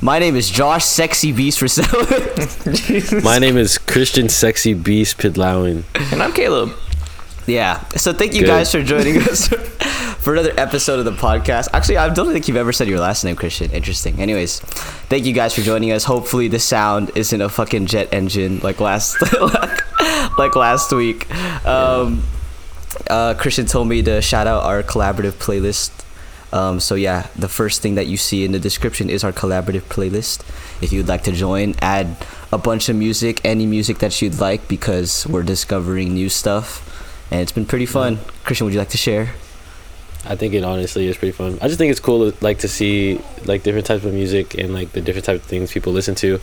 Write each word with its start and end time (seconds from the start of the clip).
My 0.00 0.18
name 0.18 0.36
is 0.36 0.48
Josh 0.50 0.84
Sexy 0.84 1.32
Beast 1.32 1.58
for 1.58 1.66
My 3.22 3.38
name 3.38 3.56
is 3.56 3.78
Christian 3.78 4.28
Sexy 4.28 4.74
Beast 4.74 5.18
Pidlowin. 5.18 5.84
And 6.12 6.22
I'm 6.22 6.32
Caleb. 6.32 6.72
Yeah. 7.46 7.86
So 7.96 8.12
thank 8.12 8.34
you 8.34 8.40
Good. 8.40 8.46
guys 8.46 8.70
for 8.70 8.82
joining 8.82 9.18
us 9.22 9.48
for 10.18 10.34
another 10.34 10.52
episode 10.56 10.98
of 10.98 11.04
the 11.04 11.12
podcast. 11.12 11.68
Actually, 11.72 11.98
I 11.98 12.12
don't 12.12 12.32
think 12.32 12.48
you've 12.48 12.56
ever 12.56 12.72
said 12.72 12.88
your 12.88 13.00
last 13.00 13.24
name, 13.24 13.36
Christian. 13.36 13.70
Interesting. 13.72 14.20
Anyways, 14.20 14.60
thank 14.60 15.24
you 15.26 15.32
guys 15.32 15.54
for 15.54 15.62
joining 15.62 15.90
us. 15.92 16.04
Hopefully, 16.04 16.48
the 16.48 16.60
sound 16.60 17.10
isn't 17.14 17.40
a 17.40 17.48
fucking 17.48 17.86
jet 17.86 18.08
engine 18.12 18.60
like 18.60 18.80
last 18.80 19.20
like, 19.40 19.98
like 20.38 20.54
last 20.56 20.92
week. 20.92 21.28
Um, 21.66 22.22
uh, 23.10 23.34
Christian 23.34 23.66
told 23.66 23.88
me 23.88 24.02
to 24.02 24.22
shout 24.22 24.46
out 24.46 24.62
our 24.62 24.82
collaborative 24.82 25.32
playlist. 25.32 26.03
Um, 26.54 26.78
so 26.78 26.94
yeah, 26.94 27.26
the 27.34 27.48
first 27.48 27.82
thing 27.82 27.96
that 27.96 28.06
you 28.06 28.16
see 28.16 28.44
in 28.44 28.52
the 28.52 28.60
description 28.60 29.10
is 29.10 29.24
our 29.24 29.32
collaborative 29.32 29.82
playlist. 29.90 30.46
If 30.80 30.92
you'd 30.92 31.08
like 31.08 31.24
to 31.24 31.32
join, 31.32 31.74
add 31.82 32.16
a 32.52 32.58
bunch 32.58 32.88
of 32.88 32.94
music, 32.94 33.40
any 33.44 33.66
music 33.66 33.98
that 33.98 34.22
you'd 34.22 34.38
like, 34.38 34.68
because 34.68 35.26
we're 35.26 35.42
discovering 35.42 36.14
new 36.14 36.28
stuff, 36.28 37.26
and 37.32 37.40
it's 37.40 37.50
been 37.50 37.66
pretty 37.66 37.86
fun. 37.86 38.20
Christian, 38.44 38.66
would 38.66 38.72
you 38.72 38.78
like 38.78 38.90
to 38.90 38.96
share? 38.96 39.34
I 40.26 40.36
think 40.36 40.54
it 40.54 40.62
honestly 40.62 41.08
is 41.08 41.16
pretty 41.16 41.32
fun. 41.32 41.58
I 41.60 41.66
just 41.66 41.76
think 41.76 41.90
it's 41.90 41.98
cool 41.98 42.30
to, 42.30 42.44
like 42.44 42.60
to 42.60 42.68
see 42.68 43.20
like 43.44 43.64
different 43.64 43.86
types 43.86 44.04
of 44.04 44.14
music 44.14 44.54
and 44.54 44.72
like 44.72 44.92
the 44.92 45.00
different 45.00 45.26
types 45.26 45.42
of 45.42 45.46
things 45.46 45.72
people 45.72 45.92
listen 45.92 46.14
to. 46.16 46.40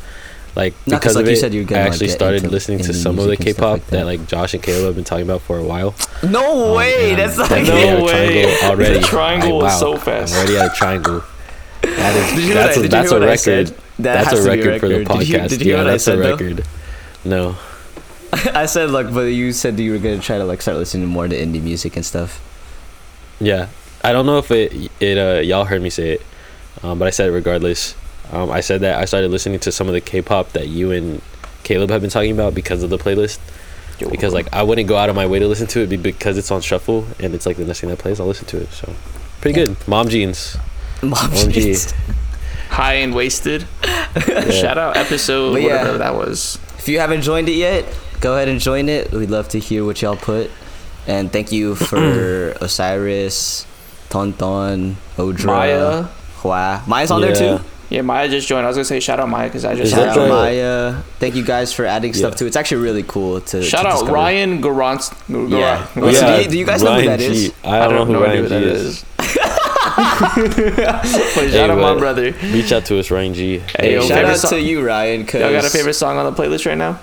Like 0.54 0.74
Not 0.86 1.02
'cause, 1.02 1.14
because 1.14 1.16
like 1.16 1.22
of 1.24 1.28
you 1.30 1.34
it, 1.38 1.40
said, 1.40 1.54
you're 1.54 1.64
I 1.64 1.66
gonna, 1.66 1.82
like, 1.84 1.92
actually 1.94 2.08
started 2.10 2.38
into 2.44 2.50
listening 2.50 2.80
to 2.80 2.94
some 2.94 3.18
of 3.18 3.24
the 3.24 3.30
music 3.30 3.46
and 3.48 3.56
stuff 3.56 3.58
K-pop 3.58 3.72
like 3.74 3.86
that. 3.88 3.98
that. 4.00 4.06
like 4.06 4.28
Josh 4.28 4.54
and 4.54 4.62
Caleb 4.62 4.86
have 4.88 4.96
been 4.96 5.04
talking 5.06 5.24
about 5.24 5.42
for 5.42 5.58
a 5.58 5.64
while. 5.64 5.96
No 6.24 6.70
Um, 6.72 6.76
way! 6.78 7.12
and 7.12 7.20
That's 7.20 7.38
like 7.38 7.50
definitely 7.66 7.86
No 7.86 7.98
a 8.00 8.04
way. 8.04 8.44
triangle 8.44 8.58
already. 8.70 8.94
The 9.00 9.06
triangle 9.06 9.50
I- 9.50 9.64
was 9.64 9.74
wow, 9.74 9.80
so 9.80 9.98
fast. 9.98 10.34
I'm 10.34 10.40
already 10.40 10.58
at 10.58 10.72
a 10.72 10.76
triangle. 10.76 11.24
That 11.82 12.16
is 12.16 12.36
Did 12.36 12.44
you 12.48 12.54
that's 12.54 12.56
what 12.56 12.60
I- 12.68 12.70
a, 12.70 12.74
did 12.76 12.84
you 12.84 12.90
that's 12.90 13.10
hear 13.10 13.18
a 13.18 13.26
record. 13.26 13.68
That 14.00 14.24
that's 14.26 14.34
a 14.34 14.36
to 14.36 14.44
be 14.44 14.48
a 14.50 14.66
record 14.66 14.80
for 14.82 14.88
the 14.90 15.00
record. 15.00 15.18
Did 15.20 15.28
you- 15.30 15.36
podcast. 15.38 15.50
did 15.50 15.60
you 15.62 15.66
hear 15.66 15.74
yeah, 15.76 15.82
what 15.82 15.88
I 15.88 15.92
that's 15.92 16.04
said, 16.04 16.20
a 16.20 16.22
though? 16.22 16.32
record. 16.32 16.66
No. 17.24 17.56
I 18.54 18.66
said 18.66 18.92
like, 18.92 19.14
but 19.14 19.22
you 19.22 19.52
said 19.54 19.80
you 19.80 19.92
were 19.94 19.98
gonna 20.00 20.20
try 20.20 20.38
to 20.38 20.44
like 20.46 20.62
start 20.62 20.78
listening 20.78 21.08
more 21.08 21.28
to 21.28 21.36
indie 21.36 21.62
music 21.62 21.96
and 21.96 22.06
stuff. 22.06 22.40
Yeah, 23.40 23.68
I 24.04 24.12
don't 24.14 24.26
know 24.26 24.38
if 24.38 24.52
it 24.52 24.92
it 25.00 25.18
uh 25.18 25.40
y'all 25.42 25.66
heard 25.66 25.82
me 25.82 25.90
say 25.90 26.12
it, 26.12 26.22
um, 26.84 27.00
but 27.00 27.08
I 27.08 27.12
said 27.12 27.28
it 27.30 27.32
regardless. 27.32 27.96
Um, 28.32 28.50
I 28.50 28.62
said 28.62 28.82
that 28.82 28.98
I 29.00 29.06
started 29.06 29.30
listening 29.32 29.60
to 29.62 29.72
some 29.72 29.88
of 29.88 29.94
the 29.94 30.02
K-pop 30.02 30.52
that 30.54 30.68
you 30.68 30.92
and 30.92 31.22
Caleb 31.64 31.90
have 31.90 32.02
been 32.02 32.10
talking 32.10 32.32
about 32.32 32.56
because 32.56 32.82
of 32.84 32.90
the 32.90 32.98
playlist. 32.98 33.40
Because 34.10 34.34
like 34.34 34.52
I 34.52 34.64
wouldn't 34.64 34.88
go 34.88 34.98
out 34.98 35.10
of 35.10 35.16
my 35.16 35.28
way 35.28 35.38
to 35.40 35.48
listen 35.48 35.68
to 35.68 35.82
it 35.82 36.02
because 36.02 36.38
it's 36.38 36.50
on 36.50 36.62
shuffle 36.62 37.06
and 37.20 37.36
it's 37.36 37.46
like 37.46 37.58
the 37.58 37.66
next 37.66 37.82
thing 37.82 37.90
that 37.92 38.00
plays. 38.00 38.20
I'll 38.20 38.26
listen 38.28 38.48
to 38.48 38.58
it. 38.62 38.70
So 38.72 38.92
pretty 39.42 39.54
good. 39.64 39.88
Mom 39.88 40.08
jeans. 40.10 40.58
Mom 41.04 41.14
OMG. 41.30 41.52
jeans. 41.52 41.92
High 42.70 42.96
and 42.96 43.14
wasted. 43.14 43.66
Yeah. 44.28 44.50
Shout 44.50 44.78
out 44.78 44.98
episode 44.98 45.54
But 45.54 45.62
yeah. 45.62 45.78
whatever 45.80 45.98
that 46.00 46.16
was. 46.16 46.60
If 46.80 46.90
you 46.90 47.00
haven't 47.00 47.22
joined 47.22 47.48
it 47.48 47.54
yet, 47.56 47.86
go 48.20 48.36
ahead 48.36 48.50
and 48.50 48.60
join 48.60 48.90
it. 48.90 49.12
We'd 49.12 49.30
love 49.30 49.48
to 49.50 49.60
hear 49.60 49.86
what 49.86 50.02
y'all 50.02 50.18
put. 50.18 50.52
And 51.08 51.32
thank 51.32 51.52
you 51.54 51.76
for 51.90 52.50
Osiris, 52.60 53.66
Tonton, 54.10 54.98
Odra, 55.16 55.46
Maya. 55.46 56.04
Hua. 56.42 56.84
Maya's 56.88 57.10
on 57.12 57.22
Yeah. 57.22 57.28
there 57.32 57.58
too. 57.58 57.64
Yeah, 57.92 58.02
Maya 58.04 58.30
just 58.30 58.48
joined. 58.48 58.66
I 58.66 58.70
was 58.70 58.78
gonna 58.78 58.86
say 58.86 59.02
shout 59.02 59.20
out 59.20 59.28
Maya 59.28 59.48
because 59.50 59.66
I 59.66 59.76
just 59.76 59.92
Is 59.92 60.00
Shout 60.00 60.08
out 60.08 60.18
right? 60.18 60.30
Maya. 60.30 60.94
Thank 61.20 61.36
you 61.36 61.44
guys 61.44 61.74
for 61.74 61.86
adding 61.86 62.14
stuff 62.14 62.32
Yeah. 62.32 62.38
too. 62.38 62.46
It's 62.48 62.56
actually 62.56 62.82
really 62.84 63.04
cool 63.04 63.42
to 63.42 63.62
shout 63.62 63.82
to 63.82 63.88
out 63.90 63.92
discover. 63.96 64.14
Ryan 64.14 64.62
Garant. 64.62 65.12
Yeah. 65.52 65.86
Gar- 65.94 66.04
Wait, 66.06 66.16
so 66.16 66.26
Yeah, 66.26 66.38
do 66.38 66.44
you- 66.44 66.50
do 66.52 66.58
you 66.60 66.66
guys 66.66 66.82
know 66.82 66.92
who 66.92 66.96
Ryan 67.00 67.08
that 67.08 67.22
is? 67.22 67.52
I 67.66 67.80
don't, 67.90 67.94
know 67.96 68.06
who 68.06 68.24
Ryan 68.24 68.48
G 68.48 68.56
is. 68.56 69.06
But 69.92 70.54
Hey, 71.36 71.52
shout 71.52 71.70
out 71.70 71.78
my 71.80 71.98
brother. 71.98 72.34
Reach 72.44 72.72
out 72.72 72.86
to 72.86 73.00
us, 73.00 73.12
Ryan 73.12 73.34
G. 73.34 73.62
Hey, 73.78 73.94
yo, 73.96 74.08
Shout 74.08 74.24
out 74.26 74.38
song- 74.38 74.52
to 74.52 74.60
you, 74.62 74.82
Ryan. 74.86 75.26
Cause 75.26 75.42
Y'all 75.42 75.52
got 75.52 75.66
a 75.66 75.70
favorite 75.70 75.94
song 75.96 76.18
on 76.18 76.34
the 76.34 76.42
playlist 76.42 76.66
right 76.66 76.78
now? 76.78 77.00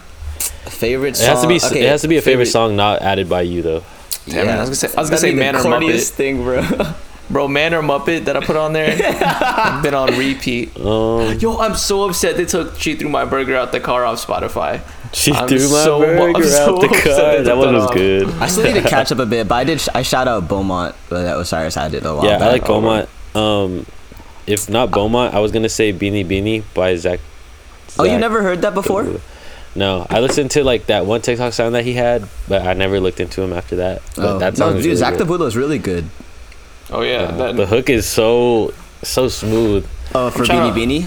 favorite 0.69 1.11
It 1.11 1.17
song. 1.17 1.27
has 1.29 1.41
to 1.43 1.49
be. 1.49 1.57
okay, 1.63 1.85
it 1.87 1.89
has 1.89 2.03
to 2.03 2.09
be 2.09 2.17
a 2.17 2.23
favorite, 2.23 2.47
song 2.47 2.77
not 2.77 3.03
added 3.03 3.29
by 3.29 3.43
you 3.43 3.61
though. 3.63 3.83
Damn 4.29 4.49
it, 4.49 4.53
I 4.53 4.61
was 4.61 4.69
gonna 4.69 4.75
say- 4.77 4.97
I 4.97 5.01
was 5.01 5.11
gonna 5.11 5.21
say 5.21 5.31
be 5.33 5.39
Man 5.39 5.57
or 5.57 5.61
corniest 5.61 5.91
Muppet. 5.91 6.11
thing, 6.11 6.43
bro. 6.43 6.63
Bro, 7.31 7.49
Man 7.49 7.75
or 7.75 7.83
Muppet 7.83 8.25
that 8.25 8.37
I 8.37 8.45
put 8.45 8.57
on 8.57 8.73
there, 8.73 8.89
I've 9.23 9.83
been 9.83 9.93
on 9.95 10.17
repeat. 10.19 10.75
Um, 10.81 11.39
Yo, 11.39 11.59
I'm 11.59 11.75
so 11.75 12.09
upset 12.09 12.37
they 12.39 12.47
took 12.47 12.79
She 12.79 12.95
Threw 12.97 13.09
My 13.11 13.25
Burger 13.27 13.55
out 13.55 13.71
the 13.71 13.81
car 13.81 14.05
off 14.07 14.25
Spotify. 14.27 14.81
she 15.13 15.33
I'm 15.33 15.47
threw 15.47 15.59
my 15.59 15.65
so 15.85 15.99
mu- 16.01 16.07
I'm 16.07 16.33
burger 16.33 16.47
so 16.49 16.75
out 16.77 16.81
the 16.81 16.87
upset 16.89 17.05
car. 17.05 17.37
they 17.37 17.43
That 17.45 17.57
one 17.59 17.75
was 17.75 17.85
off. 17.85 17.95
good. 17.95 18.29
I 18.41 18.47
still 18.47 18.65
need 18.65 18.83
to 18.83 18.89
catch 18.89 19.13
up 19.13 19.19
a 19.19 19.27
bit, 19.27 19.47
but 19.47 19.57
I 19.57 19.65
did. 19.65 19.83
I 19.95 20.03
shout 20.03 20.27
out 20.27 20.49
Beaumont, 20.49 20.95
but 21.11 21.23
that 21.25 21.37
Osiris 21.39 21.77
I 21.77 21.89
did 21.91 22.05
a 22.07 22.13
lot. 22.15 22.25
Yeah, 22.25 22.37
I 22.37 22.39
back. 22.39 22.53
like 22.53 22.67
Beaumont. 22.67 23.09
Um, 23.35 23.85
if 24.47 24.71
not 24.71 24.91
Beaumont, 24.91 25.35
I 25.35 25.41
was 25.41 25.53
gonna 25.53 25.69
say 25.69 25.93
Beanie 25.93 26.25
Beanie 26.27 26.63
by 26.73 26.97
Zach. 26.97 27.21
Oh, 27.99 28.05
you 28.05 28.17
never 28.19 28.43
heard 28.43 28.63
that 28.63 28.73
before? 28.75 29.07
No, 29.75 30.07
I 30.09 30.21
listened 30.21 30.51
to 30.53 30.65
like 30.65 30.87
that 30.87 31.05
one 31.05 31.21
TikTok 31.21 31.53
sound 31.53 31.75
that 31.75 31.85
he 31.85 31.93
had, 31.93 32.27
but 32.49 32.63
I 32.63 32.73
never 32.73 33.01
looked 33.01 33.21
into 33.21 33.43
him 33.43 33.53
after 33.53 33.77
that. 33.77 34.01
But 34.17 34.25
Oh, 34.25 34.39
that 34.39 34.57
song 34.57 34.71
no, 34.71 34.77
dude, 34.77 34.85
really 34.87 34.97
Zach 34.97 35.19
the. 35.19 35.25
Buddha 35.27 35.45
is 35.45 35.57
really 35.57 35.79
good. 35.79 36.07
Oh 36.91 37.03
yeah, 37.03 37.23
Uh, 37.23 37.37
that, 37.37 37.57
the 37.57 37.67
hook 37.67 37.91
is 37.91 38.07
so 38.07 38.73
so 39.03 39.29
smooth. 39.29 39.87
Oh, 40.15 40.31
for 40.31 40.45
trying 40.45 40.73
Beanie 40.73 40.75
to- 40.75 40.81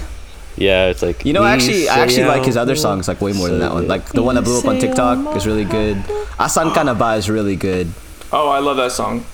Yeah, 0.56 0.88
it's 0.88 1.02
like 1.02 1.24
You 1.24 1.32
know, 1.32 1.44
actually, 1.44 1.88
I 1.88 2.00
actually 2.00 2.24
like 2.26 2.44
his 2.44 2.56
other 2.56 2.76
songs 2.76 3.08
like 3.08 3.20
way 3.20 3.32
more 3.32 3.48
than 3.48 3.58
that 3.60 3.72
one. 3.72 3.88
Like 3.88 4.06
the 4.12 4.22
one 4.22 4.34
that 4.36 4.42
blew 4.44 4.58
up 4.58 4.66
on 4.66 4.78
TikTok 4.78 5.34
is 5.36 5.46
really 5.46 5.64
good. 5.64 5.96
Asan 6.38 6.70
Kanaba 6.72 7.16
is 7.16 7.28
really 7.30 7.56
good. 7.56 7.88
oh, 8.32 8.48
I 8.48 8.58
love 8.60 8.76
that 8.76 8.92
song. 8.92 9.24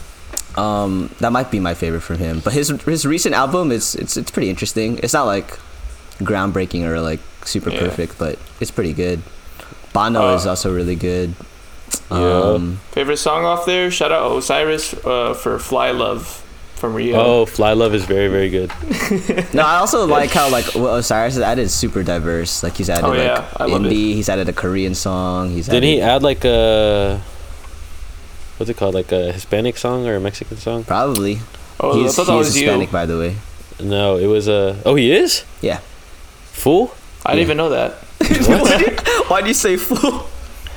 Um, 0.57 1.11
that 1.21 1.31
might 1.31 1.51
be 1.51 1.61
my 1.61 1.75
favorite 1.75 2.01
from 2.03 2.19
him. 2.19 2.41
But 2.43 2.53
his 2.53 2.71
his 2.87 3.05
recent 3.05 3.35
album 3.35 3.71
is 3.73 3.95
it's 3.95 4.17
it's 4.17 4.31
pretty 4.31 4.49
interesting. 4.49 4.99
It's 5.03 5.13
not 5.13 5.27
like 5.27 5.59
groundbreaking 6.23 6.85
or 6.87 7.01
like 7.01 7.21
super 7.45 7.71
Yeah. 7.71 7.81
perfect, 7.81 8.19
but 8.19 8.39
it's 8.61 8.71
pretty 8.71 8.93
good. 8.93 9.21
Bono 9.93 10.33
Uh, 10.33 10.35
is 10.35 10.47
also 10.47 10.73
really 10.75 10.97
good. 10.97 11.35
Yeah. 12.11 12.17
Um, 12.17 12.81
Favorite 12.93 13.17
song 13.19 13.45
off 13.45 13.67
there? 13.67 13.91
Shout 13.91 14.13
out 14.13 14.37
Osiris 14.37 14.95
uh, 15.05 15.35
for 15.35 15.59
Fly 15.59 15.91
Love 15.91 16.27
from 16.77 16.95
Rio. 16.95 17.17
Oh, 17.21 17.47
Fly 17.47 17.73
Love 17.75 17.95
is 17.95 18.05
very 18.07 18.29
very 18.29 18.49
good. 18.51 18.71
no, 19.55 19.63
I 19.63 19.77
also 19.77 20.07
like 20.07 20.31
how 20.31 20.49
like 20.51 20.67
what 20.75 20.99
Osiris 20.99 21.35
has 21.35 21.43
added 21.43 21.63
is 21.63 21.75
super 21.75 22.03
diverse. 22.03 22.63
Like 22.63 22.77
he's 22.77 22.89
added 22.89 23.05
Oh, 23.05 23.11
like 23.11 23.19
yeah, 23.19 23.49
I 23.57 23.65
love 23.67 23.85
it. 23.85 23.91
indie, 23.93 24.15
he's 24.15 24.29
added 24.29 24.49
a 24.49 24.53
Korean 24.53 24.95
song. 24.95 25.51
He's 25.51 25.67
Didn't 25.67 25.85
he 25.85 26.01
added, 26.01 26.17
add 26.17 26.23
like 26.23 26.45
a 26.45 27.21
what's 28.57 28.71
it 28.71 28.77
called, 28.77 28.95
like 28.95 29.13
a 29.13 29.33
Hispanic 29.33 29.77
song 29.77 30.07
or 30.07 30.17
a 30.17 30.21
Mexican 30.21 30.57
song? 30.57 30.85
probably. 30.85 31.41
Oh, 31.81 31.93
I 31.99 32.03
he's 32.03 32.17
thought 32.17 32.27
that 32.27 32.33
he's 32.33 32.47
was 32.47 32.55
Hispanic, 32.55 32.89
you. 32.89 32.93
by 32.93 33.07
the 33.07 33.19
way. 33.19 33.37
No, 33.81 34.17
it 34.17 34.27
was 34.27 34.49
a. 34.49 34.81
Oh, 34.85 34.95
he 34.97 35.13
is. 35.13 35.45
Yeah. 35.61 35.79
Fool. 36.53 36.93
I 37.25 37.33
didn't 37.37 37.43
even 37.43 37.57
know 37.57 37.69
that. 37.71 37.93
Why 39.29 39.43
do 39.43 39.49
you 39.49 39.55
say 39.55 39.77
fool? 39.77 40.27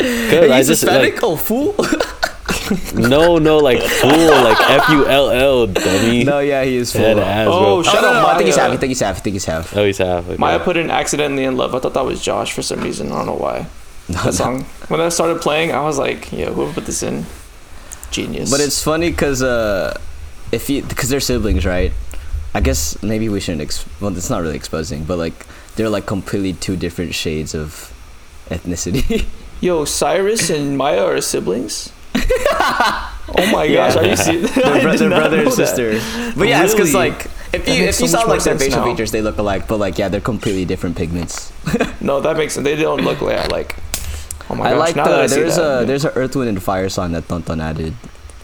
Good. 0.01 0.51
I 0.51 0.57
he's 0.57 0.67
just 0.67 0.81
Hispanic. 0.81 1.15
like 1.15 1.23
oh, 1.23 1.35
fool. 1.35 1.75
no 2.93 3.37
no 3.37 3.57
like 3.57 3.81
fool 3.81 4.09
like 4.09 4.59
F 4.61 4.89
U 4.89 5.05
L 5.07 5.29
L 5.31 5.67
dummy. 5.67 6.23
no, 6.23 6.39
yeah, 6.39 6.63
he 6.63 6.75
is 6.77 6.91
fool. 6.91 7.19
Ass, 7.19 7.47
Oh, 7.49 7.83
shut 7.83 7.97
Oh, 7.97 8.01
no, 8.01 8.07
out 8.07 8.13
no, 8.13 8.27
I 8.27 8.33
think 8.37 8.45
he's 8.47 8.55
half. 8.55 8.71
I 8.71 8.75
think 8.77 8.89
he's 8.89 8.99
half. 8.99 9.17
I 9.17 9.19
think 9.19 9.33
he's 9.33 9.45
half. 9.45 9.75
Oh, 9.75 9.85
he's 9.85 9.97
half. 9.97 10.25
Okay. 10.27 10.37
Maya 10.37 10.59
put 10.59 10.77
in 10.77 10.89
"Accidentally 10.89 11.43
in 11.43 11.57
Love." 11.57 11.75
I 11.75 11.79
thought 11.79 11.93
that 11.93 12.05
was 12.05 12.21
Josh 12.21 12.51
for 12.53 12.61
some 12.61 12.81
reason. 12.81 13.11
I 13.11 13.17
don't 13.17 13.25
know 13.27 13.35
why. 13.35 13.67
That 14.09 14.33
song. 14.33 14.63
When 14.89 14.99
I 14.99 15.09
started 15.09 15.41
playing, 15.41 15.71
I 15.71 15.81
was 15.81 15.97
like, 15.97 16.31
"Yeah, 16.31 16.49
whoever 16.51 16.73
put 16.73 16.85
this 16.85 17.03
in, 17.03 17.25
genius." 18.11 18.51
But 18.51 18.59
it's 18.61 18.81
funny 18.83 19.09
because 19.11 19.41
uh, 19.43 19.99
if 20.51 20.69
you 20.69 20.81
because 20.83 21.09
they're 21.09 21.19
siblings, 21.19 21.65
right? 21.65 21.91
I 22.53 22.59
guess 22.59 23.01
maybe 23.01 23.29
we 23.29 23.39
shouldn't. 23.39 23.61
Ex- 23.61 23.85
well, 24.01 24.15
it's 24.15 24.29
not 24.29 24.41
really 24.41 24.55
exposing, 24.57 25.03
but 25.05 25.17
like 25.17 25.45
they're 25.75 25.89
like 25.89 26.05
completely 26.05 26.53
two 26.53 26.75
different 26.75 27.15
shades 27.15 27.53
of 27.55 27.93
ethnicity. 28.49 29.25
yo, 29.61 29.85
Cyrus 29.85 30.49
and 30.49 30.77
Maya 30.77 31.05
are 31.05 31.21
siblings. 31.21 31.93
oh 32.15 33.49
my 33.53 33.67
gosh, 33.71 33.95
are 33.95 34.05
you 34.05 34.15
serious? 34.17 34.53
they're, 34.53 34.81
bro- 34.81 34.97
they're 34.97 35.09
brother 35.09 35.37
know 35.37 35.43
and 35.43 35.51
that. 35.51 35.67
sister. 35.67 36.33
But 36.37 36.49
yeah, 36.49 36.63
it's 36.63 36.73
because 36.73 36.93
like 36.93 37.27
if 37.53 37.67
you 37.67 37.85
makes 37.85 37.97
if 37.97 38.01
you 38.01 38.07
saw 38.09 38.23
like 38.23 38.43
their 38.43 38.57
facial 38.59 38.81
now. 38.81 38.91
features, 38.91 39.11
they 39.11 39.21
look 39.21 39.37
alike. 39.37 39.67
But 39.67 39.77
like 39.77 39.97
yeah, 39.97 40.09
they're 40.09 40.19
completely 40.19 40.65
different 40.65 40.97
pigments. 40.97 41.51
No, 42.01 42.19
that 42.19 42.35
makes 42.35 42.53
sense. 42.55 42.63
They 42.63 42.75
don't 42.75 43.01
look 43.01 43.21
like 43.21 43.51
like. 43.51 43.75
Oh 44.49 44.55
my 44.55 44.65
I 44.65 44.71
gosh! 44.71 44.79
like 44.79 44.95
now 44.95 45.05
that 45.05 45.19
I 45.19 45.27
the 45.27 45.29
see 45.29 45.35
there's 45.41 45.55
that, 45.57 45.83
a 45.83 45.85
there's 45.85 46.03
a 46.03 46.11
Earth 46.13 46.35
Wind 46.35 46.49
and 46.49 46.61
Fire 46.61 46.89
song 46.89 47.11
that 47.11 47.27
Tonton 47.27 47.61
added. 47.61 47.93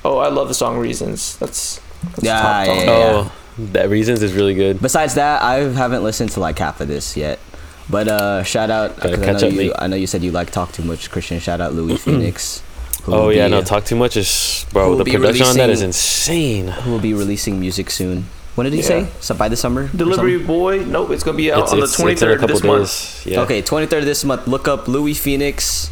Oh, 0.06 0.20
I 0.20 0.30
love 0.30 0.48
the 0.48 0.54
song 0.54 0.78
Reasons. 0.78 1.38
That's, 1.38 1.82
that's 2.04 2.24
Yeah, 2.24 2.40
top 2.40 2.68
yeah, 2.68 2.84
yeah. 2.84 2.84
Oh, 2.86 3.32
that 3.58 3.90
reasons 3.90 4.22
is 4.22 4.34
really 4.34 4.54
good. 4.54 4.80
Besides 4.80 5.16
that, 5.16 5.42
I 5.42 5.56
haven't 5.56 6.04
listened 6.04 6.30
to 6.34 6.40
like 6.40 6.60
half 6.60 6.80
of 6.82 6.88
this 6.88 7.18
yet. 7.18 7.40
But 7.90 8.08
uh, 8.08 8.44
shout 8.44 8.70
out 8.70 8.98
Gotta 9.00 9.18
'cause 9.18 9.24
I 9.28 9.32
know 9.32 9.48
up, 9.48 9.54
you. 9.54 9.58
mate. 9.70 9.72
I 9.80 9.88
know 9.88 9.96
you 9.96 10.08
said 10.08 10.24
you 10.24 10.32
like 10.32 10.52
talk 10.52 10.72
too 10.74 10.84
much, 10.84 11.10
Christian. 11.10 11.40
Shout 11.40 11.62
out 11.62 11.74
Louis 11.74 11.98
Phoenix. 11.98 12.62
who 13.04 13.14
Oh 13.14 13.30
yeah, 13.30 13.46
be, 13.46 13.52
no, 13.52 13.60
uh, 13.60 13.64
talk 13.64 13.86
too 13.86 13.96
much 13.96 14.18
is 14.18 14.66
bro. 14.74 14.96
The 14.96 15.06
production 15.06 15.46
on 15.48 15.56
that 15.58 15.70
is 15.70 15.82
insane. 15.82 16.68
who 16.68 16.92
will 16.92 17.00
be 17.00 17.14
releasing 17.14 17.60
music 17.60 17.90
soon. 17.90 18.26
When 18.56 18.66
did 18.66 18.74
he 18.74 18.80
Yeah. 18.80 18.86
say? 18.88 19.08
So 19.22 19.36
by 19.36 19.48
the 19.50 19.56
summer. 19.56 19.88
Delivery? 19.96 20.38
Boy. 20.40 20.80
Nope, 20.84 21.12
it's 21.12 21.24
gonna 21.24 21.38
be 21.38 21.52
out 21.52 21.64
It's, 21.64 21.72
on 21.74 21.80
it's, 21.80 21.96
the 21.96 22.08
it's 22.10 22.22
in 22.22 22.28
a 22.28 22.32
23rd 22.36 22.40
couple 22.40 22.56
this 22.56 22.64
month. 22.64 23.26
Yeah. 23.28 23.42
Okay, 23.42 23.62
23rd 23.62 24.04
this 24.04 24.26
month. 24.26 24.48
Look 24.48 24.68
up 24.68 24.88
Louis 24.90 25.14
Phoenix. 25.14 25.90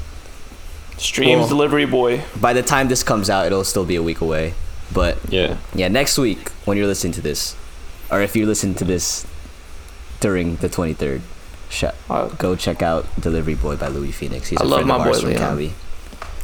Streams 0.98 1.40
Cool. 1.42 1.48
Delivery 1.48 1.86
Boy. 1.86 2.24
By 2.42 2.54
the 2.54 2.64
time 2.64 2.88
this 2.90 3.04
comes 3.04 3.30
out, 3.30 3.46
it'll 3.46 3.64
still 3.64 3.86
be 3.86 3.96
a 3.96 4.04
week 4.04 4.20
away. 4.22 4.54
But 4.94 5.18
Yeah. 5.30 5.58
yeah, 5.74 5.88
next 5.88 6.18
week 6.18 6.50
when 6.66 6.76
you're 6.78 6.88
listening 6.88 7.14
to 7.14 7.22
this, 7.22 7.56
or 8.12 8.22
if 8.22 8.36
you 8.36 8.46
listen 8.46 8.74
to 8.76 8.84
this 8.86 9.26
during 10.20 10.56
the 10.58 10.68
23rd, 10.70 11.22
sh- 11.70 11.86
Uh, 12.10 12.28
go 12.38 12.56
check 12.56 12.82
out 12.82 13.06
Delivery 13.20 13.56
Boy 13.56 13.76
by 13.76 13.88
Louis 13.88 14.12
Phoenix. 14.12 14.50
He's 14.50 14.60
I 14.60 14.64
a 14.64 14.68
love 14.68 14.80
friend 14.80 14.88
my 14.90 14.96
of 14.96 15.02
ours 15.02 15.18
boy, 15.18 15.22
from 15.22 15.30
Leon. 15.32 15.42
Cali. 15.42 15.74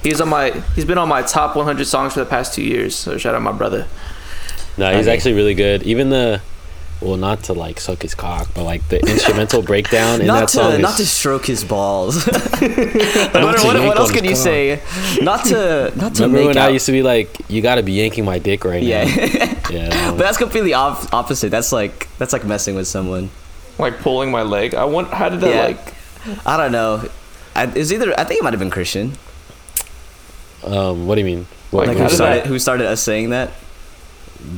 he's 0.03 0.21
on 0.21 0.29
my. 0.29 0.51
He's 0.75 0.85
been 0.85 0.97
on 0.97 1.07
my 1.09 1.21
top 1.21 1.55
100 1.55 1.85
songs 1.85 2.13
for 2.13 2.19
the 2.19 2.25
past 2.25 2.53
two 2.53 2.63
years. 2.63 2.95
So 2.95 3.17
shout 3.17 3.35
out 3.35 3.41
my 3.41 3.51
brother. 3.51 3.87
No, 4.77 4.91
he's 4.95 5.07
Okay. 5.07 5.15
actually 5.15 5.33
really 5.33 5.53
good. 5.53 5.83
Even 5.83 6.09
the, 6.09 6.41
well, 7.01 7.17
not 7.17 7.43
to 7.43 7.53
like 7.53 7.79
suck 7.79 8.01
his 8.03 8.15
cock, 8.15 8.47
but 8.55 8.63
like 8.63 8.87
the 8.89 8.99
instrumental 9.01 9.61
breakdown 9.71 10.21
in 10.21 10.27
that 10.27 10.47
to 10.47 10.53
song 10.53 10.81
not 10.81 10.95
to 10.95 11.01
is. 11.03 11.11
stroke 11.11 11.45
his 11.45 11.63
balls. 11.65 12.25
not 12.27 13.33
what, 13.33 13.63
what- 13.63 13.63
what 13.63 13.97
else 13.97 14.09
on 14.09 14.15
can 14.15 14.23
you 14.23 14.31
his 14.31 14.41
say? 14.41 14.81
Not 15.21 15.45
to 15.45 15.91
not 15.95 16.15
to 16.15 16.23
Remember 16.23 16.37
make 16.39 16.47
when 16.47 16.57
out. 16.57 16.69
I 16.69 16.73
used 16.73 16.85
to 16.85 16.91
be 16.93 17.03
like, 17.03 17.29
you 17.49 17.61
got 17.61 17.75
to 17.75 17.83
be 17.83 17.93
yanking 17.93 18.23
my 18.25 18.39
dick 18.39 18.63
right 18.63 18.81
yeah, 18.81 19.03
now? 19.03 19.57
Yeah. 19.69 20.11
but 20.11 20.19
that's 20.19 20.37
completely 20.37 20.73
op- 20.73 21.13
opposite. 21.13 21.49
That's 21.51 21.71
like 21.71 22.07
that's 22.17 22.31
like 22.33 22.45
messing 22.45 22.75
with 22.75 22.87
someone. 22.87 23.29
Like 23.81 23.99
pulling 23.99 24.31
my 24.31 24.43
leg. 24.43 24.73
I 24.75 24.85
want. 24.85 25.09
How 25.09 25.27
did 25.29 25.41
that 25.41 25.49
Yeah. 25.53 25.61
like? 25.65 26.45
I 26.45 26.55
don't 26.57 26.71
know. 26.71 27.09
I, 27.55 27.63
it's 27.75 27.91
either 27.91 28.17
I 28.19 28.23
think 28.23 28.39
it 28.39 28.43
might 28.43 28.53
have 28.53 28.59
been 28.59 28.69
Christian. 28.69 29.13
Um, 30.63 31.07
what 31.07 31.15
do 31.15 31.21
you 31.21 31.25
mean? 31.25 31.47
What, 31.71 31.87
Like, 31.87 31.97
Like 31.97 32.09
who 32.09 32.15
started 32.15 32.41
that- 32.43 32.47
who 32.47 32.59
started 32.59 32.87
us 32.87 33.01
saying 33.01 33.31
that? 33.31 33.51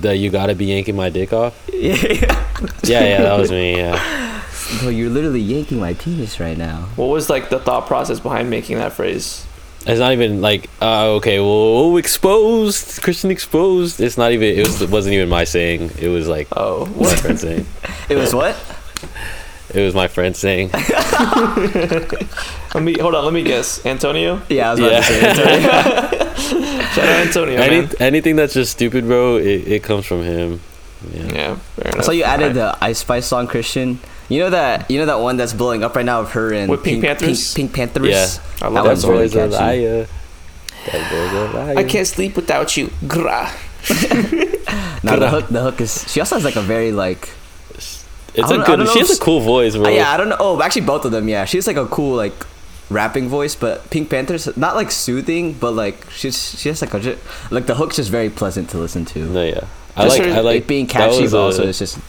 that 0.01 0.17
you 0.17 0.29
got 0.29 0.45
to 0.47 0.55
be 0.55 0.65
yanking 0.65 0.95
my 0.95 1.09
dick 1.09 1.33
off? 1.33 1.53
Yeah, 1.73 1.95
Yeah, 2.83 3.03
yeah, 3.03 3.21
that 3.23 3.37
was 3.37 3.51
me. 3.51 3.75
Yeah. 3.77 4.41
Bro, 4.79 4.89
you're 4.89 5.09
literally 5.09 5.41
yanking 5.41 5.77
my 5.79 5.93
penis 5.93 6.39
right 6.39 6.57
now. 6.57 6.87
What 6.95 7.07
was 7.07 7.29
like 7.29 7.49
the 7.49 7.59
thought 7.59 7.85
process 7.87 8.19
behind 8.21 8.49
making 8.49 8.77
that 8.77 8.93
phrase? 8.93 9.45
It's 9.85 9.99
not 9.99 10.13
even 10.13 10.39
like, 10.41 10.69
uh, 10.81 11.07
okay, 11.19 11.39
well, 11.41 11.97
exposed, 11.97 13.01
Christian 13.01 13.29
exposed. 13.29 13.99
It's 13.99 14.17
not 14.17 14.31
even. 14.31 14.57
It 14.57 14.65
was. 14.65 14.81
It 14.81 14.89
wasn't 14.89 15.15
even 15.15 15.27
my 15.27 15.43
saying. 15.43 15.91
It 15.99 16.07
was 16.07 16.29
like 16.29 16.47
Oh, 16.55 16.85
what 16.85 17.09
my 17.09 17.15
friend 17.17 17.39
saying. 17.39 17.65
It 18.09 18.15
was 18.15 18.33
what? 18.33 18.55
It 19.73 19.81
was 19.81 19.95
my 19.95 20.07
friend 20.07 20.35
saying. 20.35 20.69
let 20.73 22.11
me 22.83 22.93
hold 22.99 23.15
on. 23.15 23.23
Let 23.25 23.33
me 23.33 23.43
guess. 23.43 23.83
Antonio. 23.85 24.41
Yeah, 24.49 24.69
I 24.69 24.71
was 24.71 24.79
about 24.79 24.91
Yeah. 24.91 25.01
to 25.01 25.05
say. 25.05 25.29
Antonio. 25.29 25.71
Shout 26.93 27.05
out 27.05 27.25
Antonio, 27.27 27.61
Any, 27.61 27.81
man. 27.81 27.89
anything 27.99 28.35
that's 28.35 28.53
just 28.53 28.71
stupid, 28.73 29.05
bro, 29.05 29.37
it, 29.37 29.67
it 29.67 29.83
comes 29.83 30.05
from 30.05 30.21
him. 30.23 30.59
Yeah. 31.11 31.23
Yeah, 31.33 31.55
fair 31.55 31.91
enough. 31.93 32.05
saw 32.05 32.11
you 32.11 32.23
added 32.23 32.53
the 32.53 32.77
Ice 32.81 32.99
Spice 32.99 33.25
song, 33.25 33.47
Christian. 33.47 33.99
You 34.29 34.39
know 34.41 34.49
that 34.51 34.89
you 34.91 34.99
know 34.99 35.05
that 35.07 35.19
one 35.19 35.37
that's 35.37 35.53
blowing 35.53 35.83
up 35.83 35.95
right 35.95 36.05
now 36.05 36.19
of 36.21 36.31
her 36.31 36.53
and 36.53 36.69
With 36.69 36.83
PinkPantheress? 36.83 37.55
Pink, 37.55 37.71
PinkPantheress. 37.73 38.39
Yeah. 38.61 38.67
I 38.67 38.69
that 38.69 38.71
love 38.71 38.73
That 38.73 38.85
one's 38.85 39.01
that 39.01 39.01
song. 39.01 39.11
really 39.11 39.27
boy's 39.27 39.33
catchy. 39.33 39.51
liar. 39.85 40.07
That 40.91 41.11
boy's 41.11 41.33
a 41.33 41.35
liar. 41.57 41.77
I 41.77 41.83
can't 41.83 42.07
sleep 42.07 42.35
without 42.35 42.75
you. 42.77 42.91
Gra. 43.07 43.51
No, 45.05 45.19
the 45.19 45.29
hook. 45.29 45.47
The 45.49 45.61
hook 45.61 45.81
is. 45.81 46.05
She 46.09 46.21
also 46.21 46.35
has 46.35 46.45
like 46.45 46.55
a 46.55 46.61
very 46.61 46.93
like. 46.93 47.27
It's 48.35 48.51
I 48.51 48.55
a 48.61 48.65
good. 48.65 48.87
She 48.89 48.99
has 48.99 49.17
a 49.17 49.21
cool 49.21 49.41
voice, 49.41 49.75
bro. 49.75 49.85
Uh, 49.85 49.89
yeah, 49.89 50.11
I 50.11 50.17
don't 50.17 50.29
know. 50.29 50.37
Oh, 50.39 50.61
actually, 50.61 50.81
both 50.83 51.05
of 51.05 51.11
them. 51.11 51.27
Yeah, 51.29 51.45
she 51.45 51.57
has 51.57 51.67
like 51.67 51.77
a 51.77 51.85
cool 51.85 52.15
like 52.15 52.33
rapping 52.89 53.27
voice, 53.29 53.55
but 53.55 53.89
PinkPantheress 53.89 54.55
not 54.57 54.75
like 54.75 54.91
soothing, 54.91 55.53
but 55.53 55.71
like 55.71 56.09
she's 56.11 56.59
she 56.59 56.69
has 56.69 56.81
like 56.81 56.93
a 56.93 56.99
ju- 56.99 57.17
like 57.51 57.65
the 57.67 57.75
hook's 57.75 57.95
just 57.97 58.09
very 58.11 58.29
pleasant 58.29 58.69
to 58.71 58.77
listen 58.77 59.05
to. 59.05 59.19
No, 59.19 59.43
yeah. 59.43 59.65
I 59.95 60.05
Just 60.05 60.17
like. 60.19 60.27
her- 60.27 60.35
I 60.35 60.39
like 60.41 60.57
it 60.63 60.67
being 60.67 60.87
catchy, 60.87 61.21
was 61.21 61.31
but 61.31 61.37
a- 61.37 61.41
also 61.41 61.67
it's 61.67 61.79
just 61.79 61.99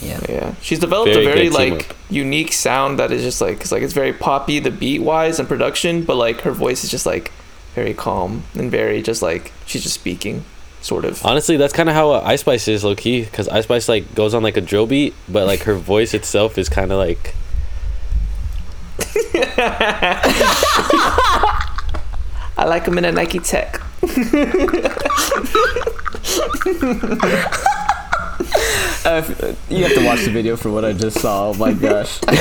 yeah. 0.00 0.20
Yeah, 0.28 0.54
she's 0.60 0.78
developed 0.78 1.12
Very 1.12 1.26
a 1.26 1.28
very 1.28 1.50
like 1.50 1.68
teamwork. 1.88 1.96
unique 2.08 2.52
sound 2.52 2.98
that 3.00 3.10
is 3.10 3.22
just 3.22 3.40
like 3.40 3.60
it's 3.62 3.72
like 3.72 3.82
it's 3.82 3.92
very 3.92 4.12
poppy, 4.12 4.60
the 4.60 4.70
beat 4.70 5.00
wise 5.02 5.40
and 5.40 5.48
production, 5.48 6.04
but 6.04 6.14
like 6.16 6.42
her 6.42 6.52
voice 6.52 6.84
is 6.84 6.90
just 6.90 7.04
like 7.06 7.32
very 7.74 7.94
calm 7.94 8.44
and 8.54 8.70
very 8.70 9.02
just 9.02 9.22
like 9.22 9.52
she's 9.66 9.82
just 9.82 9.94
speaking, 9.96 10.44
sort 10.80 11.04
of. 11.04 11.24
Honestly, 11.24 11.56
that's 11.56 11.72
kind 11.72 11.88
of 11.88 11.94
how 11.94 12.10
uh, 12.12 12.22
Ice 12.24 12.40
Spice 12.40 12.68
is, 12.68 12.84
low 12.84 12.94
key. 12.94 13.22
Because 13.24 13.48
Ice 13.48 13.64
Spice 13.64 13.88
like 13.88 14.14
goes 14.14 14.34
on 14.34 14.42
like 14.42 14.56
a 14.56 14.60
drill 14.60 14.86
beat, 14.86 15.14
but 15.28 15.46
like 15.46 15.62
her 15.64 15.74
voice 15.74 16.14
itself 16.14 16.56
is 16.58 16.68
kind 16.68 16.92
of 16.92 16.98
like. 16.98 17.34
I 22.56 22.64
like 22.66 22.86
him 22.86 22.98
in 22.98 23.04
a 23.04 23.12
Nike 23.12 23.38
Tech. 23.38 23.80
Uh, 29.04 29.08
uh, 29.08 29.54
you 29.68 29.84
have 29.84 29.94
to 29.94 30.04
watch 30.04 30.20
the 30.24 30.30
video 30.30 30.56
for 30.56 30.70
what 30.70 30.84
I 30.84 30.92
just 30.92 31.20
saw. 31.20 31.48
Oh 31.50 31.54
my 31.54 31.72
gosh. 31.72 32.18
what 32.26 32.36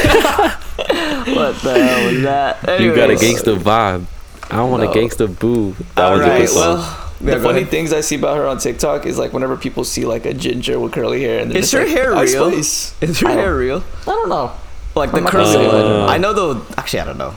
the 1.62 1.74
hell 1.84 2.12
was 2.12 2.22
that? 2.24 2.80
You 2.80 2.90
got 2.96 3.10
a 3.10 3.14
Anyways. 3.14 3.22
gangster 3.22 3.56
vibe. 3.56 4.06
I 4.50 4.62
want 4.64 4.84
No. 4.84 4.92
a 4.92 4.94
gangster 4.94 5.28
boo. 5.28 5.76
That 5.96 6.06
All 6.06 6.12
was 6.18 6.22
a 6.22 6.24
good 6.26 6.30
right, 6.32 6.50
song. 6.50 6.78
well, 6.78 7.07
Yeah, 7.20 7.32
the 7.32 7.38
go 7.38 7.44
funny 7.44 7.60
ahead. 7.60 7.72
things 7.72 7.92
I 7.94 8.02
see 8.02 8.16
about 8.16 8.38
her 8.38 8.46
on 8.48 8.60
TikTok 8.60 9.06
is 9.06 9.18
like 9.18 9.34
whenever 9.34 9.58
people 9.58 9.84
see 9.84 10.06
like 10.06 10.26
a 10.26 10.34
ginger 10.34 10.80
with 10.80 10.92
curly 10.94 11.22
hair 11.24 11.40
and 11.40 11.50
they're 11.52 11.60
Is 11.60 11.72
her 11.72 11.80
like, 11.80 11.88
hair 11.90 12.12
real? 12.12 12.52
Spice." 12.52 12.94
Is 13.02 13.20
her 13.22 13.30
hair 13.30 13.56
real? 13.56 13.84
I 14.04 14.06
don't 14.06 14.30
know. 14.30 14.52
Like 14.96 15.12
the 15.12 15.18
I'm 15.18 15.24
not 15.24 15.32
curly 15.32 15.52
say 15.54 15.68
one. 15.68 16.10
I 16.10 16.18
know 16.18 16.34
though. 16.34 16.62
Actually, 16.78 17.00
I 17.02 17.06
don't 17.06 17.18
know. 17.18 17.34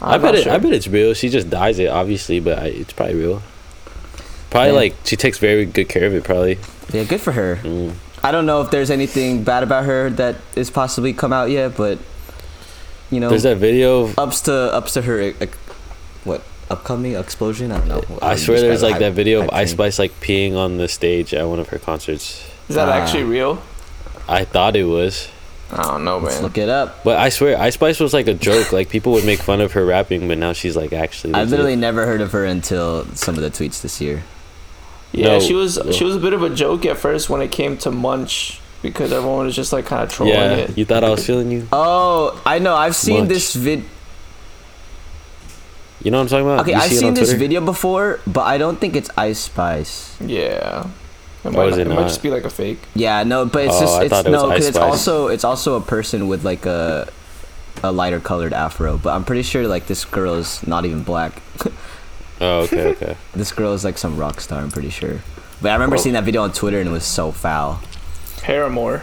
I 0.00 0.14
I'm 0.14 0.22
bet 0.22 0.34
not 0.34 0.40
it. 0.42 0.46
I 0.46 0.58
bet 0.58 0.72
it's 0.72 0.86
real. 0.88 1.14
She 1.14 1.28
just 1.28 1.48
dyes 1.50 1.78
it, 1.78 1.88
obviously, 1.88 2.38
but 2.40 2.58
I, 2.58 2.66
it's 2.66 2.92
probably 2.92 3.14
real. 3.16 3.42
Probably 4.50 4.68
Yeah. 4.70 4.74
like 4.76 4.94
she 5.04 5.16
takes 5.16 5.38
very 5.38 5.64
good 5.66 5.88
care 5.88 6.06
of 6.06 6.14
it. 6.14 6.22
Probably. 6.24 6.58
Yeah, 6.92 7.04
good 7.04 7.20
for 7.20 7.32
her. 7.32 7.56
Mm. 7.62 7.94
I 8.22 8.30
don't 8.32 8.46
know 8.46 8.60
if 8.62 8.70
there's 8.70 8.90
anything 8.90 9.42
bad 9.44 9.62
about 9.62 9.84
her 9.86 10.10
that 10.10 10.36
is 10.54 10.70
possibly 10.70 11.12
come 11.12 11.32
out 11.32 11.50
yet, 11.50 11.76
but 11.76 11.98
you 13.10 13.20
know, 13.20 13.28
There's 13.28 13.44
that 13.44 13.56
video. 13.58 14.02
Of, 14.04 14.18
ups 14.18 14.40
to 14.42 14.52
ups 14.52 14.92
to 14.94 15.02
her. 15.02 15.32
uh, 15.40 15.46
what 16.24 16.42
upcoming 16.70 17.14
explosion? 17.14 17.72
I 17.72 17.78
don't 17.78 17.88
know. 17.88 18.02
How 18.20 18.28
I 18.28 18.36
swear, 18.36 18.60
there's 18.60 18.82
like 18.82 18.96
it. 18.96 19.00
that 19.00 19.12
video 19.12 19.42
of 19.42 19.50
Ice 19.52 19.72
Spice 19.72 19.98
like 19.98 20.12
peeing 20.20 20.56
on 20.56 20.76
the 20.78 20.88
stage 20.88 21.32
at 21.34 21.46
one 21.46 21.58
of 21.58 21.68
her 21.68 21.78
concerts. 21.78 22.48
Is 22.68 22.74
that 22.76 22.88
Ah. 22.88 22.92
actually 22.92 23.24
real? 23.24 23.62
I 24.28 24.44
thought 24.44 24.74
it 24.74 24.84
was, 24.84 25.28
I 25.72 25.82
don't 25.82 26.04
know, 26.04 26.18
Let's 26.18 26.36
man. 26.36 26.42
look 26.44 26.58
it 26.58 26.68
up. 26.68 27.04
but 27.04 27.16
I 27.18 27.28
swear, 27.28 27.56
Ice 27.58 27.74
Spice 27.74 28.00
was 28.00 28.12
like 28.12 28.26
a 28.26 28.34
joke. 28.34 28.72
Like 28.72 28.88
people 28.88 29.12
would 29.12 29.24
make 29.24 29.38
fun 29.40 29.60
of 29.60 29.72
her 29.72 29.84
rapping, 29.84 30.26
but 30.28 30.38
now 30.38 30.52
she's 30.52 30.76
like 30.76 30.92
actually. 30.92 31.34
I 31.34 31.40
legit. 31.40 31.50
literally 31.50 31.76
never 31.76 32.06
heard 32.06 32.20
of 32.20 32.32
her 32.32 32.44
until 32.44 33.04
some 33.14 33.36
of 33.36 33.42
the 33.42 33.50
tweets 33.50 33.82
this 33.82 34.00
year. 34.00 34.24
Yeah, 35.12 35.28
No. 35.28 35.40
she 35.40 35.54
was 35.54 35.78
she 35.92 36.04
was 36.04 36.16
a 36.16 36.18
bit 36.18 36.32
of 36.32 36.42
a 36.42 36.50
joke 36.50 36.84
at 36.84 36.96
first 36.98 37.30
when 37.30 37.40
it 37.40 37.52
came 37.52 37.76
to 37.78 37.90
Munch 37.92 38.60
because 38.82 39.12
everyone 39.12 39.46
was 39.46 39.54
just 39.56 39.72
like 39.72 39.86
kind 39.86 40.02
of 40.02 40.10
trolling 40.12 40.34
Yeah, 40.34 40.50
it. 40.66 40.76
you 40.76 40.84
thought 40.84 41.04
I 41.04 41.10
was 41.10 41.24
feeling 41.24 41.50
you. 41.52 41.66
Oh, 41.72 42.40
I 42.44 42.58
know. 42.58 42.74
I've 42.74 42.96
seen 42.96 43.20
Much. 43.20 43.28
this 43.28 43.54
vid. 43.54 43.84
You 46.06 46.12
know 46.12 46.18
what 46.18 46.22
I'm 46.22 46.28
talking 46.28 46.46
about? 46.46 46.60
Okay, 46.60 46.70
You 46.70 46.76
I've 46.78 46.88
see 46.88 46.96
seen 46.98 47.14
this 47.14 47.30
Twitter? 47.30 47.38
video 47.40 47.60
before, 47.60 48.20
but 48.28 48.42
I 48.42 48.58
don't 48.58 48.78
think 48.78 48.94
it's 48.94 49.10
Ice 49.18 49.40
Spice. 49.40 50.16
Yeah. 50.20 50.86
It 51.42 51.48
Or 51.48 51.50
might, 51.50 51.68
is 51.70 51.78
it 51.78 51.88
it 51.88 51.90
might 51.90 52.06
just 52.06 52.22
be 52.22 52.30
like 52.30 52.44
a 52.44 52.50
fake. 52.50 52.78
Yeah, 52.94 53.24
no, 53.24 53.44
but 53.44 53.64
it's 53.64 53.74
Oh, 53.74 53.80
just 53.80 54.02
it's 54.02 54.10
thought 54.10 54.24
it 54.26 54.30
no, 54.30 54.48
because 54.48 54.68
it's 54.68 54.76
also 54.78 55.26
it's 55.26 55.42
also 55.42 55.74
a 55.74 55.80
person 55.80 56.28
with 56.28 56.44
like 56.44 56.64
a 56.64 57.08
a 57.82 57.90
lighter 57.90 58.20
colored 58.20 58.52
afro. 58.52 58.98
But 58.98 59.14
I'm 59.16 59.24
pretty 59.24 59.42
sure 59.42 59.66
like 59.66 59.88
this 59.88 60.04
girl 60.04 60.34
is 60.34 60.64
not 60.64 60.84
even 60.84 61.02
black. 61.02 61.42
Oh, 62.38 62.60
okay, 62.68 62.88
okay. 62.88 63.16
This 63.34 63.50
girl 63.50 63.72
is 63.72 63.82
like 63.82 63.96
some 63.98 64.16
rock 64.16 64.40
star. 64.42 64.60
I'm 64.60 64.70
pretty 64.70 64.90
sure. 64.90 65.22
But 65.62 65.70
I 65.70 65.72
remember 65.74 65.96
Well- 65.96 66.02
seeing 66.04 66.12
that 66.12 66.24
video 66.24 66.42
on 66.42 66.52
Twitter 66.52 66.78
and 66.78 66.86
it 66.88 66.92
was 66.92 67.04
so 67.06 67.32
foul. 67.32 67.80
Paramore. 68.42 69.02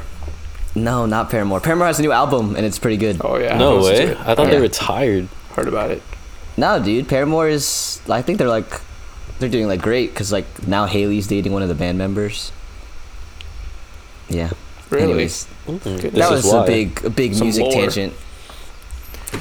No, 0.76 1.06
not 1.08 1.32
Paramore. 1.32 1.60
Paramore 1.60 1.88
has 1.88 1.98
a 2.00 2.04
new 2.04 2.12
album 2.14 2.56
and 2.56 2.64
it's 2.64 2.78
pretty 2.80 2.96
good. 2.98 3.18
Oh 3.26 3.38
yeah. 3.40 3.58
no 3.58 3.82
way. 3.84 4.16
I 4.16 4.36
thought 4.36 4.48
Yeah. 4.48 4.52
they 4.56 4.62
retired. 4.62 5.28
Heard 5.56 5.68
about 5.68 5.90
it. 5.92 6.02
No, 6.58 6.82
dude, 6.84 7.08
Paramore 7.08 7.48
is. 7.50 8.00
I 8.10 8.22
think 8.22 8.38
they're 8.38 8.48
like, 8.48 8.70
they're 9.40 9.50
doing 9.50 9.68
like 9.68 9.82
great 9.82 10.12
because 10.12 10.32
like 10.32 10.68
now 10.68 10.86
Hayley's 10.86 11.28
dating 11.28 11.52
one 11.54 11.62
of 11.64 11.70
the 11.70 11.76
band 11.76 11.98
members. 11.98 12.52
Yeah. 14.30 14.52
Really? 14.90 15.04
Anyways, 15.06 15.48
Mm, 15.68 15.82
Good. 15.84 16.02
this 16.02 16.28
that 16.28 16.34
is 16.34 16.44
was 16.44 16.54
a 16.54 16.64
big, 16.66 17.06
a 17.06 17.10
big 17.10 17.34
Some 17.34 17.46
music 17.48 17.64
lore. 17.64 17.72
tangent. 17.72 18.14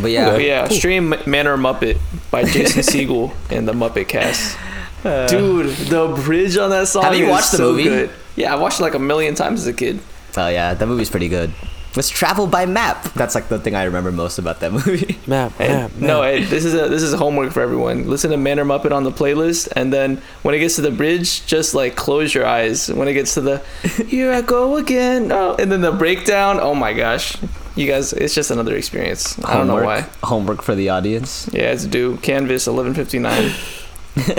But 0.00 0.10
yeah, 0.12 0.30
But 0.30 0.42
yeah, 0.42 0.68
stream 0.68 1.14
Man 1.26 1.46
or 1.46 1.56
Muppet 1.58 1.98
by 2.30 2.44
Jason 2.44 2.82
Siegel 2.92 3.32
and 3.50 3.66
the 3.68 3.72
Muppet 3.72 4.08
Cast. 4.08 4.56
Dude, 5.02 5.66
the 5.88 6.08
bridge 6.24 6.56
on 6.56 6.70
that 6.70 6.86
song 6.88 7.02
Have 7.02 7.16
you 7.16 7.24
is 7.26 7.30
watched 7.30 7.50
the 7.50 7.56
so 7.58 7.72
movie? 7.72 7.84
good. 7.84 8.10
Yeah, 8.36 8.54
I 8.54 8.56
watched 8.56 8.78
it 8.80 8.84
like 8.84 8.94
a 8.94 8.98
million 9.00 9.34
times 9.34 9.60
as 9.62 9.66
a 9.66 9.72
kid. 9.72 9.98
oh 10.36 10.48
yeah, 10.48 10.72
that 10.74 10.86
movie's 10.86 11.10
pretty 11.10 11.28
good. 11.28 11.52
Let's 11.94 12.08
travel 12.08 12.46
by 12.46 12.64
map. 12.64 13.02
That's 13.12 13.34
like 13.34 13.48
the 13.48 13.58
thing 13.58 13.74
I 13.74 13.84
remember 13.84 14.10
most 14.12 14.38
about 14.38 14.60
that 14.60 14.72
movie. 14.78 15.18
Map, 15.26 15.52
Hey, 15.58 15.68
map, 15.68 15.90
no, 15.96 16.22
map. 16.22 16.32
hey, 16.32 16.44
this 16.44 16.64
is 16.64 16.72
a 16.74 16.88
this 16.88 17.02
is 17.02 17.12
homework 17.12 17.52
for 17.52 17.60
everyone. 17.60 18.08
Listen 18.08 18.30
to 18.30 18.36
Man 18.38 18.58
or 18.58 18.64
Muppet 18.64 18.92
on 18.92 19.04
the 19.04 19.12
playlist, 19.12 19.68
and 19.76 19.92
then 19.92 20.22
when 20.42 20.54
it 20.54 20.60
gets 20.60 20.76
to 20.76 20.80
the 20.82 20.90
bridge, 20.90 21.44
just 21.46 21.74
like 21.74 21.94
close 21.94 22.34
your 22.34 22.46
eyes. 22.46 22.88
When 22.90 23.08
it 23.08 23.12
gets 23.12 23.34
to 23.34 23.40
the 23.42 23.58
"Here 24.06 24.32
I 24.32 24.40
go 24.40 24.76
again," 24.78 25.30
oh, 25.32 25.54
and 25.58 25.70
then 25.70 25.82
the 25.82 25.92
breakdown. 25.92 26.58
Oh 26.60 26.74
my 26.74 26.94
gosh, 26.94 27.36
you 27.76 27.86
guys, 27.86 28.12
it's 28.14 28.34
just 28.34 28.50
another 28.50 28.74
experience. 28.74 29.38
I 29.44 29.58
don't 29.58 29.66
know 29.66 29.84
why. 29.84 30.06
Homework 30.22 30.62
for 30.62 30.74
the 30.74 30.88
audience. 30.88 31.48
Yeah, 31.52 31.72
it's 31.72 31.84
due. 31.84 32.16
Canvas, 32.18 32.66
eleven 32.66 32.94
fifty 32.94 33.18
nine. 33.18 33.52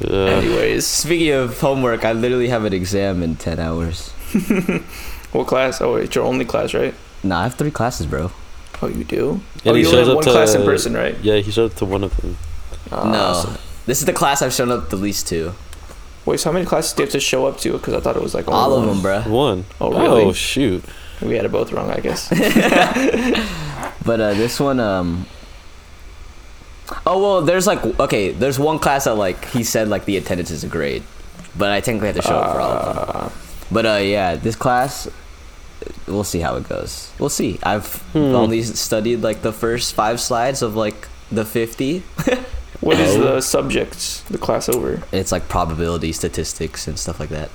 Anyways, 0.00 0.86
Speaking 0.86 1.32
of 1.32 1.58
homework, 1.60 2.04
I 2.04 2.12
literally 2.12 2.48
have 2.48 2.64
an 2.64 2.72
exam 2.72 3.22
in 3.22 3.36
ten 3.36 3.58
hours. 3.58 4.12
what 5.36 5.46
class? 5.46 5.80
Oh, 5.80 5.96
it's 5.96 6.14
your 6.14 6.24
only 6.24 6.44
class, 6.44 6.74
right? 6.74 6.94
Nah, 7.22 7.40
I 7.40 7.42
have 7.44 7.54
three 7.54 7.70
classes, 7.70 8.06
bro. 8.06 8.30
Oh, 8.82 8.88
you 8.88 9.04
do. 9.04 9.40
And 9.64 9.68
oh, 9.68 9.74
he 9.74 9.80
you 9.82 9.86
only 9.88 9.98
shows 9.98 10.06
have 10.06 10.08
up 10.08 10.14
one 10.16 10.24
to- 10.24 10.30
class 10.32 10.54
in 10.54 10.62
person, 10.64 10.94
right? 10.94 11.16
yeah, 11.22 11.36
he 11.36 11.50
showed 11.50 11.70
up 11.72 11.76
to 11.78 11.84
one 11.84 12.04
of 12.04 12.16
them. 12.18 12.36
Ah, 12.92 13.10
no, 13.10 13.32
so- 13.42 13.60
this 13.86 14.00
is 14.00 14.06
the 14.06 14.12
class 14.12 14.42
I've 14.42 14.52
shown 14.52 14.70
up 14.70 14.90
the 14.90 14.96
least 14.96 15.26
to. 15.28 15.52
wait, 16.24 16.40
so 16.40 16.50
how 16.50 16.52
many 16.54 16.66
classes 16.66 16.92
do 16.92 17.02
you 17.02 17.06
have 17.06 17.12
to 17.12 17.20
show 17.20 17.46
up 17.46 17.58
to? 17.60 17.72
Because 17.72 17.94
I 17.94 18.00
thought 18.00 18.16
it 18.16 18.22
was 18.22 18.34
like 18.34 18.48
only 18.48 18.58
All 18.60 18.74
of 18.74 18.86
them, 18.86 18.98
bruh. 18.98 19.26
One. 19.28 19.64
Oh, 19.80 19.90
really? 19.90 20.24
Oh 20.24 20.32
shoot. 20.32 20.84
We 21.22 21.34
had 21.36 21.44
it 21.46 21.52
both 21.52 21.72
wrong, 21.72 21.90
I 21.90 22.00
guess. 22.00 22.28
But 24.04 24.20
uh, 24.20 24.34
this 24.34 24.60
one, 24.60 24.78
um. 24.78 25.26
Oh 27.04 27.20
well, 27.20 27.42
there's 27.42 27.66
like 27.66 27.84
okay, 27.98 28.30
there's 28.30 28.58
one 28.58 28.78
class 28.78 29.04
that 29.04 29.14
like 29.16 29.44
he 29.46 29.64
said 29.64 29.88
like 29.88 30.04
the 30.04 30.16
attendance 30.16 30.50
is 30.52 30.62
a 30.62 30.68
grade, 30.68 31.02
but 31.58 31.70
I 31.72 31.80
technically 31.80 32.08
have 32.08 32.16
to 32.16 32.22
show 32.22 32.36
up 32.36 32.52
for 32.54 32.60
all 32.60 32.70
of 32.70 32.84
them. 33.08 33.16
Uh, 33.16 33.28
But 33.72 33.86
uh, 33.86 33.98
yeah, 34.02 34.36
this 34.36 34.54
class, 34.54 35.08
we'll 36.06 36.24
see 36.24 36.40
how 36.40 36.56
it 36.56 36.68
goes. 36.68 37.10
We'll 37.18 37.28
see. 37.30 37.58
I've 37.62 37.86
Hmm. 38.12 38.34
only 38.34 38.62
studied 38.62 39.22
like 39.22 39.42
the 39.42 39.52
first 39.52 39.94
five 39.94 40.20
slides 40.20 40.62
of 40.62 40.76
like 40.76 41.08
the 41.30 41.44
fifty. 41.44 42.02
What 42.80 43.00
is 43.00 43.16
Oh. 43.16 43.22
the 43.36 43.40
subject, 43.40 44.22
the 44.30 44.36
class 44.38 44.68
over? 44.68 45.02
It's 45.10 45.32
like 45.32 45.48
probability, 45.48 46.12
statistics, 46.12 46.86
and 46.86 46.98
stuff 46.98 47.18
like 47.18 47.30
that. 47.30 47.48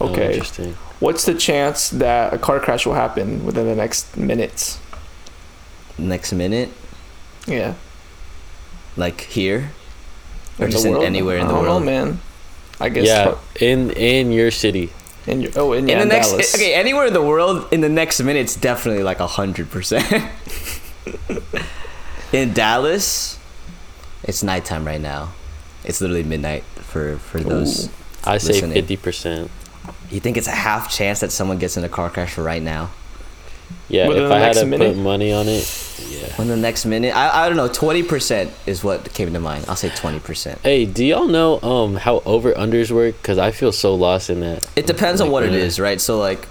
Oh, 0.00 0.08
Okay. 0.10 0.34
interesting. 0.34 0.76
What's 1.00 1.24
the 1.24 1.32
chance 1.34 1.88
that 1.88 2.34
a 2.34 2.38
car 2.38 2.60
crash 2.60 2.84
will 2.86 2.94
happen 2.94 3.42
within 3.44 3.66
the 3.66 3.74
next 3.74 4.16
minutes? 4.18 4.78
Next 5.98 6.32
minute, 6.32 6.68
Yeah. 7.46 7.72
like 8.96 9.22
here, 9.22 9.72
or 10.58 10.66
In 10.66 10.70
just 10.70 10.84
in 10.84 11.02
anywhere 11.02 11.38
in 11.38 11.44
I 11.44 11.48
the 11.48 11.54
don't 11.54 11.62
world. 11.64 11.82
know, 11.82 11.86
man. 11.90 12.20
I 12.78 12.88
guess. 12.90 13.06
Yeah, 13.06 13.34
in 13.60 13.90
in 13.92 14.30
your 14.30 14.50
city. 14.50 14.90
In 15.26 15.42
your, 15.42 15.52
oh, 15.56 15.72
in, 15.72 15.84
In 15.84 15.88
yeah, 15.88 15.96
the 15.96 16.02
in 16.02 16.08
next, 16.08 16.30
Dallas. 16.30 16.54
okay, 16.54 16.74
anywhere 16.74 17.06
in 17.06 17.12
the 17.12 17.22
world, 17.22 17.68
in 17.72 17.80
the 17.82 17.88
next 17.88 18.20
minute, 18.22 18.40
it's 18.40 18.56
definitely 18.56 19.02
like 19.02 19.20
a 19.20 19.26
hundred 19.26 19.70
percent. 19.70 20.06
In 22.32 22.52
Dallas, 22.52 23.38
it's 24.22 24.42
nighttime 24.42 24.86
right 24.86 25.00
now. 25.00 25.32
It's 25.84 26.00
literally 26.00 26.22
midnight 26.22 26.62
for 26.62 27.16
for 27.18 27.40
those. 27.40 27.88
Ooh. 27.88 27.90
I 28.24 28.38
say 28.38 28.60
fifty 28.60 28.96
percent. 28.96 29.50
You 30.10 30.20
think 30.20 30.36
it's 30.36 30.46
a 30.46 30.52
half 30.52 30.90
chance 30.90 31.20
that 31.20 31.32
someone 31.32 31.58
gets 31.58 31.76
in 31.76 31.84
a 31.84 31.88
car 31.88 32.08
crash 32.10 32.38
right 32.38 32.62
now? 32.62 32.90
Yeah, 33.88 34.06
Within 34.06 34.22
if 34.24 34.28
the 34.28 34.34
I 34.34 34.38
had 34.38 34.54
to 34.54 34.66
minute? 34.66 34.94
put 34.94 35.02
money 35.02 35.32
on 35.32 35.48
it, 35.48 35.96
yeah. 36.08 36.40
In 36.40 36.48
the 36.48 36.56
next 36.56 36.86
minute, 36.86 37.14
I, 37.14 37.44
I 37.44 37.48
don't 37.48 37.56
know. 37.56 37.66
Twenty 37.68 38.02
percent 38.04 38.52
is 38.66 38.84
what 38.84 39.12
came 39.14 39.32
to 39.32 39.40
mind. 39.40 39.64
I'll 39.68 39.74
say 39.76 39.88
twenty 39.90 40.20
percent. 40.20 40.60
Hey, 40.62 40.84
do 40.84 41.04
y'all 41.04 41.26
know 41.26 41.60
um 41.60 41.96
how 41.96 42.22
over 42.24 42.52
unders 42.52 42.90
work? 42.92 43.20
Cause 43.22 43.36
I 43.38 43.50
feel 43.50 43.72
so 43.72 43.94
lost 43.94 44.30
in 44.30 44.40
that. 44.40 44.68
It 44.76 44.86
depends 44.86 45.20
on 45.20 45.30
what 45.30 45.42
it 45.42 45.52
yeah. 45.52 45.58
is, 45.58 45.80
right? 45.80 46.00
So 46.00 46.18
like, 46.18 46.46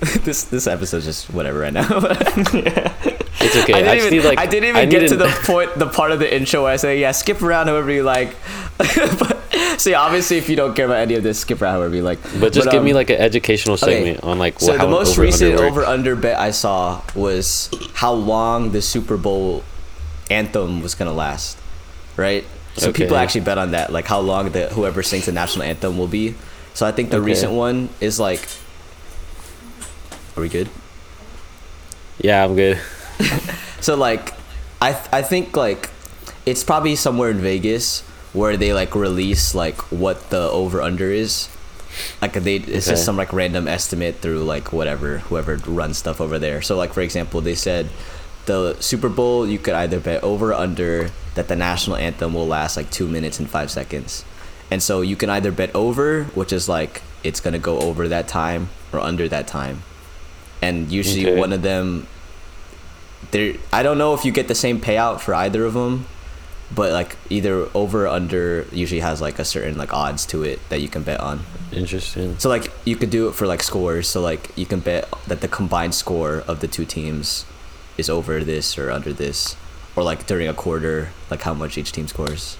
this 0.24 0.44
this 0.44 0.66
episode's 0.66 1.04
just 1.04 1.30
whatever 1.30 1.58
right 1.60 1.72
now. 1.72 1.86
It's 3.42 3.56
okay. 3.56 3.72
I 3.72 3.78
I, 3.78 3.80
didn't 3.82 3.94
just 3.96 4.06
even, 4.06 4.18
need 4.18 4.24
like 4.28 4.38
I 4.38 4.46
didn't 4.46 4.68
even 4.68 4.88
need 4.88 4.90
get 4.90 5.08
to 5.08 5.14
an- 5.14 5.20
the 5.20 5.40
point, 5.44 5.78
the 5.78 5.86
part 5.86 6.10
of 6.10 6.18
the 6.18 6.34
intro 6.34 6.64
where 6.64 6.72
I 6.72 6.76
say, 6.76 7.00
yeah, 7.00 7.12
skip 7.12 7.40
around 7.40 7.68
however 7.68 7.90
you 7.90 8.02
like. 8.02 8.36
but, 8.76 9.39
see, 9.78 9.94
obviously, 9.94 10.36
if 10.36 10.48
you 10.48 10.56
don't 10.56 10.74
care 10.74 10.86
about 10.86 10.98
any 10.98 11.14
of 11.14 11.22
this, 11.22 11.40
skip 11.40 11.60
around 11.60 11.74
however 11.74 11.94
you 11.94 12.02
like. 12.02 12.18
But 12.38 12.52
just 12.52 12.70
give 12.70 12.82
me 12.82 12.90
um, 12.92 12.96
like 12.96 13.10
an 13.10 13.16
educational 13.16 13.74
okay. 13.74 14.04
segment 14.04 14.24
on 14.24 14.38
like 14.38 14.60
So 14.60 14.76
the 14.76 14.86
most 14.88 15.12
over 15.12 15.22
recent 15.22 15.58
over 15.58 15.84
under 15.84 16.14
bet 16.16 16.38
I 16.38 16.50
saw 16.50 17.02
was 17.14 17.70
how 17.94 18.12
long 18.12 18.72
the 18.72 18.82
Super 18.82 19.16
Bowl 19.16 19.64
anthem 20.30 20.82
was 20.82 20.94
gonna 20.94 21.12
last, 21.12 21.58
right? 22.16 22.44
So 22.76 22.92
people 22.92 23.16
actually 23.16 23.42
bet 23.42 23.58
on 23.58 23.72
that, 23.72 23.92
like 23.92 24.06
how 24.06 24.20
long 24.20 24.50
the 24.50 24.68
whoever 24.68 25.02
sings 25.02 25.26
the 25.26 25.32
national 25.32 25.64
anthem 25.64 25.98
will 25.98 26.06
be. 26.06 26.34
So 26.74 26.86
I 26.86 26.92
think 26.92 27.10
the 27.10 27.16
Okay. 27.16 27.26
recent 27.26 27.52
one 27.52 27.88
is 28.00 28.20
like. 28.20 28.46
Are 30.36 30.40
we 30.40 30.48
good? 30.48 30.68
Yeah, 32.20 32.44
I'm 32.44 32.54
good. 32.54 32.78
So 33.80 33.96
like, 33.96 34.34
I 34.80 34.92
th- 34.92 35.08
I 35.10 35.22
think 35.22 35.56
like, 35.56 35.88
it's 36.44 36.62
probably 36.62 36.96
somewhere 36.96 37.30
in 37.30 37.38
Vegas 37.38 38.02
where 38.32 38.56
they 38.56 38.72
like 38.72 38.94
release 38.94 39.54
like 39.54 39.76
what 39.90 40.30
the 40.30 40.40
over 40.50 40.80
under 40.82 41.10
is. 41.10 41.48
Like 42.22 42.34
they, 42.34 42.56
it's 42.56 42.86
Okay. 42.86 42.92
just 42.94 43.04
some 43.04 43.16
like 43.16 43.32
random 43.32 43.66
estimate 43.66 44.16
through 44.16 44.44
like 44.44 44.72
whatever 44.72 45.18
whoever 45.18 45.56
runs 45.66 45.98
stuff 45.98 46.20
over 46.20 46.38
there. 46.38 46.62
So 46.62 46.76
like 46.76 46.92
for 46.92 47.00
example, 47.00 47.40
they 47.40 47.56
said 47.56 47.88
the 48.46 48.76
Super 48.80 49.08
Bowl 49.08 49.46
you 49.46 49.58
could 49.58 49.74
either 49.74 49.98
bet 50.00 50.22
over 50.22 50.50
or 50.50 50.54
under 50.54 51.10
that 51.34 51.48
the 51.48 51.56
national 51.56 51.96
anthem 51.96 52.32
will 52.34 52.46
last 52.46 52.76
like 52.76 52.90
two 52.90 53.06
minutes 53.08 53.38
and 53.40 53.48
five 53.50 53.70
seconds, 53.70 54.24
and 54.70 54.82
so 54.82 55.00
you 55.00 55.16
can 55.16 55.28
either 55.30 55.50
bet 55.52 55.74
over, 55.74 56.24
which 56.34 56.52
is 56.52 56.68
like 56.68 57.02
it's 57.22 57.40
gonna 57.40 57.58
go 57.58 57.78
over 57.80 58.08
that 58.08 58.26
time, 58.28 58.68
or 58.92 59.00
under 59.00 59.28
that 59.28 59.46
time, 59.46 59.82
and 60.62 60.90
usually 60.90 61.26
Okay. 61.28 61.38
one 61.38 61.52
of 61.52 61.62
them 61.62 62.06
there 63.30 63.54
I 63.72 63.82
don't 63.82 63.98
know 63.98 64.14
if 64.14 64.24
you 64.24 64.32
get 64.32 64.48
the 64.48 64.54
same 64.54 64.80
payout 64.80 65.20
for 65.20 65.34
either 65.34 65.64
of 65.64 65.74
them, 65.74 66.06
but 66.74 66.92
like 66.92 67.16
either 67.28 67.68
over 67.74 68.04
or 68.04 68.08
under 68.08 68.66
usually 68.72 69.00
has 69.00 69.20
like 69.20 69.38
a 69.38 69.44
certain 69.44 69.76
like 69.76 69.92
odds 69.92 70.24
to 70.26 70.42
it 70.44 70.60
that 70.68 70.80
you 70.80 70.88
can 70.88 71.02
bet 71.02 71.20
on. 71.20 71.40
Interesting. 71.72 72.38
So 72.38 72.48
like 72.48 72.70
you 72.84 72.96
could 72.96 73.10
do 73.10 73.28
it 73.28 73.32
for 73.34 73.46
like 73.46 73.62
scores. 73.62 74.08
So 74.08 74.20
like 74.20 74.50
you 74.56 74.66
can 74.66 74.80
bet 74.80 75.08
that 75.26 75.40
the 75.40 75.48
combined 75.48 75.94
score 75.94 76.44
of 76.46 76.60
the 76.60 76.68
two 76.68 76.84
teams 76.84 77.44
is 77.98 78.08
over 78.08 78.42
this 78.44 78.78
or 78.78 78.90
under 78.90 79.12
this, 79.12 79.56
or 79.96 80.02
like 80.02 80.26
during 80.26 80.48
a 80.48 80.54
quarter, 80.54 81.10
like 81.30 81.42
how 81.42 81.52
much 81.54 81.76
each 81.76 81.92
team 81.92 82.06
scores, 82.08 82.56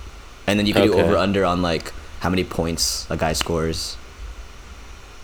and 0.47 0.59
then 0.59 0.67
you 0.67 0.75
can 0.75 0.87
do 0.87 0.93
Okay. 0.95 1.03
over 1.03 1.17
under 1.17 1.45
on 1.45 1.63
like 1.63 1.93
how 2.21 2.29
many 2.31 2.45
points 2.45 3.07
a 3.11 3.17
guy 3.17 3.33
scores. 3.33 3.97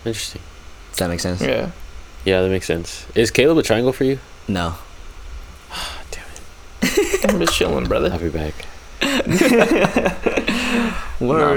Interesting. 0.05 0.41
Does 0.91 0.99
that 1.01 1.09
make 1.11 1.21
sense? 1.21 1.43
Yeah. 1.43 1.71
Yeah, 2.25 2.43
that 2.43 2.49
makes 2.49 2.67
sense. 2.67 3.07
Is 3.15 3.31
Caleb 3.31 3.59
a 3.59 3.63
triangle 3.63 3.93
for 3.93 4.05
you? 4.05 4.19
No. 4.49 4.75
Damn 6.11 6.25
it. 6.83 7.25
I'm 7.29 7.39
just 7.41 7.55
chilling, 7.57 7.85
brother. 7.87 8.11
I'll 8.13 8.19
be 8.19 8.29
back. 8.31 8.55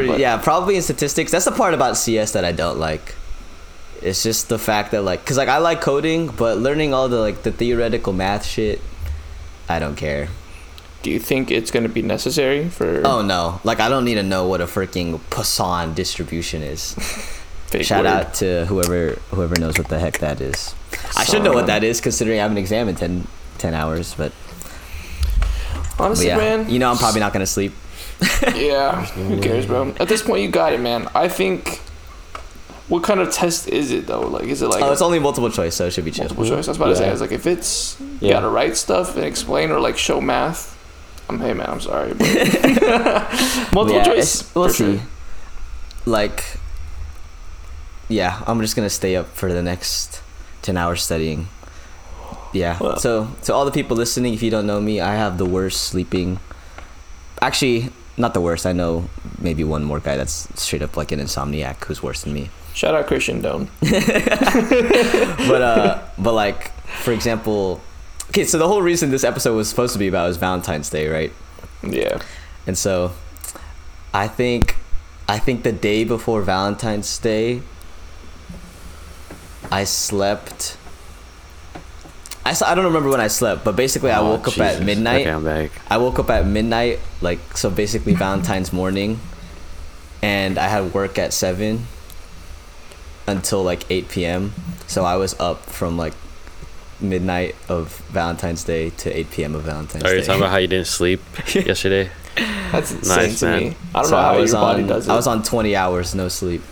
But- 0.07 0.19
yeah, 0.19 0.37
probably 0.37 0.75
in 0.75 0.81
statistics. 0.81 1.31
That's 1.31 1.45
the 1.45 1.51
part 1.51 1.73
about 1.73 1.97
CS 1.97 2.31
that 2.33 2.45
I 2.45 2.51
don't 2.51 2.79
like. 2.79 3.15
It's 4.01 4.23
just 4.23 4.47
the 4.47 4.57
fact 4.57 4.91
that 4.91 5.01
like, 5.01 5.25
cause 5.25 5.37
like 5.37 5.49
I 5.49 5.57
like 5.57 5.81
coding, 5.81 6.27
but 6.27 6.57
learning 6.57 6.93
all 6.93 7.09
the 7.09 7.19
like 7.19 7.43
the 7.43 7.51
theoretical 7.51 8.13
math 8.13 8.45
shit, 8.45 8.81
I 9.67 9.79
don't 9.79 9.95
care. 9.95 10.29
Do 11.01 11.11
you 11.11 11.19
think 11.19 11.49
it's 11.51 11.71
going 11.71 11.83
to 11.83 11.89
be 11.89 12.01
necessary 12.01 12.69
for 12.69 13.01
Oh 13.05 13.21
no, 13.21 13.59
like 13.63 13.79
I 13.79 13.89
don't 13.89 14.05
need 14.05 14.15
to 14.15 14.23
know 14.23 14.47
what 14.47 14.61
a 14.61 14.65
freaking 14.65 15.19
Poisson 15.29 15.93
distribution 15.93 16.61
is. 16.61 16.95
Shout 17.81 18.05
word? 18.05 18.09
out 18.09 18.33
to 18.35 18.65
whoever 18.65 19.19
whoever 19.31 19.55
knows 19.59 19.77
what 19.77 19.89
the 19.89 19.99
heck 19.99 20.19
that 20.19 20.41
is. 20.41 20.73
I 21.15 21.23
should 21.23 21.43
know 21.43 21.53
what 21.53 21.67
that 21.67 21.83
is 21.83 22.01
considering 22.01 22.39
I 22.39 22.43
haven't 22.43 22.57
examined 22.57 23.01
in 23.01 23.21
10, 23.23 23.27
10 23.59 23.73
hours, 23.75 24.15
but 24.15 24.31
Honestly, 25.99 26.27
yeah, 26.27 26.37
man. 26.37 26.69
you 26.69 26.79
know 26.79 26.89
I'm 26.91 26.97
probably 26.97 27.19
not 27.19 27.33
gonna 27.33 27.45
sleep. 27.45 27.73
Yeah. 28.55 29.05
Who 29.05 29.39
cares, 29.41 29.65
bro? 29.65 29.93
At 29.99 30.07
this 30.09 30.21
point, 30.21 30.41
you 30.43 30.49
got 30.49 30.73
it, 30.73 30.79
man. 30.79 31.07
I 31.15 31.27
think. 31.29 31.81
What 32.89 33.03
kind 33.03 33.19
of 33.19 33.31
test 33.31 33.69
is 33.69 33.91
it 33.91 34.07
though? 34.07 34.21
Like, 34.21 34.45
is 34.45 34.61
it 34.63 34.67
like 34.67 34.81
oh, 34.81 34.89
a 34.89 34.91
it's 34.93 35.01
only 35.01 35.19
multiple 35.19 35.51
choice, 35.51 35.75
so 35.75 35.85
it 35.85 35.91
should 35.93 36.05
be 36.05 36.11
chill. 36.11 36.23
multiple 36.23 36.45
choice? 36.45 36.67
I 36.67 36.71
was 36.71 36.77
about 36.77 36.87
to 36.87 36.95
say, 36.95 37.03
Yeah. 37.03 37.09
I 37.09 37.11
was 37.11 37.21
like, 37.21 37.31
if 37.31 37.45
it's 37.45 37.95
you 37.99 38.17
Yeah. 38.21 38.33
gotta 38.33 38.49
write 38.49 38.75
stuff 38.77 39.15
and 39.15 39.23
explain 39.25 39.69
or 39.71 39.79
like 39.79 39.97
show 39.97 40.19
math. 40.19 40.75
I'm 41.29 41.39
hey 41.39 41.53
man, 41.53 41.69
I'm 41.69 41.79
sorry, 41.81 42.13
but 42.15 42.27
multiple 43.73 43.91
Yeah, 43.91 44.03
choice. 44.05 44.41
it's- 44.41 44.55
We'll 44.55 44.69
see. 44.69 44.97
sure. 44.97 45.05
Like, 46.07 46.43
yeah, 48.07 48.41
I'm 48.47 48.59
just 48.61 48.75
gonna 48.75 48.89
stay 48.89 49.15
up 49.15 49.27
for 49.35 49.53
the 49.53 49.61
next 49.61 50.21
ten 50.63 50.75
hours 50.75 51.03
studying. 51.03 51.47
Yeah. 52.53 52.77
Well. 52.79 52.97
So 52.97 53.29
to 53.43 53.53
all 53.53 53.65
the 53.65 53.71
people 53.71 53.95
listening, 53.95 54.33
if 54.33 54.41
you 54.43 54.49
don't 54.51 54.67
know 54.67 54.81
me, 54.81 54.99
I 54.99 55.15
have 55.15 55.37
the 55.37 55.45
worst 55.45 55.83
sleeping. 55.83 56.39
Actually, 57.41 57.89
not 58.17 58.33
the 58.33 58.41
worst. 58.41 58.65
I 58.65 58.73
know 58.73 59.09
maybe 59.39 59.63
one 59.63 59.83
more 59.83 59.99
guy 59.99 60.17
that's 60.17 60.47
straight 60.61 60.81
up 60.81 60.97
like 60.97 61.11
an 61.11 61.19
insomniac 61.19 61.83
who's 61.85 62.03
worse 62.03 62.23
than 62.23 62.33
me. 62.33 62.49
Shout 62.73 62.95
out 62.95 63.07
Christian 63.07 63.41
Dome. 63.41 63.69
But 63.81 65.61
uh, 65.61 66.01
but 66.17 66.33
like 66.33 66.71
for 66.85 67.11
example, 67.11 67.81
okay. 68.29 68.43
So 68.43 68.57
the 68.57 68.67
whole 68.67 68.81
reason 68.81 69.09
this 69.11 69.23
episode 69.23 69.55
was 69.55 69.69
supposed 69.69 69.93
to 69.93 69.99
be 69.99 70.07
about 70.07 70.29
is 70.29 70.37
Valentine's 70.37 70.89
Day, 70.89 71.07
right? 71.07 71.33
Yeah. 71.83 72.21
And 72.67 72.77
so 72.77 73.13
I 74.13 74.27
think 74.27 74.75
I 75.27 75.39
think 75.39 75.63
the 75.63 75.71
day 75.71 76.03
before 76.03 76.41
Valentine's 76.41 77.17
Day 77.17 77.61
I 79.71 79.83
slept 79.83 80.77
I, 82.49 82.51
s- 82.51 82.63
I 82.63 82.73
don't 82.73 82.85
remember 82.85 83.09
when 83.09 83.21
I 83.21 83.27
slept, 83.27 83.63
but 83.63 83.75
basically 83.75 84.09
I 84.11 84.19
Oh, 84.19 84.31
woke 84.31 84.47
up 84.47 84.57
at 84.59 84.81
midnight. 84.83 85.21
Okay, 85.21 85.29
I'm 85.31 85.43
back. 85.43 85.69
I 85.89 85.97
woke 85.97 86.17
up 86.17 86.29
at 86.31 86.45
midnight, 86.47 86.99
like 87.21 87.39
so 87.55 87.69
basically 87.69 88.13
Valentine's 88.15 88.73
morning, 88.73 89.19
and 90.23 90.57
I 90.57 90.67
had 90.67 90.93
work 90.93 91.19
at 91.19 91.31
seven 91.31 91.85
until 93.27 93.63
like 93.63 93.89
eight 93.91 94.09
p.m. 94.09 94.53
So 94.87 95.05
I 95.05 95.15
was 95.17 95.39
up 95.39 95.63
from 95.65 95.97
like 95.97 96.13
midnight 96.99 97.55
of 97.69 97.95
Valentine's 98.09 98.63
Day 98.63 98.89
to 98.89 99.15
eight 99.17 99.29
p.m. 99.31 99.53
of 99.55 99.61
Valentine's 99.63 100.03
Day. 100.03 100.09
Are 100.09 100.13
Day. 100.13 100.19
you 100.19 100.25
talking 100.25 100.41
about 100.41 100.51
how 100.51 100.57
you 100.57 100.67
didn't 100.67 100.87
sleep 100.87 101.21
yesterday? 101.53 102.09
That's 102.71 102.91
insane 102.91 103.17
Nice, 103.17 103.39
to 103.41 103.45
man. 103.45 103.59
me. 103.59 103.75
I 103.93 104.01
don't 104.01 104.05
so 104.09 104.11
know 104.15 104.21
how 104.21 104.33
I 104.33 104.37
was 104.39 104.51
your 104.51 104.61
body 104.61 104.81
on. 104.83 104.87
does 104.89 105.07
it. 105.07 105.11
I 105.11 105.15
was 105.15 105.27
on 105.27 105.43
twenty 105.43 105.75
hours 105.75 106.15
no 106.15 106.27
sleep. 106.29 106.63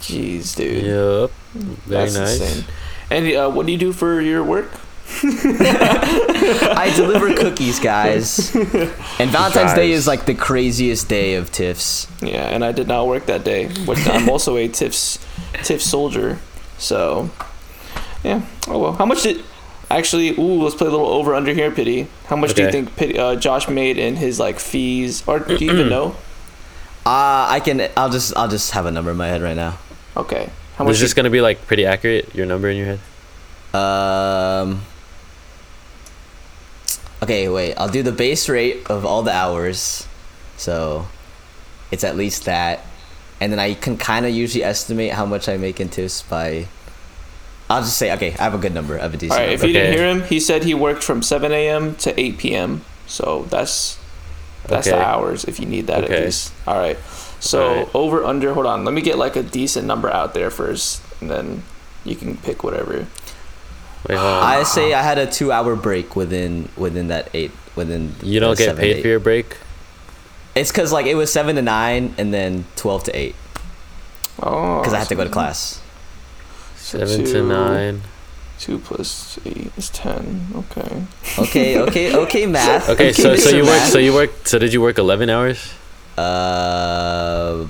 Jeez, 0.00 0.56
dude. 0.56 0.84
Yep. 0.84 1.30
Very 1.54 2.00
That's 2.10 2.14
nice. 2.16 2.40
insane. 2.40 2.64
And 3.08 3.36
uh, 3.36 3.50
what 3.50 3.66
do 3.66 3.72
you 3.72 3.78
do 3.78 3.92
for 3.92 4.20
your 4.20 4.42
work? 4.42 4.68
I 5.22 6.92
deliver 6.96 7.32
cookies, 7.34 7.78
guys. 7.78 8.54
And 8.54 9.30
Valentine's 9.30 9.74
Day 9.74 9.92
is 9.92 10.06
like 10.06 10.26
the 10.26 10.34
craziest 10.34 11.08
day 11.08 11.34
of 11.36 11.50
Tiff's. 11.52 12.08
Yeah, 12.20 12.48
and 12.48 12.64
I 12.64 12.72
did 12.72 12.88
not 12.88 13.06
work 13.06 13.26
that 13.26 13.44
day. 13.44 13.68
Which 13.84 14.06
I'm 14.08 14.28
also 14.28 14.56
a 14.56 14.68
Tiff's 14.68 15.18
TIFF 15.62 15.80
soldier. 15.80 16.38
So, 16.78 17.30
yeah. 18.24 18.42
Oh 18.68 18.78
well. 18.78 18.92
How 18.94 19.06
much 19.06 19.22
did 19.22 19.44
actually? 19.90 20.30
Ooh, 20.38 20.62
let's 20.62 20.74
play 20.74 20.88
a 20.88 20.90
little 20.90 21.06
over 21.08 21.34
under 21.34 21.54
here, 21.54 21.70
pity. 21.70 22.08
How 22.26 22.36
much 22.36 22.54
do 22.54 22.62
you 22.62 22.70
think 22.70 22.96
Pity, 22.96 23.18
uh, 23.18 23.36
Josh 23.36 23.68
made 23.68 23.98
in 23.98 24.16
his 24.16 24.38
like 24.38 24.58
fees, 24.58 25.26
or 25.26 25.38
do 25.38 25.54
you 25.54 25.72
even 25.72 25.88
know? 25.88 26.16
Uh, 27.06 27.46
I 27.48 27.60
can. 27.64 27.88
I'll 27.96 28.10
just. 28.10 28.36
I'll 28.36 28.48
just 28.48 28.72
have 28.72 28.84
a 28.86 28.90
number 28.90 29.12
in 29.12 29.16
my 29.16 29.28
head 29.28 29.40
right 29.40 29.56
now. 29.56 29.78
Okay. 30.16 30.50
How 30.76 30.84
much? 30.84 30.94
Is 30.94 31.00
this 31.00 31.14
gonna 31.14 31.30
be 31.30 31.40
like 31.40 31.64
pretty 31.66 31.86
accurate? 31.86 32.34
Your 32.34 32.46
number 32.46 32.68
in 32.68 32.76
your 32.76 32.86
head? 32.86 33.00
Um. 33.72 34.82
Okay, 37.22 37.48
wait. 37.48 37.74
I'll 37.76 37.88
do 37.88 38.02
the 38.02 38.12
base 38.12 38.48
rate 38.48 38.88
of 38.90 39.04
all 39.06 39.22
the 39.22 39.32
hours, 39.32 40.06
so 40.56 41.06
it's 41.90 42.04
at 42.04 42.16
least 42.16 42.44
that, 42.44 42.80
and 43.40 43.50
then 43.52 43.58
I 43.58 43.74
can 43.74 43.96
kind 43.96 44.26
of 44.26 44.32
usually 44.32 44.62
estimate 44.64 45.12
how 45.12 45.24
much 45.26 45.48
I 45.48 45.56
make 45.56 45.80
in 45.80 45.88
tips 45.88 46.22
by. 46.22 46.66
I'll 47.70 47.82
just 47.82 47.96
say 47.96 48.12
okay. 48.12 48.32
I 48.38 48.42
have 48.44 48.54
a 48.54 48.58
good 48.58 48.74
number. 48.74 48.98
I 48.98 49.02
have 49.02 49.12
a 49.12 49.16
All 49.16 49.18
decent. 49.18 49.40
right. 49.40 49.48
If 49.50 49.60
number. 49.60 49.66
you 49.68 49.72
didn't 49.72 49.92
hear 49.98 50.08
him, 50.08 50.22
he 50.22 50.38
said 50.40 50.62
he 50.64 50.74
worked 50.74 51.02
from 51.02 51.22
7 51.22 51.50
a.m. 51.50 51.94
to 51.96 52.18
8 52.20 52.38
p.m. 52.38 52.82
So 53.06 53.46
that's 53.50 53.98
that's 54.68 54.86
the 54.88 55.00
hours 55.04 55.44
if 55.44 55.58
you 55.58 55.66
need 55.66 55.86
that 55.88 56.04
at 56.04 56.10
Okay. 56.10 56.24
least. 56.26 56.52
All 56.66 56.76
right. 56.76 56.98
So 57.40 57.66
Alright. 57.68 57.94
over 57.94 58.24
under. 58.24 58.52
Hold 58.54 58.66
on. 58.66 58.84
Let 58.84 58.94
me 58.94 59.00
get 59.02 59.16
like 59.18 59.36
a 59.36 59.42
decent 59.42 59.86
number 59.86 60.08
out 60.10 60.32
there 60.34 60.50
first, 60.50 61.02
and 61.20 61.30
then 61.30 61.62
you 62.04 62.14
can 62.14 62.36
pick 62.36 62.62
whatever. 62.62 63.06
Wait, 64.08 64.16
hold 64.16 64.32
on. 64.34 64.42
I 64.42 64.62
say 64.62 64.94
I 64.94 65.02
had 65.02 65.18
a 65.18 65.26
two-hour 65.26 65.76
break 65.76 66.14
within 66.16 66.68
within 66.76 67.08
that 67.08 67.28
eight 67.34 67.50
within. 67.74 68.14
you 68.22 68.40
don't 68.40 68.56
get 68.56 68.66
seven 68.66 68.80
paid 68.80 68.96
eight. 68.96 69.02
for 69.02 69.08
your 69.08 69.20
break. 69.20 69.56
It's 70.54 70.70
because 70.70 70.92
like 70.92 71.06
it 71.06 71.14
was 71.16 71.32
seven 71.32 71.56
to 71.56 71.62
nine 71.62 72.14
and 72.18 72.32
then 72.32 72.64
twelve 72.76 73.04
to 73.04 73.12
eight 73.16 73.34
Oh. 74.42 74.80
because 74.80 74.92
I 74.94 74.98
had 74.98 75.08
to 75.08 75.14
go 75.14 75.24
to 75.24 75.30
class. 75.30 75.80
Seven 76.76 77.24
to 77.24 77.32
two- 77.32 77.48
nine. 77.48 78.02
Two 78.58 78.78
plus 78.78 79.38
eight 79.44 79.70
is 79.76 79.90
ten. 79.90 80.46
Okay. 80.54 81.02
Okay, 81.38 81.78
okay, 81.86 82.16
okay, 82.16 82.46
math. 82.46 82.88
Okay, 82.88 83.12
so 83.12 83.36
so 83.36 83.54
you 83.54 83.64
worked. 83.64 83.88
So 83.88 83.98
you 83.98 84.14
worked. 84.14 84.48
So 84.48 84.58
did 84.58 84.72
you 84.72 84.80
work 84.80 84.96
eleven 84.98 85.28
hours? 85.28 85.72
Uh, 86.16 87.66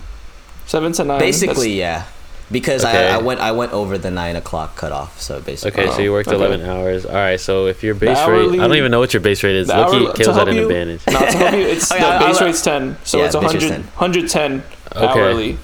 Seven 0.66 0.92
to 0.92 1.04
nine. 1.04 1.18
basically, 1.18 1.72
yeah. 1.78 2.04
Because 2.50 2.84
Okay. 2.84 3.08
I, 3.10 3.16
I 3.16 3.18
went 3.18 3.40
I 3.40 3.50
went 3.50 3.72
over 3.72 3.98
the 3.98 4.10
nine 4.10 4.36
o'clock 4.36 4.76
cutoff, 4.76 5.20
so 5.20 5.40
basically. 5.40 5.82
Okay, 5.82 5.92
so 5.92 6.00
you 6.00 6.12
worked 6.12 6.28
okay. 6.28 6.36
eleven 6.36 6.60
hours. 6.62 7.04
All 7.04 7.14
right. 7.14 7.40
So 7.40 7.66
if 7.66 7.82
your 7.82 7.94
base 7.96 8.16
hourly- 8.18 8.58
rate, 8.58 8.60
I 8.64 8.68
don't 8.68 8.76
even 8.76 8.92
know 8.92 9.00
what 9.00 9.12
your 9.12 9.20
base 9.20 9.42
rate 9.42 9.56
is. 9.56 9.66
The 9.66 9.76
Loki 9.76 10.06
hour- 10.06 10.12
to 10.14 10.22
kills 10.22 10.36
at 10.36 10.48
an 10.48 10.58
advantage. 10.58 11.04
That's, 11.04 11.20
not 11.20 11.30
to 11.32 11.36
help 11.38 11.52
you. 11.54 11.58
It's 11.66 11.90
Okay, 11.90 12.00
the 12.00 12.06
I'll- 12.06 12.26
base 12.28 12.36
I'll- 12.38 12.46
rate's 12.46 12.62
ten, 12.62 12.96
so 13.02 13.18
Yeah, 13.18 13.24
it's 13.26 13.34
base 13.34 13.42
100, 13.54 13.80
110 13.96 14.62
Okay. 14.94 15.06
hourly. 15.20 15.58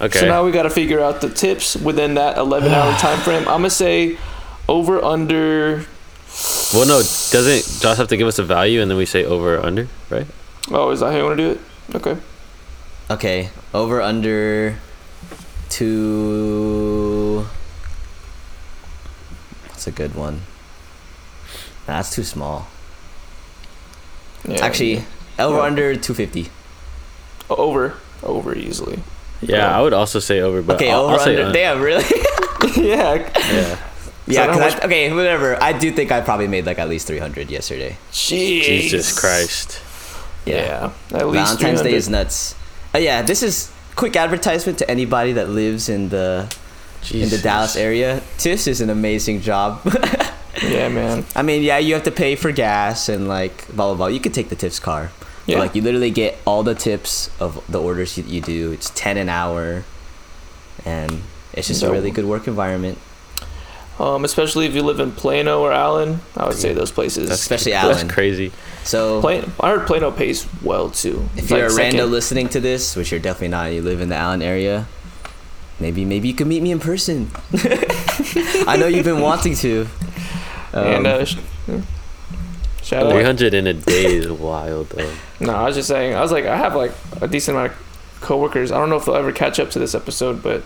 Okay. 0.00 0.18
So 0.18 0.26
now 0.26 0.44
we 0.44 0.50
got 0.50 0.64
to 0.64 0.70
figure 0.70 0.98
out 1.00 1.20
the 1.20 1.28
tips 1.30 1.76
within 1.76 2.14
that 2.14 2.38
11 2.38 2.72
hour 2.72 2.92
time 2.98 3.20
frame. 3.20 3.42
I'm 3.42 3.60
gonna 3.62 3.70
say 3.70 4.18
over 4.68 5.04
under. 5.04 5.84
well, 6.74 6.86
no. 6.88 6.98
Doesn't 7.30 7.80
Josh 7.82 7.98
have 7.98 8.08
to 8.08 8.16
give 8.16 8.26
us 8.26 8.38
a 8.40 8.44
value 8.44 8.80
and 8.82 8.90
then 8.90 8.98
we 8.98 9.06
say 9.06 9.24
over 9.24 9.56
or 9.58 9.64
under, 9.64 9.86
right? 10.10 10.26
Oh, 10.72 10.90
is 10.90 11.00
that 11.00 11.12
how 11.12 11.18
you 11.18 11.24
want 11.24 11.38
to 11.38 11.44
do 11.44 11.50
it? 11.52 11.96
Okay. 11.96 12.16
Okay, 13.10 13.50
over 13.74 14.00
under 14.02 14.76
two. 15.70 17.46
That's 19.68 19.86
a 19.86 19.90
good 19.90 20.14
one. 20.14 20.42
Nah, 21.88 21.96
that's 21.96 22.14
too 22.14 22.24
small. 22.24 22.68
Yeah, 24.46 24.64
Actually, 24.64 25.04
over 25.38 25.56
Yeah. 25.58 25.62
under 25.64 25.96
two 25.96 26.14
fifty. 26.14 26.50
over, 27.48 27.94
over 28.22 28.54
easily. 28.54 29.00
Yeah, 29.42 29.76
I 29.76 29.80
would 29.82 29.92
also 29.92 30.18
say 30.20 30.40
over, 30.40 30.62
but 30.62 30.76
Okay, 30.76 30.90
I'll, 30.90 31.06
over 31.06 31.14
I'll 31.14 31.28
under. 31.28 31.44
un- 31.46 31.52
Damn, 31.52 31.80
really? 31.80 32.04
yeah. 32.76 33.14
Yeah. 33.16 33.78
yeah, 34.26 34.46
how 34.46 34.52
'cause 34.52 34.74
much- 34.74 34.82
I, 34.82 34.86
okay, 34.86 35.12
whatever. 35.12 35.60
I 35.62 35.72
do 35.72 35.90
think 35.90 36.12
I 36.12 36.20
probably 36.20 36.46
made 36.46 36.64
like 36.66 36.78
at 36.78 36.88
least 36.88 37.06
three 37.08 37.18
hundred 37.18 37.50
yesterday. 37.50 37.96
Jeez. 38.12 38.62
Jesus 38.64 39.18
Christ. 39.18 39.80
Yeah. 40.46 40.92
At 41.12 41.26
least 41.28 41.58
Valentine's 41.58 41.82
Day 41.82 41.94
is 41.94 42.08
nuts. 42.08 42.54
Uh, 42.94 42.98
yeah, 42.98 43.22
this 43.22 43.42
is 43.42 43.70
quick 44.00 44.16
advertisement 44.16 44.78
to 44.78 44.90
anybody 44.90 45.34
that 45.34 45.50
lives 45.50 45.90
in 45.90 46.08
the 46.08 46.48
in 47.12 47.28
the 47.28 47.36
Dallas 47.36 47.76
area. 47.76 48.22
Tiff's 48.38 48.66
is 48.66 48.80
an 48.80 48.88
amazing 48.90 49.40
job. 49.42 49.80
Yeah, 50.62 50.88
man. 50.88 51.24
I 51.34 51.42
mean, 51.42 51.62
yeah, 51.62 51.78
you 51.78 51.94
have 51.94 52.02
to 52.02 52.10
pay 52.10 52.34
for 52.34 52.50
gas 52.52 53.08
and 53.08 53.28
like 53.28 53.68
blah 53.68 53.86
blah 53.86 53.94
blah. 53.94 54.06
You 54.08 54.18
could 54.20 54.34
take 54.34 54.48
the 54.50 54.56
Tiff's 54.56 54.80
car. 54.80 55.10
But, 55.20 55.28
Yeah. 55.46 55.58
like 55.60 55.74
you 55.76 55.80
literally 55.80 56.10
get 56.10 56.36
all 56.44 56.62
the 56.64 56.74
tips 56.74 57.30
of 57.40 57.62
the 57.68 57.80
orders 57.80 58.18
you, 58.18 58.24
you 58.24 58.40
do. 58.42 58.72
It's 58.72 58.90
ten 58.90 59.16
an 59.16 59.28
hour, 59.28 59.84
and 60.84 61.22
it's 61.54 61.68
just 61.68 61.82
a 61.84 61.90
really 61.90 62.10
good 62.10 62.26
work 62.26 62.48
environment. 62.48 62.98
Um, 64.00 64.24
especially 64.24 64.64
if 64.64 64.74
you 64.74 64.82
live 64.82 64.98
in 64.98 65.12
Plano 65.12 65.60
or 65.60 65.72
Allen, 65.72 66.20
I 66.34 66.46
would 66.46 66.56
say 66.56 66.72
those 66.72 66.90
places. 66.90 67.28
That's 67.28 67.42
Especially 67.42 67.72
That's 67.72 67.98
Allen. 67.98 68.08
crazy. 68.08 68.50
So 68.82 69.20
Plano, 69.20 69.50
I 69.60 69.68
heard 69.70 69.86
Plano 69.86 70.10
pays 70.10 70.46
well 70.62 70.88
too. 70.90 71.28
if 71.36 71.42
It's 71.42 71.50
you're 71.50 71.68
like 71.70 71.92
a 71.92 71.96
rando 71.98 72.10
listening 72.10 72.48
to 72.50 72.60
this, 72.60 72.96
which 72.96 73.10
you're 73.10 73.20
definitely 73.20 73.48
not, 73.48 73.72
you 73.72 73.82
live 73.82 74.00
in 74.00 74.08
the 74.08 74.16
Allen 74.16 74.40
area. 74.40 74.86
Maybe 75.78 76.04
maybe 76.06 76.28
you 76.28 76.34
can 76.34 76.48
meet 76.48 76.62
me 76.62 76.70
in 76.72 76.78
person. 76.80 77.30
I 78.66 78.76
know 78.78 78.86
you've 78.86 79.04
been 79.04 79.20
wanting 79.20 79.54
to. 79.56 79.86
and 80.72 81.06
Um, 81.06 81.20
uh, 81.20 81.24
sh- 81.24 81.36
shout 82.82 83.06
out. 83.06 83.12
Three 83.12 83.22
hundred 83.24 83.54
in 83.54 83.66
a 83.66 83.74
day 83.74 84.16
is 84.16 84.30
wild, 84.30 84.90
though. 84.90 85.12
No, 85.40 85.52
I 85.54 85.64
was 85.66 85.76
just 85.76 85.88
saying. 85.88 86.14
I 86.14 86.20
was 86.22 86.32
like, 86.32 86.44
I 86.46 86.56
have 86.56 86.74
like 86.74 86.92
a 87.20 87.28
decent 87.28 87.56
amount 87.56 87.72
of 87.72 87.78
coworkers. 88.20 88.72
I 88.72 88.78
don't 88.78 88.88
know 88.90 88.96
if 88.96 89.04
they'll 89.04 89.14
ever 89.16 89.32
catch 89.32 89.58
up 89.60 89.70
to 89.70 89.78
this 89.78 89.94
episode, 89.94 90.42
but 90.42 90.62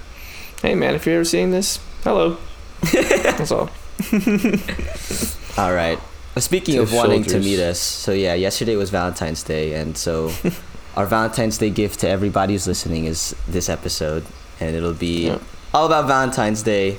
hey, 0.63 0.75
man, 0.75 0.95
if 0.95 1.07
you're 1.07 1.17
ever 1.17 1.25
seeing 1.25 1.51
this, 1.51 1.79
hello. 2.05 2.39
That's 2.93 3.51
all. 3.51 3.71
All 5.57 5.73
right. 5.73 5.99
Well, 6.35 6.43
Speaking 6.43 6.79
of 6.79 6.91
Two 6.91 6.97
wanting 6.97 7.23
to 7.25 7.39
meet 7.39 7.61
us, 7.61 7.79
so 7.79 8.13
yeah, 8.13 8.35
yesterday 8.35 8.75
was 8.77 8.91
Valentine's 8.91 9.43
Day, 9.43 9.75
and 9.75 9.97
so 9.97 10.33
our 10.97 11.07
Valentine's 11.07 11.59
Day 11.59 11.71
gift 11.71 12.01
to 12.01 12.09
everybody 12.09 12.55
who's 12.55 12.67
listening 12.67 13.05
is 13.05 13.35
this 13.47 13.69
episode, 13.69 14.25
and 14.61 14.75
it'll 14.75 14.95
be 14.95 15.27
Yeah. 15.29 15.39
all 15.73 15.87
about 15.87 16.07
Valentine's 16.07 16.63
Day. 16.63 16.99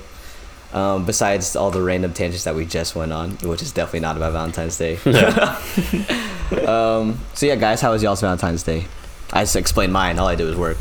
Um, 0.74 1.06
besides 1.06 1.56
all 1.56 1.72
the 1.72 1.82
random 1.82 2.12
tangents 2.14 2.44
that 2.44 2.54
we 2.56 2.66
just 2.66 2.96
went 2.96 3.14
on, 3.14 3.32
which 3.44 3.62
is 3.62 3.72
definitely 3.72 4.02
not 4.02 4.18
about 4.18 4.34
Valentine's 4.34 4.78
Day. 4.78 4.96
um, 6.68 7.20
so 7.34 7.46
yeah, 7.46 7.56
guys, 7.56 7.80
how 7.82 7.92
was 7.92 8.04
y'all's 8.04 8.22
Valentine's 8.22 8.64
Day? 8.64 8.86
I 9.32 9.44
just 9.44 9.56
explained 9.56 9.94
mine. 9.94 10.20
All 10.20 10.28
I 10.28 10.36
did 10.36 10.46
was 10.46 10.56
work. 10.58 10.78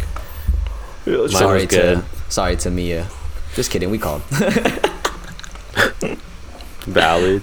Yeah, 1.06 1.16
let's 1.18 1.32
Mine 1.34 1.40
try- 1.42 1.48
sorry 1.48 1.58
was 1.60 1.66
good. 1.66 2.04
to 2.26 2.30
sorry 2.32 2.56
to 2.56 2.70
Mia. 2.70 3.06
Just 3.54 3.70
kidding. 3.70 3.90
We 3.90 3.98
called. 3.98 4.22
Valid. 6.86 7.42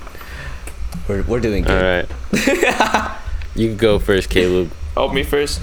we're 1.08 1.24
we're 1.24 1.40
doing 1.40 1.64
good. 1.64 1.72
All 1.72 1.82
right. 1.82 3.18
you 3.56 3.70
can 3.70 3.78
go 3.78 4.00
first, 4.00 4.30
Caleb. 4.30 4.72
Oh, 4.96 5.12
me 5.12 5.24
first. 5.24 5.62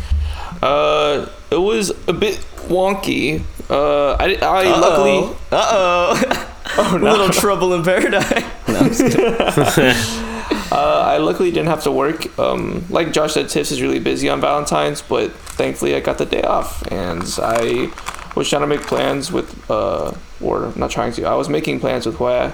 Uh, 0.62 1.28
it 1.50 1.56
was 1.56 1.90
a 2.08 2.12
bit 2.12 2.36
wonky. 2.68 3.42
Uh, 3.70 4.12
I, 4.14 4.36
I 4.36 4.78
luckily. 4.78 5.36
Uh 5.50 5.52
oh. 5.52 6.54
Oh 6.76 6.96
A 6.96 6.98
little 6.98 7.30
trouble 7.30 7.74
in 7.74 7.82
paradise. 7.82 8.44
No, 8.68 8.78
I'm 8.78 8.88
just. 8.88 10.24
Uh, 10.70 11.02
I 11.06 11.16
luckily 11.16 11.50
didn't 11.50 11.68
have 11.68 11.82
to 11.84 11.90
work. 11.90 12.38
Um, 12.38 12.84
like 12.90 13.12
Josh 13.12 13.34
said, 13.34 13.48
Tiff's 13.48 13.72
is 13.72 13.80
really 13.80 13.98
busy 13.98 14.28
on 14.28 14.40
Valentine's, 14.40 15.00
but 15.00 15.32
thankfully 15.32 15.94
I 15.94 16.00
got 16.00 16.18
the 16.18 16.26
day 16.26 16.42
off, 16.42 16.86
and 16.92 17.22
I 17.38 17.90
was 18.34 18.48
trying 18.48 18.62
to 18.62 18.66
make 18.66 18.82
plans 18.82 19.32
with, 19.32 19.70
uh, 19.70 20.12
or 20.40 20.72
not 20.76 20.90
trying 20.90 21.12
to. 21.14 21.24
I 21.24 21.34
was 21.34 21.48
making 21.48 21.80
plans 21.80 22.06
with 22.06 22.16
Hua, 22.16 22.52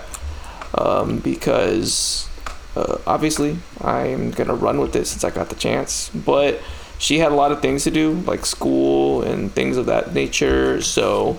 um, 0.77 1.19
because 1.19 2.29
uh, 2.77 2.99
obviously 3.07 3.59
I'm 3.81 4.31
gonna 4.31 4.55
run 4.55 4.79
with 4.81 4.93
this 4.93 5.11
since 5.11 5.25
I 5.25 5.31
got 5.31 5.49
the 5.49 5.57
chance. 5.57 6.11
But 6.11 6.61
she 6.99 7.19
had 7.19 7.33
a 7.33 7.35
lot 7.35 7.53
of 7.53 7.61
things 7.61 7.85
to 7.85 7.91
do, 7.91 8.13
like 8.27 8.47
school 8.47 9.23
and 9.23 9.53
things 9.53 9.77
of 9.77 9.87
that 9.87 10.15
nature. 10.15 10.81
So 10.81 11.39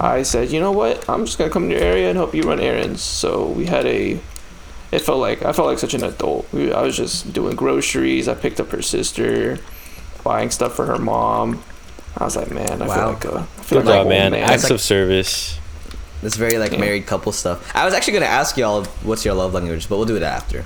I 0.00 0.22
said, 0.22 0.50
you 0.50 0.60
know 0.60 0.72
what? 0.72 1.08
I'm 1.08 1.26
just 1.26 1.38
gonna 1.38 1.50
come 1.50 1.68
to 1.68 1.74
your 1.74 1.82
area 1.84 2.08
and 2.08 2.16
help 2.16 2.34
you 2.34 2.42
run 2.42 2.60
errands. 2.60 3.02
So 3.02 3.46
we 3.46 3.66
had 3.66 3.84
a 3.86 4.20
it 4.90 5.00
felt 5.00 5.20
like 5.20 5.42
I 5.42 5.52
felt 5.52 5.68
like 5.68 5.78
such 5.78 5.94
an 5.94 6.04
adult. 6.04 6.46
We- 6.52 6.72
I 6.72 6.82
was 6.82 6.96
just 6.96 7.32
doing 7.32 7.56
groceries. 7.56 8.28
I 8.28 8.34
picked 8.34 8.60
up 8.60 8.70
her 8.72 8.82
sister, 8.82 9.58
buying 10.22 10.50
stuff 10.50 10.74
for 10.74 10.86
her 10.86 10.98
mom. 10.98 11.62
I 12.18 12.24
was 12.24 12.36
like, 12.36 12.50
man, 12.50 12.82
I 12.82 12.86
feel 12.86 12.88
like 13.08 13.24
a, 13.24 13.48
feel 13.62 13.78
Good 13.80 13.86
like 13.86 13.94
job, 13.96 14.06
an 14.06 14.32
man. 14.32 14.34
Acts 14.34 14.64
like- 14.64 14.72
of 14.72 14.80
service. 14.80 15.58
It's 16.22 16.36
very 16.36 16.58
like 16.58 16.72
Yeah. 16.72 16.78
married 16.78 17.06
couple 17.06 17.32
stuff. 17.32 17.58
I 17.74 17.84
was 17.84 17.94
actually 17.94 18.12
gonna 18.14 18.26
ask 18.26 18.56
y'all 18.56 18.84
what's 19.02 19.24
your 19.24 19.34
love 19.34 19.54
language, 19.54 19.88
but 19.88 19.96
we'll 19.96 20.06
do 20.06 20.16
it 20.16 20.22
after. 20.22 20.64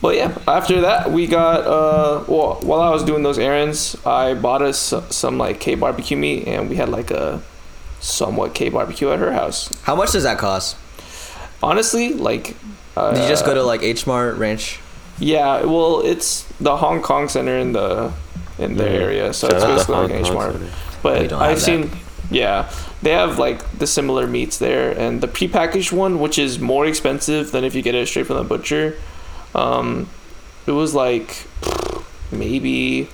But 0.00 0.14
yeah, 0.16 0.30
after 0.46 0.80
that, 0.82 1.10
we 1.10 1.26
got 1.26 1.66
uh, 1.66 2.22
well, 2.28 2.58
while 2.62 2.80
I 2.80 2.90
was 2.90 3.02
doing 3.02 3.22
those 3.24 3.38
errands, 3.38 3.96
I 4.06 4.34
bought 4.34 4.62
us 4.62 4.94
some 5.10 5.36
like 5.38 5.60
K 5.60 5.74
barbecue 5.74 6.16
meat, 6.16 6.46
and 6.46 6.70
we 6.70 6.76
had 6.76 6.88
like 6.88 7.10
a 7.10 7.42
somewhat 8.00 8.54
K 8.54 8.68
barbecue 8.70 9.10
at 9.10 9.18
her 9.18 9.32
house. 9.32 9.68
How 9.82 9.94
much 9.96 10.12
does 10.12 10.22
that 10.22 10.38
cost? 10.38 10.76
Honestly, 11.62 12.14
like, 12.14 12.54
uh, 12.96 13.12
Did 13.12 13.22
you 13.24 13.28
just 13.28 13.44
go 13.44 13.52
to 13.54 13.62
like 13.62 13.82
H 13.82 14.06
Mart 14.06 14.36
Ranch? 14.36 14.78
Yeah, 15.18 15.64
well, 15.64 16.00
it's 16.04 16.44
the 16.60 16.76
Hong 16.76 17.02
Kong 17.02 17.28
Center 17.28 17.58
in 17.58 17.72
the 17.72 18.12
in 18.58 18.76
the 18.76 18.84
Mm. 18.84 19.00
area, 19.02 19.32
so 19.34 19.48
Shout 19.48 19.56
it's 19.56 19.64
out 19.64 19.68
to 19.68 19.74
basically 19.74 19.94
like 19.96 20.10
H 20.12 20.26
Kong 20.26 20.34
Mart. 20.34 20.56
Center. 21.02 21.14
We 21.14 21.20
But 21.22 21.30
don't 21.30 21.42
I've 21.42 21.50
have 21.50 21.58
that. 21.58 21.64
seen, 21.64 21.90
yeah, 22.30 22.70
they 23.02 23.12
have 23.12 23.38
like 23.38 23.78
the 23.78 23.86
similar 23.86 24.26
meats 24.26 24.58
there, 24.58 24.90
and 24.90 25.20
the 25.20 25.28
prepackaged 25.28 25.92
one, 25.92 26.18
which 26.20 26.38
is 26.38 26.58
more 26.58 26.86
expensive 26.86 27.52
than 27.52 27.64
if 27.64 27.74
you 27.74 27.82
get 27.82 27.94
it 27.94 28.06
straight 28.08 28.26
from 28.26 28.36
the 28.36 28.44
butcher. 28.44 28.96
Um, 29.54 30.08
it 30.66 30.72
was 30.72 30.94
like 30.94 31.46
maybe, 32.30 33.08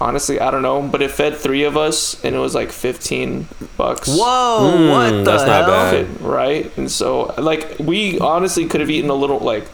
honestly, 0.00 0.40
I 0.40 0.50
don't 0.50 0.62
know, 0.62 0.82
but 0.82 1.00
it 1.02 1.12
fed 1.12 1.36
three 1.36 1.62
of 1.62 1.76
us, 1.76 2.22
and 2.24 2.34
it 2.34 2.38
was 2.38 2.54
like 2.54 2.72
fifteen 2.72 3.46
bucks. 3.76 4.08
Whoa! 4.08 4.72
Mm, 4.74 4.90
what 4.90 5.10
the 5.10 5.22
that's 5.22 5.46
not 5.46 5.66
bad. 5.68 6.20
Right? 6.20 6.76
And 6.76 6.90
so, 6.90 7.32
like, 7.38 7.78
we 7.78 8.18
honestly 8.18 8.66
could 8.66 8.80
have 8.80 8.90
eaten 8.90 9.10
a 9.10 9.14
little, 9.14 9.38
like, 9.38 9.68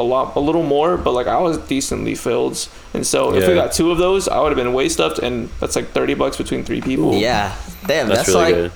a 0.00 0.02
lot, 0.02 0.34
a 0.36 0.40
little 0.40 0.62
more, 0.62 0.96
but 0.96 1.12
like, 1.12 1.26
I 1.26 1.38
was 1.38 1.58
decently 1.58 2.14
filled. 2.14 2.68
And 2.94 3.06
so, 3.06 3.34
if 3.34 3.46
we 3.46 3.54
got 3.54 3.72
two 3.72 3.90
of 3.92 3.98
those, 3.98 4.26
I 4.28 4.40
would 4.40 4.48
have 4.52 4.56
been 4.56 4.72
way 4.72 4.88
stuffed, 4.88 5.18
and 5.20 5.48
that's 5.60 5.76
like 5.76 5.88
thirty 5.90 6.14
bucks 6.14 6.36
between 6.36 6.64
three 6.64 6.80
people. 6.80 7.14
Yeah, 7.14 7.54
damn, 7.86 8.08
That's, 8.08 8.20
that's, 8.20 8.28
really 8.28 8.40
like 8.44 8.54
good. 8.54 8.72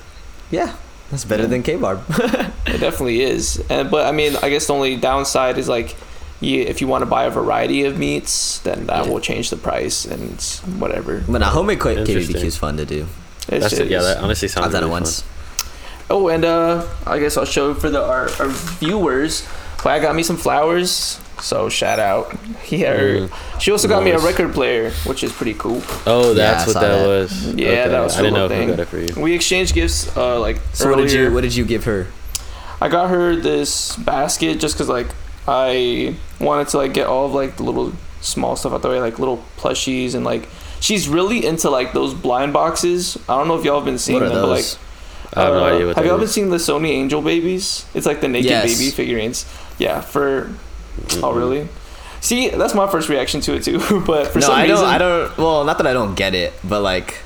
yeah, 0.51 0.75
that's 1.11 1.25
better 1.25 1.47
than 1.47 1.63
K 1.63 1.75
Barb. 1.77 2.01
It 2.67 2.79
definitely 2.79 3.21
is. 3.21 3.63
And 3.69 3.91
but 3.91 4.05
I 4.07 4.11
mean, 4.11 4.35
I 4.41 4.49
guess 4.49 4.67
the 4.67 4.73
only 4.73 4.95
downside 4.97 5.57
is 5.57 5.69
like, 5.69 5.95
you, 6.41 6.61
if 6.61 6.81
you 6.81 6.87
want 6.87 7.03
to 7.03 7.05
buy 7.05 7.25
a 7.25 7.29
variety 7.29 7.85
of 7.85 7.97
meats, 7.97 8.59
then 8.59 8.87
that 8.87 9.05
Yeah. 9.05 9.11
will 9.11 9.19
change 9.21 9.49
the 9.49 9.55
price 9.55 10.03
and 10.05 10.41
whatever. 10.81 11.23
but 11.27 11.39
now 11.39 11.49
homemade 11.51 11.79
K- 11.81 11.95
Interesting. 11.97 12.35
KBBQ 12.35 12.43
is 12.45 12.57
fun 12.57 12.77
to 12.77 12.85
do. 12.85 13.07
It's 13.47 13.61
That's 13.61 13.73
it. 13.79 13.87
Yeah, 13.89 14.01
that 14.01 14.17
honestly 14.17 14.47
sounds 14.47 14.65
I've 14.65 14.71
done 14.73 14.83
it 14.83 14.87
really 14.87 14.91
once. 15.01 15.23
Oh, 16.09 16.27
and 16.29 16.43
uh, 16.43 16.85
I 17.05 17.19
guess 17.19 17.37
I'll 17.37 17.45
show 17.45 17.73
for 17.75 17.89
the 17.89 18.01
our, 18.03 18.29
our 18.39 18.49
viewers. 18.81 19.45
But 19.85 19.99
got 19.99 20.15
me 20.15 20.23
some 20.23 20.35
flowers, 20.37 21.19
so 21.39 21.69
shout 21.69 21.99
out. 21.99 22.35
Yeah, 22.69 22.97
Mm, 22.97 23.59
she 23.61 23.71
also 23.71 23.87
got 23.87 24.03
me 24.03 24.09
a 24.09 24.17
record 24.17 24.51
player, 24.55 24.89
which 25.05 25.23
is 25.23 25.31
pretty 25.31 25.53
cool. 25.53 25.83
Oh, 26.07 26.33
that's 26.33 26.63
I 26.63 26.65
what 26.65 26.73
that, 26.81 26.81
that. 26.97 27.07
was. 27.07 27.53
Yeah, 27.53 27.67
Okay. 27.69 27.89
that 27.89 27.99
was 28.01 28.13
cool. 28.13 28.19
I 28.19 28.23
didn't 28.23 28.33
know 28.33 28.41
little 28.47 28.57
who 28.57 28.65
thing. 28.65 28.69
got 28.75 28.79
it 28.79 28.87
for 28.87 28.97
you. 28.99 29.21
We 29.23 29.33
exchanged 29.35 29.75
gifts, 29.75 30.17
uh, 30.17 30.39
like 30.39 30.57
So 30.73 30.89
what 30.89 30.97
did 30.97 31.11
you 31.11 31.31
what 31.31 31.41
did 31.41 31.55
you 31.55 31.63
give 31.65 31.83
her? 31.83 32.07
I 32.81 32.89
got 32.89 33.11
her 33.11 33.35
this 33.35 33.95
basket 33.97 34.59
just 34.59 34.73
because 34.73 34.89
like 34.89 35.07
I 35.47 36.15
wanted 36.39 36.69
to 36.69 36.77
like 36.77 36.93
get 36.95 37.05
all 37.05 37.27
of 37.27 37.33
like 37.35 37.57
the 37.57 37.63
little 37.63 37.93
small 38.21 38.55
stuff 38.55 38.73
out 38.73 38.81
the 38.81 38.89
way, 38.89 38.99
like 38.99 39.19
little 39.19 39.43
plushies 39.57 40.15
and 40.15 40.25
like 40.25 40.49
she's 40.79 41.07
really 41.07 41.45
into 41.45 41.69
like 41.69 41.93
those 41.93 42.15
blind 42.15 42.53
boxes. 42.53 43.17
I 43.29 43.37
don't 43.37 43.47
know 43.47 43.59
if 43.59 43.63
y'all 43.63 43.75
have 43.75 43.85
been 43.85 43.99
seeing 43.99 44.19
What 44.19 44.31
are 44.31 44.33
them, 44.33 44.41
but 44.41 44.49
like? 44.49 44.65
I 45.37 45.41
have 45.43 45.53
no 45.53 45.63
uh, 45.65 45.73
idea 45.75 45.87
what 45.87 45.95
have 45.97 46.05
y'all 46.05 46.17
been 46.17 46.27
seeing 46.29 46.49
the 46.49 46.59
Sonny 46.59 46.91
Angel 46.91 47.21
babies? 47.21 47.85
It's 47.93 48.05
like 48.07 48.21
the 48.21 48.27
naked 48.29 48.49
Yes. 48.49 48.77
baby 48.79 48.89
figurines. 48.91 49.45
Yeah, 49.77 50.01
for 50.01 50.49
oh 50.49 51.03
Mm-mm. 51.07 51.35
really? 51.35 51.67
See, 52.21 52.49
that's 52.49 52.73
my 52.73 52.87
first 52.89 53.09
reaction 53.09 53.41
to 53.41 53.53
it 53.55 53.63
too. 53.63 53.77
but 54.07 54.27
for 54.27 54.39
no, 54.39 54.47
some 54.47 54.55
I 54.55 54.61
reason, 54.63 54.75
don't. 54.77 54.85
I 54.85 54.97
don't. 54.97 55.37
Well, 55.37 55.63
not 55.63 55.77
that 55.77 55.87
I 55.87 55.93
don't 55.93 56.15
get 56.15 56.33
it, 56.33 56.53
but 56.63 56.81
like, 56.81 57.19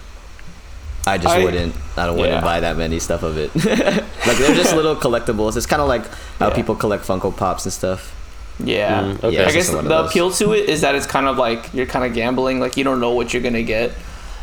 I 1.07 1.17
just 1.17 1.33
I- 1.35 1.43
wouldn't. 1.43 1.75
I 1.97 2.05
don't 2.05 2.17
wouldn't 2.17 2.43
buy 2.43 2.61
that 2.61 2.77
many 2.77 2.99
stuff 2.99 3.23
of 3.23 3.37
it. 3.37 3.53
like 3.55 4.37
they're 4.37 4.55
just 4.55 4.73
little 4.81 4.95
collectibles. 4.95 5.57
It's 5.57 5.65
kind 5.65 5.81
of 5.81 5.87
like 5.87 6.05
how 6.39 6.47
Yeah. 6.49 6.55
people 6.55 6.75
collect 6.75 7.05
Funko 7.05 7.35
Pops 7.35 7.65
and 7.65 7.73
stuff. 7.73 8.15
Yeah. 8.63 9.01
Mm, 9.03 9.23
okay. 9.23 9.31
Yeah, 9.35 9.41
I 9.41 9.45
guess 9.45 9.53
just 9.53 9.73
one 9.73 9.85
of 9.85 9.89
the 9.89 10.05
appeal 10.05 10.31
to 10.31 10.53
it 10.53 10.69
is 10.69 10.81
that 10.81 10.95
it's 10.95 11.05
kind 11.05 11.27
of 11.27 11.37
like 11.37 11.73
you're 11.73 11.85
kind 11.85 12.05
of 12.05 12.13
gambling, 12.13 12.59
like 12.59 12.77
you 12.77 12.83
don't 12.83 12.99
know 12.99 13.11
what 13.11 13.33
you're 13.33 13.41
gonna 13.43 13.63
get, 13.63 13.91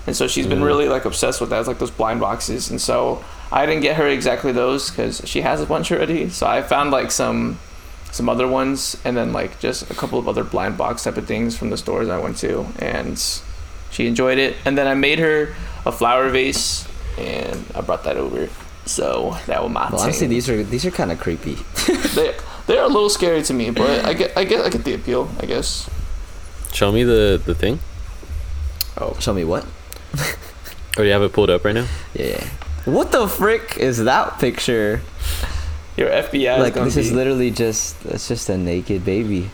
and 0.06 0.14
so 0.16 0.26
she's 0.26 0.46
been 0.46 0.60
Mm. 0.60 0.66
really 0.66 0.88
like 0.88 1.04
obsessed 1.04 1.40
with 1.40 1.50
that, 1.50 1.58
it's 1.58 1.68
like 1.68 1.78
those 1.78 1.90
blind 1.90 2.20
boxes, 2.20 2.70
and 2.70 2.80
so 2.80 3.22
I 3.52 3.66
didn't 3.66 3.82
get 3.82 3.96
her 3.96 4.06
exactly 4.06 4.52
those 4.52 4.90
because 4.90 5.20
she 5.26 5.42
has 5.42 5.60
a 5.60 5.66
bunch 5.66 5.92
already. 5.92 6.28
So 6.30 6.46
I 6.46 6.62
found 6.62 6.90
like 6.92 7.10
some 7.10 7.58
some 8.16 8.28
other 8.28 8.48
ones, 8.48 8.96
and 9.04 9.16
then 9.16 9.32
like 9.32 9.60
just 9.60 9.90
a 9.90 9.94
couple 9.94 10.18
of 10.18 10.26
other 10.28 10.42
blind 10.42 10.76
box 10.78 11.04
type 11.04 11.16
of 11.18 11.26
things 11.26 11.56
from 11.56 11.70
the 11.70 11.76
stores 11.76 12.08
I 12.08 12.18
went 12.18 12.38
to, 12.38 12.66
and 12.78 13.16
she 13.90 14.06
enjoyed 14.06 14.38
it. 14.38 14.56
And 14.64 14.76
then 14.76 14.86
I 14.86 14.94
made 14.94 15.18
her 15.20 15.54
a 15.84 15.92
flower 15.92 16.28
vase, 16.30 16.88
and 17.18 17.64
I 17.74 17.80
brought 17.82 18.04
that 18.04 18.16
over. 18.16 18.48
So 18.86 19.36
that 19.46 19.62
was 19.62 19.72
my 19.72 19.80
Well, 19.90 19.98
thing. 19.98 20.00
honestly, 20.00 20.26
these 20.28 20.48
are 20.48 20.62
these 20.62 20.84
are 20.86 20.90
kind 20.90 21.12
of 21.12 21.18
creepy. 21.20 21.54
they 22.14 22.34
they're 22.66 22.82
a 22.82 22.88
little 22.88 23.10
scary 23.10 23.42
to 23.42 23.52
me, 23.54 23.70
but 23.70 24.04
I 24.04 24.14
get 24.14 24.36
I 24.36 24.44
get 24.44 24.64
I 24.64 24.70
get 24.70 24.84
the 24.84 24.94
appeal, 24.94 25.28
I 25.40 25.46
guess. 25.46 25.88
Show 26.72 26.90
me 26.92 27.02
the 27.04 27.40
the 27.44 27.54
thing. 27.54 27.80
Oh. 28.98 29.14
Show 29.20 29.34
me 29.34 29.44
what? 29.44 29.66
oh, 30.96 31.02
you 31.02 31.10
have 31.12 31.22
it 31.22 31.32
pulled 31.32 31.50
up 31.50 31.64
right 31.64 31.74
now? 31.74 31.86
Yeah. 32.14 32.42
What 32.86 33.10
the 33.12 33.26
frick 33.28 33.76
is 33.76 34.04
that 34.04 34.38
picture? 34.38 35.02
Your 35.96 36.10
FBI 36.10 36.58
like 36.58 36.68
is 36.68 36.74
gonna 36.74 36.84
this 36.86 36.96
is 36.96 37.12
literally 37.12 37.50
just 37.50 38.04
it's 38.06 38.28
just 38.28 38.48
a 38.48 38.56
naked 38.58 39.04
baby. 39.04 39.50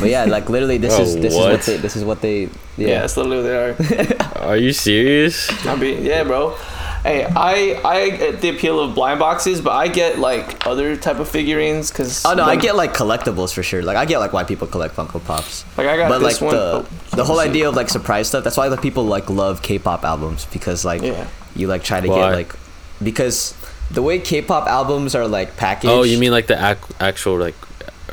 But 0.00 0.08
yeah, 0.08 0.24
like 0.24 0.48
literally 0.48 0.78
this 0.78 0.94
Bro, 0.96 1.04
oh, 1.04 1.08
is 1.08 1.16
this 1.16 1.34
what? 1.34 1.50
is 1.52 1.56
what 1.58 1.66
they 1.66 1.76
this 1.78 1.96
is 1.96 2.04
what 2.04 2.20
they 2.22 2.40
yeah. 2.42 2.48
yeah. 2.88 3.00
that's 3.00 3.16
literally 3.16 3.38
what 3.42 3.78
they 3.78 4.16
are. 4.16 4.32
Are 4.48 4.56
you 4.56 4.72
serious? 4.72 5.50
I 5.66 5.74
mean, 5.76 6.04
yeah, 6.04 6.24
bro. 6.24 6.56
Hey, 7.02 7.24
I 7.24 7.80
I 7.84 8.10
get 8.10 8.40
the 8.40 8.48
appeal 8.50 8.80
of 8.80 8.94
blind 8.94 9.18
boxes, 9.20 9.60
but 9.60 9.72
I 9.72 9.88
get 9.88 10.18
like 10.18 10.66
other 10.66 10.96
type 10.96 11.18
of 11.18 11.28
figurines 11.28 11.90
because 11.90 12.24
Oh 12.24 12.34
no, 12.34 12.44
I 12.44 12.56
get 12.56 12.74
like 12.74 12.94
collectibles 12.94 13.52
for 13.52 13.62
sure. 13.62 13.82
Like 13.82 13.96
I 13.96 14.06
get 14.06 14.18
like 14.18 14.32
why 14.32 14.44
people 14.44 14.66
collect 14.66 14.96
Funko 14.96 15.24
Pops. 15.24 15.64
like 15.76 15.86
I 15.88 15.96
got 15.96 16.08
but 16.08 16.18
this 16.20 16.40
like 16.40 16.40
one. 16.40 16.54
the 16.56 16.62
oh, 16.62 16.86
the 17.16 17.24
whole 17.24 17.36
let 17.36 17.48
me 17.48 17.52
see. 17.52 17.58
idea 17.58 17.68
of 17.68 17.76
like 17.76 17.88
surprise 17.90 18.28
stuff. 18.28 18.44
That's 18.44 18.56
why 18.56 18.68
the 18.68 18.76
people 18.78 19.04
like 19.04 19.28
love 19.30 19.62
K-pop 19.62 20.04
albums 20.04 20.46
because 20.46 20.84
like 20.84 21.02
Yeah. 21.02 21.28
you 21.54 21.68
like 21.68 21.84
try 21.84 22.00
to 22.00 22.08
Why? 22.08 22.30
get 22.30 22.36
like 22.36 22.54
because 23.02 23.54
the 23.90 24.02
way 24.02 24.18
K-pop 24.18 24.66
albums 24.66 25.14
are 25.14 25.26
like 25.28 25.56
packaged. 25.56 25.90
Oh, 25.92 26.02
you 26.02 26.18
mean 26.18 26.32
like 26.32 26.46
the 26.46 26.56
ac- 26.58 26.94
actual 27.00 27.38
like 27.38 27.54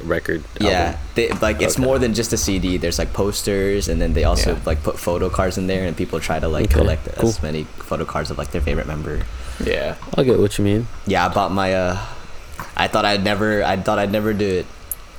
record? 0.03 0.43
Yeah, 0.59 0.69
album? 0.69 0.99
they, 1.15 1.29
like 1.41 1.61
it's 1.61 1.75
Okay. 1.75 1.83
more 1.85 1.99
than 1.99 2.13
just 2.13 2.33
a 2.33 2.37
CD. 2.37 2.77
There's 2.77 2.99
like 2.99 3.13
posters, 3.13 3.87
and 3.87 4.01
then 4.01 4.13
they 4.13 4.23
also 4.23 4.53
Yeah. 4.53 4.59
like 4.65 4.83
put 4.83 4.99
photo 4.99 5.29
cards 5.29 5.57
in 5.57 5.67
there, 5.67 5.85
and 5.85 5.95
people 5.95 6.19
try 6.19 6.39
to 6.39 6.47
like 6.47 6.65
Okay, 6.65 6.73
collect 6.79 7.15
cool. 7.17 7.29
as 7.29 7.41
many 7.41 7.63
photo 7.79 8.05
cards 8.05 8.29
of 8.31 8.37
like 8.37 8.51
their 8.51 8.61
favorite 8.61 8.87
member. 8.87 9.21
Yeah. 9.63 9.95
I'll 10.17 10.23
get 10.23 10.39
what 10.39 10.57
you 10.57 10.63
mean. 10.65 10.87
Yeah, 11.07 11.25
I 11.25 11.29
bought 11.33 11.51
my. 11.51 11.73
uh 11.73 11.97
I 12.75 12.87
thought 12.87 13.05
I'd 13.05 13.23
never. 13.23 13.63
I 13.63 13.77
thought 13.77 13.99
I'd 13.99 14.11
never 14.11 14.33
do 14.33 14.47
it. 14.47 14.65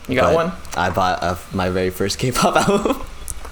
You 0.08 0.16
got 0.20 0.34
one 0.34 0.52
I 0.76 0.90
bought 0.90 1.22
uh, 1.22 1.36
my 1.52 1.70
very 1.70 1.88
first 1.90 2.18
K-pop 2.18 2.54
album. 2.68 3.02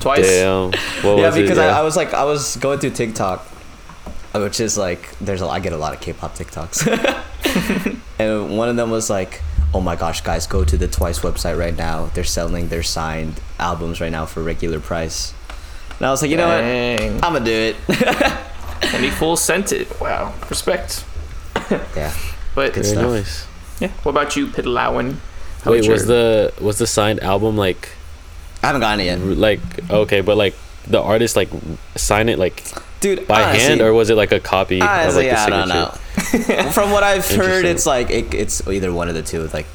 twice. 0.01 0.27
Damn. 0.27 0.71
What 1.03 1.17
yeah, 1.19 1.27
was 1.27 1.37
it? 1.37 1.43
because 1.43 1.57
Yeah. 1.59 1.77
I, 1.77 1.81
I 1.81 1.83
was 1.83 1.97
like, 1.97 2.13
I 2.13 2.25
was 2.25 2.57
going 2.59 2.79
through 2.79 2.91
TikTok, 2.91 3.47
Uh, 4.35 4.41
which 4.41 4.61
is 4.61 4.79
like, 4.79 5.17
there's 5.19 5.43
a, 5.43 5.47
I 5.47 5.61
get 5.61 5.73
a 5.73 5.77
lot 5.77 5.93
of 5.95 6.01
K-pop 6.01 6.35
TikToks, 6.35 6.87
and 8.19 8.57
one 8.57 8.69
of 8.69 8.77
them 8.77 8.91
was 8.91 9.11
like, 9.11 9.43
oh 9.75 9.81
my 9.81 9.95
gosh, 9.97 10.21
guys, 10.23 10.47
go 10.47 10.65
to 10.65 10.77
the 10.77 10.89
Twice 10.89 11.21
website 11.21 11.59
right 11.59 11.77
now. 11.77 12.07
They're 12.15 12.25
selling 12.25 12.69
their 12.69 12.83
signed 12.83 13.41
albums 13.59 14.01
right 14.01 14.13
now 14.13 14.25
for 14.27 14.43
regular 14.43 14.81
price. 14.81 15.35
And 15.99 16.07
I 16.07 16.11
was 16.11 16.23
like, 16.23 16.31
you 16.31 16.37
know 16.37 16.49
what? 16.49 16.63
I'm 16.65 17.33
gonna 17.33 17.45
do 17.45 17.75
it. 17.75 17.77
And 18.95 19.05
he 19.05 19.11
full 19.11 19.37
sent 19.37 19.71
it. 19.73 19.89
Wow. 20.01 20.35
Respect. 20.51 21.05
yeah. 21.97 22.13
But 22.55 22.75
Good 22.75 22.85
Very 22.85 22.97
stuff. 22.97 23.11
nice. 23.13 23.47
yeah. 23.81 23.89
What 24.03 24.11
about 24.11 24.35
you, 24.37 24.49
Pitlawan? 24.49 25.17
How 25.63 25.71
Wait, 25.71 25.85
your- 25.85 25.93
was 25.93 26.07
the 26.07 26.53
was 26.61 26.79
the 26.79 26.87
signed 26.89 27.21
album 27.21 27.57
like 27.57 27.91
I 28.63 28.67
haven't 28.67 28.81
gotten 28.81 29.01
it 29.01 29.05
yet, 29.05 29.19
like 29.21 29.61
okay, 29.89 30.21
but 30.21 30.37
like 30.37 30.55
the 30.89 31.01
artist 31.01 31.37
like 31.37 31.49
sign 31.97 32.29
it 32.29 32.39
like 32.41 32.65
dude. 33.03 33.27
by 33.29 33.43
honestly- 33.43 33.61
hand 33.69 33.81
or 33.83 33.93
was 33.93 34.09
it 34.11 34.17
like 34.17 34.33
a 34.33 34.41
copy 34.41 34.81
of 34.81 34.89
Honestly, 34.89 35.29
like 35.29 35.37
the 35.37 35.41
I 35.43 35.51
don't 35.51 35.69
know. 35.69 36.71
From 36.73 36.91
what 36.91 37.03
I've 37.03 37.29
heard, 37.29 37.65
it's 37.65 37.85
like 37.85 38.11
it, 38.11 38.33
it's 38.33 38.67
either 38.67 38.93
one 38.93 39.09
of 39.09 39.15
the 39.15 39.23
two. 39.23 39.47
Like, 39.49 39.67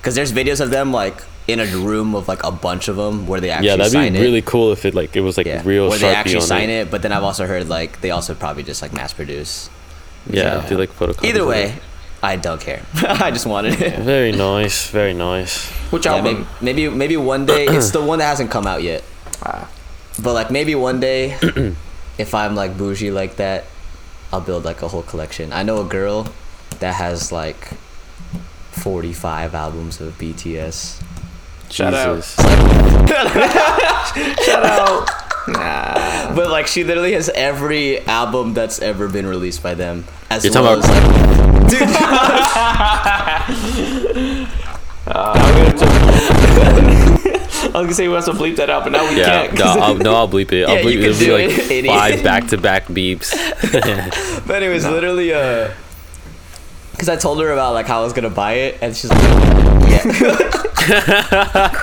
because 0.00 0.14
there's 0.14 0.32
videos 0.32 0.60
of 0.60 0.70
them 0.70 0.92
like 0.92 1.22
in 1.46 1.60
a 1.60 1.66
room 1.66 2.14
of 2.14 2.26
like 2.26 2.42
a 2.42 2.50
bunch 2.50 2.88
of 2.88 2.96
them 2.96 3.26
where 3.26 3.40
they 3.40 3.50
actually 3.50 3.68
Yeah, 3.68 3.76
that'd 3.76 3.92
sign 3.92 4.12
be 4.14 4.18
it. 4.18 4.22
really 4.22 4.42
cool 4.42 4.72
if 4.72 4.84
it 4.84 4.94
like 4.94 5.14
it 5.14 5.20
was 5.20 5.36
like 5.36 5.46
yeah, 5.46 5.62
real 5.64 5.88
where 5.88 5.98
Sharpie 5.98 6.00
they 6.00 6.14
actually 6.14 6.40
sign 6.40 6.70
it. 6.70 6.86
it. 6.86 6.90
But 6.90 7.02
then 7.02 7.12
I've 7.12 7.22
also 7.22 7.46
heard 7.46 7.68
like 7.68 8.00
they 8.00 8.10
also 8.10 8.34
probably 8.34 8.62
just 8.62 8.80
like 8.82 8.92
mass 8.92 9.12
produce. 9.12 9.68
Yeah, 10.28 10.62
Yeah. 10.62 10.68
do 10.68 10.76
like 10.78 10.90
photocopies. 10.90 11.24
Either 11.28 11.46
way. 11.46 11.74
I 12.22 12.36
don't 12.36 12.58
care. 12.60 12.80
I 12.94 13.30
just 13.30 13.44
wanted 13.44 13.78
it. 13.82 13.98
Very 14.00 14.32
nice, 14.32 14.88
very 14.88 15.12
nice. 15.12 15.68
Which 15.92 16.06
Yeah, 16.06 16.14
album? 16.14 16.46
maybe, 16.62 16.88
maybe 16.88 16.96
maybe 16.96 17.16
one 17.18 17.44
day 17.44 17.66
it's 17.66 17.90
the 17.90 18.00
one 18.10 18.18
that 18.20 18.24
hasn't 18.26 18.50
come 18.50 18.66
out 18.66 18.82
yet. 18.82 19.04
Ah. 19.42 19.68
But 20.22 20.32
like 20.32 20.50
maybe 20.50 20.74
one 20.74 21.00
day, 21.00 21.36
if 22.18 22.34
I'm 22.34 22.54
like 22.54 22.76
bougie 22.76 23.10
like 23.10 23.36
that, 23.36 23.64
I'll 24.32 24.40
build 24.40 24.64
like 24.64 24.82
a 24.82 24.88
whole 24.88 25.02
collection. 25.02 25.52
I 25.52 25.62
know 25.62 25.80
a 25.80 25.84
girl 25.84 26.28
that 26.80 26.94
has 26.94 27.30
like 27.32 27.68
45 28.72 29.54
albums 29.54 30.00
of 30.00 30.18
BTS. 30.18 31.02
Shout 31.70 31.94
out. 31.94 32.16
Jesus. 32.16 32.34
Shout 34.44 34.64
out. 34.64 35.08
Nah. 35.48 36.34
But 36.34 36.50
like, 36.50 36.66
she 36.66 36.84
literally 36.84 37.12
has 37.12 37.28
every 37.30 38.00
album 38.06 38.54
that's 38.54 38.80
ever 38.80 39.08
been 39.08 39.26
released 39.26 39.62
by 39.62 39.74
them. 39.74 40.04
As 40.30 40.44
You're 40.44 40.54
well 40.54 40.80
talking 40.80 40.90
as, 40.90 40.90
like, 40.90 41.04
Uh, 45.06 45.06
I'm 45.06 45.54
gonna 45.54 45.78
just, 45.78 47.23
I 47.64 47.78
was 47.78 47.86
gonna 47.86 47.94
say 47.94 48.08
we 48.08 48.14
have 48.14 48.24
to 48.26 48.32
bleep 48.32 48.56
that 48.56 48.68
out, 48.70 48.84
but 48.84 48.92
now 48.92 49.08
we 49.08 49.16
Yeah, 49.18 49.46
can't. 49.46 49.54
no, 49.58 49.64
'cause 49.64 49.76
I'll, 49.76 49.94
no, 49.96 50.14
I'll 50.14 50.28
bleep 50.28 50.52
it. 50.52 50.64
I'll 50.68 50.74
Yeah, 50.76 50.82
bleep 50.82 50.92
you 50.92 50.98
it. 51.00 51.02
can 51.02 51.10
It'll 51.10 51.18
be 51.18 51.24
do 51.26 51.32
like 51.32 51.50
it, 51.58 51.70
idiot. 51.70 51.94
five 51.94 52.22
back-to-back 52.22 52.86
beeps. 52.88 54.46
but 54.46 54.62
it 54.62 54.68
was 54.68 54.84
literally 54.84 55.32
uh, 55.32 55.70
because 56.92 57.08
I 57.08 57.16
told 57.16 57.40
her 57.40 57.50
about 57.50 57.74
like 57.74 57.86
how 57.86 58.00
I 58.00 58.04
was 58.04 58.12
gonna 58.12 58.30
buy 58.30 58.52
it, 58.54 58.78
and 58.80 58.94
she's 58.96 59.10
like, 59.10 59.22
yeah. 59.90 60.04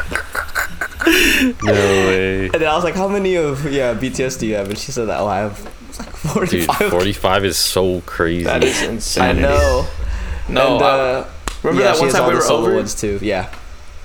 no 1.64 1.74
way, 1.74 2.44
And 2.46 2.54
then 2.54 2.68
I 2.68 2.76
was 2.76 2.84
like, 2.84 2.96
how 2.96 3.08
many 3.08 3.36
of 3.36 3.72
yeah 3.72 3.94
BTS 3.96 4.40
do 4.40 4.48
you 4.48 4.56
have? 4.56 4.70
And 4.70 4.78
she 4.78 4.92
said 4.92 5.08
that 5.08 5.20
oh 5.20 5.28
I 5.28 5.38
have 5.40 5.60
like 6.36 6.50
dude. 6.50 6.66
45. 6.68 6.92
Forty-five 6.92 7.46
is 7.46 7.58
so 7.58 8.02
crazy. 8.02 8.44
that 8.46 8.64
is 8.64 8.82
insane. 8.84 9.24
I 9.24 9.34
know. 9.34 9.88
No, 10.48 10.76
and, 10.76 10.84
I- 10.84 10.88
uh, 10.88 11.28
remember 11.64 11.84
yeah, 11.84 11.92
that 11.94 12.00
one 12.02 12.10
time 12.12 12.28
we 12.28 12.36
were 12.36 12.42
solo 12.42 12.68
over? 12.68 12.76
ones 12.76 12.94
too. 12.96 13.18
Yeah. 13.22 13.52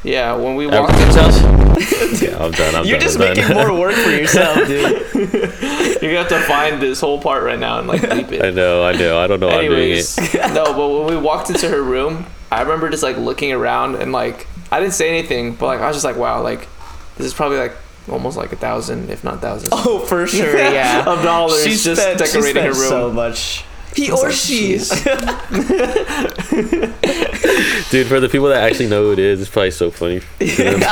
Yeah, 0.06 0.34
when 0.34 0.54
we 0.54 0.66
At 0.68 0.80
walked 0.80 0.92
Rick's 0.92 1.16
into 1.16 1.20
house? 1.22 2.22
yeah, 2.22 2.36
I'm 2.44 2.52
done. 2.52 2.74
I'm 2.74 2.84
You're 2.84 2.98
done. 2.98 3.00
just 3.00 3.18
I'm 3.20 3.28
making 3.28 3.48
done. 3.48 3.68
more 3.68 3.78
work 3.80 3.94
for 3.94 4.10
yourself, 4.20 4.66
dude. 4.66 5.12
You're 6.02 6.12
gonna 6.12 6.18
have 6.18 6.28
to 6.28 6.40
find 6.42 6.80
this 6.80 7.00
whole 7.00 7.20
part 7.20 7.42
right 7.42 7.58
now 7.58 7.78
and 7.80 7.88
like 7.88 8.02
bleep 8.02 8.32
it. 8.32 8.44
I 8.44 8.50
know, 8.50 8.84
I 8.84 8.92
know. 8.92 9.18
I 9.18 9.26
don't 9.26 9.40
know. 9.40 9.48
how 9.50 9.58
I'm 9.58 9.64
doing 9.66 9.78
Anyways, 9.80 10.16
it. 10.34 10.54
no, 10.54 10.64
but 10.74 10.88
when 10.88 11.06
we 11.06 11.16
walked 11.16 11.50
into 11.50 11.68
her 11.68 11.82
room, 11.82 12.26
I 12.52 12.62
remember 12.62 12.88
just 12.90 13.02
like 13.02 13.16
looking 13.16 13.52
around 13.52 13.96
and 13.96 14.12
like 14.12 14.46
I 14.70 14.80
didn't 14.80 14.94
say 14.94 15.08
anything, 15.08 15.54
but 15.56 15.66
like 15.66 15.80
I 15.80 15.86
was 15.88 15.96
just 15.96 16.04
like, 16.04 16.16
wow, 16.16 16.42
like 16.42 16.68
this 17.16 17.26
is 17.26 17.34
probably 17.34 17.58
like 17.58 17.72
almost 18.08 18.36
like 18.36 18.52
a 18.52 18.56
thousand, 18.56 19.10
if 19.10 19.24
not 19.24 19.40
thousands, 19.40 19.70
Oh, 19.72 19.98
for 19.98 20.26
sure, 20.28 20.56
yeah. 20.56 21.04
of 21.04 21.22
dollars 21.24 21.64
She 21.64 21.70
just 21.70 22.00
spent, 22.00 22.20
she 22.20 22.26
decorating 22.26 22.62
her 22.62 22.68
room. 22.68 22.88
so 22.88 23.12
much. 23.12 23.64
He 23.96 24.08
I 24.08 24.12
was 24.12 24.22
or 24.22 24.28
like, 24.28 24.36
she. 24.36 24.76
Dude, 27.90 28.06
for 28.08 28.20
the 28.20 28.28
people 28.30 28.48
that 28.48 28.62
actually 28.62 28.88
know 28.88 29.04
who 29.04 29.12
it 29.12 29.18
is, 29.18 29.40
it's 29.40 29.50
probably 29.50 29.70
so 29.70 29.90
funny. 29.90 30.20
to 30.20 30.26
them. 30.56 30.82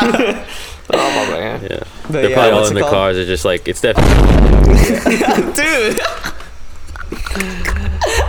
Oh 0.91 1.31
my 1.31 1.39
god. 1.39 1.63
Yeah. 1.63 1.69
But 2.03 2.13
They're 2.13 2.31
yeah, 2.31 2.35
probably 2.37 2.53
all 2.53 2.67
in 2.67 2.73
it 2.73 2.75
the 2.75 2.81
called? 2.81 2.93
cars. 2.93 3.17
It's 3.19 3.29
just 3.29 3.45
like, 3.45 3.69
it's 3.69 3.81
definitely. 3.81 4.15
dude. 5.55 6.01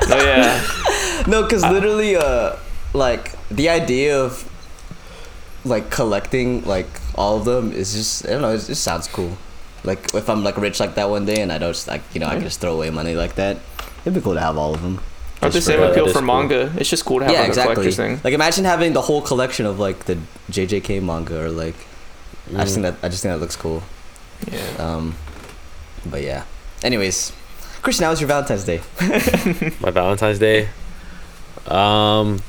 Oh 0.07 0.23
yeah. 0.23 0.61
No, 1.27 1.43
because 1.43 1.63
literally, 1.63 2.15
uh, 2.15 2.55
like 2.93 3.33
the 3.49 3.69
idea 3.69 4.19
of 4.21 4.49
like 5.65 5.89
collecting 5.89 6.63
like 6.65 6.87
all 7.15 7.37
of 7.37 7.45
them 7.45 7.71
is 7.71 7.93
just 7.93 8.25
I 8.27 8.31
don't 8.31 8.41
know. 8.41 8.53
It 8.53 8.65
just 8.65 8.83
sounds 8.83 9.07
cool. 9.07 9.37
Like 9.83 10.13
if 10.13 10.29
I'm 10.29 10.43
like 10.43 10.57
rich 10.57 10.79
like 10.79 10.95
that 10.95 11.09
one 11.09 11.25
day 11.25 11.41
and 11.41 11.51
I 11.51 11.57
don't 11.57 11.73
just 11.73 11.87
like 11.87 12.01
you 12.13 12.19
know 12.19 12.27
I 12.27 12.35
can 12.35 12.43
just 12.43 12.59
throw 12.61 12.73
away 12.73 12.89
money 12.89 13.15
like 13.15 13.35
that, 13.35 13.57
it'd 14.05 14.13
be 14.13 14.21
cool 14.21 14.35
to 14.35 14.39
have 14.39 14.57
all 14.57 14.73
of 14.75 14.81
them. 14.81 15.01
But 15.41 15.51
the 15.53 15.61
same 15.61 15.79
for- 15.79 15.85
appeal 15.91 16.05
that 16.05 16.13
for 16.13 16.19
is 16.19 16.25
cool. 16.25 16.39
manga. 16.39 16.73
It's 16.77 16.89
just 16.89 17.05
cool 17.05 17.19
to 17.19 17.25
have 17.25 17.33
yeah, 17.33 17.39
like 17.41 17.47
a 17.47 17.51
exactly. 17.51 17.75
collector's 17.75 17.95
thing. 17.97 18.21
Like 18.23 18.33
imagine 18.33 18.65
having 18.65 18.93
the 18.93 19.01
whole 19.01 19.21
collection 19.21 19.65
of 19.65 19.79
like 19.79 20.05
the 20.05 20.17
JJK 20.51 21.01
manga 21.03 21.41
or 21.43 21.49
like 21.49 21.75
I 22.55 22.63
just 22.63 22.77
Mm. 22.77 22.81
think 22.81 22.83
that 22.83 22.95
I 23.05 23.09
just 23.09 23.21
think 23.23 23.33
that 23.33 23.39
looks 23.41 23.55
cool. 23.55 23.83
Yeah. 24.51 24.61
Um, 24.79 25.15
but 26.05 26.21
yeah. 26.21 26.43
Anyways, 26.83 27.31
Christian, 27.81 28.03
how 28.05 28.11
was 28.11 28.21
your 28.21 28.27
Valentine's 28.27 28.63
Day? 28.63 28.81
my 29.81 29.91
Valentine's 29.91 30.39
Day. 30.39 30.69
Um, 31.67 32.39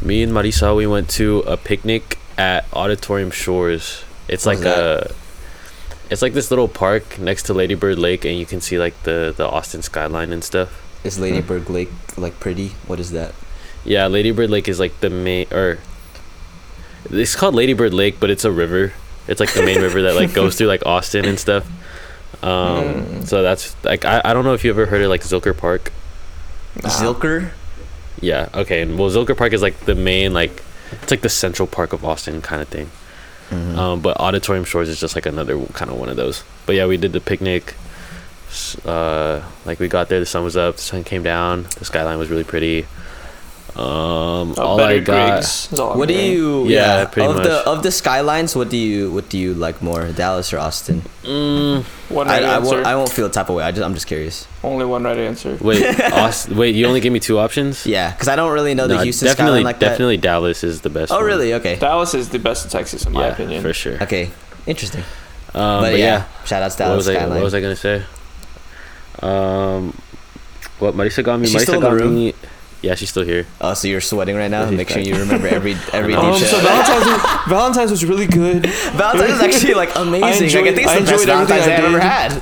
me 0.00 0.22
and 0.22 0.32
Marisa 0.32 0.74
we 0.76 0.86
went 0.86 1.08
to 1.10 1.40
a 1.40 1.56
picnic 1.56 2.18
at 2.38 2.66
Auditorium 2.72 3.30
Shores. 3.30 4.04
It's 4.28 4.46
What's 4.46 4.60
like 4.62 4.66
a, 4.66 5.12
it's 6.10 6.22
like 6.22 6.32
this 6.32 6.50
little 6.50 6.68
park 6.68 7.18
next 7.18 7.44
to 7.44 7.54
Lady 7.54 7.74
Bird 7.74 7.98
Lake, 7.98 8.24
and 8.24 8.38
you 8.38 8.46
can 8.46 8.60
see 8.60 8.78
like 8.78 9.00
the 9.04 9.32
the 9.36 9.46
Austin 9.48 9.82
skyline 9.82 10.32
and 10.32 10.42
stuff. 10.42 10.81
Is 11.04 11.18
Lady 11.18 11.40
Bird 11.40 11.68
Lake 11.68 11.90
like 12.16 12.38
pretty? 12.40 12.68
What 12.86 13.00
is 13.00 13.10
that? 13.12 13.34
Yeah, 13.84 14.06
Lady 14.06 14.30
Bird 14.30 14.50
Lake 14.50 14.68
is 14.68 14.78
like 14.78 14.98
the 15.00 15.10
main, 15.10 15.46
or 15.52 15.78
it's 17.10 17.34
called 17.34 17.54
Lady 17.54 17.72
Bird 17.74 17.92
Lake, 17.94 18.16
but 18.20 18.30
it's 18.30 18.44
a 18.44 18.50
river. 18.52 18.92
It's 19.26 19.40
like 19.40 19.52
the 19.52 19.62
main 19.62 19.80
river 19.80 20.02
that 20.02 20.14
like 20.14 20.32
goes 20.34 20.56
through 20.56 20.68
like 20.68 20.84
Austin 20.86 21.24
and 21.24 21.38
stuff. 21.38 21.66
Um, 22.42 22.82
Mm. 23.22 23.26
so 23.26 23.42
that's 23.42 23.74
like 23.84 24.04
I, 24.04 24.20
I 24.24 24.32
don't 24.34 24.44
know 24.44 24.54
if 24.54 24.64
you 24.64 24.70
ever 24.70 24.86
heard 24.86 25.02
of 25.02 25.08
like 25.10 25.22
Zilker 25.22 25.56
Park. 25.56 25.92
Nah. 26.82 26.88
Zilker? 26.88 27.50
Yeah. 28.20 28.48
Okay. 28.54 28.82
and 28.82 28.98
Well, 28.98 29.10
Zilker 29.10 29.36
Park 29.36 29.52
is 29.52 29.62
like 29.62 29.78
the 29.80 29.94
main 29.94 30.32
like 30.32 30.62
it's 31.02 31.10
like 31.10 31.20
the 31.22 31.28
central 31.28 31.66
park 31.66 31.92
of 31.92 32.04
Austin 32.04 32.42
kind 32.42 32.60
of 32.62 32.68
thing. 32.68 32.90
Mhm. 33.50 33.76
Um, 33.76 34.00
but 34.00 34.16
Auditorium 34.18 34.64
Shores 34.64 34.88
is 34.88 34.98
just 35.00 35.14
like 35.14 35.26
another 35.26 35.58
kind 35.74 35.90
of 35.90 35.98
one 35.98 36.08
of 36.08 36.16
those. 36.16 36.42
But 36.66 36.76
yeah, 36.76 36.86
we 36.86 36.96
did 36.96 37.12
the 37.12 37.20
picnic. 37.20 37.74
S- 38.52 38.76
Uh, 38.84 39.40
like 39.64 39.80
we 39.80 39.88
got 39.88 40.08
there, 40.08 40.20
the 40.20 40.26
sun 40.28 40.44
was 40.44 40.56
up, 40.56 40.76
the 40.76 40.82
sun 40.82 41.04
came 41.04 41.22
down, 41.24 41.64
the 41.78 41.84
skyline 41.86 42.18
was 42.18 42.28
really 42.28 42.44
pretty. 42.44 42.84
Um, 43.74 44.52
Oh, 44.58 44.76
all 44.76 44.80
I 44.82 44.98
got. 44.98 45.38
Is 45.40 45.72
all 45.80 45.92
I'm 45.92 45.98
What 45.98 46.08
do 46.08 46.14
hearing. 46.14 46.32
you? 46.36 46.68
Yeah, 46.68 47.06
pretty 47.06 47.26
of 47.30 47.36
much. 47.36 47.44
the 47.46 47.56
of 47.66 47.82
the 47.82 47.90
skylines, 47.90 48.54
what 48.54 48.68
do 48.68 48.76
you 48.76 49.10
what 49.10 49.30
do 49.30 49.38
you 49.38 49.54
like 49.54 49.80
more, 49.80 50.12
Dallas 50.12 50.52
or 50.52 50.58
Austin? 50.58 51.00
Mm, 51.24 51.82
One 52.10 52.28
I, 52.28 52.32
right 52.32 52.44
I 52.44 52.56
answer. 52.56 52.68
won't 52.76 52.86
I 52.86 52.94
won't 52.96 53.08
feel 53.08 53.28
the 53.28 53.32
type 53.32 53.48
of 53.48 53.56
way. 53.56 53.64
I 53.64 53.70
just 53.72 53.80
I'm 53.82 53.94
just 53.94 54.06
curious. 54.06 54.46
Only 54.62 54.84
one 54.84 55.04
right 55.04 55.16
answer. 55.16 55.56
wait, 55.62 55.80
Aust- 56.12 56.50
wait, 56.50 56.74
you 56.74 56.84
only 56.86 57.00
give 57.00 57.14
me 57.14 57.20
two 57.20 57.38
options? 57.38 57.86
Yeah, 57.86 58.10
because 58.12 58.28
I 58.28 58.36
don't 58.36 58.52
really 58.52 58.74
know 58.74 58.86
the 58.86 58.96
No, 58.96 59.02
Houston 59.04 59.24
definitely, 59.28 59.60
skyline 59.60 59.64
like 59.64 59.78
definitely 59.80 60.18
Dallas 60.18 60.62
is 60.64 60.82
the 60.82 60.90
best. 60.90 61.08
that. 61.08 61.14
Oh 61.16 61.18
one. 61.24 61.26
really? 61.32 61.54
Okay. 61.54 61.76
Dallas 61.76 62.12
is 62.12 62.28
the 62.28 62.38
best 62.38 62.66
in 62.66 62.70
Texas, 62.70 63.06
in 63.06 63.12
my 63.12 63.24
yeah, 63.28 63.32
opinion. 63.32 63.62
for 63.62 63.72
sure. 63.72 63.96
Okay. 64.02 64.28
Interesting. 64.66 65.00
Um, 65.54 65.80
but, 65.80 65.92
but 65.92 65.98
yeah, 65.98 66.04
yeah, 66.28 66.44
shout 66.44 66.60
out 66.62 66.72
what 66.72 66.78
Dallas 66.78 66.96
was 66.98 67.08
I? 67.08 67.14
skyline. 67.14 67.34
What 67.40 67.44
was 67.44 67.54
I 67.54 67.60
gonna 67.62 67.76
say? 67.76 68.02
Um, 69.22 69.96
what 70.78 70.94
Marisa 70.94 71.22
got 71.24 71.38
me? 71.38 71.44
Is 71.44 71.50
she 71.52 71.58
Marisa 71.58 71.62
still 71.62 71.74
in 71.76 71.80
the 71.80 71.88
got 71.88 72.00
room? 72.00 72.14
me. 72.14 72.34
Yeah, 72.82 72.96
she's 72.96 73.10
still 73.10 73.22
here. 73.24 73.46
Oh, 73.60 73.74
so 73.74 73.86
you're 73.86 74.00
sweating 74.00 74.34
right 74.34 74.50
now? 74.50 74.62
Yeah, 74.62 74.70
she's 74.70 74.76
Make 74.76 74.88
sure 74.88 74.98
you 75.02 75.14
remember 75.14 75.46
every 75.46 75.76
every 75.92 76.14
Um, 76.14 76.24
Um, 76.26 76.32
detail. 76.34 76.48
so 76.48 76.58
Valentine's 76.66 77.04
was, 77.06 77.40
Valentine's 77.48 77.90
was 77.92 78.04
really 78.04 78.26
good. 78.26 78.66
Valentine's 78.94 79.34
is 79.34 79.40
actually 79.40 79.74
like 79.74 79.94
amazing. 79.94 80.48
like, 80.48 80.66
I 80.66 80.74
think 80.74 80.78
it's 80.78 80.88
I 80.88 80.98
the 80.98 81.06
best 81.12 81.26
Valentine's 81.26 81.66
I 81.68 81.76
I've 81.76 81.84
ever 81.84 82.00
had. 82.00 82.32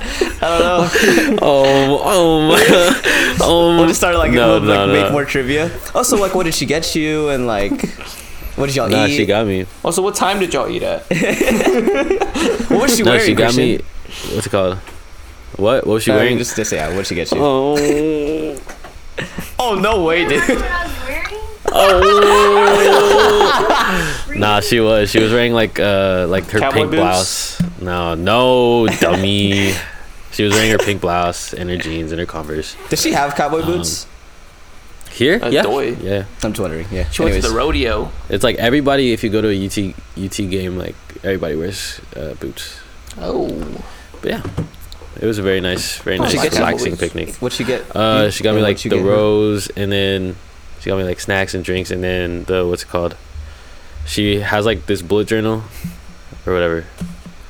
I 0.41 0.57
don't 0.57 1.35
know. 1.35 1.37
Oh, 1.43 2.49
um, 3.39 3.41
um. 3.47 3.77
We'll 3.77 3.87
just 3.87 3.99
start 3.99 4.15
like, 4.15 4.31
no, 4.31 4.59
we'll, 4.59 4.61
like 4.61 4.87
no, 4.87 4.93
make 5.03 5.11
more 5.11 5.25
trivia. 5.25 5.69
Also, 5.93 6.17
like, 6.17 6.33
what 6.33 6.43
did 6.45 6.55
she 6.55 6.65
get 6.65 6.95
you, 6.95 7.29
and 7.29 7.45
like, 7.45 7.79
what 8.55 8.65
did 8.65 8.75
y'all 8.75 8.89
Nah, 8.89 9.05
eat? 9.05 9.17
she 9.17 9.27
got 9.27 9.45
me. 9.45 9.67
Also, 9.85 10.01
what 10.01 10.15
time 10.15 10.39
did 10.39 10.51
y'all 10.55 10.67
eat 10.67 10.81
at? 10.81 11.01
what 12.69 12.81
was 12.81 12.95
she 12.97 13.03
no, 13.03 13.11
wearing? 13.11 13.25
she 13.27 13.35
got 13.35 13.53
Christian? 13.53 13.63
me. 13.63 13.79
What's 14.33 14.47
it 14.47 14.49
called? 14.49 14.79
What? 15.57 15.85
What 15.85 15.93
was 15.95 16.03
she 16.03 16.11
No, 16.11 16.17
wearing? 16.17 16.37
Just, 16.37 16.55
just 16.55 16.71
yeah. 16.71 16.87
What 16.89 16.97
did 16.97 17.07
she 17.07 17.15
get 17.15 17.31
you? 17.31 17.37
Oh. 17.41 18.57
Oh 19.59 19.75
no 19.75 20.03
way, 20.03 20.27
dude. 20.27 20.41
What 20.41 20.49
I 20.63 20.87
was 20.87 20.97
wearing? 21.03 21.25
Oh. 23.13 24.33
nah, 24.35 24.59
she 24.61 24.79
was. 24.79 25.11
She 25.11 25.19
was 25.19 25.31
wearing 25.31 25.53
like 25.53 25.79
uh 25.79 26.25
like 26.27 26.45
her 26.49 26.59
Cowboy 26.59 26.75
pink 26.75 26.91
boots? 26.91 26.99
blouse. 27.59 27.61
No, 27.81 28.15
no, 28.15 28.87
dummy. 28.99 29.73
she 30.31 30.43
was 30.43 30.53
wearing 30.53 30.71
her 30.71 30.77
pink 30.79 31.01
blouse 31.01 31.53
and 31.53 31.69
her 31.69 31.77
jeans 31.77 32.11
and 32.11 32.19
her 32.19 32.25
Converse. 32.25 32.75
Does 32.89 33.01
she 33.01 33.11
have 33.11 33.35
cowboy 33.35 33.59
Um, 33.61 33.65
boots? 33.67 34.07
Here? 35.11 35.39
A 35.43 35.49
yeah. 35.51 35.61
doy. 35.63 35.91
Yeah. 36.01 36.25
I'm 36.41 36.51
just 36.53 36.59
wondering. 36.61 36.87
Yeah. 36.89 37.07
She 37.09 37.21
went 37.21 37.35
to 37.35 37.41
the 37.47 37.53
rodeo. 37.55 38.11
It's 38.29 38.43
like 38.43 38.55
everybody. 38.57 39.11
If 39.13 39.23
you 39.23 39.29
go 39.29 39.41
to 39.41 39.49
a 39.49 39.65
UT 39.65 39.77
UT 40.17 40.37
game, 40.49 40.77
like 40.77 40.95
everybody 41.23 41.55
wears 41.55 41.99
uh, 42.15 42.33
boots. 42.35 42.79
Oh. 43.19 43.49
But 44.21 44.29
yeah, 44.31 44.41
it 45.19 45.25
was 45.25 45.37
a 45.37 45.41
very 45.41 45.61
nice, 45.61 45.97
very 45.99 46.17
nice, 46.17 46.33
relaxing 46.53 46.97
picnic. 46.97 47.35
What'd 47.35 47.57
she 47.57 47.63
get? 47.63 47.95
Uh, 47.95 48.29
she 48.31 48.43
got 48.43 48.55
me 48.55 48.61
like 48.61 48.77
the 48.81 48.89
get 48.89 48.99
her? 48.99 49.05
rose, 49.05 49.69
and 49.69 49.91
then 49.91 50.35
she 50.79 50.89
got 50.89 50.97
me 50.97 51.03
like 51.03 51.19
snacks 51.19 51.53
and 51.53 51.63
drinks, 51.63 51.91
and 51.91 52.03
then 52.03 52.43
the 52.45 52.65
what's 52.67 52.83
it 52.83 52.89
called? 52.89 53.15
She 54.05 54.39
has 54.39 54.65
like 54.65 54.85
this 54.87 55.01
bullet 55.01 55.27
journal, 55.27 55.63
or 56.45 56.53
whatever, 56.53 56.85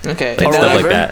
Okay. 0.06 0.36
like 0.38 0.48
Or 0.48 0.54
stuff 0.54 0.64
whatever? 0.76 0.88
like 0.90 1.12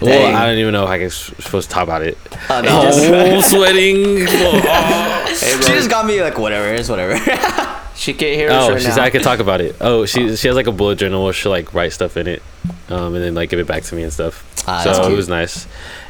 Dang. 0.00 0.08
Well, 0.08 0.34
I 0.34 0.46
don't 0.46 0.56
even 0.58 0.72
know 0.72 0.84
if 0.84 0.88
I 0.88 0.98
can 0.98 1.10
supposed 1.10 1.68
to 1.68 1.74
talk 1.74 1.82
about 1.82 2.00
it. 2.02 2.16
Oh, 2.48 2.62
no, 2.62 2.90
Oh, 3.36 3.40
sweating. 3.42 4.24
Oh, 4.26 5.26
Hey, 5.28 5.34
she 5.60 5.72
just 5.74 5.90
got 5.90 6.06
me 6.06 6.22
like 6.22 6.38
whatever. 6.38 6.72
It's 6.72 6.88
whatever. 6.88 7.14
she 8.00 8.14
can't 8.14 8.34
hear 8.34 8.50
us 8.50 8.64
oh 8.64 8.72
right 8.72 8.80
she 8.80 8.88
now. 8.88 8.94
said 8.94 9.04
I 9.04 9.10
could 9.10 9.22
talk 9.22 9.38
about 9.40 9.60
it. 9.60 9.76
Oh, 9.80 10.06
she 10.06 10.34
she 10.36 10.48
has 10.48 10.56
like 10.56 10.66
a 10.66 10.72
bullet 10.72 10.98
journal 10.98 11.22
where 11.22 11.32
she'll 11.32 11.52
like 11.52 11.74
write 11.74 11.92
stuff 11.92 12.16
in 12.16 12.26
it, 12.26 12.42
um, 12.88 13.14
and 13.14 13.22
then 13.22 13.34
like 13.34 13.50
give 13.50 13.58
it 13.60 13.66
back 13.66 13.82
to 13.84 13.94
me 13.94 14.02
and 14.02 14.12
stuff. 14.12 14.42
Ah, 14.66 14.82
that's 14.84 14.96
so 14.98 15.10
it 15.12 15.14
was 15.14 15.28
nice. 15.28 15.66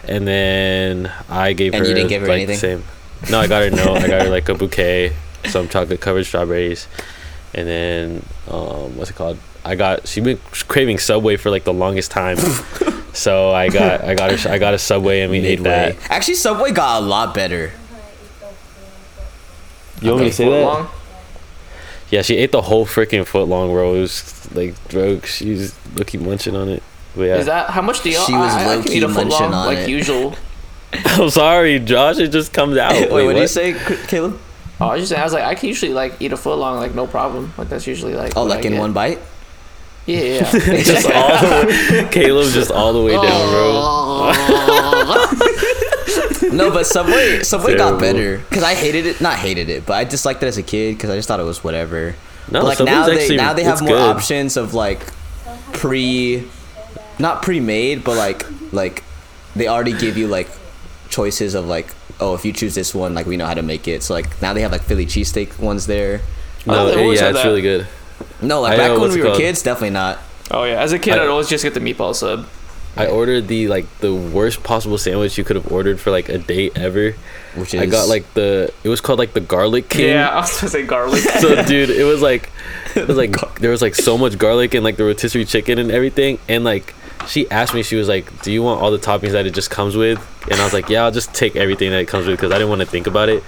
And 0.09 0.27
then 0.27 1.13
I 1.29 1.53
gave 1.53 1.75
And 1.75 1.83
her 1.83 1.89
you 1.89 1.95
didn't 1.95 2.09
give 2.09 2.23
her 2.23 2.29
like 2.29 2.49
anything? 2.49 2.79
the 2.79 2.85
same. 3.27 3.31
No, 3.31 3.41
I 3.41 3.47
got 3.49 3.63
her 3.65 3.71
no. 3.71 3.95
I 3.95 4.07
got 4.09 4.23
her 4.23 4.31
like 4.31 4.49
a 4.49 4.55
bouquet, 4.61 5.15
some 5.47 5.69
chocolate 5.69 6.01
covered 6.01 6.25
strawberries, 6.25 6.87
and 7.55 7.67
then 7.69 8.23
um, 8.49 8.97
what's 8.97 9.11
it 9.11 9.17
called? 9.17 9.39
I 9.65 9.75
got 9.75 10.07
she 10.09 10.21
been 10.21 10.39
craving 10.69 10.99
Subway 10.99 11.37
for 11.37 11.51
like 11.51 11.65
the 11.65 11.73
longest 11.75 12.11
time, 12.13 12.39
so 13.13 13.51
I 13.51 13.69
got 13.69 14.03
I 14.05 14.15
got 14.15 14.31
her 14.33 14.51
I 14.51 14.59
got 14.59 14.73
a 14.75 14.79
Subway 14.79 15.21
and 15.21 15.31
we 15.31 15.39
ate 15.41 15.63
that. 15.65 15.97
Actually, 16.11 16.35
Subway 16.37 16.71
got 16.71 17.03
a 17.03 17.05
lot 17.05 17.35
better. 17.35 17.73
You 20.01 20.13
want 20.13 20.23
me 20.23 20.29
to 20.31 20.33
say 20.35 20.49
that? 20.49 20.65
long? 20.65 20.89
Yeah, 22.11 22.23
she 22.23 22.37
ate 22.37 22.51
the 22.53 22.63
whole 22.63 22.87
freaking 22.87 23.25
foot 23.27 23.47
long, 23.49 23.71
bro. 23.71 23.95
It 23.95 24.01
was 24.01 24.51
like, 24.55 24.75
bro, 24.89 25.21
she's 25.21 25.75
looking 25.95 26.25
munching 26.27 26.57
on 26.57 26.69
it. 26.69 26.83
But 27.15 27.23
yeah, 27.23 27.37
Is 27.37 27.47
that 27.47 27.71
how 27.71 27.83
much 27.83 28.03
do 28.03 28.11
y'all? 28.11 28.27
She 28.27 28.33
was 28.33 28.53
I, 28.53 28.79
I 28.79 28.83
can 28.83 28.93
eat 28.93 29.03
a 29.03 29.09
foot 29.09 29.27
munching 29.29 29.51
long 29.51 29.55
on 29.55 29.67
like 29.67 29.79
it. 29.79 29.89
usual. 29.89 30.35
I'm 30.93 31.31
sorry, 31.31 31.79
Josh. 31.79 32.19
It 32.19 32.29
just 32.29 32.53
comes 32.53 32.77
out. 32.77 32.93
Wait, 32.93 33.25
what, 33.25 33.35
do 33.35 33.41
you 33.41 33.47
say, 33.47 33.75
C- 33.75 33.97
Caleb? 34.09 34.41
Oh, 34.81 34.87
I 34.89 34.93
was 34.95 35.03
just 35.03 35.11
saying, 35.11 35.21
I 35.21 35.25
was 35.25 35.33
like, 35.33 35.45
I 35.45 35.55
can 35.55 35.69
usually 35.69 35.93
like 35.93 36.21
eat 36.21 36.33
a 36.33 36.37
foot 36.37 36.59
long, 36.59 36.79
like 36.79 36.95
no 36.95 37.07
problem. 37.07 37.53
Like 37.57 37.69
that's 37.69 37.87
usually 37.87 38.15
like. 38.15 38.37
Oh, 38.37 38.45
like 38.45 38.65
I 38.65 38.69
in 38.69 38.73
get. 38.73 38.81
one 38.81 38.93
bite? 38.93 39.19
Yeah, 40.07 40.21
yeah. 40.21 40.51
just 40.83 41.07
all 41.11 41.39
the 41.39 41.67
way, 41.67 42.09
Caleb 42.11 42.53
just 42.53 42.71
all 42.73 42.93
the 42.93 43.03
way 43.03 43.13
down, 43.13 43.51
bro. 43.51 44.33
No, 46.53 46.71
but 46.71 46.87
Subway 46.87 47.43
Subway 47.43 47.77
got 47.77 48.01
better 48.01 48.39
because 48.39 48.63
I 48.63 48.75
hated 48.75 49.07
it. 49.07 49.21
Not 49.21 49.37
hated 49.39 49.69
it, 49.69 49.87
but 49.87 49.95
I 49.95 50.05
disliked 50.05 50.43
it 50.43 50.47
as 50.47 50.59
a 50.59 50.63
kid 50.63 50.97
because 50.97 51.11
I 51.11 51.17
just 51.17 51.29
thought 51.29 51.41
it 51.41 51.45
was 51.45 51.63
whatever. 51.65 52.15
No, 52.51 52.61
but 52.63 52.65
like 52.69 52.79
Subway's 52.79 52.95
now 52.97 53.07
they 53.07 53.21
actually- 53.23 53.37
now 53.37 53.53
they 53.53 53.65
have 53.65 53.81
more 53.81 53.91
good. 53.91 54.01
options 54.17 54.57
of 54.57 54.75
like 54.75 55.01
pre, 55.73 56.49
not 57.19 57.43
pre-made, 57.43 58.05
but 58.05 58.17
like 58.17 58.45
like 58.73 59.05
they 59.57 59.69
already 59.69 59.93
give 59.93 60.17
you 60.17 60.27
like 60.29 60.49
choices 61.09 61.55
of 61.55 61.67
like 61.67 61.89
oh 62.21 62.35
if 62.35 62.45
you 62.45 62.53
choose 62.53 62.75
this 62.75 62.95
one 62.95 63.15
like 63.15 63.27
we 63.27 63.37
know 63.37 63.47
how 63.47 63.55
to 63.55 63.63
make 63.63 63.87
it. 63.89 64.03
So 64.03 64.15
like 64.15 64.41
now 64.43 64.53
they 64.53 64.63
have 64.63 64.73
like 64.73 64.83
Philly 64.83 65.07
cheesesteak 65.07 65.59
ones 65.59 65.87
there. 65.87 66.21
Oh, 66.67 66.73
No, 66.73 66.87
they 66.95 67.03
always 67.03 67.21
yeah, 67.21 67.31
it's 67.31 67.39
that. 67.43 67.47
really 67.49 67.63
good. 67.63 67.87
No, 68.43 68.61
like 68.61 68.75
I 68.75 68.77
back 68.89 68.99
when 68.99 69.11
we 69.13 69.19
were 69.21 69.27
called? 69.29 69.39
kids, 69.39 69.63
definitely 69.63 69.91
not. 69.91 70.19
Oh 70.51 70.65
yeah. 70.65 70.81
As 70.83 70.93
a 70.93 70.99
kid, 70.99 71.15
I- 71.19 71.23
I'd 71.23 71.29
always 71.29 71.49
just 71.49 71.65
get 71.65 71.75
the 71.75 71.81
meatball 71.81 72.15
sub. 72.15 72.47
I 72.97 73.07
ordered 73.07 73.49
the 73.49 73.69
like 73.69 73.87
the 73.99 74.15
worst 74.15 74.63
possible 74.63 74.99
sandwich 74.99 75.39
you 75.39 75.45
could 75.45 75.57
have 75.57 75.71
ordered 75.71 76.01
for 76.01 76.11
like 76.11 76.29
a 76.29 76.39
date 76.39 76.77
ever. 76.77 77.15
Which 77.55 77.75
is 77.75 77.81
I 77.81 77.87
got 77.87 78.09
like 78.09 78.33
the 78.35 78.73
it 78.83 78.89
was 78.89 79.01
called 79.01 79.19
like 79.19 79.33
the 79.33 79.41
garlic 79.41 79.89
king. 79.89 80.09
Yeah, 80.11 80.29
I 80.29 80.41
was 80.41 80.61
gonna 80.61 80.71
say 80.71 80.87
garlic. 80.87 81.23
So 81.41 81.63
dude, 81.65 81.91
it 81.91 82.05
was 82.05 82.21
like 82.21 82.51
it 82.95 83.07
was 83.07 83.17
like 83.17 83.33
there 83.61 83.71
was 83.71 83.81
like 83.83 83.95
so 83.95 84.19
much 84.19 84.39
garlic 84.39 84.75
and 84.75 84.83
like 84.83 84.97
the 84.97 85.05
rotisserie 85.05 85.45
chicken 85.45 85.79
and 85.79 85.91
everything 85.91 86.39
and 86.49 86.65
like 86.65 86.95
she 87.29 87.51
asked 87.51 87.75
me 87.75 87.83
she 87.83 87.97
was 87.97 88.09
like, 88.09 88.43
"Do 88.43 88.51
you 88.51 88.63
want 88.63 88.81
all 88.81 88.91
the 88.91 88.99
toppings 88.99 89.33
that 89.33 89.47
it 89.47 89.55
just 89.55 89.71
comes 89.71 89.97
with?" 89.97 90.19
And 90.51 90.61
I 90.61 90.65
was 90.65 90.73
like, 90.73 90.89
"Yeah, 90.89 91.05
I'll 91.05 91.11
just 91.11 91.35
take 91.35 91.55
everything 91.55 91.91
that 91.91 92.01
it 92.01 92.09
comes 92.09 92.27
with 92.27 92.37
because 92.37 92.51
I 92.51 92.55
didn't 92.55 92.71
want 92.71 92.81
to 92.81 92.87
think 92.87 93.07
about 93.07 93.29
it." 93.29 93.45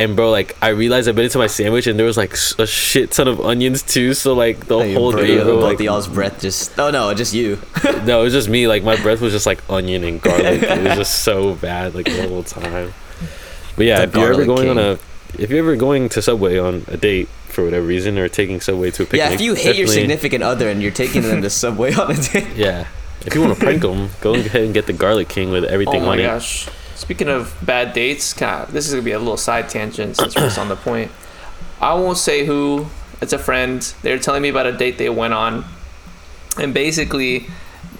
And 0.00 0.16
bro, 0.16 0.30
like 0.30 0.56
I 0.62 0.68
realized 0.68 1.08
I 1.08 1.12
bit 1.12 1.26
into 1.26 1.36
my 1.36 1.46
sandwich 1.46 1.86
and 1.86 1.98
there 1.98 2.06
was 2.06 2.16
like 2.16 2.32
a 2.58 2.66
shit 2.66 3.10
ton 3.10 3.28
of 3.28 3.38
onions 3.40 3.82
too. 3.82 4.14
So 4.14 4.32
like 4.32 4.66
the 4.66 4.78
Hey, 4.78 4.94
whole 4.94 5.12
bro, 5.12 5.20
day, 5.20 5.42
bro, 5.42 5.58
like 5.58 5.74
of 5.74 5.80
y'all's 5.82 6.08
breath 6.08 6.40
just 6.40 6.78
oh 6.78 6.90
no, 6.90 7.12
just 7.12 7.34
you. 7.34 7.58
no, 8.04 8.20
it 8.22 8.24
was 8.24 8.32
just 8.32 8.48
me. 8.48 8.66
Like 8.66 8.82
my 8.82 8.96
breath 8.96 9.20
was 9.20 9.34
just 9.34 9.44
like 9.44 9.62
onion 9.68 10.02
and 10.04 10.20
garlic. 10.22 10.62
it 10.62 10.84
was 10.88 10.96
just 11.04 11.22
so 11.22 11.54
bad, 11.54 11.94
like 11.94 12.06
the 12.06 12.28
whole 12.28 12.42
time. 12.42 12.94
But 13.76 13.84
yeah, 13.86 13.98
The 13.98 14.04
if 14.04 14.14
you're 14.14 14.32
ever 14.32 14.44
garlic 14.46 14.46
going 14.46 14.68
on 14.70 14.78
a, 14.78 14.98
if 15.38 15.50
you're 15.50 15.58
ever 15.58 15.76
going 15.76 16.08
to 16.08 16.22
Subway 16.22 16.58
on 16.58 16.84
a 16.88 16.96
date 16.96 17.28
for 17.28 17.64
whatever 17.64 17.84
reason, 17.86 18.16
or 18.16 18.28
taking 18.30 18.60
Subway 18.62 18.90
to 18.92 19.02
a 19.02 19.04
picnic, 19.04 19.18
yeah, 19.18 19.30
if 19.32 19.42
you 19.42 19.52
hate 19.54 19.76
your 19.76 19.86
significant 19.86 20.42
other 20.42 20.70
and 20.70 20.80
you're 20.80 20.92
taking 20.92 21.20
them 21.22 21.42
to 21.42 21.50
Subway 21.50 21.92
on 21.92 22.12
a 22.12 22.16
date. 22.16 22.48
yeah, 22.56 22.86
if 23.26 23.34
you 23.34 23.42
want 23.42 23.54
to 23.54 23.60
prank 23.62 23.82
them, 23.82 24.08
go 24.22 24.34
ahead 24.34 24.62
and 24.62 24.72
get 24.72 24.86
the 24.86 24.94
garlic 24.94 25.28
king 25.28 25.50
with 25.50 25.64
everything. 25.64 26.02
Oh 26.02 26.10
everything 26.10 26.24
my 26.24 26.32
on 26.34 26.38
it. 26.40 26.68
Gosh. 27.00 27.06
Speaking 27.06 27.28
of 27.28 27.54
bad 27.62 27.92
dates, 27.92 28.32
kind 28.32 28.62
of, 28.64 28.72
this 28.72 28.86
is 28.86 28.92
gonna 28.92 29.02
be 29.04 29.12
a 29.12 29.18
little 29.18 29.36
side 29.36 29.68
tangent 29.68 30.16
since 30.16 30.34
we're 30.36 30.42
just 30.42 30.58
on 30.58 30.68
the 30.68 30.76
point. 30.76 31.10
I 31.80 31.94
won't 31.94 32.18
say 32.18 32.44
who. 32.44 32.86
It's 33.22 33.32
a 33.32 33.38
friend. 33.38 33.80
They 34.02 34.12
were 34.12 34.18
telling 34.18 34.42
me 34.42 34.48
about 34.48 34.66
a 34.66 34.72
date 34.72 34.96
they 34.98 35.10
went 35.10 35.34
on, 35.34 35.64
and 36.58 36.72
basically, 36.72 37.46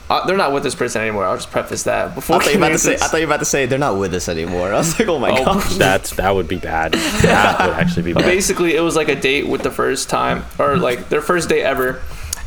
uh, 0.09 0.27
they're 0.27 0.37
not 0.37 0.53
with 0.53 0.63
this 0.63 0.75
person 0.75 1.03
anymore. 1.03 1.25
I'll 1.25 1.37
just 1.37 1.51
preface 1.51 1.83
that 1.85 2.15
before. 2.15 2.37
I 2.37 2.39
thought 2.41 2.53
you 2.55 2.59
were 2.59 2.65
about 2.67 2.73
to 2.73 2.79
say. 2.79 2.95
I 2.95 2.97
thought 3.07 3.17
you 3.21 3.27
were 3.27 3.33
about 3.35 3.41
to 3.41 3.45
say 3.45 3.67
they're 3.67 3.79
not 3.79 3.99
with 3.99 4.15
us 4.15 4.29
anymore. 4.29 4.69
I 4.73 4.79
was 4.79 4.99
like, 4.99 5.09
oh 5.09 5.19
my 5.19 5.31
Oh. 5.31 5.45
gosh. 5.45 5.75
That's 5.77 6.15
that 6.17 6.31
would 6.35 6.49
be 6.49 6.57
bad. 6.57 6.93
That 7.23 7.67
would 7.69 7.77
actually 7.77 8.03
be 8.05 8.13
bad. 8.15 8.25
basically, 8.25 8.75
it 8.77 8.81
was 8.81 8.97
like 8.97 9.09
a 9.09 9.15
date 9.15 9.47
with 9.49 9.63
the 9.63 9.71
first 9.71 10.09
time, 10.09 10.45
or 10.59 10.77
like 10.79 11.09
their 11.11 11.21
first 11.23 11.49
date 11.49 11.63
ever. 11.63 12.01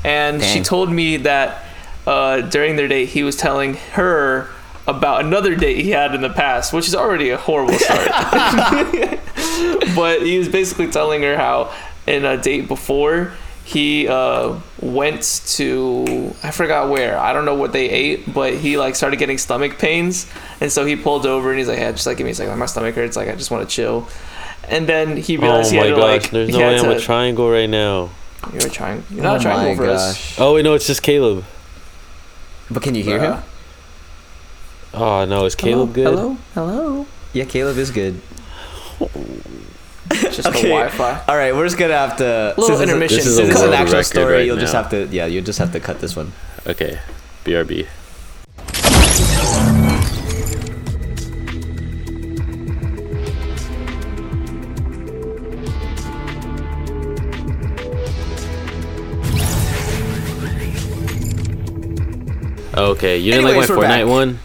And 0.03 0.43
she 0.43 0.61
told 0.61 0.91
me 0.91 1.17
that 1.17 1.63
uh, 2.05 2.41
during 2.41 2.75
their 2.75 2.87
date, 2.89 3.09
he 3.09 3.23
was 3.23 3.35
telling 3.37 3.75
her 3.93 4.49
about 4.87 5.23
another 5.23 5.55
date 5.55 5.77
he 5.83 5.91
had 5.91 6.13
in 6.13 6.21
the 6.21 6.29
past, 6.29 6.73
which 6.73 6.87
is 6.87 6.95
already 6.95 7.29
a 7.29 7.37
horrible 7.37 7.73
start. 7.75 8.07
but 9.95 10.21
he 10.21 10.37
was 10.37 10.49
basically 10.49 10.87
telling 10.91 11.21
her 11.21 11.37
how 11.37 11.71
in 12.07 12.25
a 12.25 12.37
date 12.37 12.67
before, 12.67 13.31
he 13.65 14.07
uh, 14.09 14.55
went 14.81 15.21
to 15.47 16.35
I 16.43 16.51
forgot 16.51 16.89
where. 16.89 17.17
I 17.17 17.31
don't 17.31 17.45
know 17.45 17.55
what 17.55 17.71
they 17.71 17.89
ate, 17.89 18.31
but 18.33 18.55
he 18.55 18.77
like 18.77 18.95
started 18.95 19.17
getting 19.19 19.37
stomach 19.37 19.77
pains, 19.79 20.29
and 20.59 20.69
so 20.71 20.85
he 20.85 20.95
pulled 20.97 21.25
over 21.25 21.49
and 21.49 21.57
he's 21.59 21.69
like, 21.69 21.79
"Yeah, 21.79 21.91
just 21.93 22.05
like 22.05 22.17
give 22.17 22.25
me 22.25 22.31
a 22.31 22.35
second. 22.35 22.57
My 22.59 22.65
stomach 22.65 22.93
hurts. 22.95 23.15
Like 23.15 23.29
I 23.29 23.35
just 23.35 23.51
want 23.51 23.67
to 23.67 23.73
chill." 23.73 24.07
And 24.67 24.87
then 24.87 25.15
he 25.17 25.37
Oh 25.37 25.41
realized 25.41 25.71
he 25.71 25.77
my 25.77 25.85
had 25.85 25.89
to 25.91 25.95
gosh, 25.95 26.21
like. 26.23 26.31
there's 26.31 26.49
no 26.49 26.59
way 26.59 26.77
I'm 26.79 26.89
a 26.91 26.99
triangle 26.99 27.49
right 27.49 27.69
now. 27.69 28.09
You're 28.51 28.69
trying. 28.69 29.03
You're 29.09 29.23
not 29.23 29.39
oh 29.39 29.43
trying 29.43 29.69
my 29.69 29.75
for 29.75 29.89
us. 29.89 30.13
gosh. 30.13 30.39
Oh 30.39 30.55
wait, 30.55 30.63
no, 30.63 30.73
it's 30.73 30.87
just 30.87 31.01
Caleb. 31.01 31.45
But 32.69 32.83
can 32.83 32.95
you 32.95 33.03
hear 33.03 33.19
Bruh. 33.19 33.37
him? 33.41 33.43
Oh 34.93 35.25
no, 35.25 35.45
is 35.45 35.55
Caleb 35.55 35.93
good? 35.93 36.05
Hello, 36.05 36.37
hello. 36.53 37.05
Yeah, 37.33 37.45
Caleb 37.45 37.77
is 37.77 37.89
good. 37.91 38.21
Just 40.11 40.45
Okay. 40.47 40.61
the 40.63 40.67
Wi-Fi. 40.69 41.23
All 41.27 41.35
right, 41.35 41.55
we're 41.55 41.65
just 41.65 41.77
gonna 41.79 41.93
have 41.97 42.17
to. 42.17 42.53
Little 42.57 42.63
since 42.77 42.79
it's 42.81 42.91
intermission. 42.91 43.17
This 43.17 43.25
is 43.25 43.35
Since 43.37 43.49
a 43.49 43.51
it's 43.53 43.61
an 43.61 43.73
actual 43.73 44.03
story, 44.03 44.33
right 44.33 44.45
you'll 44.45 44.57
just 44.57 44.73
have 44.73 44.89
to. 44.91 45.07
Yeah, 45.07 45.25
you'll 45.25 45.43
just 45.43 45.59
have 45.59 45.71
to 45.71 45.79
cut 45.79 45.99
this 45.99 46.15
one. 46.15 46.31
Okay, 46.67 46.99
BRB. 47.43 47.87
Okay, 62.75 63.17
you 63.19 63.31
didn't 63.31 63.45
Anyways, 63.47 63.69
like 63.69 63.77
we're 63.77 63.87
my 63.87 63.87
Fortnite 63.87 64.05
back. 64.05 64.07
one. 64.07 64.39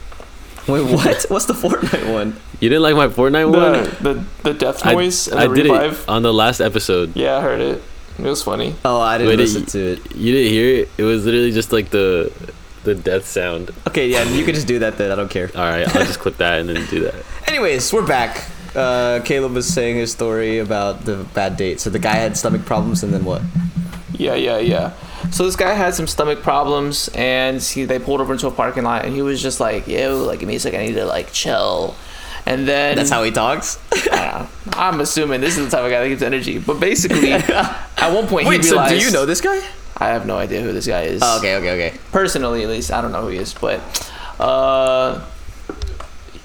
Wait, 0.72 0.82
what? 0.92 1.24
What's 1.28 1.46
the 1.46 1.54
Fortnite 1.54 2.12
one? 2.12 2.36
You 2.60 2.68
didn't 2.68 2.82
like 2.82 2.94
my 2.96 3.08
Fortnite 3.08 3.50
one. 3.50 3.72
The, 4.02 4.12
the 4.44 4.52
the 4.52 4.54
death 4.54 4.84
I, 4.84 4.92
noise 4.94 5.28
and 5.28 5.40
I 5.40 5.46
the 5.46 5.54
did 5.54 5.64
revive. 5.64 6.00
it 6.02 6.08
on 6.08 6.22
the 6.22 6.32
last 6.32 6.60
episode. 6.60 7.16
Yeah, 7.16 7.36
I 7.36 7.40
heard 7.40 7.60
it. 7.60 7.82
It 8.18 8.22
was 8.24 8.42
funny. 8.42 8.74
Oh, 8.84 9.00
I 9.00 9.16
didn't 9.18 9.30
Wait, 9.30 9.38
listen 9.38 9.62
it- 9.62 9.68
to 9.68 9.92
it. 9.92 10.14
You 10.16 10.32
didn't 10.32 10.52
hear 10.52 10.80
it. 10.82 10.88
It 10.98 11.04
was 11.04 11.24
literally 11.24 11.52
just 11.52 11.72
like 11.72 11.90
the 11.90 12.32
the 12.84 12.94
death 12.94 13.26
sound. 13.26 13.70
Okay, 13.86 14.08
yeah, 14.08 14.24
you 14.24 14.44
can 14.44 14.54
just 14.54 14.66
do 14.66 14.78
that 14.80 14.98
then. 14.98 15.10
I 15.10 15.14
don't 15.14 15.30
care. 15.30 15.50
All 15.54 15.62
right, 15.62 15.86
I'll 15.88 16.04
just 16.04 16.18
clip 16.20 16.36
that 16.38 16.60
and 16.60 16.68
then 16.68 16.84
do 16.86 17.00
that. 17.04 17.14
Anyways, 17.46 17.92
we're 17.92 18.06
back. 18.06 18.44
Uh, 18.74 19.20
Caleb 19.24 19.52
was 19.54 19.66
saying 19.66 19.96
his 19.96 20.12
story 20.12 20.58
about 20.58 21.04
the 21.04 21.24
bad 21.34 21.56
date. 21.56 21.80
So 21.80 21.90
the 21.90 21.98
guy 21.98 22.14
had 22.16 22.36
stomach 22.36 22.64
problems, 22.66 23.02
and 23.02 23.12
then 23.12 23.24
what? 23.24 23.42
Yeah, 24.12 24.34
yeah, 24.34 24.58
yeah. 24.58 24.92
So 25.30 25.44
this 25.44 25.56
guy 25.56 25.74
had 25.74 25.94
some 25.94 26.06
stomach 26.06 26.42
problems, 26.42 27.08
and 27.14 27.60
he 27.60 27.84
they 27.84 27.98
pulled 27.98 28.20
over 28.20 28.32
into 28.32 28.46
a 28.46 28.50
parking 28.50 28.84
lot, 28.84 29.04
and 29.04 29.14
he 29.14 29.22
was 29.22 29.42
just 29.42 29.60
like, 29.60 29.86
"Yo, 29.88 30.24
like 30.24 30.40
give 30.40 30.48
me 30.48 30.56
a 30.56 30.60
second, 30.60 30.80
I 30.80 30.86
need 30.86 30.94
to 30.94 31.06
like 31.06 31.32
chill." 31.32 31.96
And 32.46 32.66
then 32.66 32.96
That's 32.96 33.10
how 33.10 33.22
he 33.24 33.30
talks. 33.30 33.78
I, 33.92 34.48
I'm 34.72 35.00
assuming 35.00 35.42
this 35.42 35.58
is 35.58 35.66
the 35.66 35.76
type 35.76 35.84
of 35.84 35.90
guy 35.90 36.00
that 36.00 36.08
gives 36.08 36.22
energy. 36.22 36.58
But 36.58 36.80
basically, 36.80 37.32
at 37.32 38.08
one 38.10 38.26
point 38.26 38.46
Wait, 38.46 38.62
he 38.62 38.68
so 38.68 38.88
do 38.88 38.96
you 38.96 39.10
know 39.10 39.26
this 39.26 39.42
guy? 39.42 39.60
I 39.98 40.08
have 40.08 40.26
no 40.26 40.36
idea 40.36 40.62
who 40.62 40.72
this 40.72 40.86
guy 40.86 41.02
is. 41.02 41.20
Oh, 41.22 41.38
okay, 41.38 41.56
okay, 41.56 41.86
okay. 41.86 41.98
personally 42.12 42.62
at 42.62 42.68
least 42.68 42.92
i 42.92 43.00
don't 43.00 43.12
know 43.12 43.22
who 43.22 43.28
he 43.28 43.38
is 43.38 43.52
but 43.52 43.80
uh 44.38 45.24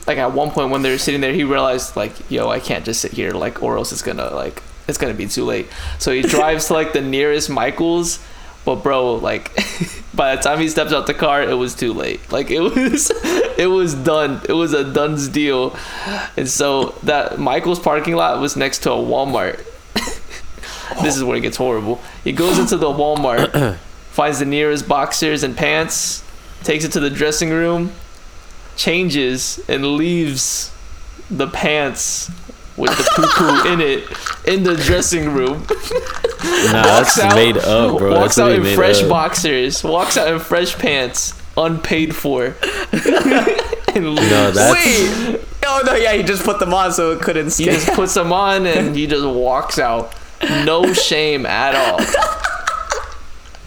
like 0.08 0.18
at 0.18 0.34
one 0.34 0.52
point 0.52 0.72
when 0.72 0.82
they 0.82 0.92
were 0.92 0.98
sitting 0.98 1.22
there 1.22 1.34
he 1.34 1.44
realized 1.44 1.96
like 1.96 2.30
yo 2.30 2.50
i 2.50 2.60
can't 2.60 2.84
just 2.84 3.00
sit 3.00 3.12
here 3.12 3.32
like 3.32 3.62
or 3.62 3.78
else 3.78 3.92
it's 3.92 4.02
gonna 4.02 4.34
like 4.34 4.62
it's 4.88 4.98
gonna 4.98 5.14
be 5.14 5.28
too 5.28 5.46
late 5.46 5.68
so 6.00 6.12
he 6.12 6.22
drives 6.22 6.68
to 6.68 6.74
like 6.74 6.94
the 6.94 7.02
nearest 7.02 7.50
michael's 7.50 8.20
but 8.66 8.76
bro 8.78 9.16
like 9.16 9.54
by 10.14 10.36
the 10.36 10.42
time 10.42 10.60
he 10.60 10.70
steps 10.70 10.94
out 10.94 11.08
the 11.08 11.14
car 11.14 11.44
it 11.44 11.56
was 11.56 11.76
too 11.76 11.94
late. 11.94 12.20
Like 12.32 12.52
it 12.52 12.60
was 12.62 13.12
it 13.58 13.70
was 13.70 13.94
done. 13.94 14.42
It 14.48 14.54
was 14.54 14.74
a 14.74 14.84
done's 14.84 15.28
deal. 15.28 15.76
And 16.38 16.50
so 16.50 16.96
that 17.04 17.40
michael's 17.40 17.80
parking 17.80 18.16
lot 18.16 18.40
was 18.40 18.56
next 18.56 18.80
to 18.80 18.92
a 18.92 18.96
walmart. 18.96 19.66
This 21.02 21.18
is 21.18 21.24
where 21.24 21.38
it 21.38 21.42
gets 21.42 21.58
horrible. 21.58 22.02
He 22.24 22.34
goes 22.34 22.60
into 22.60 22.78
the 22.78 22.88
walmart 22.88 23.78
finds 24.12 24.38
the 24.38 24.46
nearest 24.46 24.88
boxers 24.88 25.42
and 25.42 25.58
pants, 25.58 26.24
takes 26.64 26.86
it 26.86 26.92
to 26.92 27.00
the 27.00 27.10
dressing 27.10 27.50
room, 27.50 27.92
changes, 28.76 29.60
and 29.68 29.96
leaves 29.96 30.72
the 31.32 31.48
pants 31.48 32.30
with 32.78 32.92
the 32.98 33.04
poo 33.16 33.28
poo 33.64 33.72
in 33.74 33.82
it 33.82 34.04
in 34.48 34.64
the 34.64 34.76
dressing 34.76 35.30
room. 35.34 35.66
Nah, 36.72 36.84
Walks 36.88 37.16
that's 37.16 37.20
out- 37.20 37.36
made 37.36 37.58
up, 37.58 37.98
bro. 37.98 38.12
Walks 38.12 38.36
that's 38.36 38.40
out 38.40 38.48
literally 38.50 38.72
in 38.72 38.76
fresh 38.76 39.02
up. 39.04 39.10
boxers. 39.10 39.84
Walks 39.84 40.18
out 40.18 40.28
in 40.28 40.40
fresh 40.40 40.76
pants, 40.78 41.34
unpaid 41.56 42.16
for. 42.16 42.46
and 43.96 44.16
leaves. 44.16 44.30
No, 44.30 44.52
that's 44.52 44.74
Wait. 44.74 45.40
Oh 45.66 45.82
no, 45.86 45.96
yeah, 45.96 46.14
he 46.14 46.24
just 46.24 46.44
put 46.44 46.60
them 46.60 46.74
on 46.74 46.92
so 46.92 47.12
it 47.12 47.22
couldn't 47.22 47.52
see 47.52 47.66
He 47.66 47.70
just 47.72 47.88
puts 47.94 48.14
them 48.14 48.34
on 48.34 48.66
and 48.66 48.96
he 48.96 49.08
just 49.08 49.26
walks 49.26 49.80
out. 49.80 50.14
No 50.66 50.92
shame 50.94 51.46
at 51.46 51.74
all. 51.76 52.00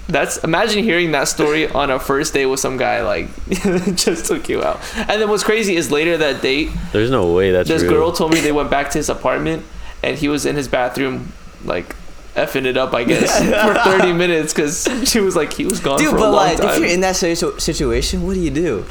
That's 0.08 0.36
imagine 0.44 0.84
hearing 0.84 1.10
that 1.12 1.26
story 1.28 1.66
on 1.68 1.90
a 1.90 1.98
first 1.98 2.32
date 2.32 2.46
with 2.46 2.60
some 2.60 2.76
guy 2.76 3.02
like 3.02 3.26
just 3.96 4.26
took 4.26 4.48
you 4.48 4.62
out. 4.62 4.78
And 4.96 5.20
then 5.20 5.28
what's 5.28 5.42
crazy 5.42 5.74
is 5.74 5.90
later 5.90 6.16
that 6.18 6.42
date, 6.42 6.70
there's 6.92 7.10
no 7.10 7.32
way 7.32 7.50
that's 7.50 7.68
this 7.68 7.82
real. 7.82 7.90
girl 7.92 8.12
told 8.12 8.32
me 8.32 8.40
they 8.40 8.52
went 8.52 8.70
back 8.70 8.90
to 8.90 8.98
his 8.98 9.08
apartment 9.08 9.64
and 10.04 10.16
he 10.16 10.28
was 10.28 10.46
in 10.46 10.54
his 10.54 10.68
bathroom 10.68 11.32
like 11.64 11.96
effing 12.36 12.66
it 12.66 12.76
up, 12.76 12.92
I 12.94 13.02
guess, 13.02 13.36
for 13.84 13.90
30 13.98 14.12
minutes 14.12 14.52
because 14.52 14.86
she 15.10 15.18
was 15.20 15.34
like, 15.34 15.52
he 15.54 15.64
was 15.64 15.80
gone 15.80 15.98
Dude, 15.98 16.10
for 16.10 16.16
a 16.16 16.20
but 16.20 16.30
long 16.30 16.34
like, 16.34 16.58
time. 16.58 16.68
if 16.68 16.78
you're 16.78 16.88
in 16.88 17.00
that 17.00 17.16
situation, 17.16 18.24
what 18.26 18.34
do 18.34 18.40
you 18.40 18.50
do? 18.50 18.84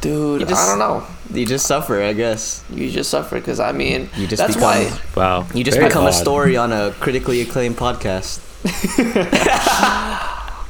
Dude, 0.00 0.40
You 0.40 0.46
just- 0.46 0.68
I 0.68 0.70
don't 0.70 0.78
know. 0.80 1.06
You 1.32 1.46
just 1.46 1.66
suffer, 1.66 2.02
I 2.02 2.12
guess. 2.12 2.62
You 2.70 2.90
just 2.90 3.10
suffer 3.10 3.36
because 3.36 3.58
I 3.58 3.72
mean, 3.72 4.10
You 4.16 4.26
just 4.26 4.40
that's 4.40 4.54
become- 4.56 4.70
why. 4.84 5.00
Wow. 5.16 5.46
You 5.54 5.64
just 5.64 5.76
Very 5.78 5.88
become 5.88 6.06
a 6.06 6.12
story 6.12 6.56
on 6.56 6.72
a 6.72 6.92
critically 7.00 7.40
acclaimed 7.40 7.76
podcast. 7.76 8.40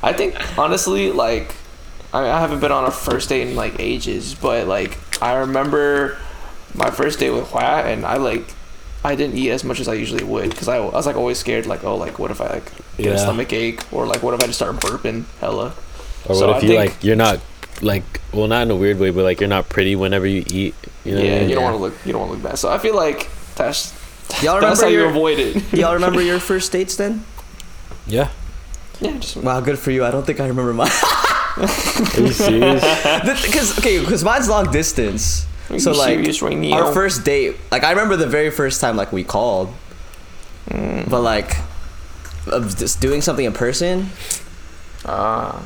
I 0.02 0.12
think 0.16 0.58
honestly, 0.58 1.10
like, 1.12 1.54
I, 2.12 2.20
mean, 2.22 2.30
I 2.30 2.40
haven't 2.40 2.60
been 2.60 2.72
on 2.72 2.84
a 2.84 2.90
first 2.90 3.28
date 3.28 3.48
in 3.48 3.56
like 3.56 3.78
ages, 3.80 4.34
but 4.34 4.66
like, 4.66 4.98
I 5.22 5.34
remember 5.36 6.18
my 6.74 6.90
first 6.90 7.18
date 7.20 7.30
with 7.30 7.48
Hua, 7.48 7.82
and 7.84 8.04
I 8.04 8.16
like, 8.16 8.44
I 9.04 9.14
didn't 9.14 9.36
eat 9.36 9.50
as 9.50 9.64
much 9.64 9.80
as 9.80 9.88
I 9.88 9.94
usually 9.94 10.24
would 10.24 10.50
because 10.50 10.68
I, 10.68 10.76
I 10.78 10.80
was 10.90 11.06
like 11.06 11.16
always 11.16 11.38
scared, 11.38 11.66
like, 11.66 11.84
oh, 11.84 11.96
like, 11.96 12.18
what 12.18 12.30
if 12.30 12.40
I 12.40 12.46
like 12.48 12.72
get 12.96 13.12
a 13.14 13.18
stomach 13.18 13.52
ache, 13.52 13.80
or 13.92 14.06
like, 14.06 14.22
what 14.22 14.34
if 14.34 14.40
I 14.40 14.46
just 14.46 14.58
start 14.58 14.76
burping 14.76 15.24
hella? 15.40 15.66
Or 16.26 16.34
what 16.34 16.38
So 16.38 16.50
if 16.50 16.56
I 16.56 16.60
you 16.60 16.68
think- 16.68 16.92
like 16.92 17.04
you're 17.04 17.16
not 17.16 17.40
like 17.82 18.20
well 18.32 18.46
not 18.46 18.62
in 18.62 18.70
a 18.70 18.76
weird 18.76 18.98
way, 18.98 19.10
but 19.10 19.24
like 19.24 19.40
you're 19.40 19.48
not 19.48 19.68
pretty 19.68 19.96
whenever 19.96 20.26
you 20.26 20.44
eat. 20.46 20.74
You 21.04 21.12
know 21.12 21.18
what 21.18 21.26
I 21.26 21.28
yeah, 21.28 21.40
mean? 21.40 21.48
you 21.48 21.54
don't 21.56 21.64
want 21.64 21.74
to 21.76 21.82
look, 21.82 21.94
you 22.06 22.12
don't 22.12 22.20
want 22.20 22.30
to 22.32 22.36
look 22.38 22.50
bad. 22.52 22.58
So 22.58 22.70
I 22.70 22.78
feel 22.78 22.94
like 22.96 23.28
that's 23.56 23.92
Y'all 24.42 24.58
that's 24.60 24.80
remember 24.80 24.82
how 24.82 24.88
you 24.88 25.04
avoid 25.10 25.38
it. 25.38 25.72
Y'all 25.72 25.94
remember 25.94 26.22
your 26.30 26.40
first 26.40 26.72
dates 26.72 26.96
then? 26.96 27.24
Yeah. 28.06 28.30
yeah, 29.00 29.16
just 29.18 29.36
Wow, 29.36 29.60
good 29.60 29.78
for 29.78 29.90
you. 29.90 30.04
I 30.04 30.10
don't 30.10 30.24
think 30.26 30.40
I 30.40 30.46
remember 30.46 30.72
mine. 30.74 30.90
Are 31.56 31.62
you 32.20 32.32
serious? 32.32 32.82
Because 33.42 33.78
okay, 33.78 34.00
because 34.00 34.24
mine's 34.24 34.48
long 34.48 34.70
distance. 34.70 35.46
Are 35.70 35.78
So 35.78 35.92
like 35.92 36.18
serious 36.18 36.42
right 36.42 36.72
our 36.72 36.92
first 36.92 37.24
date, 37.24 37.56
like 37.70 37.84
I 37.84 37.90
remember 37.90 38.16
the 38.16 38.26
very 38.26 38.50
first 38.50 38.80
time 38.80 38.96
like 38.96 39.12
we 39.12 39.24
called, 39.24 39.72
Mm. 40.70 41.08
but 41.10 41.20
like 41.20 41.56
of 42.46 42.76
just 42.76 43.00
doing 43.00 43.20
something 43.22 43.44
in 43.44 43.52
person. 43.52 44.08
Ah, 45.06 45.62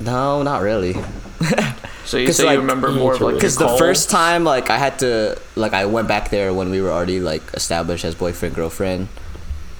No, 0.00 0.42
not 0.42 0.60
really. 0.62 0.92
so 2.04 2.16
you 2.18 2.26
'Cause, 2.26 2.36
say 2.36 2.44
like, 2.44 2.54
you 2.54 2.60
remember 2.60 2.90
more 2.92 3.14
of 3.14 3.20
like 3.20 3.34
Because 3.36 3.56
the 3.56 3.68
first 3.78 4.10
time, 4.10 4.44
like 4.44 4.68
I 4.70 4.76
had 4.78 4.98
to, 5.00 5.38
like 5.56 5.72
I 5.72 5.86
went 5.86 6.08
back 6.08 6.30
there 6.30 6.52
when 6.52 6.70
we 6.70 6.80
were 6.80 6.90
already 6.90 7.20
like 7.20 7.42
established 7.54 8.04
as 8.04 8.14
boyfriend 8.14 8.54
girlfriend. 8.54 9.08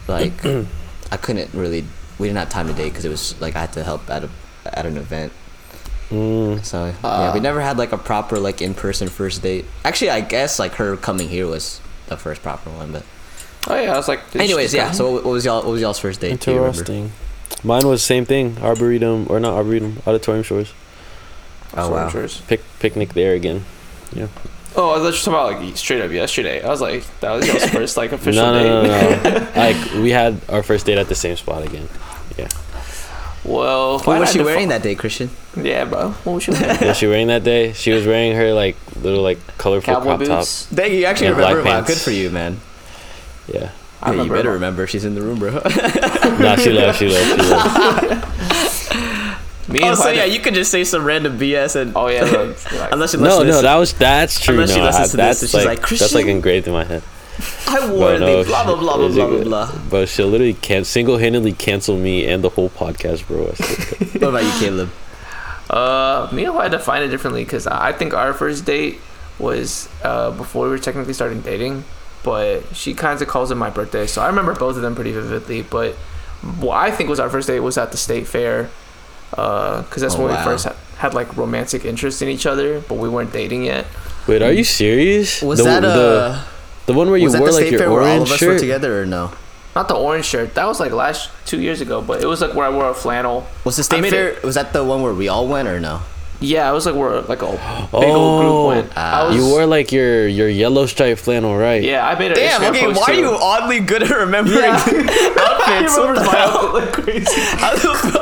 Like 0.08 0.32
I 1.12 1.16
couldn't 1.16 1.52
really, 1.54 1.84
we 2.18 2.28
didn't 2.28 2.38
have 2.38 2.50
time 2.50 2.66
to 2.68 2.72
date 2.74 2.90
because 2.90 3.04
it 3.04 3.10
was 3.10 3.40
like 3.40 3.56
I 3.56 3.60
had 3.60 3.72
to 3.74 3.84
help 3.84 4.08
at 4.10 4.24
a 4.24 4.30
at 4.66 4.86
an 4.86 4.96
event. 4.96 5.32
Mm, 6.10 6.64
So 6.64 6.92
yeah, 7.02 7.32
we 7.34 7.40
never 7.40 7.60
had 7.60 7.78
like 7.78 7.92
a 7.92 7.98
proper 7.98 8.38
like 8.38 8.60
in 8.62 8.74
person 8.74 9.08
first 9.08 9.42
date. 9.42 9.64
Actually, 9.84 10.10
I 10.10 10.20
guess 10.20 10.58
like 10.58 10.74
her 10.74 10.96
coming 10.96 11.28
here 11.28 11.46
was 11.46 11.80
the 12.06 12.16
first 12.16 12.42
proper 12.42 12.70
one. 12.70 12.92
But 12.92 13.04
Oh 13.66 13.80
yeah, 13.80 13.94
I 13.94 13.96
was 13.96 14.08
like. 14.08 14.20
anyways, 14.36 14.74
yeah. 14.74 14.92
So 14.92 15.12
what 15.12 15.24
was 15.24 15.44
y'all? 15.44 15.62
What 15.62 15.70
was 15.72 15.80
y'all's 15.80 15.98
first 15.98 16.20
date? 16.20 16.40
Do 16.40 16.50
you 16.50 16.56
remember? 16.58 16.78
interesting. 16.80 17.12
Mine 17.62 17.86
was 17.88 18.02
same 18.02 18.26
thing. 18.26 18.58
Arboretum 18.60 19.26
or 19.30 19.40
not 19.40 19.54
arboretum? 19.54 20.02
Auditorium 20.06 20.42
shores. 20.44 20.72
Oh, 21.76 21.90
wow. 21.90 22.08
Shores. 22.08 22.42
Pic 22.46 22.60
picnic 22.78 23.14
there 23.14 23.32
again. 23.34 23.64
Oh, 24.76 24.90
I 24.90 24.94
thought 24.98 25.04
you 25.04 25.04
were 25.04 25.12
talking 25.12 25.32
about 25.32 25.62
like 25.68 25.76
straight 25.76 26.00
up 26.02 26.10
yesterday. 26.10 26.62
I 26.62 26.68
was 26.68 26.80
like, 26.80 27.04
that 27.20 27.30
was 27.32 27.46
your 27.46 27.60
first 27.68 27.96
like 27.96 28.12
official 28.12 28.42
no, 28.42 28.82
no, 28.82 28.82
date. 28.82 29.22
no, 29.22 29.38
no. 29.38 29.50
like 29.56 29.92
we 30.02 30.10
had 30.10 30.40
our 30.48 30.62
first 30.62 30.84
date 30.86 30.98
at 30.98 31.08
the 31.08 31.14
same 31.14 31.36
spot 31.36 31.62
again. 31.62 31.88
Yeah. 32.36 32.48
Well, 33.44 33.98
What 34.00 34.20
was 34.20 34.32
she 34.32 34.42
wearing 34.42 34.68
that 34.68 34.82
day, 34.82 34.94
Christian? 34.94 35.28
Yeah, 35.54 35.84
bro. 35.84 36.10
What 36.24 36.32
was 36.34 36.42
she 36.44 36.50
wearing? 36.52 36.80
Was 36.88 36.96
she 36.96 37.06
wearing 37.06 37.26
that 37.28 37.44
day? 37.44 37.72
She 37.74 37.92
was 37.92 38.06
wearing 38.06 38.34
her 38.34 38.52
like 38.54 38.76
little 39.02 39.22
like 39.22 39.38
colorful 39.58 39.94
Cowboy 39.94 40.16
crop 40.16 40.20
top. 40.20 40.38
boots. 40.40 40.66
Dang, 40.70 40.92
you 40.94 41.04
actually 41.04 41.26
And 41.28 41.36
black 41.36 41.50
remember. 41.50 41.68
Wow, 41.70 41.76
pants. 41.76 41.90
good 41.90 41.98
for 41.98 42.10
you, 42.10 42.30
man. 42.30 42.58
Yeah. 43.52 43.70
I 44.02 44.12
yeah, 44.14 44.22
you 44.22 44.28
better 44.30 44.48
about- 44.48 44.54
remember. 44.54 44.86
She's 44.86 45.04
in 45.04 45.14
the 45.14 45.20
room, 45.22 45.38
bro. 45.38 45.50
Nah, 45.52 46.56
she 46.56 46.70
left. 46.72 46.98
She 46.98 47.08
left. 47.08 47.42
She 47.42 47.48
left. 47.50 48.53
Me 49.68 49.80
oh, 49.82 49.94
so 49.94 50.10
yeah, 50.10 50.24
you 50.24 50.40
could 50.40 50.54
just 50.54 50.70
say 50.70 50.84
some 50.84 51.04
random 51.04 51.38
BS 51.38 51.76
and 51.76 51.92
Oh 51.96 52.08
yeah. 52.08 52.24
the- 52.24 52.78
like, 52.78 52.88
unless 52.92 53.14
you 53.14 53.20
No, 53.20 53.42
no, 53.42 53.62
that 53.62 53.76
was 53.76 53.92
that's 53.94 54.38
true. 54.40 54.54
Unless 54.54 54.74
she 54.74 54.80
listens 54.80 55.08
I- 55.08 55.10
to 55.10 55.16
this 55.16 55.16
that's 55.16 55.42
and 55.42 55.50
she's 55.50 55.66
like, 55.66 55.80
like, 55.80 55.88
that's 55.98 56.14
like 56.14 56.26
engraved 56.26 56.66
in 56.66 56.72
my 56.74 56.84
head. 56.84 57.02
I 57.66 57.90
wore 57.90 57.98
But 58.12 58.20
no, 58.20 58.42
the 58.42 58.48
blah 58.48 58.64
blah 58.64 58.76
blah 58.76 58.96
blah 58.96 59.26
blah 59.26 59.42
blah. 59.44 59.78
But 59.90 60.08
she'll 60.08 60.28
literally 60.28 60.54
can 60.54 60.84
single-handedly 60.84 61.52
cancel 61.52 61.96
me 61.96 62.26
and 62.26 62.44
the 62.44 62.50
whole 62.50 62.68
podcast, 62.70 63.26
bro. 63.26 63.48
I 63.50 63.54
swear 63.54 63.76
to 63.76 64.18
God. 64.18 64.22
What 64.22 64.28
about 64.28 64.44
you, 64.44 64.60
Caleb? 64.60 64.90
Uh, 65.70 66.28
me 66.32 66.44
and 66.44 66.54
Hyde 66.54 66.70
define 66.70 67.02
it 67.02 67.08
differently 67.08 67.42
because 67.44 67.66
I 67.66 67.92
think 67.92 68.14
our 68.14 68.32
first 68.34 68.64
date 68.64 69.00
was 69.38 69.88
uh, 70.02 70.30
before 70.30 70.64
we 70.66 70.70
were 70.70 70.78
technically 70.78 71.14
starting 71.14 71.40
dating, 71.40 71.84
but 72.22 72.62
she 72.76 72.94
kind 72.94 73.20
of 73.20 73.26
calls 73.26 73.50
it 73.50 73.56
my 73.56 73.70
birthday, 73.70 74.06
so 74.06 74.22
I 74.22 74.26
remember 74.28 74.54
both 74.54 74.76
of 74.76 74.82
them 74.82 74.94
pretty 74.94 75.12
vividly. 75.12 75.62
But 75.62 75.94
what 76.60 76.76
I 76.76 76.90
think 76.90 77.08
was 77.08 77.18
our 77.18 77.30
first 77.30 77.48
date 77.48 77.60
was 77.60 77.76
at 77.78 77.90
the 77.90 77.96
state 77.96 78.28
fair, 78.28 78.70
because 79.34 80.02
that's 80.02 80.14
Oh, 80.14 80.22
when 80.24 80.28
wow. 80.32 80.38
we 80.38 80.44
first 80.44 80.64
had, 80.64 80.76
had 80.98 81.14
like 81.14 81.36
romantic 81.36 81.84
interest 81.84 82.22
in 82.22 82.28
each 82.28 82.46
other, 82.46 82.80
but 82.80 82.94
we 82.98 83.08
weren't 83.08 83.32
dating 83.32 83.64
yet. 83.64 83.86
Wait, 84.26 84.42
are 84.42 84.52
you 84.52 84.64
serious? 84.64 85.42
Was 85.42 85.58
the, 85.58 85.64
that 85.64 85.80
the, 85.80 85.88
uh 85.88 86.44
the 86.86 86.92
one 86.94 87.08
where 87.08 87.18
you 87.18 87.30
wore 87.32 87.50
like 87.50 87.70
your 87.70 87.78
fair 87.80 87.90
where 87.90 88.02
all 88.02 88.08
orange 88.08 88.28
of 88.28 88.34
us 88.34 88.40
were 88.40 88.52
shirt? 88.52 88.60
together 88.60 89.02
or 89.02 89.06
no? 89.06 89.32
Not 89.74 89.88
the 89.88 89.96
orange 89.96 90.24
shirt. 90.26 90.54
That 90.54 90.66
was 90.66 90.78
like 90.80 90.92
last 90.92 91.30
two 91.46 91.60
years 91.60 91.80
ago, 91.80 92.00
but 92.00 92.22
it 92.22 92.26
was 92.26 92.40
like 92.40 92.54
where 92.54 92.66
I 92.66 92.70
wore 92.70 92.88
a 92.90 92.94
flannel. 92.94 93.46
Was 93.64 93.76
the 93.76 93.82
I 93.82 93.84
state 94.00 94.10
fair? 94.10 94.28
it- 94.28 94.42
Was 94.44 94.54
that 94.54 94.72
the 94.72 94.84
one 94.84 95.02
where 95.02 95.12
we 95.14 95.28
all 95.28 95.48
went 95.48 95.66
or 95.68 95.80
no? 95.80 96.00
Yeah, 96.40 96.68
it 96.70 96.74
was 96.74 96.84
like 96.84 96.94
where 96.94 97.22
like 97.22 97.42
a 97.42 97.50
big 97.52 97.60
Oh, 97.92 98.02
old 98.02 98.42
group 98.42 98.84
went. 98.84 98.92
ah. 98.96 99.22
I 99.22 99.26
was, 99.28 99.36
You 99.36 99.46
wore 99.46 99.66
like 99.66 99.92
your 99.92 100.26
your 100.28 100.48
yellow 100.48 100.84
striped 100.86 101.20
flannel, 101.20 101.56
right? 101.56 101.82
Yeah, 101.82 102.06
I 102.06 102.18
made 102.18 102.32
it. 102.32 102.36
Damn. 102.36 102.60
Instagram 102.60 102.70
Okay. 102.70 102.84
post 102.86 103.00
Why 103.00 103.14
are 103.14 103.18
you 103.18 103.30
oddly 103.30 103.80
good 103.80 104.02
at 104.02 104.10
remembering 104.10 104.58
Yeah. 104.58 104.74
outfits? 105.38 105.94
He 105.94 106.00
What 106.00 106.14
the 106.16 106.24
my 106.24 106.36
hell? 106.36 106.76
outfit 106.76 106.84
like 106.84 106.92
crazy. 106.92 107.40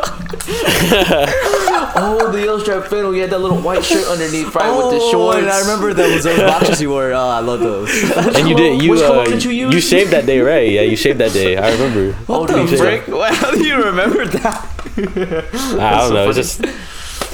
How 0.53 1.25
the 1.27 1.67
fuck? 1.67 1.93
Oh, 1.97 2.31
the 2.33 2.41
yellow 2.45 2.59
striped 2.59 2.89
flannel. 2.89 3.15
You 3.15 3.23
had 3.23 3.31
that 3.31 3.39
little 3.41 3.61
white 3.61 3.85
shirt 3.85 4.07
underneath, 4.07 4.55
right, 4.55 4.71
with 4.77 4.91
the 4.91 4.99
Oh, 5.03 5.11
shorts. 5.11 5.39
and 5.39 5.49
I 5.51 5.61
remember 5.61 5.93
those 5.95 6.25
those 6.25 6.39
boxes 6.39 6.81
you 6.81 6.91
wore. 6.91 7.13
Oh, 7.13 7.19
I 7.19 7.41
love 7.41 7.61
those. 7.61 7.89
And 8.37 8.49
you 8.49 8.57
did 8.57 8.83
you 8.83 8.95
uh, 8.95 9.25
did 9.25 9.45
you 9.45 9.51
you, 9.71 9.81
shaved 9.81 10.11
that 10.13 10.27
day, 10.27 10.41
right? 10.41 10.69
Yeah, 10.71 10.83
you 10.83 10.97
shaved 10.97 11.19
that 11.19 11.33
day. 11.33 11.57
I 11.57 11.73
remember. 11.73 12.17
Oh, 12.29 12.47
the 12.47 12.77
frick? 12.77 13.07
How 13.07 13.51
do 13.51 13.65
you 13.65 13.83
remember 13.83 14.27
that? 14.27 14.69
I 14.97 15.99
don't 15.99 16.09
so 16.09 16.15
know. 16.15 16.25
funny. 16.25 16.35
Just 16.35 16.65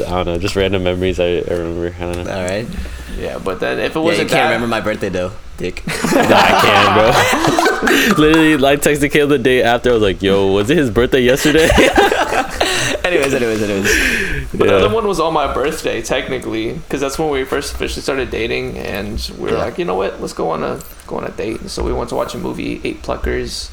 I 0.07 0.11
don't 0.11 0.27
know. 0.27 0.39
Just 0.39 0.55
random 0.57 0.85
memories. 0.85 1.19
I, 1.21 1.25
I 1.39 1.51
remember. 1.55 1.95
I 1.97 2.13
don't 2.13 2.25
know. 2.25 2.33
All 2.33 2.45
right. 2.45 2.67
Yeah, 3.19 3.39
but 3.39 3.59
then 3.61 3.79
if 3.81 3.93
it 3.93 3.95
Yeah, 3.97 4.01
you 4.01 4.05
wasn't 4.05 4.31
can't 4.31 4.41
that, 4.43 4.45
remember 4.55 4.69
my 4.69 4.81
birthday 4.81 5.09
though, 5.09 5.33
Dick. 5.57 5.83
Nah, 5.87 5.93
I 6.23 6.61
can, 6.63 6.95
bro. 8.15 8.17
Literally, 8.25 8.57
like 8.57 8.81
texted 8.81 9.11
Caleb 9.11 9.31
the 9.31 9.39
day 9.39 9.63
after. 9.63 9.91
I 9.91 9.93
was 9.95 10.03
like, 10.03 10.23
"Yo, 10.23 10.53
was 10.53 10.71
it 10.71 10.77
his 10.77 10.91
birthday 10.91 11.21
yesterday?" 11.23 11.69
Anyways, 13.09 13.35
anyways, 13.35 13.63
anyways. 13.63 14.49
But 14.55 14.69
the 14.69 14.77
other 14.77 14.95
one 14.95 15.07
was 15.07 15.21
on 15.21 15.35
my 15.35 15.53
birthday, 15.53 16.01
technically, 16.01 16.73
because 16.75 17.01
that's 17.01 17.19
when 17.19 17.29
we 17.31 17.45
first 17.45 17.75
officially 17.75 18.03
started 18.03 18.31
dating, 18.31 18.79
and 18.79 19.19
we 19.39 19.45
were 19.51 19.57
Yeah. 19.57 19.65
like, 19.65 19.79
you 19.79 19.85
know 19.85 19.95
what, 19.97 20.21
let's 20.21 20.33
go 20.33 20.51
on 20.51 20.63
a 20.63 20.81
go 21.07 21.17
on 21.17 21.25
a 21.25 21.31
date. 21.31 21.61
And 21.61 21.71
so 21.71 21.83
we 21.83 21.93
went 21.93 22.09
to 22.11 22.15
watch 22.17 22.35
a 22.35 22.39
movie, 22.39 22.81
Eight 22.85 23.03
Pluckers, 23.03 23.71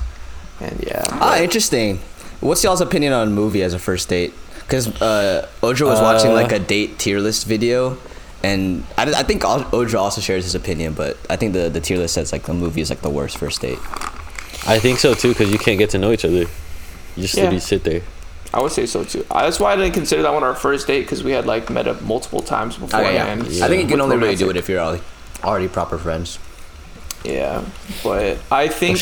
and 0.60 0.84
yeah. 0.86 1.04
Ah, 1.12 1.38
interesting. 1.40 2.00
What's 2.42 2.64
y'all's 2.64 2.82
opinion 2.82 3.14
on 3.14 3.28
a 3.28 3.32
movie 3.32 3.64
as 3.64 3.74
a 3.74 3.80
first 3.80 4.10
date? 4.10 4.34
Because 4.60 4.88
uh, 5.02 5.48
Ojo 5.64 5.86
was 5.88 6.02
watching 6.02 6.32
Uh, 6.32 6.42
like 6.42 6.52
a 6.52 6.60
date 6.60 6.98
tier 7.00 7.20
list 7.20 7.46
video, 7.48 7.98
and 8.44 8.84
I, 8.98 9.04
I 9.22 9.24
think 9.24 9.44
Ojo 9.46 9.98
also 9.98 10.20
shares 10.22 10.44
his 10.44 10.56
opinion, 10.56 10.94
but 10.94 11.18
I 11.30 11.36
think 11.38 11.54
the, 11.54 11.70
the 11.70 11.80
tier 11.80 11.98
list 11.98 12.16
says 12.16 12.32
like 12.32 12.44
the 12.44 12.54
movie 12.54 12.82
is 12.82 12.90
like 12.90 13.02
the 13.02 13.10
worst 13.10 13.38
first 13.38 13.62
date. 13.62 13.80
I 14.68 14.80
think 14.80 15.00
so 15.00 15.14
too, 15.14 15.30
because 15.30 15.52
you 15.52 15.58
can't 15.60 15.78
get 15.80 15.92
to 15.92 15.98
know 15.98 16.12
each 16.12 16.26
other. 16.26 16.46
You 17.16 17.22
just 17.22 17.36
Yeah. 17.36 17.44
literally 17.44 17.60
sit 17.62 17.84
there. 17.84 18.02
I 18.56 18.62
would 18.62 18.72
say 18.72 18.86
so 18.86 19.04
too. 19.04 19.26
Uh, 19.30 19.44
That's 19.44 19.60
why 19.60 19.74
I 19.74 19.76
didn't 19.76 19.94
consider 19.94 20.22
that 20.22 20.34
one 20.34 20.44
our 20.44 20.56
first 20.56 20.88
date 20.88 21.02
because 21.02 21.24
we 21.24 21.32
had 21.34 21.46
like 21.46 21.70
met 21.70 21.88
up 21.90 22.02
multiple 22.02 22.42
times 22.42 22.78
Okay, 22.82 23.14
yeah. 23.14 23.36
beforehand. 23.36 23.64
I 23.64 23.68
think 23.68 23.84
you 23.84 23.88
can 23.90 24.00
only 24.02 24.16
really 24.18 24.36
do 24.38 24.50
it 24.50 24.56
if 24.56 24.70
you're 24.70 24.80
already, 25.44 25.68
proper 25.68 25.98
friends. 25.98 26.40
Yeah, 27.26 27.66
but 28.04 28.38
I 28.52 28.68
think 28.70 29.00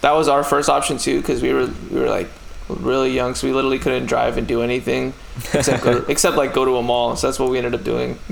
that 0.00 0.12
was 0.12 0.28
our 0.28 0.42
first 0.42 0.68
option 0.70 0.96
too 0.96 1.20
because 1.20 1.42
we 1.42 1.52
were 1.52 1.68
we 1.90 2.00
were 2.00 2.08
like 2.08 2.28
really 2.68 3.10
young, 3.12 3.34
so 3.34 3.46
we 3.46 3.52
literally 3.52 3.78
couldn't 3.78 4.06
drive 4.06 4.38
and 4.38 4.46
do 4.46 4.62
anything 4.62 5.12
except 5.52 5.82
go 5.84 6.04
except 6.08 6.36
like 6.36 6.54
go 6.54 6.64
to 6.64 6.76
a 6.76 6.82
mall. 6.82 7.14
So 7.16 7.26
that's 7.26 7.38
what 7.38 7.50
we 7.50 7.58
ended 7.58 7.74
up 7.74 7.84
doing. 7.84 8.14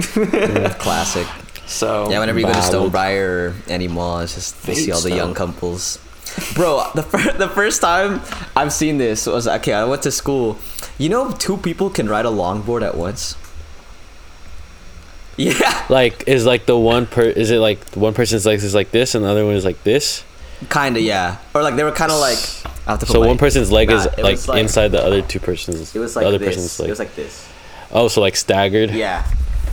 Classic. 0.79 1.27
So 1.67 2.09
Yeah, 2.11 2.21
whenever 2.21 2.39
you 2.39 2.47
go 2.47 2.53
to. 2.53 2.59
Stonebriar 2.61 3.29
or 3.29 3.55
any 3.69 3.89
mall, 3.89 4.21
it's 4.21 4.35
just 4.35 4.67
you 4.69 4.75
see 4.75 4.93
all 4.93 5.01
the 5.01 5.15
young 5.15 5.35
couples. 5.35 5.99
Bro, 6.55 6.91
the 6.95 7.03
fir- 7.03 7.33
the 7.39 7.49
first 7.49 7.81
time 7.81 8.21
I've 8.55 8.73
seen 8.73 8.99
this 8.99 9.27
was 9.27 9.47
okay. 9.49 9.73
I 9.73 9.85
went 9.85 10.03
to 10.03 10.11
school. 10.13 10.59
You 10.99 11.09
know, 11.09 11.31
two 11.33 11.57
people 11.57 11.91
can 11.91 12.09
ride 12.09 12.25
a 12.27 12.31
longboard 12.31 12.83
at 12.87 12.97
once. 12.97 13.37
Yeah, 15.39 15.85
Like, 15.91 16.25
is 16.27 16.47
like 16.47 16.65
the 16.65 16.79
one 16.79 17.07
per? 17.07 17.21
Is 17.25 17.51
it 17.51 17.59
like 17.59 17.79
one 17.95 18.15
person's 18.15 18.47
legs 18.47 18.65
is 18.65 18.75
like 18.75 18.91
this 18.91 19.15
and 19.15 19.23
the 19.23 19.29
other 19.29 19.45
one 19.45 19.55
is 19.55 19.65
like 19.67 19.83
this? 19.85 20.25
kind 20.71 20.97
of. 20.97 21.03
Yeah, 21.03 21.37
or 21.55 21.63
like 21.63 21.77
they 21.77 21.85
were 21.85 21.93
kind 21.93 22.11
of 22.11 22.19
like. 22.21 22.39
I 22.87 22.93
have 22.93 23.01
to 23.01 23.07
put 23.07 23.13
So 23.13 23.21
one 23.21 23.37
person's 23.37 23.71
leg 23.71 23.91
Nah, 23.91 23.97
is 23.97 24.07
like, 24.19 24.49
like- 24.49 24.61
inside 24.61 24.89
the 24.93 25.03
other 25.05 25.21
two 25.21 25.39
persons. 25.41 25.95
It 25.95 25.99
was 25.99 26.15
the 26.15 26.21
like 26.21 26.27
other 26.29 26.39
this. 26.39 26.49
person's 26.55 26.79
leg. 26.81 26.89
It 26.89 26.93
was 26.93 26.99
like 26.99 27.15
this. 27.17 27.47
oh, 27.93 28.09
so 28.09 28.23
like 28.23 28.35
staggered. 28.37 28.93
Yeah, 28.93 29.27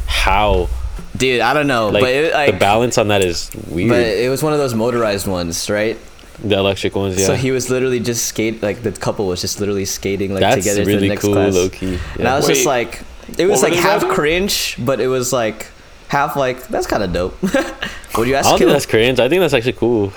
How? 0.05 0.67
dude. 1.15 1.39
I 1.39 1.53
don't 1.53 1.67
know, 1.67 1.87
Like, 1.89 2.01
but 2.01 2.09
it, 2.11 2.33
like 2.33 2.51
the 2.51 2.57
balance 2.59 2.97
on 2.97 3.07
that 3.07 3.23
is 3.23 3.49
weird. 3.69 3.89
But 3.89 4.01
it 4.01 4.29
was 4.29 4.43
one 4.43 4.51
of 4.51 4.59
those 4.59 4.73
motorized 4.73 5.27
ones, 5.27 5.69
right? 5.69 5.97
The 6.39 6.57
electric 6.57 6.95
ones, 6.95 7.19
yeah. 7.19 7.27
So 7.27 7.35
he 7.35 7.51
was 7.51 7.69
literally 7.69 7.99
just 7.99 8.25
skate 8.25 8.61
like 8.63 8.81
the 8.83 8.91
couple 8.91 9.27
was 9.27 9.41
just 9.41 9.59
literally 9.59 9.85
skating 9.85 10.31
like 10.33 10.41
That's 10.41 10.57
together 10.57 10.79
to 10.83 10.85
the 10.85 10.95
really 10.95 11.09
next 11.09 11.21
cool, 11.21 11.33
class. 11.33 11.53
low 11.53 11.69
key. 11.69 11.99
And 12.17 12.27
I 12.27 12.31
Yeah. 12.31 12.35
was 12.37 12.47
just 12.47 12.65
like, 12.65 13.01
it 13.37 13.45
was 13.45 13.61
like 13.63 13.73
half 13.73 14.01
riding? 14.01 14.15
cringe, 14.15 14.75
but 14.79 14.99
it 14.99 15.07
was 15.07 15.31
like 15.31 15.67
half 16.07 16.35
like 16.35 16.67
that's 16.67 16.87
kind 16.87 17.03
of 17.03 17.13
dope. 17.13 17.41
Would 18.17 18.27
you 18.27 18.35
ask? 18.35 18.47
I 18.47 18.49
don't 18.51 18.59
think 18.59 18.71
that's 18.71 18.85
cringe. 18.85 19.19
I 19.19 19.29
think 19.29 19.41
that's 19.41 19.53
actually 19.53 19.73
cool. 19.73 20.01
Would 20.03 20.11
you 20.11 20.13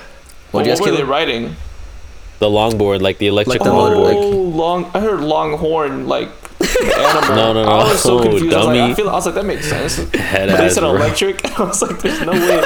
what 0.51 0.67
ask 0.69 0.81
were 0.83 0.91
they 0.91 0.97
Caleb? 0.97 1.09
riding? 1.09 1.55
The 2.39 2.47
longboard, 2.47 3.01
like 3.01 3.17
the 3.19 3.27
electric 3.27 3.61
Like 3.61 3.63
the 3.63 3.71
oh, 3.71 3.89
longboard. 3.89 4.55
long. 4.55 4.91
I 4.93 4.99
heard 4.99 5.21
longhorn, 5.21 6.07
like 6.07 6.29
animal. 6.61 7.35
No, 7.35 7.53
no, 7.53 7.63
no. 7.63 7.69
I 7.71 7.91
was 7.91 8.01
so 8.03 8.19
Oh, 8.19 8.23
confused. 8.23 8.53
I 8.53 8.57
was, 8.57 8.65
like, 8.67 8.75
dummy. 8.77 8.91
I, 8.91 8.93
feel, 8.93 9.09
I 9.09 9.13
was 9.13 9.25
like, 9.25 9.35
that 9.35 9.45
makes 9.45 9.67
sense. 9.67 9.97
Head 10.13 10.49
But 10.49 10.57
they 10.57 10.69
said 10.69 10.83
electric. 10.83 11.43
I 11.59 11.63
was 11.63 11.81
like, 11.81 11.99
there's 11.99 12.21
no 12.21 12.31
way. 12.33 12.61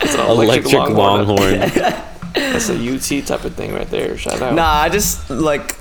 it's 0.00 0.14
an 0.14 0.26
electric, 0.28 0.72
Electric 0.72 0.72
longhorn. 0.96 1.28
longhorn. 1.28 2.02
That's 2.34 2.68
a 2.68 2.74
UT 2.74 3.26
type 3.26 3.44
of 3.44 3.54
thing 3.54 3.72
right 3.74 3.88
there. 3.90 4.16
Shout 4.18 4.40
out. 4.42 4.54
Nah, 4.54 4.66
I 4.82 4.88
just 4.88 5.30
like. 5.30 5.76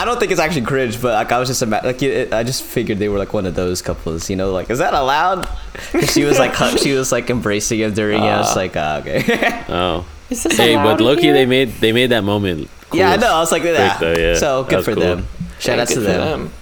I 0.00 0.04
don't 0.04 0.18
think 0.18 0.32
it's 0.32 0.40
actually 0.40 0.62
cringe, 0.62 1.00
but 1.00 1.12
like 1.14 1.30
I 1.30 1.38
was 1.38 1.48
just 1.48 1.62
ima- 1.62 1.80
like 1.84 2.02
it, 2.02 2.32
I 2.32 2.42
just 2.42 2.64
figured 2.64 2.98
they 2.98 3.08
were 3.08 3.18
like 3.18 3.32
one 3.32 3.46
of 3.46 3.54
those 3.54 3.80
couples, 3.82 4.28
you 4.28 4.34
know, 4.34 4.50
like 4.50 4.68
is 4.68 4.78
that 4.80 4.94
allowed? 4.94 5.46
'Cause 5.92 6.10
she 6.12 6.24
was 6.24 6.40
like 6.40 6.56
she 6.78 6.92
was 6.92 7.12
like 7.12 7.30
embracing 7.30 7.78
him 7.78 7.94
during 7.94 8.20
it. 8.20 8.26
I 8.26 8.38
was 8.38 8.50
Ah. 8.50 8.54
like, 8.56 8.72
ah, 8.76 8.96
okay. 8.98 9.64
Oh. 9.68 10.04
Is 10.28 10.42
this 10.42 10.56
Hey, 10.56 10.74
allowed 10.74 10.98
but 10.98 11.04
lowkey, 11.04 11.20
here? 11.20 11.34
they 11.34 11.46
made 11.46 11.68
they 11.74 11.92
made 11.92 12.10
that 12.10 12.24
moment. 12.24 12.68
Cool. 12.90 12.98
yeah, 12.98 13.12
I 13.12 13.16
know. 13.16 13.32
I 13.32 13.38
was 13.38 13.52
like, 13.52 13.62
yeah. 13.62 13.96
though, 13.98 14.12
yeah. 14.18 14.34
So 14.34 14.64
good 14.64 14.84
for 14.84 14.94
cool. 14.94 15.02
them. 15.04 15.26
Shout 15.60 15.76
Yeah, 15.76 15.82
out 15.82 15.88
to 15.88 15.94
good 15.94 16.04
for 16.06 16.10
them. 16.12 16.52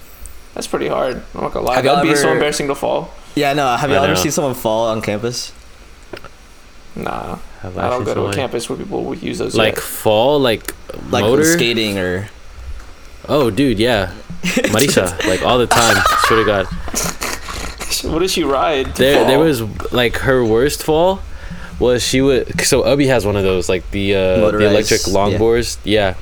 That's 0.53 0.67
pretty 0.67 0.89
hard. 0.89 1.23
I'm 1.35 1.41
not 1.41 1.53
gonna 1.55 1.65
lie. 1.65 1.77
Have 1.77 1.85
y'all 1.87 1.97
That'd 1.97 2.11
be 2.11 2.17
so 2.17 2.31
embarrassing 2.33 2.69
to 2.69 2.75
fall. 2.75 3.15
Yeah, 3.37 3.55
no. 3.55 3.75
Have 3.75 3.91
I 3.91 3.95
you 3.95 4.01
ever 4.01 4.17
seen 4.17 4.33
someone 4.33 4.53
fall 4.55 4.89
on 4.89 5.01
campus? 5.01 5.53
Nah, 6.95 7.39
Have 7.61 7.77
I 7.79 7.91
don't 7.91 8.05
go 8.05 8.15
to 8.15 8.27
a 8.27 8.33
campus 8.35 8.69
where 8.69 8.79
people 8.79 9.05
would 9.05 9.23
use 9.23 9.39
those. 9.39 9.55
Like 9.55 9.75
yet. 9.77 9.83
fall, 9.85 10.39
like, 10.41 10.75
Like 11.11 11.23
motor. 11.25 11.45
skating 11.45 11.99
or 11.99 12.29
Oh, 13.29 13.51
dude, 13.51 13.79
yeah. 13.79 14.13
Marisa, 14.73 15.13
like 15.29 15.43
all 15.43 15.59
the 15.59 15.67
time. 15.67 15.97
Swear 16.27 16.39
to 16.41 16.47
God. 16.47 16.67
what 18.13 18.21
did 18.21 18.31
she 18.31 18.45
ride? 18.45 18.87
to 18.97 19.03
There, 19.03 19.25
there 19.27 19.39
was 19.39 19.61
like 19.93 20.17
her 20.19 20.45
worst 20.45 20.83
fall 20.83 21.21
was 21.79 22.03
she 22.03 22.21
would. 22.23 22.61
So 22.63 22.83
Ubby 22.83 23.07
has 23.09 23.27
one 23.27 23.37
of 23.37 23.43
those, 23.43 23.69
like 23.69 23.91
the 23.91 24.15
uh, 24.15 24.51
the 24.51 24.67
electric 24.67 25.03
yeah. 25.07 25.13
longboards. 25.13 25.79
Yeah. 25.85 26.15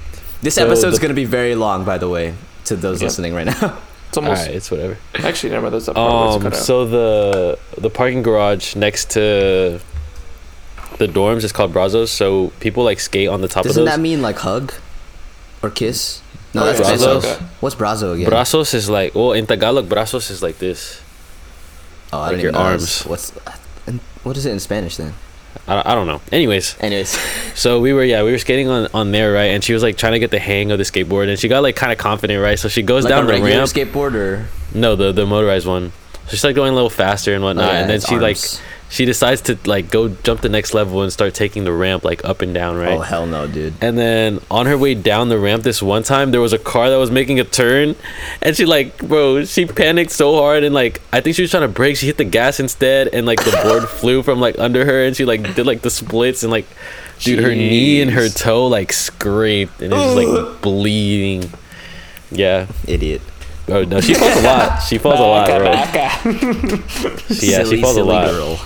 This 0.42 0.56
So 0.56 0.66
episode's 0.66 0.98
the- 0.98 1.02
gonna 1.02 1.14
be 1.14 1.24
very 1.24 1.54
long, 1.54 1.84
by 1.84 1.98
the 1.98 2.08
way, 2.08 2.34
to 2.64 2.74
those 2.76 3.00
Yep. 3.00 3.06
listening 3.08 3.34
right 3.34 3.46
now. 3.46 3.78
It's 4.08 4.16
almost 4.16 4.46
right, 4.46 4.54
it's 4.56 4.70
whatever. 4.70 4.96
actually 5.16 5.50
never 5.50 5.64
mind. 5.64 5.74
That's 5.74 5.84
that 5.84 5.94
part 5.94 6.40
where 6.42 6.48
it's 6.52 6.60
Um, 6.60 6.64
so 6.64 6.86
the 6.86 7.58
the 7.76 7.90
parking 7.90 8.22
garage 8.22 8.74
next 8.74 9.10
to 9.10 9.80
the 10.98 11.06
dorms 11.06 11.44
is 11.44 11.52
called 11.52 11.72
Brazos. 11.72 12.10
So 12.10 12.52
people 12.60 12.84
like 12.84 13.00
skate 13.00 13.28
on 13.28 13.40
the 13.40 13.48
top 13.48 13.64
of 13.64 13.74
the 13.74 13.80
Doesn't 13.80 13.84
that 13.86 14.00
mean 14.00 14.20
like 14.22 14.38
hug 14.38 14.72
or 15.62 15.70
kiss? 15.70 16.20
No, 16.54 16.62
Oh, 16.62 16.66
that's 16.66 16.80
yeah, 16.80 16.86
Brazos. 16.86 17.24
Okay. 17.24 17.44
What's 17.60 17.74
Brazo 17.76 18.14
again? 18.14 18.28
Brazos 18.28 18.74
is 18.74 18.88
like 18.88 19.14
well 19.14 19.32
in 19.32 19.46
Tagalog, 19.46 19.88
brazos 19.88 20.30
is 20.30 20.42
like 20.42 20.58
this. 20.58 21.00
oh, 22.12 22.18
I 22.18 22.20
like 22.20 22.30
don't 22.32 22.40
your 22.40 22.48
even 22.50 22.60
know. 22.60 22.66
arms. 22.68 23.02
What's 23.04 23.32
and 23.86 24.00
what 24.22 24.36
is 24.36 24.46
it 24.46 24.52
in 24.52 24.60
Spanish 24.60 24.96
then? 24.96 25.14
I, 25.66 25.92
I 25.92 25.94
don't 25.94 26.06
know. 26.06 26.20
Anyways, 26.32 26.76
Anyways, 26.80 27.08
so 27.54 27.80
we 27.80 27.92
were 27.92 28.04
yeah 28.04 28.22
we 28.22 28.30
were 28.30 28.38
skating 28.38 28.68
on 28.68 28.88
on 28.94 29.12
there 29.12 29.32
right, 29.32 29.50
and 29.52 29.62
she 29.62 29.72
was 29.74 29.82
like 29.82 29.96
trying 29.96 30.12
to 30.12 30.18
get 30.18 30.30
the 30.30 30.38
hang 30.38 30.70
of 30.72 30.78
the 30.78 30.84
skateboard, 30.84 31.28
and 31.28 31.38
she 31.38 31.48
got 31.48 31.62
like 31.62 31.76
kind 31.76 31.92
of 31.92 31.98
confident 31.98 32.42
right, 32.42 32.58
so 32.58 32.68
she 32.68 32.82
goes 32.82 33.04
like 33.04 33.10
down 33.10 33.24
a 33.24 33.26
the 33.36 33.42
ramp. 33.42 33.68
skateboard 33.68 34.14
or 34.14 34.46
No, 34.74 34.96
the 34.96 35.12
the 35.12 35.26
motorized 35.26 35.66
one. 35.66 35.92
So 36.26 36.32
she's 36.32 36.44
like 36.44 36.54
going 36.56 36.72
a 36.72 36.74
little 36.74 36.90
faster 36.90 37.34
and 37.34 37.42
whatnot, 37.42 37.64
Oh, 37.68 37.72
yeah, 37.72 37.78
and 37.80 37.90
then 37.90 37.96
it's 37.96 38.08
she 38.08 38.16
like 38.16 38.36
arms. 38.36 38.60
She 38.90 39.04
decides 39.04 39.42
to 39.42 39.58
like 39.66 39.90
go 39.90 40.08
jump 40.08 40.40
the 40.40 40.48
next 40.48 40.72
level 40.72 41.02
and 41.02 41.12
start 41.12 41.34
taking 41.34 41.64
the 41.64 41.72
ramp 41.72 42.04
like 42.04 42.24
up 42.24 42.40
and 42.40 42.54
down, 42.54 42.76
right? 42.76 42.96
Oh 42.96 43.00
hell 43.00 43.26
no, 43.26 43.46
dude. 43.46 43.74
And 43.82 43.98
then 43.98 44.40
on 44.50 44.64
her 44.66 44.78
way 44.78 44.94
down 44.94 45.28
the 45.28 45.38
ramp, 45.38 45.62
this 45.62 45.82
one 45.82 46.02
time 46.02 46.30
there 46.30 46.40
was 46.40 46.52
a 46.54 46.58
car 46.58 46.88
that 46.88 46.96
was 46.96 47.10
making 47.10 47.38
a 47.38 47.44
turn, 47.44 47.96
and 48.40 48.56
she 48.56 48.64
like, 48.64 48.96
bro, 48.98 49.44
she 49.44 49.66
panicked 49.66 50.10
so 50.10 50.36
hard 50.36 50.64
and 50.64 50.74
like 50.74 51.02
I 51.12 51.20
think 51.20 51.36
she 51.36 51.42
was 51.42 51.50
trying 51.50 51.62
to 51.64 51.68
brake. 51.68 51.96
She 51.96 52.06
hit 52.06 52.16
the 52.16 52.24
gas 52.24 52.60
instead, 52.60 53.08
and 53.08 53.26
like 53.26 53.44
the 53.44 53.58
board 53.62 53.88
flew 53.88 54.22
from 54.22 54.40
like 54.40 54.58
under 54.58 54.84
her, 54.84 55.04
and 55.04 55.14
she 55.16 55.24
like 55.26 55.54
did 55.54 55.66
like 55.66 55.82
the 55.82 55.90
splits 55.90 56.42
and 56.42 56.50
like, 56.50 56.66
dude, 57.18 57.40
her 57.44 57.54
knee 57.54 58.00
and 58.00 58.10
her 58.12 58.28
toe 58.30 58.66
like 58.68 58.92
scraped, 58.92 59.82
and 59.82 59.92
it's 59.92 60.02
just 60.02 60.16
like 60.16 60.62
bleeding. 60.62 61.50
Yeah. 62.30 62.66
Idiot. 62.86 63.20
Oh 63.70 63.84
no, 63.84 64.00
she 64.00 64.14
falls 64.14 64.34
a 64.36 64.42
lot. 64.42 64.78
She 64.82 64.96
falls 64.96 65.20
a 65.20 65.22
lot, 65.24 65.46
Baka, 65.46 65.58
bro. 65.58 65.72
baka. 65.72 67.34
She- 67.34 67.50
yeah, 67.52 67.58
she 67.58 67.64
Silly, 67.64 67.82
falls 67.82 67.96
a 67.98 68.04
lot. 68.04 68.28
Girl. 68.30 68.58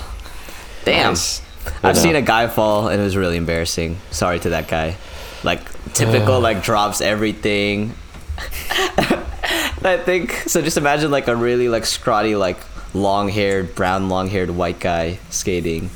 Damn. 0.85 1.11
Nice. 1.11 1.41
I've 1.81 1.95
know. 1.95 2.01
seen 2.01 2.15
a 2.15 2.21
guy 2.21 2.47
fall 2.47 2.89
and 2.89 2.99
it 2.99 3.03
was 3.03 3.15
really 3.17 3.37
embarrassing. 3.37 3.97
Sorry 4.11 4.39
to 4.39 4.49
that 4.49 4.67
guy. 4.67 4.97
Like 5.43 5.61
typical, 5.93 6.39
like 6.39 6.63
drops 6.63 7.01
everything. 7.01 7.93
I 9.85 10.01
think 10.03 10.31
so. 10.47 10.61
Just 10.61 10.77
imagine 10.77 11.11
like 11.11 11.27
a 11.27 11.35
really 11.35 11.67
like 11.69 11.85
scrawny, 11.85 12.35
like 12.35 12.57
long-haired, 12.93 13.75
brown, 13.75 14.07
long-haired 14.09 14.51
white 14.51 14.79
guy 14.79 15.19
skating, 15.29 15.89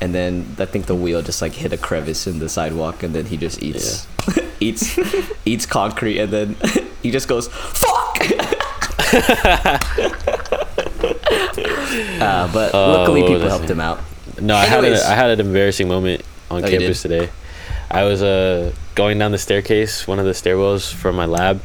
and 0.00 0.12
then 0.14 0.56
I 0.58 0.64
think 0.64 0.86
the 0.86 0.94
wheel 0.96 1.22
just 1.22 1.40
like 1.40 1.52
hit 1.52 1.72
a 1.72 1.76
crevice 1.78 2.26
in 2.26 2.38
the 2.40 2.48
sidewalk, 2.48 3.02
and 3.04 3.14
then 3.14 3.26
he 3.26 3.36
just 3.36 3.62
eats, 3.62 4.08
eats, 4.60 4.98
eats 5.44 5.66
concrete, 5.66 6.18
and 6.18 6.32
then 6.32 6.56
he 7.02 7.10
just 7.12 7.28
goes 7.28 7.46
fuck. 7.48 8.18
uh, 12.20 12.52
but 12.52 12.74
Oh, 12.74 12.92
luckily 12.92 13.22
people 13.22 13.48
helped 13.48 13.70
him 13.70 13.80
out. 13.80 14.00
No, 14.40 14.54
I 14.56 14.64
had 14.64 14.84
a, 14.84 14.88
I 15.06 15.14
had 15.14 15.30
an 15.30 15.40
embarrassing 15.46 15.88
moment 15.88 16.22
on 16.50 16.64
Oh, 16.64 16.68
campus 16.68 17.02
today. 17.02 17.30
I 17.90 18.04
was 18.04 18.22
uh 18.22 18.72
going 18.94 19.18
down 19.18 19.32
the 19.32 19.38
staircase, 19.38 20.06
one 20.06 20.18
of 20.18 20.24
the 20.24 20.32
stairwells 20.32 20.92
from 20.92 21.16
my 21.16 21.26
lab, 21.26 21.60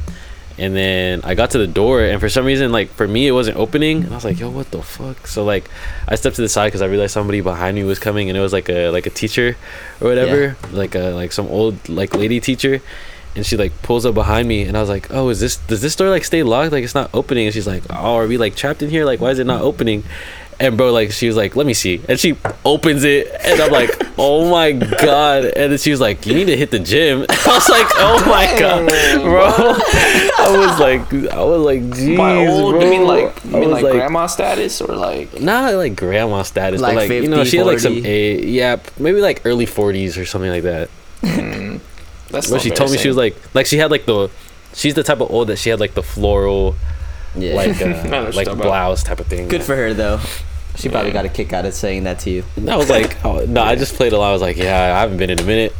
and 0.58 0.74
then 0.74 1.20
I 1.22 1.34
got 1.34 1.50
to 1.52 1.58
the 1.58 1.66
door, 1.66 2.00
and 2.02 2.18
for 2.20 2.28
some 2.28 2.44
reason, 2.44 2.72
like 2.72 2.88
for 2.90 3.06
me, 3.06 3.26
it 3.28 3.32
wasn't 3.32 3.56
opening, 3.58 4.02
and 4.04 4.12
I 4.12 4.14
was 4.16 4.24
like, 4.24 4.38
"Yo, 4.40 4.50
what 4.50 4.70
the 4.70 4.82
fuck?" 4.82 5.26
So 5.26 5.44
like, 5.44 5.68
I 6.08 6.14
stepped 6.16 6.36
to 6.36 6.42
the 6.42 6.48
side 6.48 6.68
because 6.68 6.82
I 6.82 6.86
realized 6.86 7.12
somebody 7.12 7.40
behind 7.42 7.76
me 7.76 7.84
was 7.84 7.98
coming, 7.98 8.28
and 8.28 8.36
it 8.36 8.40
was 8.40 8.52
like 8.52 8.68
a 8.68 8.90
like 8.90 9.06
a 9.06 9.10
teacher, 9.10 9.56
or 10.00 10.08
whatever, 10.08 10.56
like 10.72 10.94
a 10.94 11.10
like 11.10 11.32
some 11.32 11.46
old 11.46 11.88
like 11.88 12.14
lady 12.14 12.40
teacher. 12.40 12.80
And 13.36 13.44
she 13.44 13.58
like 13.58 13.82
pulls 13.82 14.06
up 14.06 14.14
behind 14.14 14.48
me, 14.48 14.62
and 14.62 14.78
I 14.78 14.80
was 14.80 14.88
like, 14.88 15.08
"Oh, 15.12 15.28
is 15.28 15.40
this 15.40 15.58
does 15.58 15.82
this 15.82 15.94
door 15.94 16.08
like 16.08 16.24
stay 16.24 16.42
locked? 16.42 16.72
Like 16.72 16.84
it's 16.84 16.94
not 16.94 17.10
opening?" 17.12 17.44
And 17.46 17.52
she's 17.52 17.66
like, 17.66 17.82
"Oh, 17.90 18.16
are 18.16 18.26
we 18.26 18.38
like 18.38 18.56
trapped 18.56 18.82
in 18.82 18.88
here? 18.88 19.04
Like 19.04 19.20
why 19.20 19.28
is 19.30 19.38
it 19.38 19.46
not 19.46 19.60
opening?" 19.60 20.04
And 20.58 20.78
bro, 20.78 20.90
like 20.90 21.12
she 21.12 21.26
was 21.26 21.36
like, 21.36 21.54
"Let 21.54 21.66
me 21.66 21.74
see," 21.74 22.00
and 22.08 22.18
she 22.18 22.34
opens 22.64 23.04
it, 23.04 23.28
and 23.44 23.60
I'm 23.60 23.70
like, 23.70 23.90
"Oh 24.18 24.50
my 24.50 24.72
god!" 24.72 25.44
And 25.44 25.70
then 25.70 25.78
she 25.78 25.90
was 25.90 26.00
like, 26.00 26.24
"You 26.24 26.32
need 26.34 26.46
to 26.46 26.56
hit 26.56 26.70
the 26.70 26.78
gym." 26.78 27.26
I 27.28 27.34
was 27.46 27.68
like, 27.68 27.86
"Oh 27.96 28.24
my 28.26 28.58
god, 28.58 28.86
bro!" 29.22 29.44
I 29.52 30.56
was 30.56 30.80
like, 30.80 31.12
I 31.30 31.42
was 31.44 31.60
like, 31.60 31.80
"Jeez, 31.82 32.16
My 32.16 32.46
old, 32.46 32.72
bro." 32.72 32.80
you 32.84 32.88
mean 32.90 33.06
like 33.06 33.44
you 33.44 33.50
mean 33.50 33.70
was 33.70 33.82
like, 33.82 33.92
grandma 33.92 34.26
status 34.26 34.80
or 34.80 34.96
like 34.96 35.38
Not 35.42 35.74
like 35.74 35.94
grandma 35.94 36.40
status, 36.42 36.80
Like 36.80 36.94
but 36.94 37.08
like 37.10 37.10
you 37.22 37.28
know, 37.28 37.38
50, 37.44 37.50
she 37.50 37.56
had 37.58 37.66
like 37.66 37.78
some 37.78 38.06
a 38.06 38.40
yeah, 38.46 38.76
maybe 38.98 39.20
like 39.20 39.42
early 39.44 39.66
40s 39.66 40.16
or 40.18 40.24
something 40.24 40.50
like 40.50 40.62
that. 40.62 40.88
mm, 41.20 41.80
that's 42.30 42.50
But 42.50 42.62
she 42.62 42.70
told 42.70 42.90
me 42.92 42.96
she 42.96 43.08
was 43.08 43.16
like, 43.18 43.36
like 43.54 43.66
she 43.66 43.76
had 43.76 43.90
like 43.90 44.06
the, 44.06 44.30
she's 44.72 44.94
the 44.94 45.02
type 45.02 45.20
of 45.20 45.30
old 45.30 45.48
that 45.48 45.58
she 45.58 45.68
had 45.68 45.80
like 45.80 45.92
the 45.92 46.02
floral, 46.02 46.76
Yeah. 47.34 47.54
like 47.56 47.82
I 47.82 47.84
know 47.84 47.92
what 47.92 48.12
uh, 48.14 48.22
like 48.24 48.34
talking 48.46 48.52
about. 48.52 48.62
blouse 48.62 49.02
type 49.02 49.20
of 49.20 49.26
thing. 49.26 49.48
Good 49.48 49.62
for 49.62 49.76
her 49.76 49.92
though. 49.92 50.18
She 50.76 50.88
probably 50.88 51.10
got 51.12 51.24
a 51.24 51.28
kick 51.28 51.52
out 51.52 51.64
of 51.64 51.74
saying 51.74 52.04
that 52.04 52.20
to 52.20 52.30
you. 52.30 52.44
And 52.56 52.68
I 52.70 52.76
was 52.76 52.90
like, 52.90 53.16
oh, 53.24 53.44
no, 53.46 53.62
I 53.62 53.76
just 53.76 53.94
played 53.94 54.12
a 54.12 54.18
lot. 54.18 54.30
I 54.30 54.32
was 54.32 54.42
like, 54.42 54.56
yeah, 54.56 54.94
I 54.96 55.00
haven't 55.00 55.16
been 55.18 55.30
in 55.30 55.40
a 55.40 55.44
minute. 55.44 55.74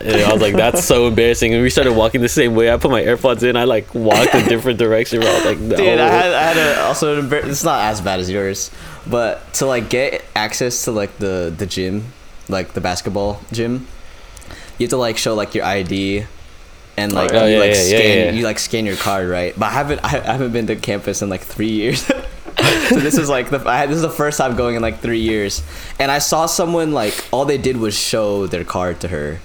And 0.00 0.16
I 0.22 0.32
was 0.32 0.42
like, 0.42 0.54
that's 0.54 0.84
so 0.84 1.06
embarrassing. 1.06 1.54
And 1.54 1.62
we 1.62 1.70
started 1.70 1.92
walking 1.92 2.20
the 2.20 2.28
same 2.28 2.54
way. 2.56 2.72
I 2.72 2.76
put 2.76 2.90
my 2.90 3.02
AirPods 3.02 3.42
in. 3.44 3.56
I 3.56 3.64
like 3.64 3.94
walked 3.94 4.34
a 4.34 4.42
different 4.42 4.78
direction. 4.78 5.22
I 5.22 5.34
was 5.34 5.44
like, 5.44 5.58
no. 5.58 5.76
Dude, 5.76 5.98
I 6.00 6.08
had, 6.08 6.32
I 6.32 6.42
had 6.42 6.56
a, 6.56 6.80
also 6.82 7.18
an 7.18 7.28
embar- 7.28 7.44
it's 7.44 7.62
not 7.64 7.84
as 7.84 8.00
bad 8.00 8.18
as 8.20 8.28
yours, 8.28 8.70
but 9.08 9.52
to 9.54 9.66
like 9.66 9.88
get 9.88 10.24
access 10.34 10.84
to 10.84 10.90
like 10.90 11.16
the 11.18 11.54
the 11.56 11.66
gym, 11.66 12.12
like 12.48 12.72
the 12.72 12.80
basketball 12.80 13.40
gym, 13.52 13.86
you 14.78 14.84
have 14.84 14.90
to 14.90 14.96
like 14.96 15.18
show 15.18 15.34
like 15.34 15.54
your 15.54 15.64
ID, 15.64 16.26
and 16.96 17.12
like 17.12 17.32
Oh, 17.32 17.46
you 17.46 17.52
yeah, 17.54 17.58
like 17.60 17.70
yeah, 17.74 17.82
yeah, 17.82 17.98
scan 17.98 18.36
you 18.36 18.42
like 18.44 18.58
scan 18.58 18.86
your 18.86 18.96
card 18.96 19.28
right. 19.28 19.54
But 19.56 19.66
I 19.66 19.70
haven't 19.70 20.00
I, 20.04 20.18
I 20.18 20.32
haven't 20.32 20.52
been 20.52 20.66
to 20.66 20.76
campus 20.76 21.22
in 21.22 21.28
like 21.30 21.42
three 21.42 21.70
years. 21.70 22.10
so 22.88 22.96
this 23.00 23.18
is 23.18 23.28
like 23.28 23.50
the 23.50 23.62
I 23.68 23.76
had, 23.76 23.90
this 23.90 23.96
is 23.96 24.02
the 24.02 24.10
first 24.10 24.38
time 24.38 24.56
going 24.56 24.76
in 24.76 24.82
like 24.82 25.00
three 25.00 25.20
years, 25.20 25.62
and 25.98 26.10
I 26.10 26.18
saw 26.18 26.46
someone 26.46 26.92
like 26.92 27.26
all 27.32 27.44
they 27.44 27.58
did 27.58 27.76
was 27.76 27.98
show 27.98 28.46
their 28.46 28.64
card 28.64 29.00
to 29.00 29.08
her, 29.08 29.40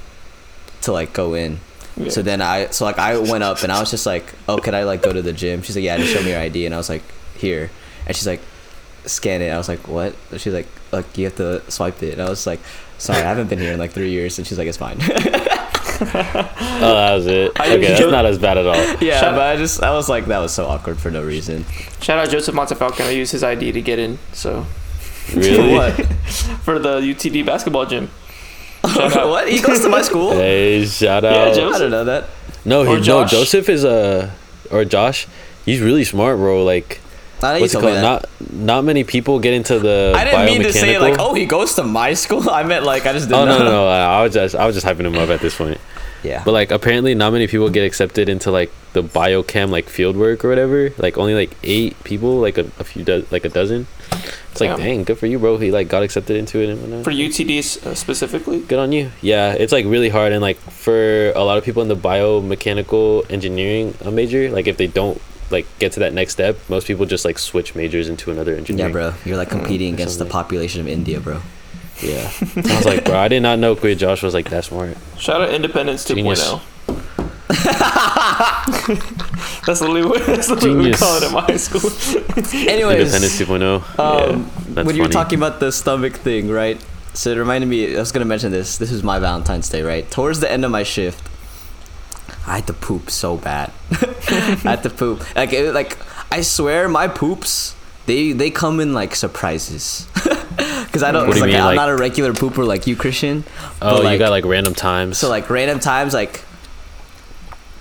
to 0.82 0.92
like 0.92 1.14
go 1.14 1.34
in. 1.34 1.60
Yeah. 1.98 2.10
So 2.10 2.22
then 2.22 2.42
I, 2.42 2.68
so 2.68 2.86
like 2.86 2.98
I 2.98 3.18
went 3.18 3.44
up 3.44 3.64
and 3.64 3.72
I 3.72 3.80
was 3.80 3.92
just 3.92 4.06
like, 4.06 4.34
oh, 4.48 4.58
can 4.58 4.74
I 4.74 4.84
like 4.84 5.02
go 5.02 5.12
to 5.12 5.22
the 5.22 5.34
gym? 5.34 5.62
She's 5.62 5.76
like, 5.76 5.84
yeah, 5.84 5.98
just 5.98 6.14
show 6.14 6.22
me 6.24 6.30
your 6.30 6.40
ID. 6.40 6.66
And 6.66 6.74
I 6.74 6.78
was 6.78 6.90
like, 6.90 7.04
here. 7.36 7.70
And 8.08 8.16
she's 8.16 8.28
like, 8.28 8.42
scan 9.06 9.42
it. 9.42 9.50
I 9.50 9.58
was 9.58 9.68
like, 9.68 9.88
what? 9.88 10.16
She's 10.38 10.54
like, 10.54 10.68
like 10.92 11.18
you 11.18 11.26
have 11.26 11.36
to 11.36 11.70
swipe 11.70 12.02
it. 12.02 12.14
And 12.14 12.22
I 12.22 12.30
was 12.30 12.48
like, 12.48 12.60
sorry, 12.98 13.20
I 13.20 13.24
haven't 13.24 13.50
been 13.50 13.60
here 13.60 13.74
in 13.74 13.80
like 13.80 13.92
three 13.92 14.12
years. 14.12 14.38
And 14.38 14.48
she's 14.48 14.58
like, 14.58 14.68
it's 14.68 14.78
fine. 14.78 15.00
Oh, 16.84 16.96
that 16.96 17.14
was 17.16 17.28
it. 17.28 17.52
I 17.60 17.74
Okay, 17.76 17.88
that's 17.88 18.12
not 18.12 18.26
as 18.26 18.40
bad 18.40 18.58
at 18.58 18.66
all. 18.66 18.76
yeah, 19.02 19.20
Shut 19.20 19.36
but 19.36 19.42
I 19.42 19.56
just, 19.58 19.84
I 19.84 19.92
was 19.92 20.10
like, 20.10 20.26
that 20.26 20.40
was 20.40 20.52
so 20.54 20.66
awkward 20.66 21.00
for 21.00 21.12
no 21.12 21.24
reason. 21.24 21.66
shout 22.02 22.18
out 22.18 22.30
Joseph 22.30 22.56
Montefalcon. 22.56 23.02
I 23.06 23.12
used 23.12 23.32
his 23.32 23.44
ID 23.44 23.72
to 23.74 23.82
get 23.82 24.00
in. 24.00 24.18
So 24.34 24.66
Really? 25.36 25.74
what? 25.74 25.94
for 26.64 26.80
the 26.80 27.00
UTD 27.00 27.46
basketball 27.46 27.86
gym. 27.86 28.10
What? 28.84 29.48
He 29.48 29.62
goes 29.62 29.82
to 29.82 29.90
my 29.90 30.02
school? 30.02 30.32
Hey, 30.32 30.84
shout 30.86 31.22
Yeah, 31.24 31.30
out. 31.50 31.56
Joe. 31.56 31.72
I 31.72 31.78
don't 31.78 31.92
know 31.92 32.04
that. 32.06 32.26
no, 32.66 32.84
he, 32.84 33.00
no, 33.08 33.26
Joseph 33.26 33.70
is 33.70 33.84
a 33.84 34.34
or 34.72 34.84
Josh. 34.86 35.28
He's 35.66 35.80
really 35.82 36.04
smart, 36.04 36.38
bro. 36.38 36.64
Like, 36.64 37.00
I 37.44 37.52
know 37.52 37.56
you 37.58 37.62
what's 37.62 37.74
it 37.76 37.82
called? 37.82 37.94
that. 37.96 38.02
Not 38.02 38.52
not 38.52 38.84
many 38.86 39.04
people 39.04 39.40
get 39.40 39.54
into 39.54 39.80
the. 39.80 40.14
I 40.16 40.24
didn't 40.26 40.46
mean 40.46 40.62
to 40.64 40.74
say 40.74 40.98
like, 41.00 41.18
oh, 41.20 41.34
he 41.34 41.46
goes 41.46 41.74
to 41.76 41.84
my 41.84 42.14
school. 42.14 42.50
I 42.60 42.64
meant 42.64 42.86
like 42.86 43.06
I 43.06 43.14
just 43.14 43.28
Oh 43.32 43.46
didn't 43.46 43.48
no, 43.50 43.58
know. 43.60 43.64
no, 43.66 43.72
no! 43.72 43.88
I 43.88 44.24
was 44.24 44.34
just 44.34 44.56
I 44.56 44.66
was 44.66 44.76
just 44.76 44.86
hyping 44.86 45.06
him 45.06 45.16
up 45.16 45.30
at 45.30 45.40
this 45.42 45.56
point. 45.58 45.80
Yeah. 46.24 46.44
But 46.46 46.52
like 46.52 46.70
apparently 46.70 47.16
not 47.16 47.34
many 47.34 47.48
people 47.48 47.68
get 47.72 47.84
accepted 47.84 48.30
into 48.30 48.52
like 48.52 48.72
the 48.94 49.02
biochem 49.02 49.70
like 49.72 49.90
field 49.90 50.16
work 50.18 50.46
or 50.46 50.50
whatever. 50.50 50.92
Like 51.00 51.18
only 51.18 51.34
like 51.34 51.58
eight 51.64 52.02
people, 52.04 52.36
like 52.40 52.60
a, 52.60 52.66
a 52.78 52.84
few 52.84 53.04
do- 53.04 53.26
like 53.32 53.44
a 53.44 53.50
dozen. 53.50 53.88
It's 54.52 54.60
like 54.62 54.70
Damn. 54.72 54.80
dang, 54.80 55.04
good 55.06 55.18
for 55.18 55.26
you, 55.26 55.40
bro. 55.40 55.58
He 55.58 55.72
like 55.72 55.88
got 55.88 56.04
accepted 56.04 56.36
into 56.38 56.60
it 56.62 56.70
and 56.70 56.80
whatnot. 56.82 57.06
For 57.06 57.12
UTDs 57.12 57.88
uh, 57.88 57.96
specifically? 57.96 58.60
Good 58.60 58.78
on 58.78 58.92
you. 58.92 59.10
Yeah, 59.22 59.54
it's 59.54 59.72
like 59.72 59.86
really 59.86 60.10
hard 60.10 60.32
and 60.32 60.42
like 60.42 60.58
for 60.58 61.32
a 61.32 61.40
lot 61.44 61.58
of 61.58 61.64
people 61.64 61.82
in 61.82 61.88
the 61.88 61.96
biomechanical 61.96 63.30
engineering 63.32 63.96
uh, 64.06 64.12
major, 64.12 64.52
like 64.52 64.68
if 64.68 64.78
they 64.78 64.88
don't 64.88 65.20
like 65.52 65.66
get 65.80 65.92
to 65.94 66.00
that 66.02 66.14
next 66.14 66.34
step, 66.34 66.58
most 66.70 66.88
people 66.88 67.06
just 67.06 67.26
like 67.26 67.40
switch 67.40 67.76
majors 67.76 68.10
into 68.10 68.32
another 68.32 68.56
engineering. 68.56 68.94
yeah, 68.94 69.12
bro. 69.12 69.14
You're 69.26 69.38
like 69.38 69.50
competing 69.50 69.94
against 69.94 70.20
the 70.20 70.26
population 70.26 70.82
of 70.82 70.88
India, 70.88 71.20
bro. 71.20 71.42
Yeah. 72.02 72.32
I 72.56 72.76
was 72.76 72.86
like, 72.86 73.06
bro, 73.06 73.18
I 73.18 73.28
did 73.28 73.42
not 73.42 73.60
know 73.60 73.76
Quid 73.76 74.00
Josh 74.00 74.24
was 74.24 74.34
like 74.34 74.50
that 74.50 74.66
smart. 74.66 74.98
Shout 75.18 75.42
out 75.42 75.54
Independence 75.54 76.06
2.0. 76.06 76.16
Genius. 76.16 76.60
that's 79.66 79.82
literally 79.82 80.06
what, 80.06 80.26
that's 80.26 80.50
literally 80.50 80.76
what 80.76 80.78
we 80.78 80.84
Genius. 80.92 81.00
call 81.00 81.18
it 81.18 81.24
in 81.28 81.34
my 81.34 81.42
high 81.42 81.58
school. 81.58 81.82
Anyways, 82.70 83.14
Independence 83.14 83.40
2.0. 83.40 84.00
um, 84.00 84.52
That's 84.70 84.88
when 84.88 84.96
you 84.96 85.04
were 85.04 85.10
talking 85.10 85.38
about 85.38 85.60
the 85.60 85.72
stomach 85.72 86.16
thing, 86.16 86.50
right? 86.50 86.84
So 87.14 87.32
it 87.32 87.38
reminded 87.38 87.68
me. 87.68 87.96
I 87.96 88.00
was 88.00 88.12
gonna 88.12 88.26
mention 88.26 88.52
this. 88.52 88.78
This 88.78 88.92
is 88.92 89.04
my 89.04 89.20
Valentine's 89.20 89.70
Day, 89.70 89.82
right? 89.82 90.10
Towards 90.10 90.40
the 90.40 90.50
end 90.50 90.64
of 90.64 90.72
my 90.72 90.84
shift, 90.84 91.28
I 92.48 92.56
had 92.56 92.68
to 92.68 92.74
poop 92.74 93.10
so 93.10 93.38
bad. 93.38 93.72
I 93.92 94.58
had 94.64 94.84
to 94.84 94.90
poop. 94.90 95.24
Like, 95.36 95.54
it, 95.54 95.74
like 95.74 95.98
I 96.32 96.42
swear, 96.42 96.88
my 96.88 97.08
poops 97.08 97.76
they 98.06 98.32
they 98.32 98.50
come 98.50 98.80
in 98.80 98.94
like 98.94 99.16
surprises. 99.16 100.08
Because 100.92 101.04
I 101.04 101.14
don't. 101.14 101.32
Do 101.32 101.40
like, 101.40 101.48
mean, 101.48 101.56
I'm 101.56 101.64
like- 101.64 101.76
not 101.78 101.88
a 101.88 101.96
regular 101.96 102.34
pooper 102.34 102.68
like 102.68 102.86
you, 102.86 102.98
Christian. 102.98 103.46
Oh, 103.82 104.04
but, 104.04 104.12
you 104.12 104.20
got 104.20 104.30
like 104.30 104.44
random 104.44 104.76
times. 104.76 105.18
So 105.18 105.30
like 105.30 105.50
random 105.50 105.80
times 105.80 106.14
like 106.14 106.44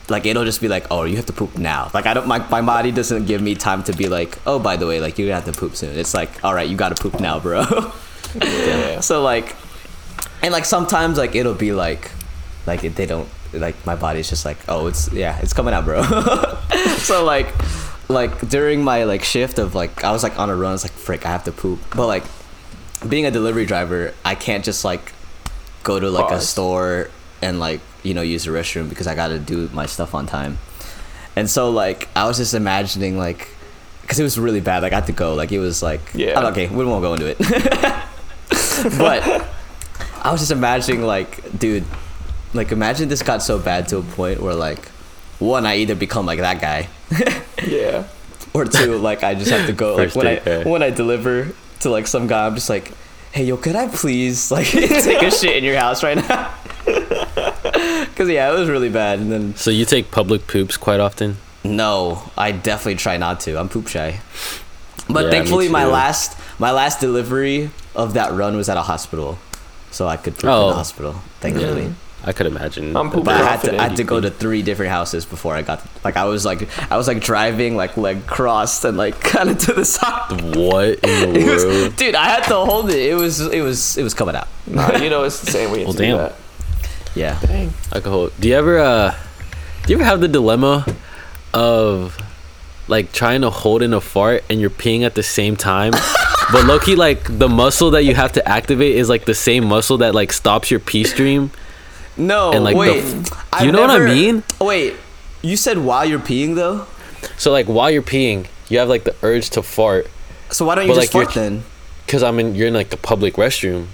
like 0.09 0.27
it'll 0.27 0.45
just 0.45 0.61
be 0.61 0.69
like, 0.69 0.87
oh, 0.93 1.03
you 1.05 1.17
have 1.17 1.27
to 1.27 1.33
poop 1.33 1.59
now. 1.59 1.91
Like 1.93 2.07
I 2.07 2.15
don't 2.15 2.29
my, 2.29 2.39
my 2.49 2.63
body 2.63 2.93
doesn't 2.93 3.27
give 3.27 3.43
me 3.43 3.57
time 3.57 3.83
to 3.85 3.93
be 3.93 4.09
like, 4.09 4.39
oh 4.47 4.61
by 4.61 4.77
the 4.77 4.87
way, 4.87 5.01
like 5.01 5.19
you're 5.19 5.27
gonna 5.27 5.41
have 5.41 5.53
to 5.53 5.59
poop 5.59 5.75
soon. 5.75 5.99
It's 5.99 6.15
like, 6.15 6.45
all 6.45 6.55
right, 6.55 6.69
you 6.69 6.77
gotta 6.77 6.95
poop 6.95 7.19
now, 7.19 7.41
bro. 7.41 7.65
yeah. 8.41 9.01
so 9.01 9.23
like 9.23 9.57
and 10.43 10.53
like 10.53 10.65
sometimes 10.65 11.19
like 11.19 11.35
it'll 11.35 11.55
be 11.55 11.73
like 11.73 12.13
like 12.67 12.83
they 12.83 13.07
don't 13.07 13.29
like 13.53 13.85
my 13.87 13.97
body's 13.97 14.29
just 14.29 14.45
like, 14.45 14.59
oh 14.69 14.87
it's 14.87 15.13
yeah, 15.13 15.39
it's 15.41 15.53
coming 15.53 15.75
out, 15.75 15.85
bro. 15.85 16.03
so 16.99 17.25
like 17.25 17.53
like 18.09 18.49
during 18.49 18.83
my 18.83 19.05
like 19.05 19.23
shift 19.25 19.59
of 19.59 19.75
like 19.75 20.05
I 20.05 20.13
was 20.13 20.23
like 20.23 20.39
on 20.39 20.51
a 20.51 20.57
run, 20.57 20.75
it's 20.75 20.85
like 20.85 20.93
frick, 20.93 21.25
I 21.27 21.31
have 21.31 21.45
to 21.45 21.53
poop. 21.53 21.81
But 21.95 22.07
like 22.07 22.25
being 23.09 23.27
a 23.27 23.31
delivery 23.31 23.67
driver, 23.67 24.15
I 24.25 24.35
can't 24.35 24.65
just 24.65 24.85
like 24.85 25.13
go 25.83 25.99
to 25.99 26.11
like 26.11 26.31
a 26.31 26.41
store 26.41 27.11
and 27.43 27.59
like 27.59 27.81
you 28.03 28.15
know 28.15 28.23
use 28.23 28.45
the 28.45 28.51
restroom 28.51 28.89
because 28.89 29.07
I 29.07 29.15
got 29.15 29.29
to 29.29 29.39
do 29.39 29.69
my 29.73 29.87
stuff 29.87 30.15
on 30.15 30.27
time. 30.27 30.59
And 31.37 31.49
so 31.49 31.71
like 31.71 32.09
I 32.17 32.27
was 32.27 32.37
just 32.37 32.55
imagining 32.55 33.17
like 33.17 33.49
because 34.03 34.19
it 34.19 34.25
was 34.25 34.39
really 34.39 34.61
bad. 34.61 34.83
Like 34.83 34.93
I 34.93 34.97
had 34.97 35.07
to 35.07 35.13
go. 35.13 35.35
Like 35.35 35.53
it 35.53 35.61
was 35.61 35.83
like 35.83 36.01
Yeah. 36.15 36.49
okay, 36.49 36.69
we 36.69 36.85
won't 36.85 37.03
go 37.03 37.15
into 37.15 37.27
it. 37.27 37.39
but 38.99 39.47
I 40.23 40.33
was 40.33 40.41
just 40.41 40.51
imagining 40.51 41.03
like 41.03 41.59
dude, 41.59 41.85
like 42.55 42.73
imagine 42.73 43.09
this 43.09 43.23
got 43.23 43.43
so 43.43 43.59
bad 43.59 43.89
to 43.89 43.99
a 43.99 44.03
point 44.03 44.41
where 44.41 44.55
like 44.55 44.89
one 45.39 45.65
I 45.67 45.77
either 45.77 45.95
become 45.95 46.27
like 46.27 46.39
that 46.41 46.61
guy 46.61 46.89
Yeah. 47.67 48.05
or 48.53 48.65
two 48.65 48.99
like 48.99 49.23
I 49.23 49.35
just 49.35 49.51
have 49.51 49.67
to 49.67 49.73
go 49.73 49.95
like 49.97 50.07
First 50.13 50.17
when 50.17 50.27
I 50.27 50.41
yeah. 50.45 50.69
when 50.69 50.83
I 50.83 50.91
deliver 50.91 51.53
to 51.81 51.91
like 51.91 52.07
some 52.07 52.27
guy 52.27 52.47
I'm 52.47 52.55
just 52.55 52.69
like 52.69 52.93
hey 53.33 53.45
yo 53.45 53.57
could 53.57 53.77
I 53.77 53.89
please 53.89 54.51
like 54.57 54.67
take 54.67 55.23
a 55.23 55.31
shit 55.31 55.57
in 55.57 55.65
your 55.65 55.79
house 55.79 56.03
right 56.03 56.17
now 56.17 56.53
because 56.85 58.29
yeah 58.29 58.51
it 58.53 58.59
was 58.59 58.69
really 58.69 58.89
bad 58.91 59.19
and 59.21 59.31
then 59.31 59.55
So 59.57 59.71
you 59.71 59.85
take 59.85 60.11
public 60.11 60.47
poops 60.47 60.77
quite 60.77 61.01
often? 61.01 61.37
no 61.63 62.31
I 62.37 62.53
definitely 62.53 62.97
try 62.97 63.17
not 63.17 63.41
to 63.41 63.59
I'm 63.59 63.69
poop 63.69 63.87
shy 63.89 64.21
but 65.09 65.25
Yeah, 65.27 65.31
thankfully 65.31 65.69
my 65.69 65.85
last 65.87 66.37
my 66.59 66.71
last 66.73 67.01
delivery 67.01 67.71
of 67.95 68.15
that 68.15 68.33
run 68.33 68.57
was 68.57 68.69
at 68.69 68.77
a 68.77 68.83
hospital 68.83 69.39
so 69.91 70.07
I 70.09 70.17
could 70.17 70.35
poop 70.35 70.45
in 70.45 70.51
Oh. 70.51 70.69
the 70.69 70.75
hospital 70.75 71.13
thankfully 71.41 71.95
I 72.23 72.33
could 72.33 72.47
imagine. 72.47 72.97
I'm 72.97 73.09
but 73.11 73.29
I 73.29 73.39
had 73.43 73.61
to. 73.63 73.79
I 73.81 73.89
had 73.89 73.97
to 73.97 74.05
go 74.05 74.21
to 74.21 74.31
three 74.31 74.61
different 74.63 74.91
houses 74.93 75.25
before 75.25 75.55
I 75.55 75.63
got 75.63 75.83
like 76.05 76.17
I 76.17 76.25
was 76.27 76.45
like 76.45 76.69
I 76.93 76.97
was 76.99 77.09
like 77.09 77.21
driving 77.21 77.77
like 77.77 77.97
leg 77.97 78.27
crossed 78.27 78.85
and 78.85 78.97
like 78.99 79.19
kind 79.35 79.49
of 79.51 79.59
to 79.61 79.73
the 79.73 79.85
side 79.85 80.41
What 80.55 80.99
in 81.03 81.33
the 81.33 81.41
It 81.41 81.49
was- 81.51 81.65
world? 81.65 81.97
dude, 81.97 82.15
I 82.15 82.27
had 82.27 82.45
to 82.45 82.57
hold 82.57 82.91
it. 82.91 82.99
It 82.99 83.15
was, 83.15 83.41
it 83.41 83.63
was, 83.63 83.97
it 83.97 84.03
was 84.03 84.13
coming 84.15 84.37
out. 84.37 84.49
Nah, 84.67 84.97
you 84.99 85.09
know 85.09 85.25
it's 85.25 85.41
the 85.41 85.51
same 85.51 85.71
way 85.73 85.85
Well, 85.85 85.95
damn. 85.95 86.19
that. 86.19 86.35
Yeah. 87.15 87.41
Dang. 87.41 87.73
Alcohol. 87.93 88.29
Do 88.39 88.49
you 88.49 88.55
ever 88.55 88.79
uh 88.79 89.15
do 89.87 89.93
you 89.93 89.97
ever 89.99 90.05
have 90.05 90.21
the 90.21 90.29
dilemma 90.29 90.85
of 91.55 92.17
like 92.89 93.13
trying 93.13 93.41
to 93.43 93.51
hold 93.51 93.83
in 93.83 93.93
a 93.95 94.01
fart 94.01 94.45
and 94.51 94.61
you're 94.61 94.71
peeing 94.71 95.03
at 95.03 95.15
the 95.15 95.23
same 95.23 95.57
time? 95.57 95.91
but 96.53 96.65
lowkey 96.67 96.97
like 96.97 97.39
the 97.39 97.49
muscle 97.49 97.91
that 97.93 98.05
you 98.05 98.15
have 98.15 98.33
to 98.33 98.47
activate 98.49 98.97
is 98.97 99.09
like 99.09 99.25
the 99.25 99.35
same 99.35 99.65
muscle 99.65 99.99
that 99.99 100.15
like 100.15 100.33
stops 100.33 100.71
your 100.71 100.81
pee 100.81 101.05
stream. 101.05 101.51
No, 102.21 102.53
And, 102.53 102.63
like, 102.65 102.77
wait. 102.77 103.03
f- 103.03 103.47
I've 103.53 103.65
you 103.67 103.73
know 103.73 103.81
what 103.81 103.91
I 103.91 104.05
mean? 104.05 104.43
Wait, 104.61 104.95
you 105.43 105.57
said 105.57 105.79
while 105.79 106.05
you're 106.05 106.19
peeing 106.21 106.55
though. 106.55 106.87
So 107.39 107.51
like 107.51 107.67
while 107.67 107.91
you're 107.91 108.03
peeing, 108.03 108.47
you 108.69 108.79
have 108.79 108.89
like 108.89 109.05
the 109.05 109.15
urge 109.23 109.51
to 109.51 109.63
fart 109.63 110.07
So 110.51 110.65
why 110.67 110.75
don't 110.75 110.85
you 110.87 110.93
But, 110.95 111.01
just 111.01 111.15
like, 111.15 111.25
fart 111.27 111.35
you're- 111.37 111.49
then? 111.49 111.63
cuz 112.07 112.23
I'm 112.23 112.39
in 112.39 112.55
you're 112.55 112.69
in 112.69 112.75
like 112.75 112.91
the 112.91 112.97
public 112.97 113.35
restroom. 113.35 113.87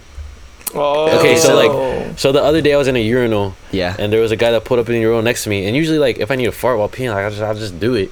Oh, 0.74 1.18
Okay, 1.18 1.37
so 1.37 1.49
so- 1.49 1.55
like 1.57 1.70
oh. 1.70 2.12
so 2.16 2.33
the 2.33 2.43
other 2.43 2.61
day 2.61 2.74
I 2.74 2.77
was 2.77 2.89
in 2.89 2.97
a 2.97 3.01
urinal 3.03 3.55
Yeah. 3.70 3.95
and 3.99 4.12
there 4.12 4.20
was 4.20 4.33
a 4.33 4.37
guy 4.37 4.51
that 4.51 4.64
pulled 4.64 4.81
up 4.81 4.89
in 4.89 4.95
the 4.95 5.01
urinal 5.01 5.22
next 5.22 5.45
to 5.45 5.51
me 5.51 5.66
and 5.66 5.77
usually 5.77 5.99
like 5.99 6.18
if 6.18 6.31
I 6.31 6.35
need 6.37 6.47
to 6.47 6.53
fart 6.53 6.79
while 6.79 6.89
peeing 6.89 7.14
like 7.14 7.24
I 7.24 7.31
just 7.31 7.43
I'll 7.43 7.55
just 7.55 7.79
do 7.79 7.95
it. 7.95 8.11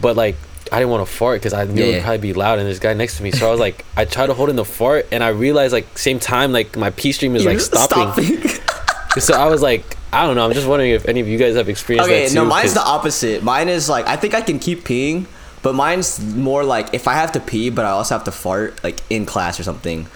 But 0.00 0.16
like 0.16 0.36
I 0.72 0.78
didn't 0.78 0.90
want 0.90 1.06
to 1.06 1.12
fart 1.12 1.40
because 1.40 1.52
I 1.52 1.64
knew 1.64 1.80
Yeah, 1.82 1.86
it 1.90 1.94
would 1.94 2.02
probably 2.02 2.18
be 2.18 2.32
loud 2.32 2.58
and 2.58 2.66
there's 2.66 2.78
a 2.78 2.80
guy 2.80 2.94
next 2.94 3.18
to 3.18 3.22
me. 3.22 3.30
So 3.30 3.46
I 3.46 3.50
was 3.52 3.60
like, 3.60 3.84
I 3.96 4.04
tried 4.04 4.26
to 4.26 4.34
hold 4.34 4.50
in 4.50 4.56
the 4.56 4.64
fart 4.64 5.06
and 5.12 5.22
I 5.22 5.28
realized 5.28 5.72
like 5.72 5.86
same 5.96 6.18
time 6.18 6.52
like 6.52 6.76
my 6.76 6.90
pee 6.90 7.12
stream 7.12 7.36
is 7.36 7.44
like 7.44 7.52
You're 7.54 7.60
stopping. 7.60 8.42
So 9.20 9.34
I 9.34 9.46
was 9.46 9.62
like, 9.62 9.96
I 10.12 10.26
don't 10.26 10.36
know. 10.36 10.44
I'm 10.44 10.52
just 10.52 10.66
wondering 10.66 10.90
if 10.92 11.06
any 11.08 11.20
of 11.20 11.28
you 11.28 11.38
guys 11.38 11.54
have 11.56 11.68
experienced 11.68 12.08
okay, 12.10 12.22
that 12.24 12.28
too. 12.30 12.34
no, 12.36 12.44
mine's 12.44 12.74
the 12.74 12.82
opposite. 12.82 13.42
Mine 13.42 13.68
is 13.68 13.88
like 13.88 14.06
I 14.06 14.16
think 14.16 14.34
I 14.34 14.40
can 14.40 14.58
keep 14.58 14.80
peeing, 14.84 15.26
but 15.62 15.74
mine's 15.74 16.18
more 16.34 16.64
like 16.64 16.92
if 16.94 17.06
I 17.08 17.14
have 17.14 17.32
to 17.32 17.40
pee, 17.40 17.70
but 17.70 17.84
I 17.84 17.90
also 17.90 18.14
have 18.16 18.24
to 18.24 18.32
fart 18.32 18.82
like 18.82 19.00
in 19.10 19.26
class 19.26 19.58
or 19.60 19.62
something. 19.62 20.06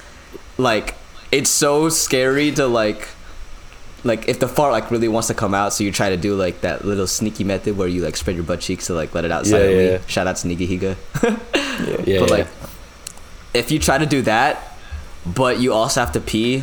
Like 0.57 0.95
it's 1.31 1.51
so 1.51 1.89
scary 1.89 2.53
to 2.53 2.67
like. 2.67 3.09
Like 4.05 4.29
if 4.29 4.39
the 4.39 4.47
fart 4.47 4.71
like 4.73 4.93
really 4.93 5.09
wants 5.09 5.27
to 5.27 5.35
come 5.35 5.55
out, 5.55 5.73
so 5.73 5.83
you 5.83 5.91
try 5.91 6.09
to 6.11 6.17
do 6.17 6.37
like 6.37 6.61
that 6.61 6.85
little 6.85 7.09
sneaky 7.09 7.43
method 7.43 7.77
where 7.77 7.89
you 7.89 8.01
like 8.01 8.17
spread 8.17 8.37
your 8.37 8.45
butt 8.45 8.61
cheeks 8.61 8.87
to 8.87 8.95
like 8.95 9.13
let 9.13 9.25
it 9.25 9.33
out 9.33 9.45
Yeah, 9.45 9.51
silently. 9.51 9.87
yeah. 9.87 9.99
Shout 10.07 10.27
out 10.29 10.37
to 10.37 10.47
Nigahiga. 10.49 10.97
yeah. 11.23 12.05
yeah, 12.07 12.21
but 12.21 12.31
yeah. 12.31 12.37
like 12.37 12.47
if 13.55 13.73
you 13.73 13.81
try 13.81 13.99
to 13.99 14.07
do 14.07 14.23
that 14.23 14.63
but 15.27 15.59
you 15.59 15.73
also 15.73 15.99
have 16.01 16.13
to 16.13 16.21
pee 16.21 16.63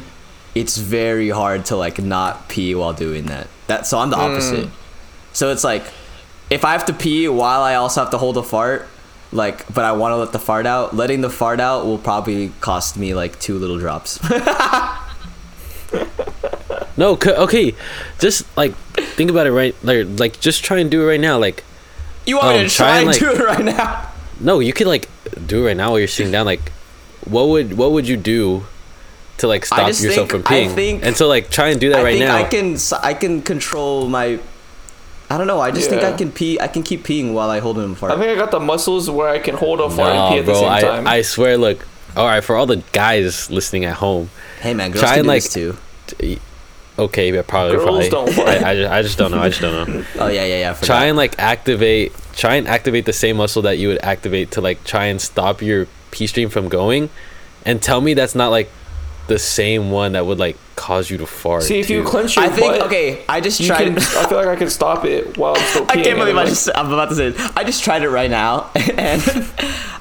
it's 0.55 0.77
very 0.77 1.29
hard 1.29 1.65
to 1.65 1.75
like 1.75 1.99
not 2.01 2.47
pee 2.49 2.73
while 2.73 2.93
doing 2.93 3.25
that 3.25 3.47
that 3.67 3.85
so 3.85 3.99
i'm 3.99 4.09
the 4.09 4.17
opposite 4.17 4.69
so 5.33 5.51
it's 5.51 5.63
like 5.63 5.83
if 6.49 6.63
i 6.65 6.71
have 6.71 6.85
to 6.85 6.93
pee 6.93 7.27
while 7.27 7.61
i 7.61 7.75
also 7.75 8.01
have 8.01 8.09
to 8.11 8.17
hold 8.17 8.37
a 8.37 8.43
fart 8.43 8.87
like 9.31 9.67
but 9.73 9.83
i 9.83 9.91
want 9.91 10.11
to 10.11 10.15
let 10.15 10.31
the 10.31 10.39
fart 10.39 10.65
out 10.65 10.95
letting 10.95 11.21
the 11.21 11.29
fart 11.29 11.59
out 11.59 11.85
will 11.85 11.97
probably 11.97 12.51
cost 12.61 12.95
me 12.97 13.13
like 13.13 13.37
two 13.39 13.57
little 13.59 13.77
drops 13.77 14.19
no, 16.97 17.17
okay, 17.25 17.75
just 18.19 18.45
like 18.57 18.73
think 19.15 19.29
about 19.29 19.47
it 19.47 19.51
right, 19.51 19.75
like 19.83 20.07
like 20.19 20.39
just 20.39 20.63
try 20.63 20.79
and 20.79 20.89
do 20.89 21.03
it 21.03 21.05
right 21.05 21.19
now. 21.19 21.37
Like 21.37 21.63
you 22.25 22.37
want 22.37 22.55
me 22.57 22.63
Um, 22.63 22.69
to 22.69 22.73
try 22.75 22.97
and 22.99 23.07
like- 23.07 23.19
do 23.19 23.31
it 23.31 23.39
right 23.39 23.63
now 23.65 24.11
no, 24.39 24.59
you 24.59 24.73
could 24.73 24.87
like 24.87 25.07
do 25.47 25.63
it 25.63 25.67
right 25.67 25.77
now 25.77 25.91
while 25.91 25.99
you're 25.99 26.07
sitting 26.09 26.31
down. 26.31 26.45
Like, 26.45 26.71
what 27.23 27.47
would 27.47 27.77
what 27.77 27.91
would 27.91 28.07
you 28.07 28.17
do 28.17 28.65
to 29.37 29.47
like 29.47 29.65
stop 29.65 29.87
just 29.87 30.03
yourself 30.03 30.29
think- 30.29 30.45
from 30.45 30.53
I 30.53 30.61
peeing? 30.61 30.73
think- 30.75 31.03
and 31.05 31.15
so 31.15 31.27
like 31.27 31.49
try 31.49 31.69
and 31.69 31.79
do 31.79 31.89
that 31.89 31.99
i 31.99 32.03
right 32.03 32.17
think 32.17 32.25
now. 32.25 32.37
i 32.37 32.43
can 32.43 32.77
I 33.03 33.13
can 33.13 33.41
control 33.41 34.07
my 34.07 34.39
i 35.29 35.37
don't 35.37 35.47
know 35.47 35.59
i 35.59 35.71
just 35.71 35.89
think 35.89 36.03
i 36.03 36.13
can 36.13 36.31
pee 36.31 36.59
i 36.59 36.67
can 36.67 36.83
keep 36.83 37.03
peeing 37.03 37.33
while 37.33 37.49
i 37.49 37.59
hold 37.59 37.77
in 37.79 37.91
a 37.91 37.95
fart 37.95 38.11
I 38.13 38.17
think 38.17 38.29
I 38.31 38.35
got 38.35 38.51
the 38.51 38.59
muscles 38.59 39.09
where 39.09 39.27
I 39.27 39.39
can 39.39 39.55
hold 39.55 39.81
a 39.81 39.89
fart 39.89 40.11
and 40.15 40.33
pee 40.33 40.39
at 40.39 40.45
the 40.45 40.55
same 40.55 40.69
I, 40.69 40.81
time. 40.81 41.07
I 41.07 41.21
swear, 41.23 41.57
look. 41.57 41.85
All 42.15 42.25
right, 42.25 42.41
for 42.41 42.55
all 42.55 42.65
the 42.65 42.81
guys 42.93 43.49
listening 43.51 43.83
at 43.83 43.95
home, 43.95 44.29
hey 44.61 44.73
man 44.73 44.91
girls 44.91 45.01
Try 45.01 45.09
can 45.09 45.19
and, 45.19 45.25
do 45.25 45.29
like- 45.29 45.43
this 45.43 45.53
too 45.53 46.39
okay, 46.97 47.31
but 47.31 47.45
probably, 47.47 47.75
Girls 47.75 48.07
probably. 48.09 48.33
don't. 48.35 48.47
I, 48.47 48.69
I, 48.71 48.75
just, 48.75 48.91
I 48.91 49.01
just 49.01 49.17
don't 49.17 49.31
know. 49.31 49.39
I 49.41 49.49
just 49.49 49.59
don't 49.61 49.89
know. 49.89 50.05
oh 50.19 50.27
yeah 50.27 50.45
yeah 50.45 50.59
yeah 50.59 50.73
try 50.75 51.05
and 51.05 51.17
like 51.17 51.37
activate, 51.39 52.13
try 52.35 52.55
and 52.55 52.67
activate 52.67 53.05
the 53.05 53.11
same 53.11 53.35
muscle 53.37 53.61
that 53.63 53.77
you 53.77 53.89
would 53.89 53.99
activate 54.01 54.51
to 54.51 54.61
like 54.61 54.83
try 54.85 55.05
and 55.07 55.19
stop 55.21 55.61
your 55.61 55.87
pee 56.11 56.27
stream 56.27 56.49
from 56.49 56.69
going, 56.69 57.09
and 57.65 57.81
tell 57.81 57.99
me 57.99 58.13
that's 58.13 58.35
not 58.35 58.49
like 58.49 58.69
the 59.27 59.39
same 59.39 59.89
one 59.91 60.11
that 60.13 60.25
would 60.25 60.37
like 60.39 60.55
cause 60.75 61.09
you 61.09 61.17
to 61.17 61.25
fart. 61.25 61.63
See, 61.63 61.79
if 61.79 61.89
you 61.89 61.99
dude. 62.01 62.07
clench 62.07 62.35
your 62.35 62.45
I 62.45 62.49
think 62.49 62.67
butt, 62.73 62.81
okay. 62.87 63.23
I 63.27 63.41
just 63.41 63.59
you 63.59 63.67
tried. 63.67 63.85
can, 63.85 63.97
I 63.97 64.27
feel 64.27 64.37
like 64.37 64.47
I 64.47 64.55
can 64.55 64.69
stop 64.69 65.03
it 65.05 65.37
while 65.37 65.55
I'm 65.55 65.63
still 65.63 65.85
peeing. 65.85 65.89
I 65.99 66.03
can't 66.03 66.17
believe 66.19 66.29
and 66.29 66.39
I 66.39 66.43
like- 66.43 66.49
just 66.49 66.69
I'm 66.75 66.91
about 66.93 67.09
to 67.09 67.15
say 67.15 67.27
it. 67.27 67.35
I 67.57 67.63
just 67.63 67.83
tried 67.83 68.03
it 68.03 68.09
right 68.09 68.29
now 68.29 68.69
and 68.75 69.21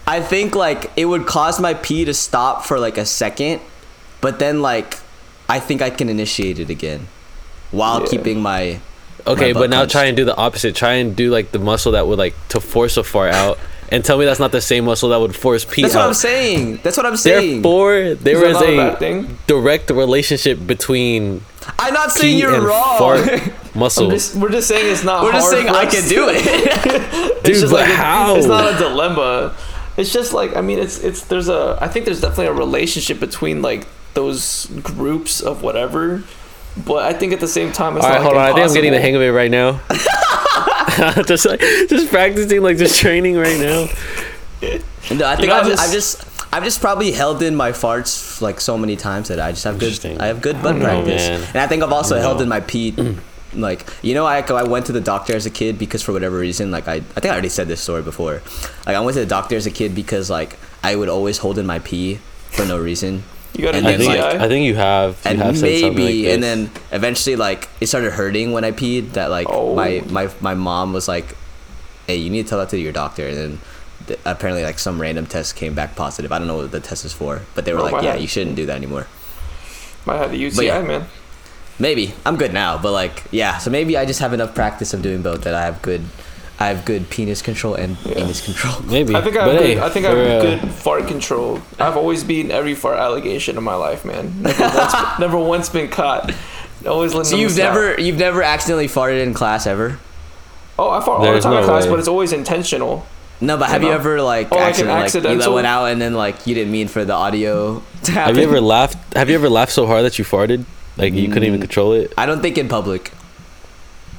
I 0.07 0.21
think 0.21 0.55
like 0.55 0.91
it 0.97 1.07
would 1.07 1.27
cause 1.27 1.59
my 1.61 1.75
pee 1.75 2.05
to 2.05 2.13
stop 2.15 2.65
for 2.65 2.79
like 2.79 2.99
a 2.99 3.07
second, 3.07 3.61
but 4.21 4.39
then 4.39 4.61
like 4.63 4.99
I 5.49 5.61
think 5.61 5.81
I 5.83 5.91
can 5.91 6.09
initiate 6.09 6.59
it 6.59 6.71
again 6.71 7.09
while 7.71 8.01
Yeah. 8.03 8.07
keeping 8.09 8.41
my 8.41 8.81
Okay, 9.27 9.49
my 9.49 9.53
butt 9.55 9.61
but 9.63 9.71
now 9.71 9.77
clenched. 9.79 9.93
try 9.93 10.05
and 10.05 10.17
do 10.19 10.25
the 10.27 10.37
opposite. 10.37 10.75
Try 10.77 10.95
and 10.95 11.17
do 11.17 11.31
like 11.31 11.51
the 11.53 11.59
muscle 11.59 11.93
that 11.93 12.07
would 12.07 12.19
like 12.19 12.35
to 12.49 12.61
force 12.61 12.99
a 12.99 13.05
fart 13.05 13.33
out, 13.33 13.59
and 13.95 14.05
tell 14.05 14.19
me 14.19 14.25
that's 14.25 14.41
not 14.41 14.51
the 14.53 14.61
same 14.61 14.85
muscle 14.87 15.09
that 15.11 15.21
would 15.21 15.35
force 15.37 15.65
pee 15.65 15.83
That's 15.83 15.95
out. 15.95 16.01
what 16.01 16.07
I'm 16.09 16.15
saying. 16.15 16.81
That's 16.83 16.97
what 16.97 17.07
I'm 17.07 17.17
saying. 17.17 17.63
Therefore, 17.63 18.15
there 18.15 18.45
Is 18.45 18.61
a 18.61 18.97
a 19.03 19.23
direct 19.47 19.91
relationship 19.91 20.67
between 20.67 21.43
I'm 21.79 21.95
not 21.95 22.11
saying 22.11 22.39
you're 22.39 22.61
wrong. 22.61 23.19
muscle. 23.75 24.11
Just, 24.11 24.35
we're 24.37 24.51
just 24.51 24.69
saying 24.69 24.91
it's 24.93 25.05
not. 25.05 25.23
We're 25.25 25.33
just 25.33 25.51
saying 25.51 25.69
I 25.69 25.87
can 25.87 26.09
do 26.09 26.27
it. 26.29 27.31
It's 27.45 27.61
Dude, 27.61 27.71
but 27.71 27.81
like 27.81 27.91
a- 27.91 27.95
how? 27.95 28.37
It's 28.37 28.47
not 28.47 28.75
a 28.75 28.79
dilemma. 28.79 29.55
It's 29.99 30.11
just 30.13 30.33
like 30.33 30.57
I 30.57 30.63
mean, 30.63 30.79
it's 30.79 30.99
it's 31.05 31.27
there's 31.27 31.49
a 31.51 31.77
I 31.81 31.89
think 31.89 32.07
there's 32.07 32.21
definitely 32.23 32.47
a 32.47 32.53
relationship 32.55 33.21
between 33.21 33.61
like 33.61 33.87
those 34.15 34.67
groups 34.83 35.41
of 35.43 35.63
whatever, 35.63 36.23
but 36.87 37.05
I 37.05 37.13
think 37.13 37.33
at 37.35 37.41
the 37.41 37.47
same 37.49 37.71
time 37.71 37.97
it's 37.99 38.05
All 38.07 38.11
right, 38.13 38.17
not 38.17 38.25
hold 38.25 38.37
on. 38.37 38.43
like 38.43 38.53
I 38.53 38.55
think 38.57 38.69
I'm 38.69 38.75
getting 38.75 38.93
the 38.93 39.01
hang 39.01 39.15
of 39.15 39.21
it 39.23 39.31
right 39.33 39.51
now. 39.51 39.81
just 41.27 41.47
like, 41.47 41.61
just 41.61 42.11
practicing, 42.11 42.63
like 42.63 42.77
just 42.77 42.99
training 43.01 43.37
right 43.37 43.59
now. 43.59 43.87
no, 45.15 45.27
I 45.27 45.37
think 45.37 45.49
know, 45.49 45.57
I've, 45.61 45.67
just- 45.67 45.83
I've 45.83 45.93
just 45.93 46.25
I've 46.53 46.63
just 46.65 46.81
probably 46.81 47.11
held 47.11 47.43
in 47.43 47.57
my 47.57 47.73
farts 47.73 48.41
like 48.41 48.61
so 48.61 48.79
many 48.79 48.95
times 48.97 49.29
that 49.29 49.41
I 49.41 49.51
just 49.51 49.65
have 49.65 49.79
good 49.79 49.99
I 50.21 50.27
have 50.27 50.41
good 50.41 50.57
butt 50.63 50.75
don't 50.75 50.79
know, 50.81 50.85
practice. 51.03 51.29
man. 51.29 51.41
And 51.49 51.57
I 51.57 51.67
think 51.67 51.83
I've 51.83 51.93
also 51.93 52.19
held 52.21 52.41
in 52.41 52.49
my 52.49 52.61
pee 52.61 52.95
like 53.55 53.87
you 54.03 54.15
know 54.15 54.25
I 54.27 54.41
I 54.41 54.63
went 54.65 54.87
to 54.87 54.93
the 54.93 55.01
doctor 55.01 55.35
as 55.37 55.47
a 55.47 55.51
kid 55.51 55.79
because 55.79 56.03
for 56.03 56.13
whatever 56.13 56.37
reason 56.39 56.71
like 56.73 56.87
I 56.89 56.95
I 56.95 57.01
think 57.01 57.27
I 57.27 57.31
already 57.31 57.49
said 57.49 57.67
this 57.69 57.81
story 57.81 58.03
before. 58.03 58.41
Like 58.87 58.97
I 58.97 59.01
went 59.01 59.15
to 59.15 59.21
the 59.21 59.27
doctor 59.27 59.57
as 59.57 59.67
a 59.67 59.71
kid 59.71 59.95
because 59.97 60.31
like 60.31 60.57
I 60.83 60.95
would 60.97 61.09
always 61.09 61.39
hold 61.39 61.59
in 61.59 61.67
my 61.67 61.79
pee 61.81 62.17
for 62.51 62.65
no 62.65 62.79
reason. 62.79 63.25
You 63.57 63.63
got 63.65 63.75
an 63.75 63.79
And 63.79 63.87
I 63.87 63.91
then, 63.93 63.99
think 64.01 64.11
UTI. 64.15 64.23
like- 64.33 64.41
I 64.41 64.49
think 64.49 64.67
you 64.67 64.75
have 64.75 65.11
you 65.25 65.31
and 65.31 65.39
have 65.41 65.57
said 65.59 65.81
something 65.81 65.95
maybe 66.05 66.25
like 66.25 66.35
and 66.35 66.43
then 66.43 66.71
eventually 66.91 67.37
like 67.37 67.69
it 67.81 67.87
started 67.87 68.13
hurting 68.13 68.53
when 68.53 68.65
I 68.65 68.73
peed 68.73 69.13
that 69.13 69.31
like 69.31 69.47
Oh. 69.49 69.75
my 69.75 70.03
my 70.11 70.29
my 70.41 70.55
mom 70.55 70.93
was 70.93 71.07
like 71.07 71.37
hey 72.07 72.17
you 72.17 72.31
need 72.31 72.43
to 72.45 72.49
tell 72.51 72.59
that 72.59 72.69
to 72.71 72.79
your 72.79 72.93
doctor 72.93 73.27
and 73.29 73.37
then 73.37 73.59
th- 74.09 74.19
apparently 74.25 74.65
like 74.65 74.79
some 74.81 75.01
random 75.01 75.27
test 75.27 75.55
came 75.57 75.73
back 75.75 75.95
positive 75.95 76.33
I 76.33 76.39
don't 76.39 76.49
know 76.49 76.57
what 76.57 76.71
the 76.73 76.81
test 76.81 77.05
is 77.05 77.13
for 77.13 77.43
but 77.55 77.65
they 77.65 77.73
were 77.73 77.81
Oh, 77.81 77.85
like 77.85 78.03
yeah 78.03 78.15
God. 78.15 78.21
you 78.23 78.27
shouldn't 78.27 78.57
do 78.57 78.67
that 78.67 78.77
anymore 78.77 79.07
Might 80.05 80.19
have 80.19 80.31
the 80.33 80.37
UTI, 80.39 80.57
But 80.57 80.65
yeah. 80.67 80.83
man. 80.83 81.07
maybe 81.79 82.13
I'm 82.27 82.37
good 82.37 82.53
now 82.53 82.77
but 82.77 82.91
like 82.93 83.23
yeah 83.31 83.59
so 83.59 83.71
maybe 83.71 83.97
I 83.97 84.05
just 84.05 84.19
have 84.21 84.33
enough 84.33 84.53
practice 84.55 84.93
of 84.93 85.01
doing 85.01 85.23
both 85.23 85.43
that 85.43 85.55
I 85.55 85.63
have 85.65 85.81
good 85.81 86.03
I 86.65 86.69
have 86.69 86.85
good 86.85 87.09
penis 87.11 87.43
control 87.43 87.75
and 87.75 87.97
Yeah. 88.05 88.19
anus 88.23 88.45
control 88.45 88.75
maybe. 88.91 89.15
I 89.15 89.21
think 89.21 89.37
I 89.37 89.45
but 89.45 89.55
have 89.55 89.63
hey, 89.65 89.75
good, 89.75 89.83
I 89.83 89.89
think 89.91 90.07
I 90.07 90.11
have 90.11 90.19
uh, 90.19 90.41
good 90.61 90.71
fart 90.73 91.07
control. 91.09 91.61
I've 91.79 91.97
always 91.97 92.25
beaten 92.25 92.51
every 92.51 92.75
fart 92.75 92.99
allegation 92.99 93.57
in 93.59 93.65
my 93.65 93.75
life, 93.75 94.05
man. 94.05 94.43
Never 94.43 94.63
once, 94.63 94.95
never 95.21 95.39
once 95.39 95.69
been 95.69 95.89
caught. 95.91 96.33
Always 96.87 97.15
letting 97.15 97.31
so 97.31 97.37
you've 97.37 97.53
stop. 97.53 97.75
never 97.75 98.01
you've 98.01 98.19
never 98.19 98.43
accidentally 98.43 98.89
farted 98.89 99.23
in 99.23 99.35
class 99.35 99.67
ever 99.67 99.99
Oh, 100.79 100.91
I 100.91 100.99
fart 101.05 101.09
all 101.09 101.21
the 101.25 101.31
There's 101.31 101.45
time 101.45 101.57
in 101.59 101.65
class, 101.65 101.85
way. 101.85 101.91
but 101.91 101.99
it's 102.01 102.09
always 102.09 102.33
intentional. 102.33 103.07
no 103.41 103.57
but 103.57 103.69
have 103.71 103.83
You 103.83 103.89
you 103.89 103.95
ever 103.95 104.21
like 104.23 104.49
Oh, 104.53 104.57
like 104.57 104.79
an 104.79 104.89
accidentally 104.89 105.37
like, 105.37 105.45
you 105.47 105.51
let 105.53 105.55
one 105.63 105.67
out 105.67 105.87
and 105.87 106.01
then 106.01 106.15
like 106.15 106.47
you 106.47 106.55
didn't 106.55 106.73
mean 106.73 106.89
for 106.89 107.05
the 107.05 107.13
audio 107.15 107.83
to 108.05 108.11
happen 108.13 108.35
Have 108.35 108.37
you 108.43 108.49
ever 108.49 108.61
laughed? 108.61 108.97
Have 109.15 109.29
you 109.31 109.35
ever 109.37 109.49
laughed 109.49 109.73
so 109.73 109.87
hard 109.87 110.05
that 110.05 110.19
you 110.19 110.25
farted? 110.25 110.65
Like 110.97 111.13
you 111.15 111.29
couldn't 111.29 111.45
even 111.45 111.59
Mm. 111.61 111.69
control 111.69 111.93
it? 111.95 112.13
I 112.19 112.27
don't 112.27 112.41
think 112.43 112.57
in 112.59 112.69
public. 112.69 113.13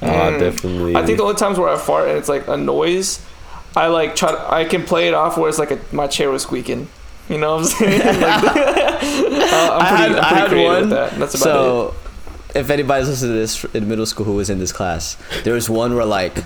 Oh, 0.02 0.06
Mm. 0.06 0.38
definitely. 0.40 0.96
I 0.96 1.04
think 1.04 1.18
the 1.18 1.24
only 1.24 1.36
times 1.36 1.58
where 1.58 1.68
I 1.68 1.76
fart 1.78 2.08
and 2.08 2.18
it's 2.18 2.28
like 2.28 2.46
a 2.48 2.56
noise, 2.56 3.20
I 3.74 3.86
like 3.88 4.14
try. 4.16 4.32
To, 4.32 4.52
I 4.54 4.64
can 4.64 4.82
play 4.84 5.08
it 5.08 5.14
off 5.14 5.36
where 5.38 5.48
it's 5.48 5.58
like 5.58 5.70
a, 5.70 5.78
my 5.92 6.06
chair 6.06 6.30
was 6.30 6.42
squeaking. 6.42 6.88
You 7.28 7.38
know 7.38 7.56
what 7.56 7.60
I'm 7.60 7.64
saying? 7.66 7.98
like, 8.20 8.44
uh, 8.44 8.98
I'm 9.02 9.82
I 9.82 9.88
pretty, 9.88 10.14
had- 10.14 10.18
I'm 10.18 10.34
I 10.34 10.38
had 10.38 10.52
one, 10.52 10.80
with 10.82 10.90
that. 10.90 11.12
That's 11.18 11.34
about 11.34 11.44
So, 11.44 11.94
if 12.54 12.70
anybody's 12.70 13.08
listening 13.08 13.32
to 13.32 13.38
this 13.38 13.64
in 13.74 13.88
middle 13.88 14.06
school 14.06 14.24
who 14.24 14.34
was 14.34 14.48
in 14.48 14.58
this 14.58 14.72
class, 14.72 15.16
there 15.44 15.52
was 15.54 15.68
one 15.68 15.94
where 15.94 16.04
like 16.06 16.38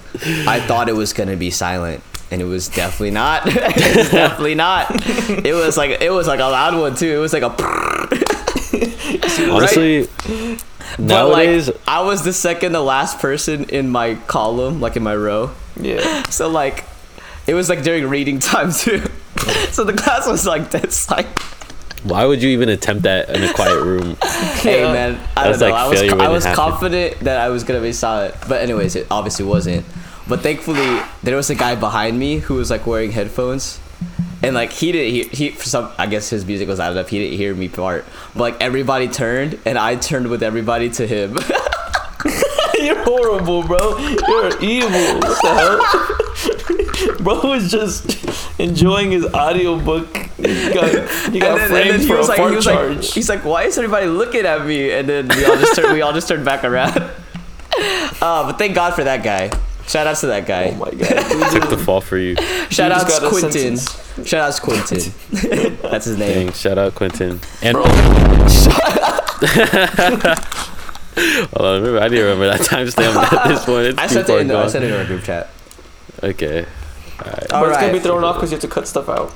I 0.46 0.60
thought 0.60 0.88
it 0.88 0.94
was 0.96 1.12
gonna 1.12 1.36
be 1.36 1.50
silent, 1.50 2.02
and 2.30 2.40
it 2.40 2.46
was 2.46 2.68
definitely 2.68 3.10
not. 3.12 3.42
it 3.46 3.96
was 3.96 4.10
definitely 4.10 4.54
not. 4.54 4.86
It 5.44 5.54
was 5.54 5.76
like 5.76 6.00
it 6.00 6.10
was 6.10 6.26
like 6.26 6.40
a 6.40 6.44
loud 6.44 6.78
one 6.80 6.94
too. 6.96 7.12
It 7.14 7.18
was 7.18 7.32
like 7.32 7.42
a. 7.42 7.50
honestly, 9.50 10.08
But 10.26 10.98
nowadays, 10.98 11.68
like 11.68 11.76
I 11.88 12.02
was 12.02 12.22
the 12.24 12.32
second 12.32 12.72
to 12.72 12.80
last 12.80 13.18
person 13.18 13.64
in 13.70 13.88
my 13.90 14.14
column, 14.26 14.80
like 14.80 14.96
in 14.96 15.02
my 15.02 15.14
row. 15.16 15.50
Yeah. 15.80 16.22
So 16.30 16.48
like, 16.48 16.84
it 17.46 17.54
was 17.54 17.68
like 17.68 17.82
during 17.82 18.08
reading 18.08 18.38
time 18.38 18.72
too. 18.72 19.02
so 19.70 19.84
the 19.84 19.92
class 19.92 20.26
was 20.28 20.46
like 20.46 20.70
dead 20.70 20.92
silent. 20.92 21.28
why 22.04 22.24
would 22.24 22.42
you 22.42 22.50
even 22.50 22.68
attempt 22.68 23.02
that 23.04 23.28
in 23.30 23.42
a 23.42 23.52
quiet 23.52 23.80
room? 23.82 24.16
Hey 24.62 24.82
Yeah. 24.82 24.92
man, 24.92 25.20
I 25.36 25.44
That's 25.48 25.58
don't 25.58 25.68
know. 25.70 25.74
like 25.74 25.84
I 25.84 25.88
was 25.88 26.00
failure 26.00 26.20
I 26.22 26.28
was 26.28 26.42
to 26.44 26.48
happen. 26.50 26.64
confident 26.70 27.20
that 27.20 27.38
I 27.40 27.48
was 27.48 27.64
gonna 27.64 27.80
be 27.80 27.92
solid, 27.92 28.34
but 28.48 28.60
anyways, 28.62 28.94
it 28.96 29.06
obviously 29.10 29.44
wasn't. 29.44 29.84
But 30.28 30.40
thankfully, 30.42 31.00
there 31.24 31.34
was 31.34 31.50
a 31.50 31.56
guy 31.56 31.74
behind 31.74 32.16
me 32.18 32.38
who 32.38 32.54
was 32.54 32.70
like 32.70 32.86
wearing 32.86 33.10
headphones, 33.10 33.79
and 34.42 34.54
like 34.54 34.70
he 34.72 34.92
didn't 34.92 35.12
hear 35.12 35.24
he 35.30 35.50
for 35.50 35.68
some 35.68 35.90
I 35.98 36.06
guess 36.06 36.30
his 36.30 36.44
music 36.44 36.68
was 36.68 36.78
loud 36.78 36.92
enough. 36.92 37.08
He 37.08 37.18
didn't 37.18 37.36
hear 37.36 37.54
me 37.54 37.68
part, 37.68 38.04
but 38.34 38.40
like 38.40 38.60
everybody 38.60 39.08
turned, 39.08 39.58
and 39.64 39.78
I 39.78 39.96
turned 39.96 40.28
with 40.28 40.42
everybody 40.42 40.90
to 40.90 41.06
him. 41.06 41.38
You're 42.80 43.02
horrible, 43.04 43.62
bro. 43.62 43.98
You're 43.98 44.62
evil. 44.62 45.20
What 45.20 45.42
the 45.42 45.48
hell? 45.54 47.16
bro 47.20 47.40
was 47.42 47.70
just 47.70 48.58
enjoying 48.58 49.10
his 49.10 49.26
audiobook. 49.26 50.16
You 50.38 50.74
got, 50.74 51.32
you 51.34 51.40
got 51.40 51.68
framed 51.68 52.06
for 52.06 52.16
a 52.16 52.22
like, 52.24 52.38
fart 52.38 52.50
he 52.50 52.56
was 52.56 52.64
charge. 52.64 52.96
like, 52.96 53.04
he's 53.04 53.28
like, 53.28 53.44
why 53.44 53.64
is 53.64 53.76
everybody 53.76 54.06
looking 54.06 54.46
at 54.46 54.64
me? 54.66 54.92
And 54.92 55.08
then 55.08 55.28
we 55.28 55.44
all 55.44 55.56
just 55.56 55.76
turned, 55.76 55.92
we 55.92 56.02
all 56.02 56.12
just 56.12 56.28
turned 56.28 56.44
back 56.44 56.64
around. 56.64 56.96
Uh, 56.96 57.10
but 58.20 58.52
thank 58.54 58.74
God 58.74 58.94
for 58.94 59.04
that 59.04 59.22
guy. 59.22 59.50
Shout 59.90 60.06
outs 60.06 60.20
to 60.20 60.28
that 60.28 60.46
guy. 60.46 60.70
oh 60.70 60.74
my 60.76 60.90
god. 60.92 61.50
Took 61.52 61.68
the 61.68 61.76
fall 61.76 62.00
for 62.00 62.16
you. 62.16 62.36
Shout 62.36 62.92
just 62.92 63.06
outs 63.06 63.18
got 63.18 63.24
a 63.24 63.28
Quentin. 63.28 63.76
sentence. 63.76 64.28
Shout 64.28 64.40
outs 64.46 64.60
Quentin. 64.60 65.12
That's 65.90 66.04
his 66.04 66.16
name. 66.16 66.46
Dang, 66.46 66.52
shout 66.52 66.78
out 66.78 66.94
Quentin. 66.94 67.40
And 67.60 67.74
Bro. 67.74 67.82
hold 71.50 71.66
on, 71.66 71.82
remember, 71.82 71.98
I 72.00 72.08
didn't 72.08 72.24
remember 72.24 72.46
that 72.48 72.60
timestamp 72.60 73.16
at 73.16 73.48
this 73.48 73.64
point. 73.64 73.86
It's 73.88 73.98
I 73.98 74.06
sent 74.06 74.28
it 74.28 74.40
in. 74.42 74.46
though. 74.46 74.62
I 74.62 74.68
sent 74.68 74.84
it 74.84 74.92
in 74.92 75.00
our 75.00 75.04
group 75.06 75.24
chat. 75.24 75.48
Okay. 76.22 76.64
All 77.18 77.62
but 77.62 77.68
it's 77.70 77.78
gonna 77.78 77.92
be 77.92 77.98
thrown 77.98 78.22
off 78.22 78.36
because 78.36 78.50
you 78.52 78.54
have 78.56 78.62
to 78.62 78.68
cut 78.68 78.86
stuff 78.86 79.08
out. 79.08 79.34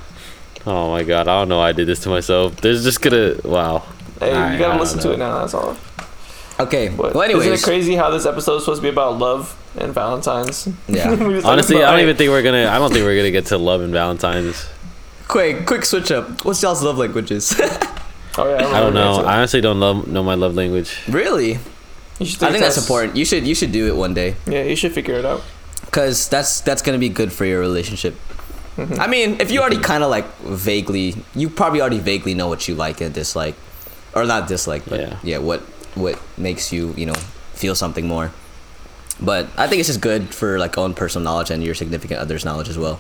Oh 0.66 0.90
my 0.90 1.02
god, 1.02 1.26
I 1.26 1.40
don't 1.40 1.48
know 1.48 1.59
why 1.59 1.70
I 1.70 1.72
did 1.72 1.88
this 1.88 1.98
to 2.00 2.11
myself. 2.11 2.57
There's 2.61 2.84
just 2.84 3.00
gonna 3.02 3.34
wow. 3.44 3.82
Hey, 4.20 4.32
Alright, 4.32 4.52
you 4.52 4.57
I 4.57 4.59
gotta 4.59 4.72
don't 4.74 4.78
listen 4.80 5.00
to 5.00 5.12
it 5.12 5.18
now. 5.18 5.40
That's 5.40 5.55
all. 5.55 5.76
Okay. 6.61 6.88
But 6.88 7.14
well, 7.14 7.28
isn't 7.30 7.52
it 7.52 7.62
crazy 7.62 7.94
how 7.96 8.11
this 8.11 8.26
episode 8.26 8.57
is 8.57 8.62
supposed 8.64 8.80
to 8.80 8.82
be 8.82 8.88
about 8.90 9.18
love 9.18 9.57
and 9.78 9.92
Valentine's? 9.92 10.68
Yeah. 10.86 11.11
We 11.14 11.34
was 11.34 11.42
talking 11.42 11.52
Honestly, 11.52 11.76
about- 11.76 11.88
I 11.88 11.90
don't 11.92 12.00
even 12.02 12.16
think 12.16 12.30
we're 12.30 12.42
gonna. 12.42 12.68
I 12.68 12.78
don't 12.78 12.92
think 12.92 13.05
we're 13.05 13.16
gonna 13.16 13.30
get 13.32 13.46
to 13.46 13.59
love 13.59 13.80
and 13.80 13.92
Valentine's. 13.92 14.66
quick, 15.26 15.66
quick 15.66 15.84
switch 15.84 16.12
up. 16.12 16.44
What's 16.44 16.62
y'all's 16.62 16.82
love 16.82 16.98
languages? 16.98 17.55
Oh 18.36 18.50
yeah, 18.50 18.66
I 18.66 18.80
don't 18.80 18.94
know. 19.00 19.22
I 19.24 19.36
honestly 19.36 19.61
don't 19.61 19.78
love, 19.78 20.09
know 20.09 20.24
my 20.24 20.34
love 20.34 20.57
language. 20.57 20.98
really? 21.09 21.59
You 22.18 22.26
should 22.26 22.42
I 22.42 22.50
think 22.50 22.62
that's 22.64 22.74
tests. 22.74 22.78
important. 22.88 23.14
You 23.16 23.24
should 23.24 23.46
you 23.46 23.55
should 23.55 23.70
do 23.70 23.86
it 23.86 23.94
one 23.94 24.12
day 24.12 24.34
Yeah, 24.44 24.64
you 24.64 24.74
should 24.74 24.90
figure 24.92 25.14
it 25.14 25.24
out. 25.24 25.40
because 25.86 26.28
that's 26.28 26.61
that's 26.62 26.82
gonna 26.82 26.98
be 26.98 27.09
good 27.09 27.32
for 27.32 27.44
your 27.44 27.61
relationship. 27.61 28.14
Mm-hmm. 28.76 29.00
I 29.00 29.07
mean, 29.07 29.40
if 29.40 29.52
you 29.52 29.61
already 29.61 29.78
kind 29.78 30.02
of 30.02 30.11
like 30.11 30.26
vaguely, 30.42 31.14
you 31.36 31.48
probably 31.48 31.80
already 31.80 32.00
vaguely 32.00 32.34
know 32.34 32.48
what 32.48 32.66
you 32.66 32.74
like 32.74 33.00
and 33.00 33.14
dislike, 33.14 33.55
or 34.16 34.24
not 34.26 34.48
dislike, 34.48 34.82
but 34.90 34.98
Yeah. 34.98 35.16
yeah, 35.22 35.38
what 35.38 35.62
what 35.95 36.20
makes 36.38 36.72
you 36.72 36.95
you 36.97 37.07
know 37.07 37.14
feel 37.55 37.74
something 37.74 38.07
more. 38.07 38.32
But 39.20 39.49
I 39.57 39.68
think 39.68 39.80
it's 39.80 39.88
just 39.88 40.01
good 40.01 40.34
for 40.34 40.59
like 40.59 40.76
own 40.76 40.95
personal 40.95 41.24
knowledge 41.24 41.51
and 41.51 41.62
your 41.62 41.74
significant 41.74 42.20
other's 42.20 42.45
knowledge 42.45 42.68
as 42.68 42.76
well. 42.78 42.97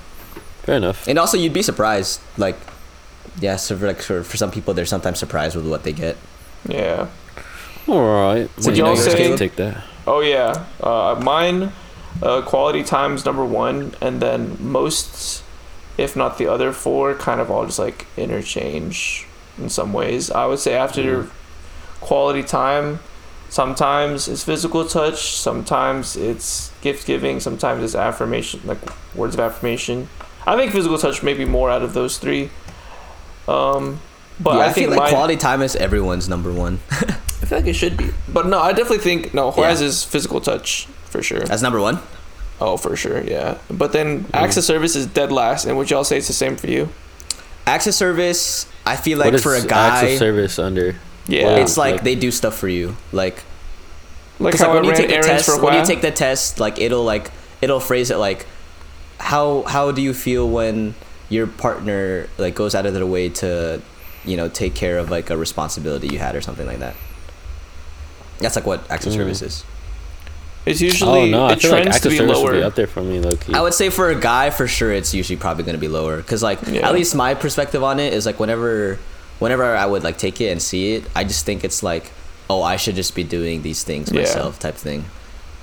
Fair 0.62 0.76
enough. 0.76 1.06
And 1.08 1.18
also, 1.18 1.36
you'd 1.36 1.52
be 1.52 1.62
surprised. 1.62 2.20
Like, 2.38 2.56
yeah, 3.40 3.56
so 3.56 3.76
for 3.76 3.86
like 3.86 4.00
for, 4.00 4.22
for 4.22 4.36
some 4.36 4.50
people, 4.50 4.74
they're 4.74 4.86
sometimes 4.86 5.18
surprised 5.18 5.56
with 5.56 5.68
what 5.68 5.82
they 5.82 5.92
get. 5.92 6.16
Yeah. 6.68 7.08
All 7.86 8.00
right. 8.00 8.48
Would 8.64 8.76
you 8.76 8.84
y'all 8.84 8.96
say- 8.96 9.36
take 9.36 9.56
that? 9.56 9.84
Oh 10.06 10.20
yeah. 10.20 10.64
Uh, 10.82 11.20
mine, 11.22 11.72
uh, 12.22 12.42
quality 12.42 12.82
times 12.82 13.24
number 13.24 13.44
one, 13.44 13.94
and 14.00 14.20
then 14.20 14.56
most, 14.60 15.42
if 15.98 16.14
not 16.14 16.38
the 16.38 16.46
other 16.46 16.72
four, 16.72 17.14
kind 17.14 17.40
of 17.40 17.50
all 17.50 17.66
just 17.66 17.78
like 17.78 18.06
interchange 18.16 19.26
in 19.58 19.68
some 19.68 19.92
ways. 19.92 20.30
I 20.30 20.46
would 20.46 20.58
say 20.60 20.74
after 20.74 21.02
your 21.02 21.28
quality 22.04 22.42
time, 22.42 23.00
sometimes 23.48 24.28
it's 24.28 24.44
physical 24.44 24.84
touch, 24.86 25.36
sometimes 25.36 26.16
it's 26.16 26.70
gift 26.82 27.06
giving, 27.06 27.40
sometimes 27.40 27.82
it's 27.82 27.94
affirmation, 27.94 28.60
like 28.64 28.78
words 29.14 29.34
of 29.34 29.40
affirmation. 29.40 30.08
I 30.46 30.56
think 30.56 30.72
physical 30.72 30.98
touch 30.98 31.22
may 31.22 31.34
be 31.34 31.44
more 31.44 31.70
out 31.70 31.82
of 31.82 31.94
those 31.94 32.18
three. 32.18 32.50
Um, 33.48 34.00
but 34.40 34.54
yeah, 34.56 34.60
I, 34.60 34.66
I, 34.68 34.72
think 34.72 34.88
feel 34.88 34.90
like 34.90 34.98
mine, 34.98 35.10
quality 35.10 35.36
time 35.36 35.62
is 35.62 35.76
everyone's 35.76 36.28
number 36.28 36.52
one. 36.52 36.80
I 36.90 36.96
feel 37.46 37.46
feel 37.46 37.58
like 37.58 37.66
it 37.68 37.74
should 37.74 37.96
be, 37.96 38.10
but 38.28 38.46
no, 38.46 38.58
I 38.60 38.72
definitely 38.72 38.98
think 38.98 39.34
no. 39.34 39.50
Juarez 39.50 39.80
Yeah. 39.80 39.88
is 39.88 40.02
physical 40.04 40.40
touch 40.40 40.86
for 41.06 41.22
sure. 41.22 41.40
That's 41.40 41.62
number 41.62 41.80
one. 41.80 41.98
Oh, 42.60 42.76
for 42.76 42.96
sure, 42.96 43.22
yeah. 43.22 43.58
But 43.70 43.92
then 43.92 44.24
Mm. 44.24 44.30
acts 44.34 44.56
of 44.56 44.64
service 44.64 44.96
is 44.96 45.06
dead 45.06 45.30
last, 45.32 45.66
and 45.66 45.76
would 45.76 45.90
y'all 45.90 46.04
say 46.04 46.16
it's 46.18 46.28
the 46.28 46.32
same 46.32 46.56
for 46.56 46.68
you? 46.68 46.88
Access 47.66 47.96
service. 47.96 48.66
I 48.86 48.96
feel 48.96 49.18
What 49.18 49.26
like 49.26 49.34
is 49.34 49.42
for 49.42 49.54
a 49.54 49.58
acts 49.58 49.66
guy, 49.66 50.02
of 50.04 50.18
service 50.18 50.58
under? 50.58 50.96
Yeah, 51.26 51.56
it's 51.56 51.76
like, 51.76 51.94
Like- 51.96 52.04
they 52.04 52.14
do 52.14 52.30
stuff 52.30 52.54
for 52.56 52.68
you. 52.68 52.96
Like, 53.12 53.42
like 54.40 54.52
'cause, 54.52 54.60
how 54.60 54.68
like 54.74 54.82
when 54.82 54.84
you 54.86 54.94
take 54.96 55.08
the 55.08 55.22
test, 55.26 55.44
for 55.46 55.60
when 55.62 55.74
you 55.74 55.84
take 55.84 56.00
the 56.02 56.10
test, 56.10 56.60
like 56.60 56.78
it'll 56.80 57.04
like 57.04 57.30
it'll 57.62 57.80
phrase 57.80 58.10
it 58.10 58.16
like, 58.18 58.46
how 59.18 59.62
how 59.66 59.90
do 59.92 60.02
you 60.02 60.12
feel 60.12 60.48
when 60.48 60.94
your 61.30 61.46
partner 61.46 62.28
like 62.36 62.54
goes 62.54 62.74
out 62.74 62.84
of 62.84 62.92
their 62.94 63.06
way 63.06 63.28
to, 63.30 63.80
you 64.24 64.36
know, 64.36 64.48
take 64.48 64.74
care 64.74 64.98
of 64.98 65.10
like 65.10 65.30
a 65.30 65.36
responsibility 65.36 66.08
you 66.08 66.18
had 66.18 66.34
or 66.36 66.40
something 66.42 66.66
like 66.66 66.80
that. 66.80 66.94
That's 68.38 68.56
like 68.56 68.66
what 68.66 68.82
acts 68.90 69.06
of 69.06 69.12
Mm. 69.12 69.16
service 69.16 69.42
is. 69.42 69.64
It's 70.66 70.80
Oh 70.80 70.84
usually 70.84 71.30
no, 71.30 71.44
I 71.46 71.52
it 71.52 71.60
feel 71.62 71.70
like 71.72 71.82
trends 71.82 71.96
acts 71.96 72.02
to 72.04 72.08
be 72.10 72.16
service 72.16 72.38
would 72.38 72.52
be 72.52 72.58
lower. 72.58 72.66
up 72.66 72.74
there 72.74 72.86
for 72.86 73.02
me, 73.02 73.20
low 73.20 73.36
key. 73.36 73.52
I 73.54 73.60
would 73.60 73.74
say 73.74 73.90
for 73.90 74.10
a 74.10 74.14
guy, 74.18 74.50
for 74.50 74.66
sure, 74.66 74.92
it's 74.92 75.14
usually 75.14 75.36
probably 75.36 75.62
going 75.64 75.74
to 75.76 75.80
be 75.80 75.88
lower. 75.88 76.20
Cause 76.22 76.42
like 76.42 76.58
Yeah. 76.66 76.88
at 76.88 76.94
least 76.94 77.14
my 77.14 77.34
perspective 77.34 77.82
on 77.82 78.00
it 78.00 78.12
is 78.12 78.24
like 78.26 78.40
whenever, 78.40 78.98
whenever 79.38 79.64
I 79.76 79.86
would 79.86 80.02
like 80.04 80.18
take 80.18 80.40
it 80.40 80.50
and 80.50 80.60
see 80.62 80.94
it, 80.94 81.04
I 81.14 81.24
just 81.24 81.44
think 81.46 81.64
it's 81.64 81.82
like, 81.82 82.12
oh, 82.50 82.62
I 82.62 82.76
should 82.76 82.94
just 82.94 83.14
be 83.14 83.24
doing 83.24 83.62
these 83.62 83.82
things 83.84 84.10
Yeah. 84.12 84.20
myself, 84.20 84.58
type 84.58 84.74
thing. 84.76 85.04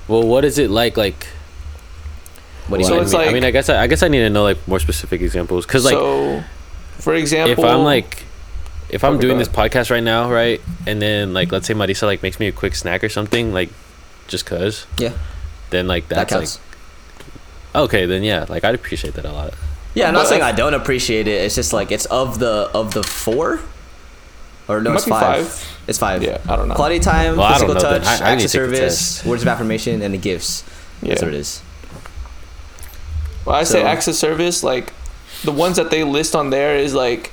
Well, 0.08 0.22
what 0.22 0.44
is 0.44 0.58
it 0.58 0.70
like? 0.70 0.96
Like, 0.96 1.26
What 2.68 2.78
do 2.78 2.82
you 2.82 2.86
So 2.88 2.94
I 2.94 2.96
mean? 2.96 3.04
it's 3.04 3.12
mean, 3.14 3.28
I 3.28 3.32
mean, 3.32 3.44
I 3.44 3.50
guess 3.50 3.68
I, 3.68 3.82
I 3.82 3.86
guess 3.86 4.02
I 4.02 4.08
need 4.08 4.20
to 4.20 4.30
know 4.30 4.42
like 4.44 4.58
more 4.68 4.78
specific 4.80 5.20
examples, 5.20 5.66
cause 5.66 5.84
like 5.84 5.94
so, 5.94 6.42
for 6.98 7.14
example, 7.14 7.52
if 7.64 7.70
I'm 7.70 7.82
like, 7.84 8.24
if 8.88 9.04
I'm 9.04 9.18
doing 9.18 9.38
this 9.38 9.48
podcast 9.48 9.90
right 9.90 10.02
now, 10.02 10.30
right, 10.30 10.60
and 10.86 11.00
then 11.00 11.32
like 11.32 11.50
let's 11.52 11.66
say 11.66 11.74
Marisa 11.74 12.02
like 12.04 12.22
makes 12.22 12.38
me 12.38 12.46
a 12.48 12.52
quick 12.52 12.74
snack 12.74 13.02
or 13.02 13.08
something, 13.08 13.52
like, 13.52 13.70
just 14.28 14.44
cause, 14.46 14.86
yeah, 14.98 15.12
then 15.70 15.86
like 15.88 16.08
that 16.08 16.28
that's 16.28 16.32
counts. 16.32 16.58
like 17.74 17.84
okay, 17.84 18.06
then 18.06 18.22
yeah, 18.22 18.44
like 18.48 18.64
I'd 18.64 18.74
appreciate 18.74 19.14
that 19.14 19.24
a 19.24 19.32
lot. 19.32 19.54
Yeah, 19.94 20.08
I'm 20.08 20.14
not 20.14 20.20
But 20.24 20.28
saying 20.28 20.42
I- 20.42 20.48
I 20.48 20.52
don't 20.52 20.74
appreciate 20.74 21.28
it. 21.28 21.42
It's 21.44 21.54
just 21.54 21.72
like 21.72 21.90
it's 21.92 22.06
of 22.06 22.38
the 22.38 22.70
of 22.74 22.94
the 22.94 23.02
four, 23.02 23.60
or 24.68 24.80
no, 24.80 24.92
It 24.92 24.96
it's 24.96 25.04
five. 25.06 25.46
five. 25.48 25.68
It's 25.88 25.98
five. 25.98 26.22
yeah, 26.22 26.38
I 26.48 26.56
don't 26.56 26.68
know. 26.68 26.74
Quality 26.74 27.00
time, 27.00 27.36
Well, 27.36 27.52
physical 27.52 27.74
touch, 27.74 28.04
I- 28.06 28.18
I 28.24 28.30
acts 28.32 28.44
of 28.44 28.50
to 28.52 28.58
take 28.58 28.70
the 28.70 28.76
service, 28.90 29.24
words 29.24 29.42
of 29.42 29.48
affirmation, 29.48 30.00
and 30.02 30.14
the 30.14 30.18
gifts. 30.18 30.62
yeah. 31.02 31.10
That's 31.10 31.22
what 31.22 31.34
it 31.34 31.38
is. 31.38 31.60
Well, 33.44 33.56
I 33.56 33.64
say 33.64 33.80
So- 33.82 33.86
acts 33.86 34.06
of 34.08 34.14
service, 34.14 34.62
like 34.62 34.92
the 35.44 35.52
ones 35.52 35.76
that 35.76 35.90
they 35.90 36.04
list 36.04 36.36
on 36.36 36.50
there 36.50 36.76
is 36.76 36.94
like 36.94 37.32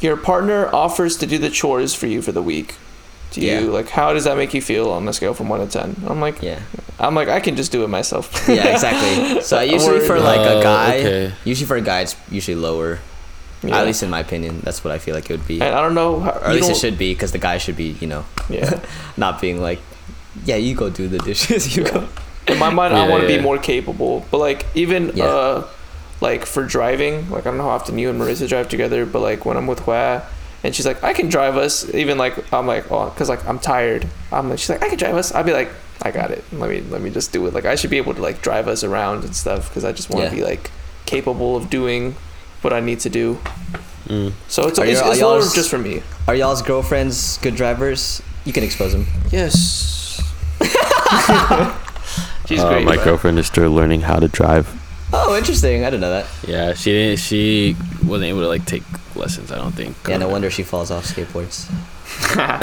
your 0.00 0.16
partner 0.16 0.68
offers 0.74 1.16
to 1.16 1.26
do 1.26 1.38
the 1.38 1.48
chores 1.48 1.94
for 1.94 2.06
you 2.06 2.20
for 2.20 2.32
the 2.32 2.42
week. 2.42 2.74
Do 3.34 3.40
you 3.40 3.46
Yeah. 3.52 3.60
like 3.78 3.88
how 3.88 4.12
does 4.12 4.24
that 4.24 4.36
make 4.36 4.54
you 4.54 4.62
feel 4.62 4.90
on 4.90 5.06
a 5.08 5.12
scale 5.12 5.34
from 5.34 5.48
one 5.48 5.60
to 5.60 5.66
ten? 5.66 5.96
I'm 6.06 6.20
like 6.20 6.40
Yeah. 6.42 6.60
I'm 6.98 7.14
like 7.14 7.28
I 7.28 7.40
can 7.40 7.56
just 7.56 7.72
do 7.72 7.82
it 7.84 7.88
myself. 7.88 8.30
Yeah, 8.48 8.68
exactly. 8.72 9.40
So 9.50 9.60
usually 9.60 10.00
for 10.06 10.18
like 10.20 10.40
a 10.40 10.58
Oh, 10.58 10.62
guy, 10.62 10.98
okay. 10.98 11.32
usually 11.44 11.66
for 11.66 11.76
a 11.76 11.80
guy, 11.82 12.00
it's 12.02 12.16
usually 12.30 12.54
lower. 12.56 13.00
Yeah. 13.62 13.78
At 13.80 13.86
least 13.86 14.02
in 14.02 14.10
my 14.10 14.20
opinion, 14.20 14.60
that's 14.62 14.84
what 14.84 14.92
I 14.92 14.98
feel 14.98 15.14
like 15.14 15.28
it 15.30 15.32
would 15.38 15.48
be. 15.48 15.60
and 15.60 15.74
I 15.74 15.80
don't 15.80 15.94
know 15.94 16.20
how, 16.20 16.30
or 16.32 16.44
at 16.48 16.54
least 16.54 16.70
it 16.70 16.76
should 16.76 16.98
be 16.98 17.12
because 17.14 17.32
the 17.32 17.38
guy 17.38 17.58
should 17.58 17.76
be, 17.76 17.96
you 18.00 18.06
know, 18.06 18.24
Yeah. 18.48 18.80
not 19.16 19.40
being 19.40 19.60
like, 19.60 19.80
yeah, 20.44 20.56
you 20.56 20.74
go 20.74 20.90
do 20.90 21.08
the 21.08 21.18
dishes, 21.18 21.74
you 21.76 21.84
go. 21.84 22.06
In 22.46 22.58
my 22.58 22.68
mind, 22.70 22.94
I 22.94 23.08
want 23.08 23.22
to 23.24 23.30
yeah. 23.30 23.38
be 23.38 23.42
more 23.42 23.56
capable. 23.58 24.24
But 24.30 24.38
like 24.38 24.66
even 24.74 25.12
Yeah. 25.14 25.24
uh, 25.24 25.66
like 26.20 26.44
for 26.46 26.62
driving, 26.64 27.30
like 27.30 27.46
I 27.46 27.50
don't 27.50 27.56
know 27.58 27.64
how 27.64 27.70
often 27.80 27.98
you 27.98 28.10
and 28.10 28.20
Marissa 28.20 28.46
drive 28.48 28.68
together, 28.68 29.04
but 29.06 29.20
like 29.20 29.44
when 29.46 29.56
I'm 29.56 29.66
with 29.66 29.80
Hua, 29.80 30.22
and 30.64 30.74
she's 30.74 30.86
like, 30.86 31.04
I 31.04 31.12
can 31.12 31.28
drive 31.28 31.56
us. 31.56 31.88
Even 31.94 32.18
like 32.18 32.52
I'm 32.52 32.66
like, 32.66 32.90
oh, 32.90 33.10
because 33.10 33.28
like 33.28 33.46
I'm 33.46 33.60
tired. 33.60 34.08
I'm 34.32 34.50
like, 34.50 34.58
she's 34.58 34.70
like, 34.70 34.82
I 34.82 34.88
can 34.88 34.98
drive 34.98 35.14
us. 35.14 35.32
I'd 35.32 35.46
be 35.46 35.52
like, 35.52 35.68
I 36.02 36.10
got 36.10 36.32
it. 36.32 36.42
Let 36.52 36.68
me 36.70 36.80
let 36.80 37.00
me 37.02 37.10
just 37.10 37.32
do 37.32 37.46
it. 37.46 37.54
Like 37.54 37.64
I 37.66 37.76
should 37.76 37.90
be 37.90 37.98
able 37.98 38.14
to 38.14 38.20
like 38.22 38.42
drive 38.42 38.66
us 38.66 38.82
around 38.82 39.22
and 39.24 39.36
stuff 39.36 39.68
because 39.68 39.84
I 39.84 39.92
just 39.92 40.10
want 40.10 40.28
to 40.28 40.36
Yeah. 40.36 40.42
be 40.42 40.44
like 40.50 40.70
capable 41.06 41.54
of 41.56 41.70
doing 41.70 42.16
what 42.62 42.72
I 42.72 42.80
need 42.80 42.98
to 43.00 43.10
do. 43.10 43.38
Mm. 44.08 44.32
So 44.48 44.66
it's 44.68 44.78
Are 44.78 44.84
it's, 44.84 45.00
your- 45.00 45.12
it's 45.12 45.18
are 45.18 45.20
y'all's- 45.20 45.54
just 45.54 45.70
for 45.70 45.78
me. 45.78 46.02
Are 46.26 46.34
y'all's 46.34 46.60
girlfriends 46.62 47.38
good 47.38 47.54
drivers? 47.54 48.20
You 48.44 48.52
can 48.52 48.62
expose 48.64 48.92
them. 48.92 49.06
Yes. 49.30 50.20
She's 52.46 52.60
Uh, 52.60 52.68
great. 52.68 52.84
my 52.84 52.96
man. 52.96 53.04
girlfriend 53.04 53.38
is 53.38 53.46
still 53.46 53.70
learning 53.72 54.02
how 54.02 54.18
to 54.20 54.28
drive. 54.28 54.68
Oh, 55.16 55.36
interesting. 55.36 55.82
I 55.84 55.90
didn't 55.90 56.00
know 56.02 56.10
that. 56.10 56.26
Yeah, 56.46 56.74
she 56.74 56.90
didn't. 56.92 57.18
She 57.20 57.76
wasn't 58.04 58.28
able 58.28 58.40
to 58.40 58.48
like 58.48 58.64
take 58.66 58.82
lessons. 59.16 59.52
I 59.52 59.56
don't 59.56 59.72
think. 59.72 59.96
Yeah, 60.08 60.16
no 60.18 60.28
uh, 60.28 60.32
wonder 60.32 60.50
she 60.50 60.62
falls 60.62 60.90
off 60.90 61.06
skateboards. 61.06 61.70
I 62.36 62.58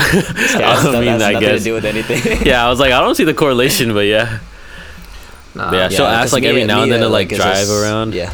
That's, 0.58 0.84
mean, 0.86 1.06
that's 1.06 1.24
I 1.24 1.40
guess. 1.40 1.60
to 1.60 1.64
do 1.64 1.74
with 1.74 1.86
anything. 1.86 2.46
Yeah, 2.48 2.66
I 2.66 2.70
was 2.70 2.80
like, 2.80 2.92
I 2.94 3.00
don't 3.02 3.16
see 3.16 3.24
the 3.24 3.34
correlation, 3.34 3.94
but 3.94 4.02
yeah, 4.06 4.40
Nah. 5.56 5.72
yeah. 5.74 5.90
She'll 5.90 6.06
ask 6.06 6.26
just 6.26 6.34
like 6.34 6.44
every 6.44 6.62
Mia- 6.62 6.68
now 6.68 6.84
and 6.84 6.92
then 6.92 7.00
Mia, 7.02 7.08
to 7.10 7.14
uh, 7.14 7.18
like 7.20 7.32
is 7.32 7.38
drive 7.40 7.56
just- 7.68 7.84
around. 7.84 8.14
Yeah. 8.14 8.34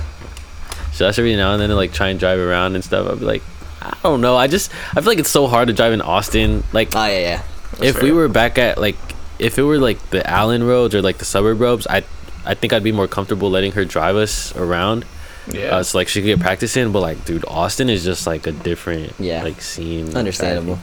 She'll 0.94 1.08
ask 1.08 1.18
every 1.20 1.36
now 1.36 1.54
and 1.54 1.62
then 1.62 1.70
to 1.70 1.76
like 1.76 1.94
try 1.94 2.10
and 2.10 2.20
drive 2.20 2.40
around 2.40 2.76
and 2.76 2.84
stuff. 2.84 3.08
I'd 3.10 3.20
be 3.20 3.26
like, 3.26 3.44
I 3.82 3.96
don't 4.04 4.22
know. 4.22 4.36
I 4.36 4.48
just 4.48 4.72
I 4.92 4.96
feel 5.02 5.06
like 5.06 5.20
it's 5.20 5.30
so 5.30 5.48
hard 5.48 5.68
to 5.68 5.74
drive 5.74 5.94
in 5.94 6.02
Austin. 6.02 6.64
Like 6.74 6.96
Oh 6.96 7.06
yeah, 7.06 7.20
yeah. 7.20 7.84
if 7.86 8.02
we 8.02 8.10
fair. 8.10 8.16
were 8.16 8.28
back 8.28 8.58
at 8.58 8.78
like 8.80 8.96
if 9.40 9.58
it 9.60 9.64
were 9.64 9.78
like 9.80 10.00
the 10.10 10.28
Allen 10.28 10.64
roads 10.64 10.96
or 10.96 11.02
like 11.02 11.20
the 11.20 11.26
suburb 11.26 11.60
roads, 11.62 11.86
I 11.88 12.04
I 12.48 12.54
think 12.56 12.74
I'd 12.74 12.84
be 12.84 12.92
more 12.92 13.08
comfortable 13.08 13.50
letting 13.50 13.74
her 13.74 13.86
drive 13.86 14.16
us 14.16 14.56
around. 14.56 15.06
Yeah. 15.52 15.78
Uh, 15.78 15.84
so 15.84 15.98
like 15.98 16.08
she 16.08 16.22
could 16.22 16.28
get 16.28 16.40
practice 16.40 16.76
in. 16.78 16.92
But 16.92 17.02
like, 17.02 17.26
dude, 17.26 17.46
Austin 17.48 17.90
is 17.90 18.04
just 18.04 18.26
like 18.28 18.48
a 18.48 18.52
different 18.52 19.14
Yeah. 19.20 19.44
like 19.44 19.62
scene. 19.62 20.16
Understandable. 20.16 20.80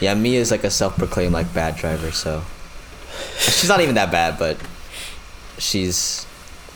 Yeah, 0.00 0.14
Mia 0.14 0.40
is 0.40 0.50
like 0.50 0.62
a 0.64 0.70
self-proclaimed 0.70 1.32
like 1.32 1.52
bad 1.52 1.76
driver, 1.76 2.12
so 2.12 2.42
she's 3.38 3.68
not 3.68 3.80
even 3.80 3.96
that 3.96 4.12
bad, 4.12 4.38
but 4.38 4.56
she's 5.58 6.24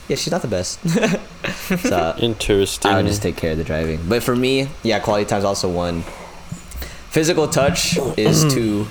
yeah, 0.09 0.17
she's 0.17 0.33
not 0.33 0.43
the 0.43 0.49
best. 0.49 0.81
so 1.89 2.15
Interesting. 2.19 2.91
I 2.91 2.97
would 2.97 3.07
just 3.07 3.23
take 3.23 3.37
care 3.37 3.53
of 3.53 3.59
the 3.59 3.65
driving. 3.65 4.01
But 4.09 4.23
for 4.25 4.35
me, 4.35 4.69
yeah, 4.83 4.99
quality 4.99 5.25
time's 5.25 5.45
also 5.45 5.71
one. 5.71 6.03
Physical 7.11 7.47
touch 7.47 7.97
is 8.17 8.43
two, 8.55 8.87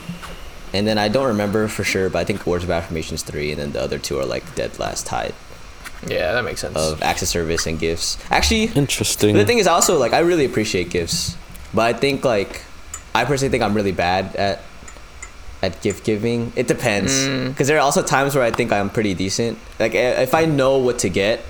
and 0.73 0.87
then 0.87 0.97
I 0.97 1.07
don't 1.09 1.27
remember 1.27 1.67
for 1.67 1.83
sure, 1.83 2.09
but 2.09 2.19
I 2.19 2.23
think 2.23 2.45
words 2.45 2.63
of 2.63 2.69
affirmation 2.71 3.15
is 3.15 3.23
three, 3.23 3.51
and 3.51 3.59
then 3.59 3.71
the 3.71 3.81
other 3.81 3.99
two 3.99 4.19
are 4.19 4.25
like 4.25 4.55
dead 4.55 4.77
last 4.79 5.05
tied 5.05 5.33
yeah, 6.07 6.33
that 6.33 6.43
makes 6.43 6.61
sense. 6.61 6.75
of 6.75 7.01
access 7.03 7.29
service 7.29 7.67
and 7.67 7.77
gifts. 7.79 8.17
Actually, 8.31 8.65
Interesting. 8.65 9.35
the 9.35 9.45
thing 9.45 9.59
is, 9.59 9.67
also 9.67 9.99
like 9.99 10.13
I 10.13 10.19
really 10.19 10.45
appreciate 10.45 10.89
gifts, 10.89 11.37
but 11.73 11.83
I 11.83 11.93
think 11.97 12.25
like 12.25 12.63
I 13.13 13.25
personally 13.25 13.51
think 13.51 13.63
I'm 13.63 13.73
really 13.75 13.91
bad 13.91 14.35
at 14.35 14.61
at 15.61 15.79
gift 15.81 16.03
giving. 16.03 16.51
It 16.55 16.67
depends 16.67 17.11
Mm. 17.13 17.49
because 17.49 17.67
there 17.67 17.77
are 17.77 17.81
also 17.81 18.01
times 18.01 18.33
where 18.33 18.43
I 18.43 18.49
think 18.51 18.71
I'm 18.71 18.89
pretty 18.89 19.13
decent. 19.13 19.59
Like 19.79 19.93
if 19.93 20.33
I 20.33 20.45
know 20.45 20.79
what 20.79 20.99
to 20.99 21.09
get, 21.09 21.41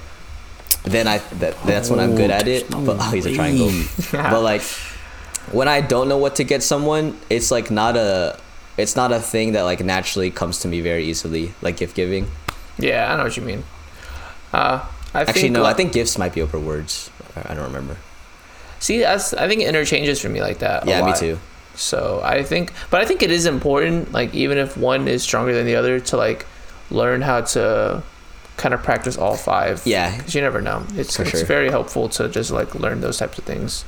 then 0.83 1.07
I 1.07 1.19
that, 1.39 1.55
that's 1.63 1.89
when 1.89 1.99
I'm 1.99 2.15
good 2.15 2.29
at 2.31 2.47
it. 2.47 2.69
But 2.69 2.97
oh, 2.99 3.11
he's 3.11 3.25
a 3.25 3.33
triangle. 3.33 3.71
but 4.11 4.41
like 4.41 4.63
when 5.53 5.69
I 5.69 5.79
don't 5.79 6.09
know 6.09 6.17
what 6.17 6.35
to 6.37 6.43
get 6.43 6.61
someone, 6.61 7.17
it's 7.29 7.51
like 7.51 7.71
not 7.71 7.95
a 7.95 8.37
it's 8.81 8.95
not 8.95 9.11
a 9.11 9.19
thing 9.19 9.53
that 9.53 9.63
like 9.63 9.83
naturally 9.83 10.31
comes 10.31 10.59
to 10.59 10.67
me 10.67 10.81
very 10.81 11.05
easily, 11.05 11.53
like 11.61 11.77
gift 11.77 11.95
giving. 11.95 12.27
yeah, 12.77 13.11
I 13.13 13.17
know 13.17 13.23
what 13.23 13.37
you 13.37 13.43
mean. 13.43 13.63
Uh, 14.53 14.85
I 15.13 15.21
Actually, 15.21 15.41
think 15.41 15.53
no, 15.53 15.65
I 15.65 15.73
think 15.73 15.93
gifts 15.93 16.17
might 16.17 16.33
be 16.33 16.41
over 16.41 16.59
words. 16.59 17.09
I 17.35 17.53
don't 17.53 17.63
remember. 17.63 17.97
See, 18.79 18.99
that's 18.99 19.33
I 19.33 19.47
think 19.47 19.61
it 19.61 19.67
interchanges 19.67 20.19
for 20.21 20.29
me 20.29 20.41
like 20.41 20.59
that. 20.59 20.85
a 20.85 20.89
Yeah, 20.89 21.05
me 21.05 21.13
too. 21.15 21.39
So 21.75 22.21
I 22.23 22.43
think, 22.43 22.73
but 22.89 23.01
I 23.01 23.05
think 23.05 23.23
it 23.23 23.31
is 23.31 23.45
important, 23.45 24.11
like 24.11 24.33
even 24.33 24.57
if 24.57 24.75
one 24.75 25.07
is 25.07 25.23
stronger 25.23 25.53
than 25.53 25.65
the 25.65 25.75
other, 25.75 25.99
to 25.99 26.17
like 26.17 26.45
learn 26.89 27.21
how 27.21 27.41
to 27.41 28.03
kind 28.57 28.73
of 28.73 28.83
practice 28.83 29.17
all 29.17 29.35
five. 29.35 29.81
Yeah. 29.85 30.15
because 30.15 30.35
you 30.35 30.41
never 30.41 30.61
know. 30.61 30.83
It's 30.95 31.19
it's 31.19 31.29
sure. 31.29 31.45
very 31.45 31.69
helpful 31.69 32.09
to 32.09 32.27
just 32.29 32.51
like 32.51 32.75
learn 32.75 33.01
those 33.01 33.17
types 33.17 33.37
of 33.37 33.45
things. 33.45 33.85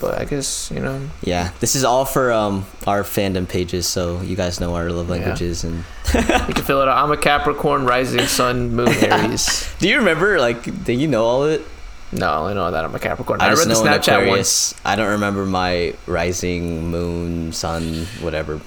But 0.00 0.20
I 0.20 0.24
guess 0.24 0.70
you 0.70 0.80
know, 0.80 1.00
Yeah, 1.22 1.50
this 1.60 1.74
is 1.74 1.82
all 1.84 2.04
for 2.04 2.32
um 2.32 2.66
our 2.86 3.02
fandom 3.02 3.48
pages, 3.48 3.86
so 3.86 4.20
you 4.20 4.36
guys 4.36 4.60
know 4.60 4.74
our 4.76 4.90
love 4.90 5.08
languages. 5.10 5.64
And 5.64 5.84
you 6.14 6.22
can 6.54 6.64
fill 6.64 6.80
it 6.82 6.88
out. 6.88 7.02
I'm 7.02 7.10
a 7.10 7.16
Capricorn, 7.16 7.84
rising 7.84 8.26
sun, 8.26 8.74
moon, 8.74 8.88
Aries. 9.02 9.68
do 9.80 9.88
you 9.88 9.98
remember 9.98 10.38
like 10.38 10.84
do 10.84 10.92
you 10.92 11.08
know 11.08 11.24
all 11.24 11.44
of 11.44 11.50
it? 11.50 11.62
No, 12.10 12.46
I 12.46 12.54
know 12.54 12.70
that 12.70 12.84
I'm 12.84 12.94
a 12.94 12.98
Capricorn. 12.98 13.40
I, 13.40 13.46
I, 13.46 13.50
just 13.50 13.66
read 13.66 13.76
the 13.76 13.82
know 13.84 13.92
an 13.92 13.98
Snapchat 14.00 14.08
Aquarius. 14.14 14.72
once. 14.72 14.74
I 14.84 14.96
don't 14.96 15.10
remember 15.10 15.44
my 15.44 15.94
rising, 16.06 16.86
moon, 16.90 17.52
sun, 17.52 18.06
whatever. 18.20 18.60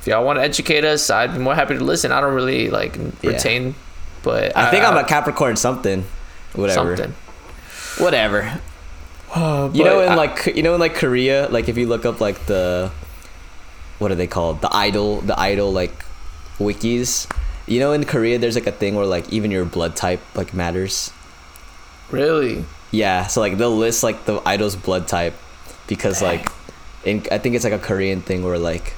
If 0.00 0.06
y'all 0.06 0.24
want 0.26 0.38
to 0.38 0.42
educate 0.42 0.84
us, 0.84 1.08
I'd 1.08 1.32
be 1.32 1.38
more 1.38 1.54
happy 1.54 1.78
to 1.78 1.82
listen. 1.82 2.12
I 2.12 2.20
don't 2.20 2.34
really 2.34 2.68
like 2.70 2.96
Yeah. 3.22 3.30
retain, 3.30 3.74
but 4.22 4.54
I, 4.56 4.70
think 4.70 4.84
I'm 4.84 4.96
a 4.98 5.04
Capricorn 5.04 5.56
something, 5.56 6.04
whatever, 6.54 6.96
something. 6.96 7.14
whatever. 7.98 8.60
Uh, 9.36 9.68
You 9.72 9.84
know, 9.84 10.00
in 10.00 10.12
I- 10.12 10.14
like 10.14 10.46
you 10.56 10.62
know, 10.62 10.74
in 10.74 10.80
like 10.80 10.94
Korea, 10.94 11.48
like 11.50 11.68
if 11.68 11.76
you 11.76 11.86
look 11.86 12.04
up 12.06 12.20
like 12.20 12.46
the, 12.46 12.90
what 13.98 14.10
are 14.10 14.14
they 14.16 14.26
called? 14.26 14.60
The 14.62 14.72
idol, 14.74 15.20
the 15.20 15.38
idol 15.38 15.72
like, 15.72 15.92
wikis. 16.58 17.28
You 17.66 17.80
know, 17.80 17.92
in 17.92 18.04
Korea, 18.04 18.38
there's 18.38 18.54
like 18.54 18.66
a 18.66 18.72
thing 18.72 18.94
where 18.94 19.04
like 19.06 19.28
even 19.32 19.50
your 19.50 19.64
blood 19.64 19.94
type 19.96 20.20
like 20.34 20.54
matters. 20.54 21.10
really, 22.10 22.64
Yeah, 22.92 23.26
so 23.26 23.40
like 23.40 23.58
they'll 23.58 23.76
list 23.76 24.02
like 24.02 24.24
the 24.24 24.40
idol's 24.46 24.76
blood 24.76 25.08
type 25.08 25.34
because 25.86 26.22
like 26.22 26.48
in 27.04 27.26
I 27.30 27.38
think 27.38 27.56
it's 27.56 27.64
like 27.64 27.74
a 27.74 27.82
Korean 27.82 28.22
thing 28.22 28.44
where 28.44 28.58
like 28.58 28.94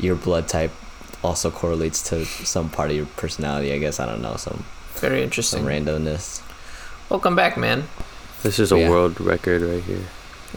your 0.00 0.16
blood 0.16 0.48
type 0.48 0.72
also 1.22 1.50
correlates 1.50 2.02
to 2.10 2.24
some 2.24 2.70
part 2.70 2.90
of 2.90 2.96
your 2.96 3.06
personality. 3.20 3.72
I 3.72 3.78
guess 3.78 4.00
I 4.00 4.06
don't 4.06 4.22
know 4.22 4.36
some 4.36 4.64
Very 4.96 5.18
some 5.18 5.24
interesting. 5.24 5.62
randomness. 5.64 6.40
Welcome 7.10 7.36
back, 7.36 7.56
man. 7.56 7.84
This 8.46 8.58
is 8.58 8.70
a 8.72 8.78
Yeah. 8.78 8.88
world 8.90 9.20
record 9.20 9.62
right 9.62 9.82
here. 9.82 10.06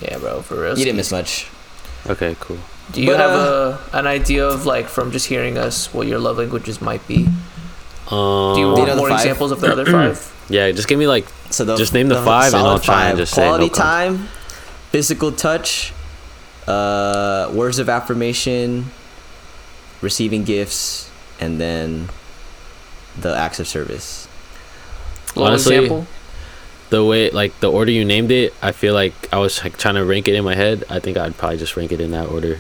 Yeah, 0.01 0.17
bro, 0.19 0.41
for 0.41 0.61
real. 0.61 0.77
You 0.77 0.85
didn't 0.85 0.97
miss 0.97 1.11
much. 1.11 1.47
Okay, 2.07 2.35
cool. 2.39 2.59
Do 2.91 3.01
you 3.01 3.07
But, 3.11 3.19
have 3.19 3.31
uh, 3.31 3.77
a 3.93 3.97
an 3.97 4.07
idea 4.07 4.45
of 4.47 4.65
like 4.65 4.87
from 4.87 5.11
just 5.11 5.25
hearing 5.27 5.57
us 5.57 5.89
what 5.93 6.05
your 6.07 6.19
love 6.19 6.37
languages 6.37 6.81
might 6.81 7.05
be? 7.07 7.27
Um, 8.09 8.53
Do 8.55 8.61
you 8.61 8.67
you 8.67 8.73
want 8.73 8.87
know 8.87 8.95
more 8.95 9.11
examples 9.11 9.51
of 9.51 9.59
the 9.61 9.71
other 9.71 9.85
five? 9.85 10.17
yeah, 10.49 10.71
just 10.71 10.87
give 10.87 10.97
me 10.99 11.07
like 11.07 11.25
So 11.49 11.65
the 11.65 11.75
Just 11.77 11.93
name 11.93 12.07
the 12.09 12.21
five 12.21 12.53
and 12.53 12.61
I'll 12.61 12.79
try 12.79 13.09
and 13.09 13.17
five. 13.17 13.17
just 13.17 13.33
say 13.33 13.41
no 13.41 13.47
quality 13.57 13.69
context. 13.69 13.81
time, 13.81 14.27
physical 14.93 15.31
touch, 15.31 15.93
uh, 16.67 17.49
words 17.53 17.79
of 17.79 17.89
affirmation, 17.89 18.91
receiving 20.01 20.43
gifts, 20.45 21.09
and 21.41 21.59
then 21.59 22.09
the 23.17 23.35
acts 23.35 23.59
of 23.59 23.67
service. 23.67 24.27
Little 25.35 25.45
Honestly, 25.49 25.75
example. 25.75 26.07
The 26.89 27.03
way 27.03 27.29
like 27.29 27.59
the 27.59 27.71
order 27.71 27.91
you 27.91 28.03
named 28.05 28.31
it. 28.31 28.53
I 28.61 28.71
feel 28.71 28.93
like 28.93 29.13
I 29.31 29.37
was 29.37 29.63
like 29.63 29.77
trying 29.77 29.95
to 29.95 30.05
rank 30.05 30.27
it 30.27 30.35
in 30.35 30.43
my 30.43 30.55
head. 30.55 30.83
I 30.89 30.99
think 30.99 31.17
I'd 31.17 31.37
probably 31.37 31.57
just 31.57 31.75
rank 31.77 31.91
it 31.91 32.01
in 32.01 32.11
that 32.11 32.27
order. 32.29 32.59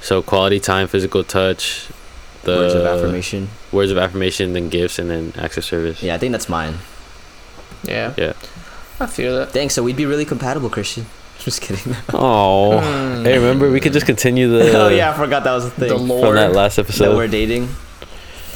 So 0.00 0.22
quality 0.22 0.60
time, 0.60 0.86
physical 0.88 1.22
touch, 1.24 1.88
the 2.44 2.52
words 2.56 2.74
of 2.74 2.86
affirmation. 2.86 3.48
words 3.70 3.90
of 3.90 3.98
affirmation, 3.98 4.52
then 4.54 4.68
gifts, 4.70 4.98
and 4.98 5.10
then 5.10 5.32
acts 5.36 5.56
of 5.58 5.64
service. 5.64 6.02
Yeah, 6.02 6.14
I 6.14 6.18
think 6.18 6.32
that's 6.32 6.48
mine. 6.48 6.78
Yeah. 7.84 8.14
Yeah. 8.16 8.32
I 8.98 9.06
feel 9.06 9.36
that. 9.38 9.50
Thanks. 9.52 9.74
So 9.74 9.82
we'd 9.82 9.96
be 9.96 10.06
really 10.06 10.24
compatible, 10.24 10.70
Christian. 10.70 11.06
Just 11.40 11.60
kidding. 11.62 11.94
Oh, 12.14 12.80
Hmm. 12.80 13.24
hey, 13.24 13.38
remember 13.38 13.70
we 13.70 13.80
could 13.80 13.94
just 13.94 14.04
continue 14.06 14.48
the 14.50 14.72
oh 14.78 14.88
yeah, 14.88 15.10
I 15.10 15.14
forgot 15.16 15.42
that 15.44 15.52
was 15.54 15.64
the 15.64 15.70
thing. 15.70 15.88
The 15.88 15.96
from 16.20 16.34
that 16.34 16.52
last 16.52 16.76
that 16.76 16.84
episode. 16.84 17.16
we're 17.16 17.28
dating. 17.28 17.68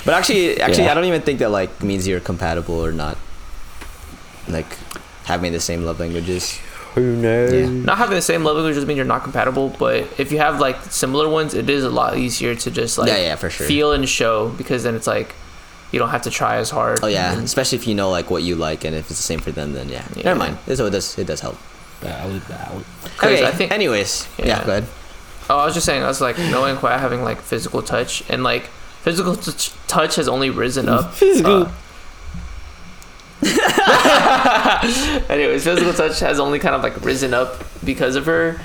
But 0.05 0.13
actually, 0.15 0.61
actually, 0.61 0.85
Yeah. 0.85 0.91
I 0.93 0.95
don't 0.95 1.07
even 1.07 1.23
think 1.23 1.39
that 1.39 1.51
like 1.51 1.83
means 1.83 2.07
you're 2.07 2.21
compatible 2.21 2.75
or 2.85 2.93
not. 2.93 3.17
Like 4.49 4.67
having 5.25 5.53
the 5.53 5.61
same 5.61 5.85
love 5.85 6.01
languages. 6.01 6.59
Who 6.95 7.17
knows? 7.17 7.53
Yeah. 7.53 7.67
Not 7.69 7.99
having 7.99 8.15
the 8.15 8.23
same 8.23 8.45
love 8.45 8.57
language 8.57 8.75
doesn't 8.75 8.87
mean 8.87 8.97
you're 8.97 9.07
not 9.07 9.23
compatible, 9.25 9.75
but 9.79 10.07
if 10.19 10.31
you 10.31 10.39
have 10.39 10.61
like 10.61 10.81
similar 10.91 11.29
ones, 11.29 11.55
it 11.55 11.69
is 11.69 11.83
a 11.85 11.91
lot 11.91 12.17
easier 12.17 12.55
to 12.55 12.71
just 12.71 12.99
like 12.99 13.09
yeah, 13.09 13.17
yeah, 13.19 13.37
for 13.37 13.51
sure. 13.51 13.67
feel 13.67 13.93
and 13.93 14.09
show 14.09 14.51
because 14.51 14.85
then 14.85 14.95
it's 14.95 15.07
like 15.07 15.35
you 15.91 15.99
don't 15.99 16.11
have 16.11 16.23
to 16.23 16.31
try 16.31 16.57
as 16.57 16.71
hard. 16.71 17.01
oh 17.03 17.07
yeah, 17.09 17.33
And- 17.33 17.45
especially 17.45 17.79
if 17.79 17.87
you 17.87 17.95
know 17.95 18.11
like 18.11 18.31
what 18.31 18.43
you 18.45 18.55
like 18.55 18.85
and 18.85 18.95
if 18.95 19.11
it's 19.11 19.19
the 19.19 19.23
same 19.25 19.41
for 19.41 19.51
them, 19.51 19.73
then 19.73 19.89
yeah. 19.89 20.07
Yeah. 20.15 20.23
Never 20.25 20.39
mind. 20.39 20.59
So 20.75 20.87
it 20.87 20.91
does. 20.91 21.19
It 21.19 21.27
does 21.27 21.41
help. 21.41 21.57
Valid, 22.01 22.43
valid. 22.43 22.85
'Cause 23.17 23.33
Okay. 23.33 23.47
I 23.47 23.51
think 23.51 23.73
Anyways, 23.73 24.29
yeah. 24.39 24.47
Yeah. 24.47 24.65
Go 24.65 24.71
ahead. 24.73 24.85
Oh, 25.51 25.59
I 25.59 25.65
was 25.67 25.75
just 25.75 25.87
saying, 25.87 26.03
I 26.03 26.07
was 26.07 26.21
like 26.21 26.39
knowing 26.39 26.77
Quite 26.77 26.99
having 26.99 27.23
like 27.25 27.41
physical 27.41 27.83
touch 27.83 28.23
and 28.29 28.43
like 28.45 28.65
physical 29.03 29.35
t- 29.37 29.73
touch 29.89 30.17
has 30.17 30.29
only 30.29 30.49
risen 30.51 30.89
up. 30.89 31.13
Physical. 31.15 31.63
Uh, 31.65 31.71
anyways, 35.29 35.65
physical 35.65 35.93
touch 35.93 36.21
has 36.21 36.39
only 36.41 36.59
kind 36.59 36.75
of 36.75 36.83
like 36.83 37.01
risen 37.05 37.35
up 37.35 37.63
because 37.85 38.17
of 38.17 38.27
her. 38.27 38.61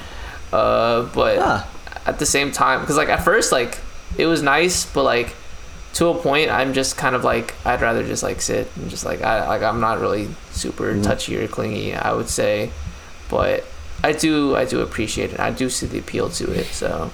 Uh, 0.51 1.03
but 1.13 1.37
Ah. 1.39 1.67
at 2.05 2.19
the 2.19 2.25
same 2.25 2.51
time, 2.51 2.81
because 2.81 2.97
like 2.97 3.09
at 3.09 3.23
first, 3.23 3.51
like 3.51 3.79
it 4.17 4.25
was 4.25 4.41
nice, 4.41 4.85
but 4.85 5.03
like 5.03 5.35
to 5.93 6.07
a 6.07 6.15
point, 6.15 6.49
I'm 6.51 6.73
just 6.73 6.97
kind 6.97 7.15
of 7.15 7.23
like 7.23 7.53
I'd 7.65 7.81
rather 7.81 8.03
just 8.03 8.23
like 8.23 8.41
sit 8.41 8.67
and 8.75 8.89
just 8.89 9.05
like 9.05 9.21
I 9.21 9.47
like 9.47 9.61
I'm 9.63 9.79
not 9.79 9.99
really 9.99 10.29
super 10.51 10.93
Mhm. 10.93 11.03
touchy 11.03 11.37
or 11.37 11.47
clingy. 11.47 11.95
I 11.95 12.13
would 12.13 12.29
say, 12.29 12.71
but 13.29 13.65
I 14.03 14.11
do 14.13 14.55
I 14.55 14.65
do 14.65 14.81
appreciate 14.81 15.33
it. 15.33 15.39
I 15.39 15.51
do 15.51 15.69
see 15.69 15.85
the 15.85 15.99
appeal 15.99 16.29
to 16.29 16.51
it. 16.51 16.67
So 16.67 17.11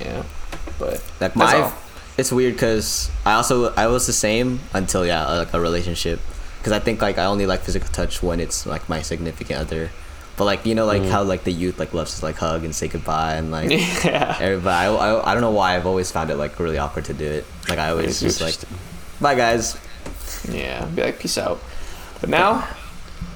yeah, 0.00 0.22
but 0.78 0.92
Like 1.20 1.34
That's 1.34 1.36
my, 1.36 1.54
all. 1.60 1.72
it's 2.16 2.32
weird 2.32 2.54
because 2.54 3.10
I 3.26 3.34
also 3.34 3.72
I 3.74 3.86
was 3.86 4.06
the 4.06 4.12
same 4.12 4.60
until 4.72 5.04
yeah 5.06 5.26
like 5.28 5.52
a 5.54 5.60
relationship 5.60 6.20
because 6.62 6.72
I 6.72 6.78
think 6.78 7.02
like 7.02 7.18
I 7.18 7.24
only 7.26 7.44
like 7.46 7.60
physical 7.60 7.88
touch 7.90 8.22
when 8.22 8.38
it's 8.38 8.64
like 8.66 8.88
my 8.88 9.02
significant 9.02 9.58
other, 9.58 9.90
but 10.36 10.44
like 10.44 10.64
you 10.64 10.74
know 10.76 10.86
like 10.86 11.02
Mm. 11.02 11.10
how 11.10 11.22
like 11.24 11.42
the 11.42 11.50
youth 11.52 11.78
like 11.78 11.92
loves 11.92 12.18
to 12.20 12.24
like 12.24 12.36
hug 12.36 12.62
and 12.64 12.72
say 12.74 12.86
goodbye 12.86 13.34
and 13.34 13.50
like 13.50 13.70
yeah. 14.04 14.36
everybody 14.40 14.86
I, 14.86 14.94
I, 14.94 15.30
I 15.30 15.34
don't 15.34 15.42
know 15.42 15.50
why 15.50 15.74
I've 15.74 15.86
always 15.86 16.10
found 16.12 16.30
it 16.30 16.36
like 16.36 16.58
really 16.60 16.78
awkward 16.78 17.06
to 17.06 17.14
do 17.14 17.26
it 17.26 17.44
like 17.68 17.78
I 17.80 17.90
always 17.90 18.20
just 18.20 18.40
like 18.40 18.54
bye 19.20 19.34
guys 19.34 19.76
Yeah, 20.48 20.84
be 20.86 21.02
like, 21.02 21.18
peace 21.18 21.36
out. 21.38 21.58
But 22.20 22.30
now, 22.30 22.68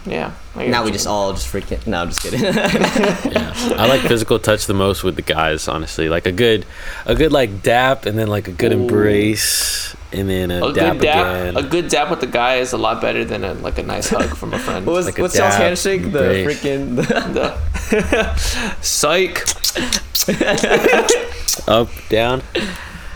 yeah. 0.07 0.31
I 0.55 0.68
now 0.68 0.85
we 0.85 0.93
just 0.93 1.07
all 1.09 1.33
just 1.33 1.53
freaking 1.53 1.85
no 1.87 2.01
I'm 2.03 2.09
just 2.09 2.22
kidding 2.22 2.41
yeah, 2.45 3.53
I 3.77 3.87
like 3.89 4.03
physical 4.03 4.39
touch 4.39 4.66
the 4.66 4.74
most 4.74 5.03
with 5.03 5.16
the 5.16 5.22
guys. 5.22 5.66
Honestly, 5.66 6.09
like 6.09 6.27
a 6.27 6.33
good, 6.33 6.64
a 7.05 7.14
good 7.16 7.33
like 7.33 7.62
dap, 7.62 8.07
and 8.07 8.16
then 8.16 8.29
like 8.29 8.47
a 8.47 8.53
good 8.53 8.70
Ooh. 8.72 8.83
embrace, 8.83 9.95
and 10.12 10.28
then 10.30 10.50
a, 10.50 10.64
a 10.66 10.72
dap, 10.72 10.92
good 10.94 11.02
dap. 11.02 11.26
again. 11.26 11.57
A 11.57 11.62
good 11.68 11.88
dap 11.88 12.11
with 12.11 12.20
the 12.20 12.26
guy 12.26 12.57
is 12.57 12.72
a 12.72 12.78
lot 12.78 13.00
better 13.00 13.24
than 13.24 13.44
a, 13.44 13.54
like 13.54 13.78
a 13.78 13.82
nice 13.82 14.09
hug 14.09 14.36
from 14.36 14.52
a 14.54 14.59
friend. 14.59 14.86
what 14.86 14.92
was 14.94 15.07
Like 15.07 15.18
what's 15.18 15.36
y'all's 15.36 15.54
handshake 15.54 16.02
the 16.12 16.38
embrace. 16.40 16.61
freaking 16.62 16.96
The- 16.96 17.02
the 17.86 18.36
Psych. 18.82 19.44
Up, 21.68 21.88
down, 22.09 22.42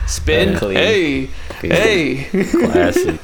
Spin. 0.06 0.54
Uh, 0.54 0.58
clean. 0.58 0.76
Hey. 0.76 1.26
Hey. 1.60 2.24
classic. 2.50 3.20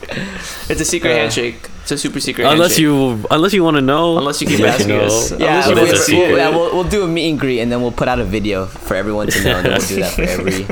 it's 0.68 0.80
a 0.80 0.84
secret 0.84 1.10
Uh, 1.12 1.16
handshake. 1.16 1.68
It's 1.82 1.92
a 1.92 1.98
super 1.98 2.18
secret 2.20 2.44
unless 2.46 2.76
handshake. 2.76 2.80
you, 2.82 3.24
unless 3.30 3.52
you 3.54 3.62
want 3.64 3.76
to 3.76 3.80
know, 3.80 4.18
Unless 4.18 4.40
you 4.42 4.48
keep 4.48 4.58
let 4.58 4.74
asking 4.80 4.90
us. 4.96 5.30
yeah, 5.30 5.36
Unless 5.38 5.68
you 5.68 5.74
we'll, 5.74 5.84
want 5.84 5.96
to 5.96 6.02
see 6.02 6.18
we'll- 6.18 6.36
yeah 6.36 6.48
we'll, 6.50 6.74
we'll 6.74 6.84
do 6.88 7.04
a 7.04 7.06
meet 7.08 7.30
and 7.30 7.38
greet 7.38 7.60
and 7.60 7.70
then 7.70 7.80
we'll 7.80 7.92
put 7.92 8.08
out 8.08 8.18
a 8.18 8.24
video 8.24 8.66
for 8.66 8.94
everyone 8.96 9.28
to 9.28 9.44
know 9.44 9.56
and 9.56 9.64
then 9.66 9.78
we'll 9.78 9.86
do 9.88 10.00
that 10.00 10.12
for 10.12 10.22
every 10.22 10.64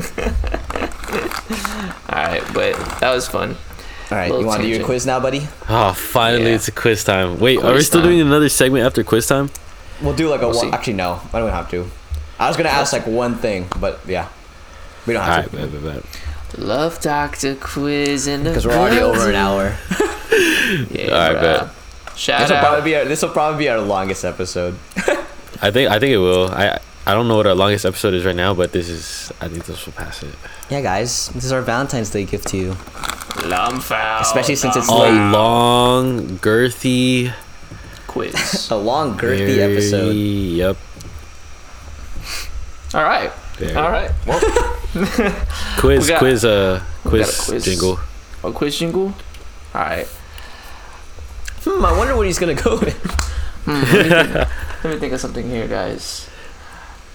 Alright, 2.15 2.43
but 2.53 2.75
that 3.01 3.13
was 3.13 3.27
fun. 3.27 3.57
all 4.11 4.17
right 4.17 4.27
you 4.27 4.33
Little 4.33 4.47
want 4.47 4.61
to 4.61 4.67
do 4.67 4.73
your 4.75 4.85
quiz 4.85 5.05
now 5.05 5.19
buddy 5.19 5.47
Oh, 5.67 5.93
finally, 5.93 6.49
Yeah. 6.49 6.55
it's 6.55 6.67
a 6.67 6.71
quiz 6.71 7.03
time. 7.03 7.39
Wait, 7.39 7.61
are 7.61 7.73
we 7.73 7.81
still 7.81 8.01
time. 8.01 8.09
doing 8.11 8.21
another 8.21 8.47
segment 8.49 8.85
after 8.85 9.03
quiz 9.03 9.27
time? 9.27 9.49
We'll 10.01 10.13
do 10.15 10.29
like 10.29 10.41
a 10.41 10.47
We'll 10.47 10.55
one. 10.57 10.67
see. 10.67 10.71
Actually, 10.73 10.93
no, 10.93 11.19
I 11.33 11.39
don't 11.39 11.49
have 11.51 11.69
to. 11.71 11.89
I 12.39 12.47
was 12.47 12.55
gonna 12.57 12.69
ask 12.69 12.93
like 12.93 13.05
one 13.07 13.35
thing, 13.35 13.67
but 13.79 13.99
yeah, 14.07 14.27
we 15.05 15.13
don't 15.13 15.23
All 15.23 15.29
have 15.29 15.53
right, 15.53 15.67
to 15.67 15.67
bet, 15.79 15.83
bet, 15.83 16.03
bet. 16.03 16.59
Love 16.59 16.99
Doctor 17.01 17.55
Quiz 17.55 18.27
in 18.27 18.43
the 18.43 18.49
because 18.51 18.65
we're 18.65 18.73
already 18.77 18.99
over 19.01 19.29
an 19.29 19.35
hour. 19.35 19.75
Yeah, 20.89 21.11
Alright, 21.11 21.41
bet. 21.41 21.69
Shout 22.17 22.39
This 22.41 22.49
will 22.49 22.57
out. 22.57 22.63
probably 22.65 22.89
be 22.91 22.95
our, 22.95 23.05
this 23.05 23.21
will 23.21 23.29
probably 23.29 23.59
be 23.59 23.69
our 23.69 23.79
longest 23.79 24.23
episode. 24.25 24.77
I 25.61 25.71
think, 25.71 25.89
I 25.91 25.99
think 25.99 26.11
it 26.13 26.17
will. 26.17 26.49
I, 26.51 26.79
I 27.07 27.13
don't 27.13 27.27
know 27.27 27.35
what 27.37 27.45
our 27.45 27.53
longest 27.53 27.85
episode 27.85 28.13
is 28.15 28.25
right 28.25 28.35
now, 28.35 28.53
but 28.55 28.71
this 28.71 28.89
is. 28.89 29.31
I 29.39 29.47
think 29.47 29.65
this 29.65 29.85
will 29.85 29.93
pass 29.93 30.23
it. 30.23 30.33
Yeah, 30.69 30.81
guys, 30.81 31.29
this 31.29 31.45
is 31.45 31.51
our 31.51 31.61
Valentine's 31.61 32.09
Day 32.09 32.25
gift 32.25 32.47
to 32.49 32.57
you. 32.57 32.71
Lumfowl. 33.45 34.21
Especially 34.21 34.55
since 34.55 34.75
it's 34.75 34.89
A 34.89 34.93
late. 34.95 35.11
long, 35.31 36.21
girthy, 36.39 37.31
quiz. 38.07 38.67
A 38.71 38.75
long, 38.75 39.17
girthy 39.17 39.55
very- 39.55 39.73
episode. 39.73 40.11
Yep. 40.15 40.77
All 42.95 43.03
right. 43.03 43.31
very- 43.57 43.75
All 43.75 43.91
right. 43.91 44.11
Well, 44.25 44.39
Quiz, 45.77 46.03
We 46.03 46.07
got- 46.09 46.19
quiz, 46.19 46.45
uh, 46.45 46.81
quiz, 47.03 47.39
a 47.47 47.51
quiz. 47.51 47.65
jingle. 47.65 47.99
a 48.43 48.51
quiz 48.51 48.79
jingle. 48.79 49.13
All 49.75 49.81
right. 49.81 50.07
Hmm, 51.65 51.83
I 51.85 51.95
wonder 51.97 52.15
what 52.15 52.25
he's 52.25 52.39
gonna 52.39 52.53
go 52.55 52.77
with. 52.79 52.95
Hmm, 53.65 53.71
let, 53.71 53.83
me 53.83 54.09
think, 54.09 54.33
let 54.83 54.93
me 54.93 54.99
think 54.99 55.13
of 55.13 55.19
something 55.19 55.49
here, 55.49 55.67
guys. 55.67 56.24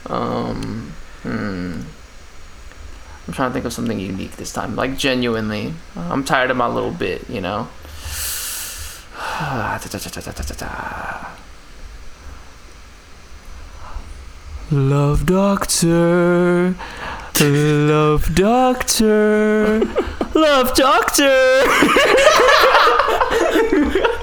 Um, 0.06 0.92
hmm. 1.22 1.80
I'm 3.26 3.34
trying 3.34 3.50
to 3.50 3.52
think 3.52 3.64
of 3.64 3.72
something 3.72 4.00
unique 4.00 4.36
this 4.36 4.52
time, 4.52 4.74
like 4.74 4.96
genuinely. 4.96 5.74
I'm 5.94 6.24
tired 6.24 6.50
of 6.50 6.56
my 6.56 6.66
little 6.66 6.90
bit, 6.90 7.28
you 7.28 7.40
know. 7.40 7.68
Love 14.72 15.26
Doctor, 15.26 16.76
Love 17.40 18.34
Doctor, 18.34 19.80
Love 20.34 20.74
Doctor. 20.74 21.62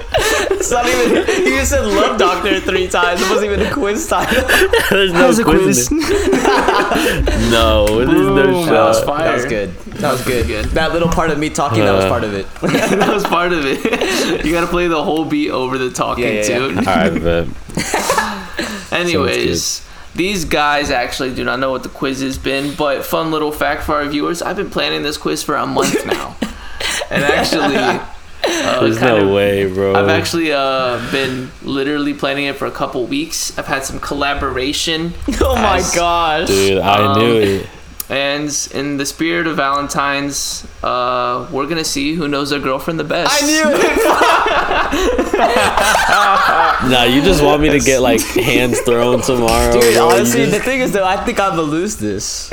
It's 0.50 0.70
not 0.70 0.86
even. 0.86 1.26
You 1.44 1.56
just 1.58 1.70
said 1.70 1.84
"Love 1.86 2.18
Doctor" 2.18 2.60
three 2.60 2.88
times. 2.88 3.20
It 3.22 3.30
wasn't 3.30 3.52
even 3.52 3.66
a 3.66 3.72
quiz 3.72 4.06
title. 4.08 4.42
There's 4.90 5.12
no 5.12 5.18
How's 5.20 5.38
a 5.38 5.44
quiz. 5.44 5.90
in 5.90 5.98
it. 6.00 7.48
No, 7.50 7.86
there's 8.04 8.10
no 8.10 8.64
shot. 8.64 8.70
that 8.70 8.84
was 8.88 9.00
fire. 9.04 9.24
That 9.24 9.34
was 9.36 9.44
good. 9.46 9.74
That 10.00 10.12
was 10.12 10.24
good. 10.24 10.46
Good. 10.46 10.64
That 10.66 10.92
little 10.92 11.08
part 11.08 11.30
of 11.30 11.38
me 11.38 11.48
talking, 11.50 11.80
that 11.80 11.92
was 11.94 12.04
Uh. 12.04 12.08
part 12.08 12.24
of 12.24 12.34
it. 12.34 12.46
that 12.60 13.12
was 13.12 13.24
part 13.24 13.52
of 13.52 13.64
it. 13.64 14.44
you 14.44 14.52
gotta 14.52 14.66
play 14.66 14.88
the 14.88 15.02
whole 15.02 15.24
beat 15.24 15.50
over 15.50 15.78
the 15.78 15.90
talking 15.90 16.24
Yeah, 16.24 16.30
yeah, 16.32 16.42
too. 16.42 16.64
All 16.78 16.82
right, 16.84 17.22
bet. 17.22 18.92
Anyways, 18.92 19.86
these 20.14 20.44
guys 20.44 20.90
actually 20.90 21.34
do 21.34 21.44
not 21.44 21.58
know 21.60 21.70
what 21.70 21.82
the 21.82 21.88
quiz 21.88 22.20
has 22.20 22.38
been, 22.38 22.74
but 22.74 23.04
fun 23.04 23.30
little 23.30 23.52
fact 23.52 23.82
for 23.84 23.94
our 23.96 24.06
viewers: 24.06 24.42
I've 24.42 24.56
been 24.56 24.70
planning 24.70 25.02
this 25.02 25.16
quiz 25.16 25.42
for 25.42 25.54
a 25.56 25.66
month 25.66 26.04
now, 26.06 26.36
and 27.10 27.24
actually, 27.24 28.00
uh, 28.48 28.80
There's 28.80 29.00
no 29.00 29.26
of- 29.28 29.34
way, 29.34 29.66
bro. 29.72 29.94
I've 29.94 30.08
actually 30.08 30.52
uh, 30.52 30.98
been 31.12 31.50
literally 31.62 32.14
planning 32.14 32.44
it 32.46 32.56
for 32.56 32.66
a 32.66 32.70
couple 32.70 33.04
weeks. 33.06 33.56
I've 33.58 33.66
had 33.66 33.84
some 33.84 34.00
collaboration. 34.00 35.14
Oh 35.40 35.54
my 35.56 35.78
As- 35.78 35.94
gosh. 35.94 36.48
Dude, 36.48 36.78
I 36.78 37.12
Um, 37.12 37.18
knew 37.18 37.36
it. 37.36 37.66
And 38.10 38.48
in 38.72 38.96
the 38.96 39.04
spirit 39.04 39.46
of 39.46 39.56
Valentine's, 39.56 40.66
uh, 40.82 41.46
we're 41.52 41.66
gonna 41.66 41.84
see 41.84 42.14
who 42.14 42.26
knows 42.26 42.48
their 42.50 42.58
girlfriend 42.58 42.98
the 42.98 43.04
best. 43.04 43.30
I 43.30 43.46
knew 43.46 43.64
it. 43.66 45.18
Nah, 46.90 47.02
you 47.04 47.20
just 47.22 47.42
want 47.42 47.60
me 47.60 47.68
to 47.70 47.78
get 47.80 48.00
like 48.00 48.20
hands 48.22 48.80
thrown 48.80 49.20
tomorrow. 49.30 49.72
Dude, 49.72 49.82
bro. 49.82 49.90
You 49.90 50.00
honestly, 50.00 50.44
the 50.46 50.58
thing 50.60 50.80
is 50.80 50.92
though, 50.92 51.04
I 51.04 51.16
think 51.24 51.38
I'm 51.40 51.50
gonna 51.50 51.62
lose 51.62 51.96
this. 51.96 52.48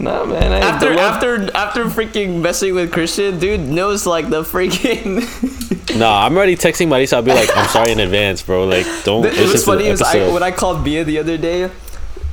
No 0.00 0.26
man, 0.26 0.52
I, 0.52 0.58
After 0.58 0.90
love- 0.94 0.98
after 0.98 1.56
after 1.56 1.84
freaking 1.84 2.40
messing 2.40 2.74
with 2.74 2.92
Christian, 2.92 3.38
dude 3.38 3.60
knows 3.60 4.06
like 4.06 4.28
the 4.30 4.42
freaking. 4.42 5.22
Nah, 5.94 6.26
I'm 6.26 6.34
already 6.36 6.56
texting 6.56 6.88
Marisa. 6.88 7.12
I'll 7.14 7.22
be 7.22 7.32
like, 7.32 7.54
I'm 7.56 7.68
sorry 7.68 7.92
in 7.92 8.00
advance, 8.00 8.42
bro. 8.42 8.64
Like, 8.66 8.84
don't 9.04 9.24
it 9.26 9.38
was 9.52 9.64
funny 9.64 9.84
the 9.84 9.90
is 9.90 10.02
I, 10.02 10.16
episode. 10.16 10.34
when 10.34 10.42
I 10.42 10.50
called 10.50 10.82
Bia 10.82 11.04
the 11.04 11.18
other 11.18 11.36
day. 11.36 11.70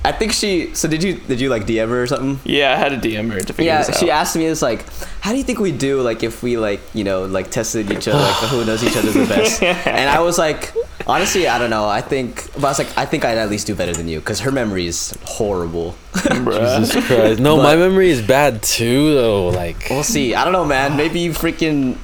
I 0.03 0.11
think 0.11 0.31
she. 0.31 0.73
So 0.73 0.87
did 0.87 1.03
you 1.03 1.13
did 1.15 1.39
you 1.39 1.49
like 1.49 1.65
DM 1.67 1.87
her 1.89 2.01
or 2.03 2.07
something? 2.07 2.39
yeah, 2.43 2.73
I 2.73 2.75
had 2.77 2.91
a 2.91 2.97
DM 2.97 3.31
her 3.31 3.39
to 3.39 3.53
figure 3.53 3.65
Yeah, 3.71 3.77
this 3.83 3.89
out. 3.89 3.93
Yeah, 3.95 3.99
she 3.99 4.09
asked 4.11 4.35
me, 4.35 4.45
"It's 4.45 4.61
like, 4.63 4.83
how 5.21 5.31
do 5.31 5.37
you 5.37 5.43
think 5.43 5.59
we 5.59 5.71
do? 5.71 6.01
Like, 6.01 6.23
if 6.23 6.41
we 6.41 6.57
like, 6.57 6.81
you 6.95 7.03
know, 7.03 7.25
like 7.25 7.51
tested 7.51 7.91
each 7.91 8.07
other, 8.07 8.17
like 8.17 8.35
who 8.49 8.65
knows 8.65 8.83
each 8.83 8.97
other 8.97 9.11
the 9.11 9.25
best?" 9.27 9.61
and 9.87 10.09
I 10.09 10.19
was 10.21 10.39
like, 10.39 10.73
honestly, 11.05 11.47
I 11.47 11.59
don't 11.59 11.69
know. 11.69 11.87
I 11.87 12.01
think, 12.01 12.51
but 12.53 12.65
I 12.65 12.69
was 12.69 12.79
like, 12.79 12.97
I 12.97 13.05
think 13.05 13.25
I'd 13.25 13.37
at 13.37 13.51
least 13.51 13.67
do 13.67 13.75
better 13.75 13.93
than 13.93 14.07
you 14.07 14.19
because 14.19 14.39
her 14.39 14.51
memory 14.51 14.87
is 14.87 15.15
horrible. 15.23 15.95
Jesus 16.23 17.05
Christ. 17.05 17.39
No, 17.39 17.57
But- 17.57 17.63
my 17.63 17.75
memory 17.75 18.09
is 18.09 18.23
bad 18.23 18.63
too, 18.63 19.13
though. 19.13 19.49
Like, 19.49 19.85
We'll 19.91 20.03
see. 20.03 20.33
I 20.33 20.43
don't 20.43 20.53
know, 20.53 20.65
man. 20.65 20.97
Maybe 20.97 21.19
you 21.19 21.31
freaking, 21.31 21.95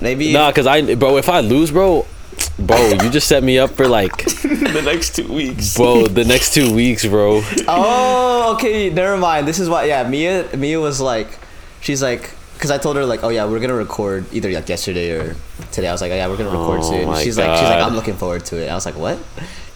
maybe. 0.00 0.32
nah, 0.32 0.50
cause 0.50 0.66
I, 0.66 0.96
bro, 0.96 1.16
if 1.16 1.28
I 1.28 1.40
lose, 1.40 1.70
bro, 1.70 2.06
bro, 2.66 2.88
you 3.02 3.10
just 3.10 3.26
set 3.28 3.42
me 3.42 3.58
up 3.58 3.70
for 3.70 3.86
like, 3.88 4.16
the 4.24 4.82
next 4.84 5.16
two 5.16 5.32
weeks. 5.32 5.76
bro, 5.76 6.06
the 6.06 6.24
next 6.24 6.54
two 6.54 6.74
weeks, 6.74 7.04
bro. 7.06 7.42
Oh, 7.68 8.54
okay. 8.56 8.90
Never 8.90 9.16
mind. 9.16 9.46
This 9.48 9.58
is 9.58 9.68
what. 9.68 9.86
Yeah, 9.86 10.08
Mia. 10.08 10.48
Mia 10.56 10.80
was 10.80 11.00
like, 11.00 11.28
she's 11.80 12.02
like, 12.02 12.30
because 12.54 12.70
I 12.70 12.78
told 12.78 12.96
her 12.96 13.04
like, 13.06 13.24
oh 13.24 13.28
yeah, 13.30 13.46
we're 13.46 13.60
gonna 13.60 13.74
record 13.74 14.26
either 14.32 14.50
like 14.50 14.68
yesterday 14.68 15.12
or 15.12 15.34
today. 15.72 15.88
I 15.88 15.92
was 15.92 16.00
like, 16.02 16.12
oh 16.12 16.16
yeah, 16.16 16.28
we're 16.28 16.36
gonna 16.36 16.50
record 16.50 16.80
Oh 16.82 16.90
soon. 16.90 17.06
my 17.08 17.22
She's 17.22 17.38
like, 17.38 17.58
she's 17.58 17.68
like, 17.68 17.82
I'm 17.82 17.94
looking 17.94 18.14
forward 18.16 18.44
to 18.46 18.62
it. 18.62 18.68
I 18.68 18.74
was 18.74 18.84
like, 18.86 18.96
what? 18.96 19.18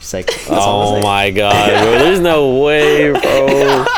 She's 0.00 0.12
like, 0.12 0.26
that's 0.26 0.50
all 0.50 0.80
I 0.80 0.84
was 0.84 0.90
Oh 0.90 0.94
like. 0.96 1.02
my 1.04 1.30
god, 1.42 1.68
bro. 1.82 1.90
There's 1.98 2.20
no 2.20 2.58
way, 2.62 3.10
bro. 3.12 3.84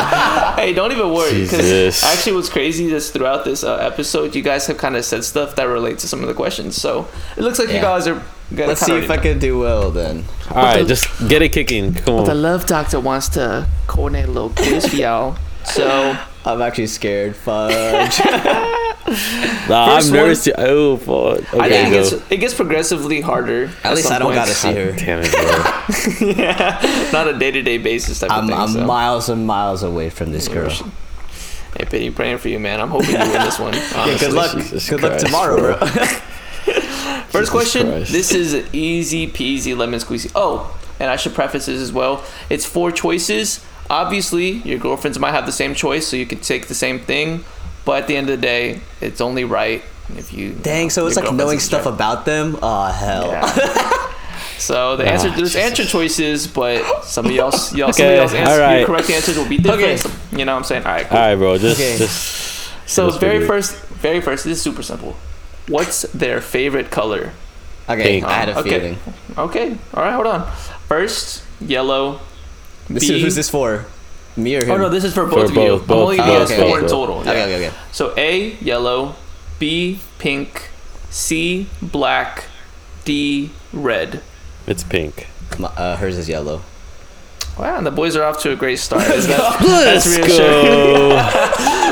Hey, 0.57 0.73
don't 0.73 0.91
even 0.91 1.13
worry, 1.13 1.43
because 1.43 2.03
actually, 2.03 2.33
what's 2.35 2.49
crazy 2.49 2.91
is 2.91 3.11
throughout 3.11 3.45
this 3.45 3.63
uh, 3.63 3.77
episode, 3.77 4.35
you 4.35 4.41
guys 4.43 4.67
have 4.69 4.79
kind 4.79 4.97
of 4.97 5.05
said 5.05 5.23
stuff 5.23 5.55
that 5.57 5.65
relates 5.65 6.01
to 6.01 6.09
some 6.09 6.23
of 6.23 6.29
the 6.29 6.35
questions. 6.35 6.75
So 6.81 7.07
it 7.37 7.43
looks 7.43 7.59
like 7.59 7.69
you 7.69 7.75
guys 7.81 8.07
are. 8.09 8.23
Gonna 8.51 8.69
Let's 8.69 8.81
see 8.81 8.93
kinda 8.93 9.05
if 9.05 9.11
I 9.11 9.17
can 9.17 9.39
do 9.39 9.59
well 9.59 9.91
then. 9.91 10.25
All 10.51 10.57
right, 10.57 10.87
just 10.87 11.07
get 11.29 11.43
it 11.43 11.51
kicking. 11.51 11.95
Come 11.95 12.17
know. 12.17 12.25
The 12.25 12.35
love 12.35 12.67
doctor 12.67 13.01
wants 13.01 13.29
to 13.31 13.67
coordinate 13.89 14.27
a 14.27 14.31
little 14.31 14.51
quiz 14.51 14.87
for 14.87 14.97
y'all. 14.97 15.37
So 15.65 16.17
I'm 16.45 16.63
actually 16.63 16.87
scared. 16.87 17.35
Fudge. 17.35 18.21
Nah, 19.69 19.95
First 19.95 20.09
I'm 20.09 20.15
nervous. 20.15 20.45
To, 20.45 20.55
oh, 20.59 20.97
fuck. 20.97 21.55
I 21.55 21.69
think 21.69 21.89
it 21.89 21.91
gets, 21.93 22.13
it 22.31 22.37
gets 22.39 22.55
progressively 22.55 23.21
harder. 23.21 23.71
At 23.85 23.95
least 23.95 24.11
I 24.11 24.19
don't 24.19 24.35
gotta 24.35 24.53
see 24.53 24.73
her. 24.75 24.93
Damn 24.93 25.21
it, 25.23 25.31
bro. 25.31 26.27
yeah, 26.27 27.11
not 27.13 27.29
a 27.29 27.39
day 27.39 27.53
to 27.53 27.63
day 27.63 27.79
basis 27.79 28.19
type 28.19 28.33
I'm, 28.33 28.45
of 28.45 28.51
thing. 28.51 28.59
I'm 28.59 28.69
so. 28.69 28.85
miles 28.85 29.29
and 29.29 29.47
miles 29.47 29.85
away 29.85 30.11
from 30.11 30.33
this 30.33 30.49
girl. 30.49 30.71
Hey, 30.71 31.85
Penny, 31.85 32.11
praying 32.11 32.39
for 32.39 32.49
you, 32.49 32.59
man. 32.59 32.81
I'm 32.81 32.89
hoping 32.89 33.11
you 33.11 33.19
win 33.19 33.33
this 33.33 33.59
one. 33.59 33.75
Yeah, 33.75 34.19
good 34.19 34.33
luck. 34.33 34.57
Jesus 34.57 34.89
good 34.89 35.03
luck 35.03 35.13
Christ, 35.13 35.27
tomorrow, 35.27 35.79
bro. 35.79 36.07
First 37.39 37.53
Jesus 37.53 37.73
question. 37.73 37.87
Christ. 37.93 38.13
This 38.13 38.33
is 38.33 38.55
easy 38.75 39.27
peasy 39.29 39.77
lemon 39.77 40.01
squeezy. 40.01 40.31
Oh, 40.35 40.77
and 41.01 41.11
I 41.11 41.17
should 41.17 41.35
preface 41.35 41.67
this 41.67 41.81
as 41.81 41.93
well. 41.93 42.25
It's 42.51 42.65
four 42.65 42.91
choices. 42.91 43.65
Obviously, 43.89 44.51
your 44.51 44.79
girlfriends 44.79 45.19
might 45.19 45.33
have 45.33 45.47
the 45.47 45.53
same 45.53 45.75
choice, 45.75 46.07
so 46.07 46.17
you 46.17 46.27
could 46.27 46.43
take 46.43 46.67
the 46.67 46.75
same 46.75 46.99
thing. 47.01 47.45
But 47.85 48.03
at 48.03 48.07
the 48.09 48.17
end 48.17 48.29
of 48.31 48.37
the 48.41 48.43
day, 48.43 48.81
it's 49.01 49.21
only 49.21 49.45
right 49.45 49.83
if 50.17 50.33
you. 50.33 50.53
Dang, 50.55 50.91
so 50.91 51.07
it's 51.07 51.17
like 51.17 51.33
knowing 51.33 51.61
stuff 51.61 51.85
check. 51.85 51.93
about 51.93 52.25
them. 52.25 52.59
Oh 52.63 52.87
hell. 52.87 53.29
Yeah. 53.29 53.93
So 54.59 54.97
the 54.97 55.07
answer, 55.07 55.29
Ah, 55.31 55.37
there's 55.37 55.55
answer 55.55 55.85
choices, 55.97 56.47
but 56.47 57.05
somebody 57.05 57.39
else, 57.39 57.75
y'all, 57.75 57.93
somebody 57.93 58.15
Okay, 58.15 58.23
else 58.23 58.33
answer, 58.35 58.53
alright. 58.55 58.79
your 58.79 58.87
correct 58.87 59.11
answers 59.11 59.37
will 59.37 59.47
be 59.49 59.59
different. 59.59 59.83
Okay. 59.83 59.97
So, 59.99 60.11
you 60.33 60.45
know 60.47 60.53
what 60.55 60.59
I'm 60.61 60.65
saying? 60.65 60.85
All 60.87 60.93
right, 60.93 61.07
cool. 61.07 61.19
All 61.19 61.25
right, 61.27 61.35
bro. 61.37 61.59
Just, 61.59 61.79
Okay. 61.79 61.99
just. 61.99 62.71
So 62.87 63.11
very 63.11 63.47
first, 63.47 63.77
very 64.01 64.21
first, 64.23 64.45
this 64.45 64.57
is 64.57 64.63
super 64.63 64.83
simple. 64.83 65.15
What's 65.69 66.03
their 66.13 66.41
favorite 66.41 66.91
color? 66.91 67.33
Okay, 67.89 68.03
Pink. 68.03 68.25
I 68.25 68.33
had 68.33 68.49
a 68.49 68.59
Okay. 68.61 68.71
feeling. 68.71 68.99
Okay, 69.39 69.77
all 69.95 70.03
right, 70.03 70.13
hold 70.13 70.27
on. 70.27 70.51
First, 70.89 71.43
yellow. 71.61 72.21
This 72.89 73.09
B- 73.09 73.17
is, 73.17 73.23
who's 73.23 73.35
this 73.35 73.51
for? 73.51 73.85
Me 74.37 74.55
or 74.57 74.65
him? 74.65 74.71
Oh 74.73 74.77
no, 74.77 74.89
this 74.89 75.03
is 75.05 75.15
for 75.15 75.25
For 75.29 75.37
both 75.37 75.45
of 75.51 75.57
you. 75.57 75.57
both, 75.57 75.81
I'm 75.83 75.87
both, 75.87 76.03
only 76.03 76.17
giving 76.17 76.31
Oh, 76.31 76.37
you 76.37 76.43
okay, 76.45 76.57
four 76.57 76.77
okay. 76.77 76.85
in 76.85 76.91
total. 76.91 77.19
Okay, 77.21 77.37
yeah. 77.39 77.45
okay, 77.57 77.67
okay. 77.69 77.77
So 77.93 78.15
A 78.17 78.53
yellow, 78.61 79.15
B 79.59 80.01
pink, 80.19 80.69
C 81.11 81.69
black, 81.81 82.45
D 83.05 83.51
red. 83.73 84.21
It's 84.67 84.83
pink. 84.85 85.27
My, 85.59 85.69
uh, 85.69 85.97
hers 85.97 86.19
is 86.19 86.29
yellow. 86.29 86.63
Wow, 87.59 87.79
and 87.79 87.87
the 87.87 87.91
boys 87.91 88.15
are 88.17 88.25
off 88.25 88.41
to 88.43 88.53
a 88.53 88.57
great 88.57 88.79
start. 88.79 89.03
Is 89.15 89.27
that- 89.29 89.61
Let's 89.63 90.07
reassuring. 90.07 90.37
go. 90.37 91.17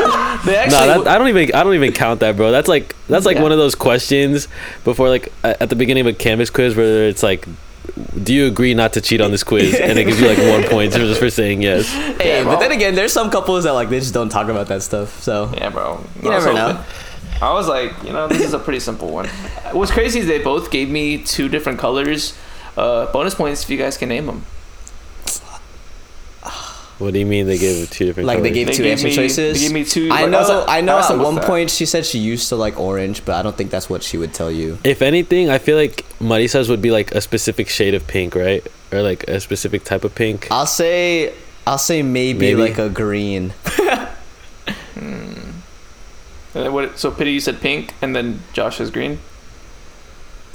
They 0.45 0.53
No, 0.53 0.59
actually, 0.59 1.05
that, 1.05 1.09
I 1.09 1.19
don't 1.19 1.29
even. 1.29 1.55
I 1.55 1.63
don't 1.65 1.75
even 1.75 1.93
count 1.93 2.21
that, 2.21 2.37
bro. 2.37 2.51
That's 2.51 2.69
like 2.69 2.95
that's 3.09 3.25
like 3.27 3.37
Yeah. 3.37 3.43
one 3.43 3.53
of 3.53 3.59
those 3.59 3.75
questions 3.75 4.49
before, 4.85 5.09
like 5.09 5.33
at 5.43 5.69
the 5.71 5.77
beginning 5.77 6.03
of 6.03 6.07
a 6.09 6.13
canvas 6.13 6.51
quiz, 6.51 6.77
where 6.77 7.09
it's 7.09 7.23
like, 7.23 7.47
"Do 8.23 8.35
you 8.35 8.47
agree 8.47 8.75
not 8.75 8.93
to 8.95 9.01
cheat 9.01 9.21
on 9.21 9.31
this 9.31 9.43
quiz?" 9.45 9.75
And 9.81 9.99
it 9.99 10.05
gives 10.05 10.21
you 10.21 10.29
like 10.29 10.39
one 10.39 10.65
point 10.65 10.93
just 10.93 11.19
for 11.21 11.31
saying 11.31 11.63
yes. 11.63 11.89
Hey, 12.19 12.39
Yeah, 12.41 12.45
but 12.45 12.61
then 12.61 12.73
again, 12.73 12.95
there's 12.95 13.13
some 13.13 13.31
couples 13.31 13.65
that 13.65 13.73
like 13.73 13.89
they 13.89 14.01
just 14.01 14.15
don't 14.15 14.29
talk 14.29 14.49
about 14.49 14.69
that 14.69 14.83
stuff. 14.83 15.23
So 15.23 15.51
Yeah, 15.57 15.71
bro. 15.71 16.05
You 16.23 16.29
I 16.31 16.35
never 16.35 16.53
hoping- 16.53 16.77
know. 16.77 16.85
I 17.43 17.53
was 17.53 17.67
like, 17.67 17.93
you 18.05 18.13
know, 18.13 18.29
this 18.29 18.43
is 18.43 18.55
a 18.55 18.59
pretty 18.61 18.79
simple 18.81 19.09
one. 19.11 19.27
What's 19.73 19.91
crazy 19.91 20.21
is 20.21 20.27
they 20.27 20.39
both 20.39 20.71
gave 20.71 20.89
me 20.89 21.19
two 21.19 21.49
different 21.49 21.79
colors. 21.81 22.33
Uh, 22.77 23.11
bonus 23.13 23.35
points 23.35 23.63
if 23.65 23.71
you 23.71 23.77
guys 23.77 23.97
can 23.97 24.09
name 24.09 24.27
them. 24.27 24.45
What 26.99 27.13
do 27.13 27.19
you 27.19 27.27
mean 27.27 27.47
they 27.47 27.59
gave 27.59 27.91
two 27.91 28.05
different? 28.07 28.27
like 28.29 28.43
they 28.43 28.51
gave 28.53 28.69
They 28.69 28.73
two 28.75 28.85
gave 28.85 28.93
answer 28.93 29.09
me- 29.09 29.15
choices. 29.15 29.55
they 29.61 29.67
gave 29.67 29.75
me 29.75 29.85
two- 29.85 30.09
I 30.13 30.23
like, 30.23 30.31
know. 30.31 30.39
was 30.39 30.49
like- 30.49 30.69
I 30.69 30.81
know. 30.81 30.99
At 30.99 31.09
them, 31.09 31.21
one 31.23 31.35
that? 31.37 31.45
point, 31.45 31.71
she 31.71 31.87
said 31.87 32.07
she 32.07 32.19
used 32.21 32.49
to 32.51 32.57
like 32.57 32.79
orange, 32.79 33.25
but 33.25 33.35
I 33.35 33.43
don't 33.43 33.57
think 33.57 33.71
that's 33.71 33.91
what 33.91 34.03
she 34.05 34.17
would 34.17 34.33
tell 34.33 34.51
you. 34.51 34.79
If 34.85 35.03
anything, 35.03 35.51
I 35.51 35.59
feel 35.59 35.77
like 35.77 36.05
Marisa's 36.21 36.69
would 36.69 36.81
be 36.83 36.93
like 36.93 37.13
a 37.13 37.21
specific 37.21 37.69
shade 37.69 37.95
of 37.95 38.07
pink, 38.07 38.35
right? 38.37 38.65
Or 38.93 39.03
like 39.03 39.25
a 39.25 39.41
specific 39.41 39.83
type 39.85 40.05
of 40.05 40.15
pink. 40.15 40.47
I'll 40.53 40.67
say. 40.67 41.33
I'll 41.67 41.79
say 41.79 42.03
maybe, 42.03 42.39
Maybe. 42.55 42.61
like 42.61 42.79
a 42.79 42.89
green. 42.89 43.53
Hmm. 44.95 45.51
And 46.55 46.73
what, 46.73 46.99
so 46.99 47.11
Pity, 47.11 47.33
you 47.33 47.41
said 47.41 47.61
pink, 47.61 47.93
and 48.01 48.15
then 48.15 48.41
Josh 48.53 48.81
is 48.81 48.91
green. 48.93 49.19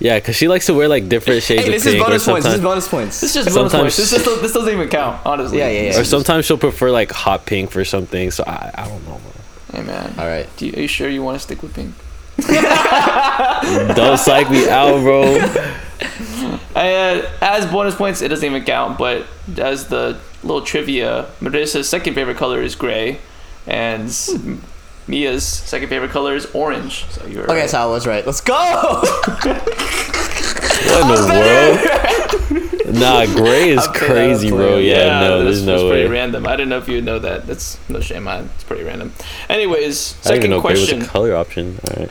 Yeah, 0.00 0.20
cause 0.20 0.36
she 0.36 0.46
likes 0.46 0.66
to 0.66 0.74
wear 0.74 0.86
like 0.88 1.08
different 1.08 1.42
shades 1.42 1.62
Hey, 1.62 1.68
of 1.68 1.72
this 1.74 1.86
is 1.86 1.94
pink. 1.94 2.06
bonus 2.06 2.24
points. 2.24 2.44
This 2.46 2.54
is 2.54 2.60
bonus 2.60 2.88
points. 2.88 3.20
This 3.20 3.34
is 3.36 3.44
just 3.44 3.56
bonus 3.56 3.72
points. 3.72 3.96
This, 3.96 4.10
just, 4.12 4.24
this 4.42 4.52
doesn't 4.52 4.72
even 4.72 4.88
count, 4.88 5.20
honestly. 5.26 5.58
Yeah, 5.58 5.68
yeah, 5.68 5.82
yeah. 5.92 5.98
or 6.00 6.04
sometimes 6.04 6.44
she'll 6.46 6.56
prefer 6.58 6.90
like 6.90 7.10
hot 7.10 7.46
pink 7.46 7.70
for 7.70 7.84
something. 7.84 8.30
So 8.30 8.44
I, 8.46 8.70
I 8.74 8.88
don't 8.88 9.04
know. 9.08 9.20
Hey 9.72 9.82
man, 9.82 10.14
All 10.18 10.26
right. 10.26 10.48
Do 10.56 10.66
you, 10.66 10.72
are 10.76 10.80
you 10.80 10.88
sure 10.88 11.08
you 11.08 11.22
want 11.22 11.34
to 11.36 11.40
stick 11.40 11.62
with 11.62 11.74
pink? 11.74 11.94
Don't 13.96 14.18
psych 14.18 14.50
me 14.50 14.68
out, 14.68 15.00
bro. 15.02 15.74
Uh, 16.76 17.28
as 17.40 17.66
bonus 17.66 17.96
points, 17.96 18.22
it 18.22 18.28
doesn't 18.28 18.44
even 18.48 18.62
count. 18.64 18.98
But 18.98 19.26
as 19.56 19.88
the 19.88 20.20
little 20.44 20.62
trivia, 20.62 21.26
Marissa's 21.40 21.88
second 21.88 22.14
favorite 22.14 22.36
color 22.36 22.62
is 22.62 22.76
gray, 22.76 23.18
and 23.66 24.08
Mia's 25.08 25.44
second 25.46 25.88
favorite 25.88 26.10
color 26.10 26.34
is 26.36 26.46
orange. 26.54 27.06
So 27.10 27.26
you're 27.26 27.44
Okay, 27.44 27.60
right. 27.62 27.70
so 27.70 27.78
I 27.80 27.86
was 27.86 28.06
right. 28.06 28.24
Let's 28.26 28.40
go. 28.42 28.54
What 28.54 29.46
in 31.02 31.08
the 31.28 32.76
world? 32.84 32.94
Nah, 32.98 33.26
gray 33.36 33.70
is 33.70 33.86
crazy, 33.88 34.50
bro. 34.50 34.58
playing. 34.74 34.86
Yeah, 34.88 35.20
no, 35.20 35.44
this 35.44 35.58
there's 35.58 35.66
was 35.66 35.82
no 35.82 35.88
pretty 35.90 36.04
way. 36.08 36.10
random. 36.12 36.46
I 36.46 36.52
didn't 36.56 36.68
know 36.70 36.78
if 36.78 36.88
you 36.88 36.96
would 36.96 37.04
know 37.04 37.18
that. 37.18 37.46
That's 37.46 37.78
no 37.88 38.00
shame, 38.00 38.24
man. 38.24 38.50
It's 38.54 38.64
pretty 38.64 38.84
random. 38.84 39.12
Anyways, 39.48 40.14
I 40.26 40.30
didn't 40.34 40.36
even 40.36 40.40
second 40.42 40.50
know 40.50 40.60
gray 40.60 40.74
question. 40.74 40.98
was 41.00 41.08
a 41.08 41.10
color 41.10 41.34
option. 41.36 41.78
All 41.90 41.96
right. 42.00 42.10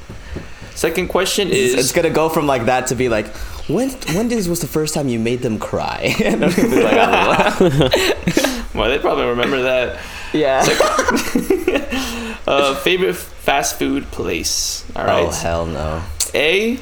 Second 0.76 1.08
question 1.08 1.50
is 1.50 1.74
it's 1.74 1.92
gonna 1.92 2.12
go 2.12 2.30
from 2.30 2.46
like 2.46 2.66
that 2.66 2.88
to 2.88 2.96
be 2.96 3.10
like, 3.10 3.28
when 3.68 3.90
when 4.14 4.28
did, 4.28 4.46
was 4.48 4.60
the 4.62 4.68
first 4.68 4.94
time 4.94 5.08
you 5.08 5.18
made 5.20 5.42
them 5.42 5.58
cry? 5.58 6.14
And 6.24 6.44
I'm 6.46 6.52
gonna 6.52 6.70
be 6.70 6.84
like, 6.84 6.94
I 6.98 8.66
well, 8.76 8.90
they 8.90 9.00
probably 9.00 9.26
remember 9.26 9.64
that. 9.64 9.98
Yeah. 10.34 10.64
Uh, 12.48 12.74
favorite 12.76 13.14
fast 13.14 13.78
food 13.78 14.06
place. 14.10 14.86
All 14.96 15.04
right. 15.04 15.28
Oh 15.28 15.32
hell 15.32 15.66
no. 15.66 16.02
A. 16.34 16.80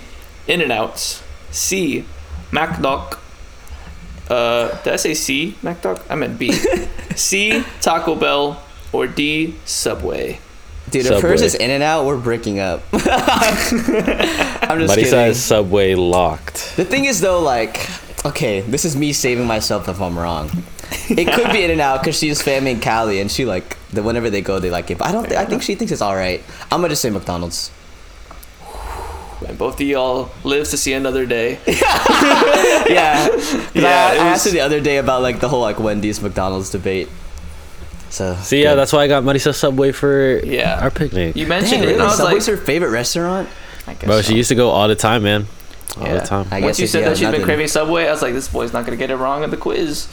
In 0.48 0.62
and 0.62 0.72
Out. 0.72 1.00
C. 1.50 2.06
MacDoc. 2.52 3.18
Uh, 4.30 4.68
did 4.84 4.94
I 4.94 4.96
say 4.98 5.16
C? 5.16 5.58
MacDoc? 5.64 6.04
I 6.08 6.14
meant 6.14 6.38
B. 6.38 6.52
C. 7.16 7.64
Taco 7.82 8.14
Bell. 8.14 8.62
Or 8.94 9.08
D. 9.08 9.56
Subway. 9.66 10.40
Dude, 10.92 11.08
if 11.08 11.22
hers 11.24 11.42
is 11.42 11.56
in 11.56 11.72
and 11.72 11.82
out, 11.82 12.06
we're 12.06 12.20
breaking 12.20 12.60
up. 12.60 12.84
I'm 12.94 13.00
just 14.80 14.94
Marisa 14.94 14.96
kidding. 14.96 15.14
has 15.14 15.44
Subway 15.44 15.96
locked. 15.96 16.76
The 16.76 16.86
thing 16.86 17.06
is 17.06 17.22
though, 17.22 17.40
like, 17.42 17.90
okay, 18.24 18.62
this 18.62 18.86
is 18.86 18.96
me 18.96 19.14
saving 19.14 19.48
myself 19.48 19.90
if 19.90 20.00
I'm 20.00 20.18
wrong. 20.18 20.52
It 21.10 21.32
could 21.34 21.52
be 21.52 21.64
In 21.64 21.72
and 21.72 21.82
Out 21.82 22.02
because 22.02 22.18
she's 22.18 22.42
family 22.42 22.72
in 22.72 22.80
Cali, 22.80 23.20
and 23.22 23.32
she 23.32 23.46
like 23.46 23.78
the 23.92 24.02
whenever 24.04 24.30
they 24.30 24.42
go, 24.42 24.60
they 24.60 24.70
like 24.72 24.90
it. 24.92 24.98
But 24.98 25.08
I 25.08 25.12
don't. 25.12 25.26
Th- 25.26 25.40
I 25.40 25.46
think 25.46 25.62
she 25.62 25.76
thinks 25.76 25.92
it's 25.92 26.02
all 26.02 26.16
right. 26.16 26.44
I'm 26.72 26.80
gonna 26.82 26.90
just 26.90 27.02
say 27.02 27.10
McDonald's. 27.10 27.72
And 29.48 29.58
both 29.60 29.76
of 29.76 29.82
y'all 29.82 30.32
live 30.44 30.68
to 30.70 30.78
see 30.78 30.94
another 30.94 31.26
day. 31.26 31.60
yeah, 31.68 33.28
Yeah, 33.74 34.08
I, 34.10 34.12
I 34.12 34.14
was- 34.14 34.20
asked 34.22 34.46
her 34.46 34.52
the 34.52 34.62
other 34.62 34.80
day 34.80 34.98
about 34.98 35.22
like 35.22 35.40
the 35.40 35.50
whole 35.50 35.62
like 35.62 35.78
Wendy's 35.80 36.22
McDonald's 36.22 36.70
debate. 36.72 37.10
So 38.10 38.36
See, 38.38 38.64
yeah, 38.64 38.76
that's 38.76 38.94
why 38.94 39.04
I 39.04 39.08
got 39.08 39.24
Marisa 39.24 39.54
Subway 39.54 39.92
for 39.92 40.40
Yeah. 40.44 40.80
our 40.82 40.90
picnic. 40.90 41.36
You 41.36 41.48
mentioned 41.48 41.82
Dang, 41.82 41.84
it, 41.84 41.86
really? 41.88 41.94
and 41.96 42.04
I 42.04 42.06
was 42.08 42.20
like, 42.22 42.44
her 42.46 42.58
favorite 42.58 42.90
restaurant. 42.92 43.50
I 43.88 43.94
guess 43.94 44.06
Bro, 44.06 44.22
so. 44.22 44.32
she 44.32 44.36
used 44.38 44.50
to 44.50 44.56
go 44.56 44.70
all 44.70 44.88
the 44.88 44.96
time, 44.96 45.24
man. 45.24 45.46
All 45.98 46.04
Yeah. 46.08 46.20
the 46.20 46.26
time. 46.26 46.48
I 46.50 46.62
Once 46.62 46.80
you 46.80 46.88
said 46.88 47.00
you 47.00 47.04
that 47.06 47.10
have 47.10 47.18
she's 47.20 47.30
been 47.30 47.44
craving 47.44 47.68
Subway, 47.68 48.08
I 48.08 48.12
was 48.12 48.22
like, 48.22 48.34
this 48.34 48.48
boy's 48.48 48.72
not 48.74 48.86
gonna 48.86 48.98
get 48.98 49.12
it 49.12 49.18
wrong 49.18 49.44
in 49.44 49.50
the 49.52 49.58
quiz. 49.58 50.08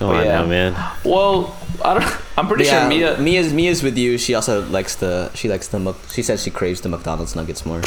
Come 0.00 0.08
Oh, 0.08 0.14
on 0.16 0.24
yeah. 0.24 0.32
now, 0.40 0.46
man. 0.46 0.74
Well, 1.04 1.54
I 1.84 1.94
don't. 1.94 2.16
I'm 2.36 2.48
pretty 2.48 2.64
yeah, 2.64 2.80
sure 2.80 2.88
Mia. 2.88 3.18
Mia's 3.18 3.52
Mia's 3.52 3.82
with 3.82 3.96
you. 3.98 4.16
She 4.18 4.34
also 4.34 4.66
likes 4.68 4.94
the 4.96 5.30
she 5.34 5.46
likes 5.48 5.68
the 5.68 5.94
she 6.10 6.22
says 6.22 6.42
she 6.42 6.50
craves 6.50 6.80
the 6.80 6.88
McDonald's 6.88 7.36
nuggets 7.36 7.64
more. 7.66 7.82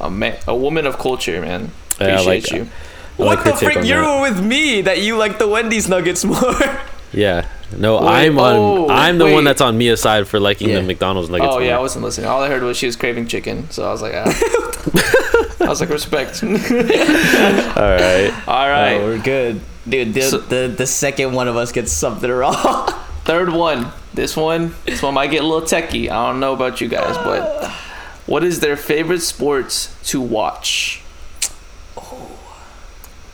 a, 0.00 0.10
man, 0.10 0.38
a 0.48 0.54
woman 0.56 0.86
of 0.86 0.98
culture, 0.98 1.40
man. 1.40 1.70
Yeah, 2.00 2.18
I 2.20 2.24
like- 2.24 2.50
you. 2.50 2.68
I 3.18 3.22
like 3.22 3.38
her 3.40 3.52
take 3.52 3.76
on 3.76 3.84
that. 3.86 4.20
with 4.22 4.44
me 4.44 4.82
that 4.82 5.00
you 5.02 5.16
like 5.16 5.38
the 5.38 5.46
Wendy's 5.46 5.88
nuggets 5.88 6.24
more? 6.32 6.40
Yeah. 7.12 7.46
No, 7.76 8.00
Wait, 8.00 8.08
I'm 8.08 8.38
on. 8.38 8.54
oh, 8.56 8.88
I'm 8.88 9.18
the 9.18 9.26
wait. 9.26 9.34
one 9.34 9.44
that's 9.44 9.60
on 9.60 9.78
Mia's 9.78 10.00
side 10.00 10.26
for 10.26 10.40
liking 10.40 10.68
Yeah. 10.70 10.76
the 10.80 10.82
McDonald's 10.82 11.30
nuggets. 11.30 11.52
oh 11.54 11.58
yeah, 11.60 11.76
I 11.76 11.80
wasn't 11.80 12.04
listening. 12.04 12.26
All 12.26 12.42
I 12.42 12.48
heard 12.48 12.62
was 12.62 12.76
she 12.76 12.86
was 12.86 12.96
craving 12.96 13.28
chicken, 13.28 13.70
so 13.70 13.86
I 13.86 13.92
was 13.92 14.02
like, 14.02 14.14
ah. 14.16 14.24
I 15.60 15.68
was 15.68 15.80
like, 15.80 15.90
respect. 15.90 16.42
All 16.44 16.50
right. 16.50 18.32
All 18.48 18.68
right, 18.68 18.94
Oh, 18.96 19.04
we're 19.06 19.22
good, 19.22 19.60
dude. 19.88 20.14
The, 20.14 20.22
So- 20.22 20.38
the 20.38 20.68
the 20.76 20.86
second 20.86 21.32
one 21.32 21.48
of 21.48 21.56
us 21.56 21.72
gets 21.72 21.92
something 21.92 22.30
wrong. 22.30 22.54
third 23.24 23.50
one. 23.52 23.92
This 24.14 24.36
one, 24.36 24.74
this 24.84 25.00
one 25.02 25.14
might 25.14 25.30
get 25.30 25.42
a 25.42 25.46
little 25.46 25.66
techie. 25.66 26.10
I 26.10 26.30
don't 26.30 26.38
know 26.40 26.52
about 26.52 26.80
you 26.82 26.88
guys, 26.88 27.16
but 27.18 27.70
what 28.26 28.44
is 28.44 28.60
their 28.60 28.76
favorite 28.76 29.20
sports 29.20 29.96
to 30.10 30.20
watch? 30.20 31.02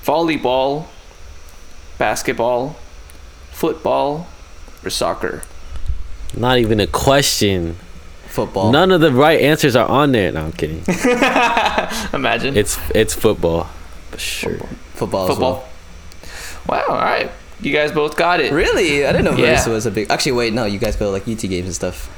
Volleyball, 0.05 0.87
basketball, 1.99 2.77
football, 3.51 4.27
or 4.85 4.91
soccer? 4.91 5.43
Not 6.37 6.59
even 6.59 6.81
a 6.81 6.87
question. 6.87 7.77
Football. 8.27 8.71
None 8.71 8.93
of 8.93 9.01
the 9.01 9.13
right 9.13 9.41
answers 9.41 9.75
are 9.75 9.89
on 9.89 10.13
there. 10.13 10.31
No, 10.31 10.45
I'm 10.45 10.53
kidding. 10.53 10.83
Imagine. 12.13 12.57
It's 12.57 12.79
it's 12.95 13.15
football. 13.15 13.65
For 14.13 14.19
sure. 14.19 14.59
Football. 14.95 15.25
as 15.25 15.29
football. 15.31 15.69
Wow. 16.69 16.85
All 16.89 16.95
right. 16.97 17.31
You 17.61 17.73
guys 17.73 17.91
both 17.91 18.17
got 18.17 18.41
it. 18.41 18.53
Really? 18.53 19.05
I 19.07 19.13
didn't 19.13 19.25
know 19.25 19.37
Yeah. 19.43 19.57
Marissa 19.57 19.69
was 19.73 19.87
a 19.87 19.91
big. 19.91 20.11
Actually, 20.11 20.33
wait. 20.33 20.53
No, 20.53 20.65
you 20.65 20.79
guys 20.79 20.95
go 20.97 21.07
to 21.07 21.11
like 21.11 21.27
UT 21.27 21.41
games 21.49 21.67
and 21.67 21.75
stuff. 21.75 22.09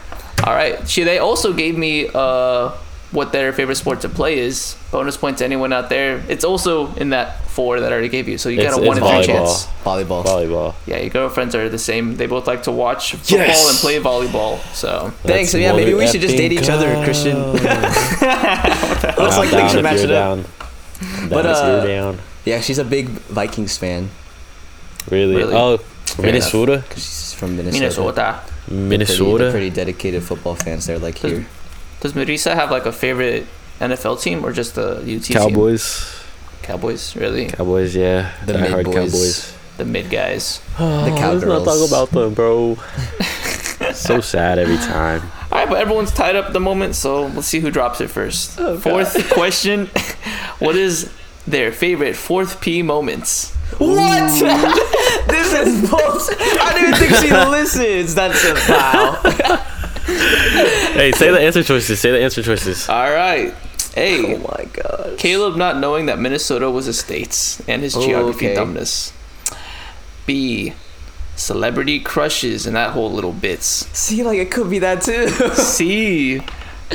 All 0.46 0.52
right. 0.54 0.86
She 0.88 1.02
they 1.04 1.18
also 1.18 1.52
gave 1.52 1.76
me 1.78 2.08
uh 2.12 2.70
what 3.12 3.32
their 3.32 3.52
favorite 3.52 3.74
sport 3.76 4.00
to 4.02 4.08
play 4.08 4.38
is. 4.38 4.76
Bonus 4.92 5.16
point 5.16 5.38
to 5.38 5.44
anyone 5.44 5.72
out 5.72 5.88
there. 5.88 6.22
It's 6.28 6.44
also 6.44 6.94
in 6.94 7.10
that 7.10 7.44
four 7.46 7.80
that 7.80 7.90
I 7.90 7.92
already 7.92 8.08
gave 8.08 8.28
you. 8.28 8.38
So 8.38 8.48
you 8.48 8.58
It's- 8.60 8.72
got 8.74 8.82
a 8.82 8.86
one 8.86 8.98
in 8.98 9.02
three 9.02 9.12
volleyball. 9.12 9.26
chance. 9.26 9.66
Volleyball. 9.84 10.24
Volleyball. 10.24 10.74
Yeah, 10.86 10.98
your 10.98 11.10
girlfriends 11.10 11.54
are 11.56 11.68
the 11.68 11.78
same. 11.78 12.16
They 12.16 12.26
both 12.26 12.46
like 12.46 12.62
to 12.64 12.70
watch 12.72 13.12
football 13.16 13.38
Yes! 13.38 13.68
and 13.70 13.78
play 13.78 13.98
volleyball. 13.98 14.58
So 14.74 15.12
Thanks. 15.24 15.50
So 15.50 15.58
yeah, 15.58 15.72
maybe 15.72 15.94
we 15.94 16.06
should 16.06 16.20
just 16.20 16.36
date 16.36 16.52
each 16.52 16.68
other, 16.70 17.02
Christian. 17.04 17.36
Looks 17.52 19.36
like 19.38 19.48
things 19.50 19.72
should 19.72 19.82
match 19.82 20.00
it 20.00 20.10
up. 20.10 20.44
down. 20.44 20.44
But, 21.28 21.42
Down 21.42 21.50
if 21.52 21.62
you're 21.64 21.80
uh, 21.80 21.86
down. 22.12 22.18
Yeah, 22.44 22.60
she's 22.60 22.78
a 22.78 22.84
big 22.84 23.08
Vikings 23.08 23.76
fan 23.76 24.10
Really? 25.10 25.36
really? 25.36 25.54
Oh, 25.54 25.74
enough. 25.74 26.18
Minnesota. 26.18 26.84
because 26.88 27.02
she's 27.02 27.32
from 27.34 27.56
Minnesota. 27.56 27.80
Minnesota. 27.80 28.42
Pretty, 28.66 28.80
Minnesota. 28.80 29.44
they're 29.44 29.50
pretty 29.52 29.70
dedicated 29.70 30.22
football 30.22 30.54
fans. 30.54 30.86
They're 30.86 30.98
like 30.98 31.20
Does, 31.20 31.32
here. 31.32 31.46
does 32.00 32.12
Marisa 32.12 32.54
have 32.54 32.70
like 32.70 32.86
a 32.86 32.92
favorite 32.92 33.46
NFL 33.80 34.20
team 34.20 34.44
or 34.44 34.52
just 34.52 34.74
the 34.74 34.98
UT 34.98 35.22
team? 35.24 35.36
Cowboys. 35.36 36.22
Cowboys, 36.62 37.16
really? 37.16 37.46
Cowboys. 37.48 37.96
Yeah. 37.96 38.32
The 38.46 38.54
mid 38.58 38.70
hard 38.70 38.86
boys. 38.86 38.94
Cowboys. 38.94 39.56
The 39.78 39.84
mid 39.84 40.10
guys. 40.10 40.60
The 40.76 40.84
oh, 40.84 40.96
Let's 41.02 41.10
not 41.10 41.18
Cowgirls. 41.18 41.64
talk 41.64 41.88
about 41.88 42.10
them, 42.10 42.34
bro. 42.34 42.74
so 43.94 44.20
sad 44.20 44.58
every 44.58 44.76
time. 44.76 45.22
All 45.50 45.58
right, 45.58 45.68
but 45.68 45.80
everyone's 45.80 46.12
tied 46.12 46.36
up 46.36 46.46
at 46.46 46.52
the 46.52 46.60
moment, 46.60 46.94
so 46.94 47.26
let's 47.26 47.46
see 47.46 47.60
who 47.60 47.70
drops 47.70 48.00
it 48.00 48.08
first. 48.08 48.58
fourth 48.82 49.30
question: 49.32 49.86
What 50.58 50.76
is 50.76 51.10
their 51.46 51.72
favorite 51.72 52.14
fourth 52.14 52.60
P 52.60 52.82
moments? 52.82 53.56
What? 53.78 54.30
this 55.28 55.52
is 55.52 55.90
bullshit. 55.90 56.36
I 56.40 56.72
don't 56.72 56.88
even 56.88 56.94
think 56.94 57.14
she 57.16 57.30
listens. 57.50 58.14
That's 58.14 58.44
a 58.44 58.54
foul. 58.56 59.66
Hey, 60.10 61.12
say 61.12 61.30
the 61.30 61.40
answer 61.40 61.62
choices. 61.62 62.00
Say 62.00 62.10
the 62.10 62.20
answer 62.20 62.42
choices. 62.42 62.88
All 62.88 63.10
right. 63.12 63.54
A. 63.96 64.34
Oh 64.34 64.38
my 64.38 64.64
god. 64.72 65.18
Caleb 65.18 65.56
not 65.56 65.78
knowing 65.78 66.06
that 66.06 66.18
Minnesota 66.18 66.68
was 66.68 66.88
a 66.88 66.92
state 66.92 67.60
and 67.68 67.80
his 67.82 67.94
Oh, 67.96 68.04
geography 68.04 68.46
okay. 68.46 68.54
dumbness. 68.56 69.12
B. 70.26 70.72
Celebrity 71.36 72.00
crushes 72.00 72.66
and 72.66 72.74
that 72.76 72.90
whole 72.90 73.10
little 73.10 73.32
bits. 73.32 73.86
See, 73.96 74.22
like 74.24 74.38
it 74.38 74.50
could 74.50 74.68
be 74.68 74.80
that 74.80 75.02
too. 75.02 75.28
C. 75.54 76.42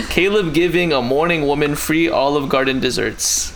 Caleb 0.10 0.54
giving 0.54 0.92
a 0.92 1.02
morning 1.02 1.48
woman 1.48 1.76
free 1.76 2.10
Olive 2.10 2.50
Garden 2.50 2.80
desserts. 2.82 3.54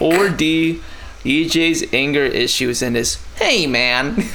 Or 0.00 0.28
D. 0.28 0.80
EJ's 1.24 1.84
anger 1.92 2.24
issues 2.24 2.82
and 2.82 2.96
his 2.96 3.16
hey 3.36 3.66
man. 3.66 4.16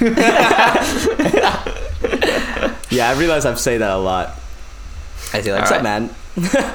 Yeah, 2.92 3.08
I 3.08 3.14
realize 3.16 3.46
I've 3.46 3.60
said 3.60 3.80
that 3.82 3.90
a 3.92 3.98
lot. 3.98 4.30
I 5.32 5.40
say 5.42 5.52
like, 5.52 5.60
what's 5.60 5.70
All 5.70 5.78
up, 5.78 5.82
man? 5.84 6.10
Wait. 6.36 6.74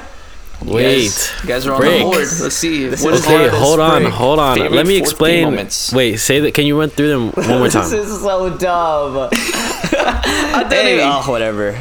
You 0.66 0.80
guys, 0.80 1.30
you 1.42 1.48
guys 1.48 1.66
are 1.66 1.72
on 1.74 1.80
Frick. 1.82 1.98
the 1.98 2.04
board. 2.04 2.16
Let's 2.40 2.54
see. 2.54 2.88
This 2.88 3.04
What 3.04 3.12
is 3.12 3.20
is 3.20 3.26
Okay, 3.26 3.36
hard 3.48 3.50
hold 3.52 3.78
on, 3.80 4.02
frick. 4.02 4.12
hold 4.14 4.38
on. 4.38 4.56
Favorite 4.56 4.72
Let 4.72 4.86
me 4.86 4.96
explain. 4.96 5.54
Wait, 5.54 6.16
say 6.16 6.40
that. 6.40 6.54
Can 6.54 6.64
you 6.64 6.78
run 6.80 6.88
through 6.88 7.08
them 7.08 7.30
one 7.48 7.58
more 7.58 7.68
time? 7.68 7.90
this 7.90 8.08
is 8.08 8.20
so 8.22 8.56
dumb. 8.56 9.28
I 9.32 10.66
Hey. 10.70 10.94
even. 10.94 11.06
Oh, 11.06 11.30
whatever. 11.30 11.78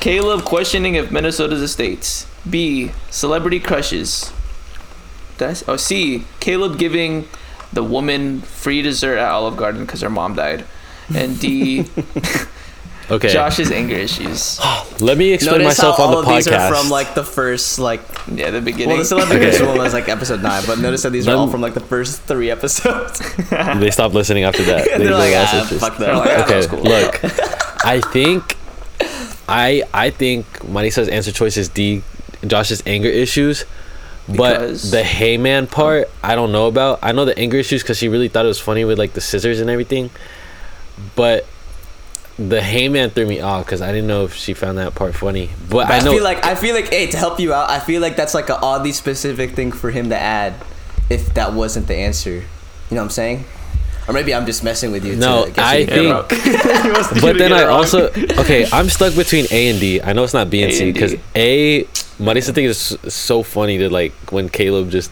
Caleb 0.00 0.44
questioning 0.44 0.94
if 0.96 1.10
Minnesota's 1.10 1.62
a 1.62 1.68
state. 1.68 2.26
B. 2.48 2.92
Celebrity 3.10 3.58
crushes. 3.58 4.30
Did 5.38 5.48
I 5.48 5.50
s- 5.52 5.64
oh, 5.66 5.76
C. 5.78 6.24
Caleb 6.38 6.78
giving 6.78 7.26
the 7.72 7.82
woman 7.82 8.40
free 8.42 8.82
dessert 8.82 9.18
at 9.18 9.30
Olive 9.30 9.56
Garden 9.56 9.84
because 9.84 10.00
her 10.02 10.10
mom 10.10 10.34
died. 10.34 10.64
And 11.14 11.38
D. 11.38 11.84
Okay. 13.10 13.28
Josh's 13.28 13.70
anger 13.70 13.96
issues. 13.96 14.58
Let 15.00 15.18
me 15.18 15.32
explain 15.32 15.58
Notice 15.58 15.78
myself 15.78 15.96
how 15.98 16.04
on 16.04 16.14
all 16.14 16.22
the 16.22 16.30
of 16.30 16.36
these 16.36 16.48
are 16.48 16.72
from 16.74 16.88
like 16.88 17.14
the 17.14 17.24
first 17.24 17.78
like. 17.78 18.00
Yeah, 18.32 18.50
the 18.50 18.60
beginning. 18.62 18.88
Well, 18.90 18.98
the 18.98 19.04
celebrity 19.04 19.44
Okay. 19.46 19.56
okay. 19.56 19.66
one 19.66 19.78
was 19.78 19.92
like 19.92 20.08
episode 20.08 20.42
nine, 20.42 20.62
but 20.66 20.78
notice 20.78 21.02
that 21.02 21.10
these 21.10 21.28
are 21.28 21.36
all 21.36 21.48
from 21.48 21.60
like 21.60 21.74
the 21.74 21.80
first 21.80 22.22
three 22.22 22.50
episodes. 22.50 23.18
they 23.50 23.90
stopped 23.90 24.14
listening 24.14 24.44
after 24.44 24.62
that. 24.62 24.84
They 24.86 24.98
They're 24.98 25.12
were 25.12 25.18
like, 25.18 25.34
"Ah, 25.36 25.46
ah, 25.52 25.60
it's 25.60 25.70
just-" 25.70 25.80
fuck 25.80 25.98
They're 25.98 26.14
like, 26.14 26.24
that. 26.24 26.40
"Ah, 26.40 26.44
Okay, 26.44 26.66
cool." 26.68 26.82
look. 26.84 27.84
I 27.84 28.00
think, 28.12 28.56
I 29.48 29.82
I 29.92 30.10
think 30.10 30.46
Marisa's 30.60 31.08
answer 31.08 31.32
choice 31.32 31.56
is 31.56 31.68
D. 31.68 32.02
Josh's 32.46 32.82
anger 32.86 33.08
issues, 33.08 33.64
but 34.28 34.78
the 34.78 35.02
hey 35.02 35.36
man 35.36 35.66
part 35.66 36.08
I 36.22 36.34
don't 36.34 36.52
know 36.52 36.66
about. 36.66 37.00
I 37.02 37.12
know 37.12 37.24
the 37.24 37.36
anger 37.38 37.56
issues 37.58 37.82
because 37.82 37.98
she 37.98 38.08
really 38.08 38.28
thought 38.28 38.44
it 38.44 38.48
was 38.48 38.60
funny 38.60 38.84
with 38.84 38.98
like 38.98 39.12
the 39.12 39.20
scissors 39.20 39.60
and 39.60 39.68
everything, 39.68 40.10
but 41.16 41.46
the 42.38 42.62
hey 42.62 42.88
man 42.88 43.10
threw 43.10 43.26
me 43.26 43.40
off 43.40 43.66
because 43.66 43.82
I 43.82 43.92
didn't 43.92 44.06
know 44.06 44.24
if 44.24 44.34
she 44.34 44.54
found 44.54 44.78
that 44.78 44.94
part 44.94 45.14
funny. 45.14 45.50
But, 45.68 45.88
But 45.88 45.90
I 45.90 45.96
I, 45.96 46.00
feel 46.00 46.24
like 46.24 46.44
I 46.44 46.54
feel 46.54 46.74
like 46.74 46.88
hey 46.88 47.06
to 47.08 47.16
help 47.16 47.40
you 47.40 47.52
out. 47.52 47.70
I 47.70 47.80
feel 47.80 48.00
like 48.00 48.16
that's 48.16 48.34
like 48.34 48.48
an 48.48 48.58
oddly 48.62 48.92
specific 48.92 49.52
thing 49.52 49.72
for 49.72 49.90
him 49.90 50.08
to 50.08 50.18
add, 50.18 50.54
if 51.10 51.34
that 51.34 51.52
wasn't 51.52 51.88
the 51.88 51.96
answer. 51.96 52.30
You 52.30 52.96
know 52.96 52.96
what 52.96 53.04
I'm 53.04 53.10
saying? 53.10 53.44
Or 54.08 54.14
maybe 54.14 54.34
I'm 54.34 54.46
just 54.46 54.64
messing 54.64 54.90
with 54.90 55.04
you. 55.04 55.14
No, 55.16 55.44
to 55.46 55.50
get 55.52 55.64
I 55.64 55.76
you 55.78 55.86
think- 55.86 56.28
get 56.28 56.46
it 56.46 56.94
wrong. 57.12 57.20
but 57.20 57.38
then 57.38 57.52
I 57.52 57.64
also 57.64 58.08
okay. 58.08 58.66
I'm 58.72 58.88
stuck 58.88 59.14
between 59.14 59.46
A 59.50 59.68
and 59.70 59.78
D. 59.80 60.00
I 60.02 60.12
know 60.12 60.24
it's 60.24 60.34
not 60.34 60.50
B 60.50 60.62
and 60.62 60.72
A 60.72 60.74
C 60.74 60.92
because 60.92 61.14
A. 61.36 61.84
Marisa 62.18 62.54
think 62.54 62.68
is 62.68 62.96
so 63.08 63.42
funny 63.42 63.78
to 63.78 63.88
like 63.90 64.12
when 64.30 64.48
Caleb 64.48 64.90
just 64.90 65.10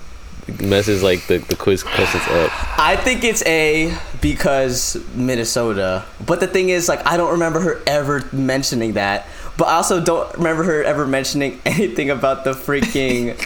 messes 0.60 1.02
like 1.02 1.26
the, 1.28 1.38
the 1.38 1.56
quiz 1.56 1.82
questions 1.82 2.22
up. 2.28 2.50
I 2.78 2.96
think 2.96 3.24
it's 3.24 3.44
A 3.46 3.96
because 4.20 4.96
Minnesota. 5.14 6.04
But 6.24 6.40
the 6.40 6.46
thing 6.46 6.68
is, 6.68 6.88
like, 6.88 7.04
I 7.06 7.16
don't 7.16 7.32
remember 7.32 7.60
her 7.60 7.80
ever 7.86 8.28
mentioning 8.32 8.94
that. 8.94 9.26
But 9.56 9.68
I 9.68 9.74
also 9.74 10.02
don't 10.02 10.32
remember 10.36 10.62
her 10.64 10.82
ever 10.84 11.06
mentioning 11.06 11.60
anything 11.66 12.10
about 12.10 12.44
the 12.44 12.52
freaking 12.52 13.36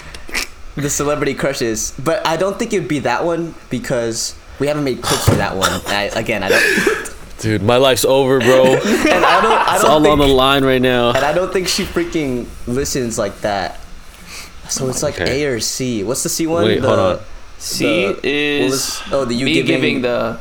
the 0.77 0.91
celebrity 0.91 1.35
crushes. 1.35 1.95
But 2.03 2.27
I 2.27 2.37
don't 2.37 2.59
think 2.59 2.73
it'd 2.73 2.89
be 2.89 3.01
that 3.01 3.25
one 3.25 3.55
because 3.71 4.35
we 4.59 4.67
haven't 4.67 4.85
made 4.85 5.03
clips 5.03 5.25
for 5.29 5.35
that 5.37 5.57
one. 5.57 5.71
I, 5.87 6.05
again, 6.15 6.43
I 6.43 6.49
don't. 6.51 7.11
Dude, 7.39 7.63
my 7.63 7.77
life's 7.77 8.05
over, 8.05 8.39
bro. 8.41 8.65
And 8.75 9.25
I 9.25 9.41
don't. 9.43 9.53
I 9.53 9.75
it's 9.75 9.83
don't 9.83 9.91
all 9.91 10.01
think, 10.03 10.13
on 10.13 10.19
the 10.19 10.27
line 10.29 10.65
right 10.65 10.81
now. 10.81 11.09
And 11.13 11.25
I 11.25 11.33
don't 11.33 11.53
think 11.53 11.69
she 11.69 11.85
freaking 11.85 12.47
listens 12.67 13.19
like 13.19 13.41
that. 13.41 13.81
So 14.69 14.89
it's 14.89 15.03
like 15.03 15.21
Okay. 15.21 15.43
A 15.45 15.49
or 15.51 15.61
C. 15.61 16.03
What's 16.05 16.23
the 16.23 16.29
C 16.31 16.47
one? 16.47 16.65
Wait, 16.65 16.81
The- 16.81 16.87
hold 16.89 16.99
on. 16.99 17.21
C 17.59 17.85
the- 18.13 18.21
is 18.23 18.71
was- 18.71 19.03
oh, 19.13 19.25
the 19.25 19.35
you 19.35 19.45
me 19.47 19.55
giving- 19.55 19.67
giving, 19.67 20.03
the 20.03 20.39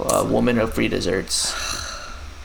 uh, 0.00 0.26
woman 0.28 0.58
of 0.58 0.74
free 0.74 0.88
desserts. 0.88 1.54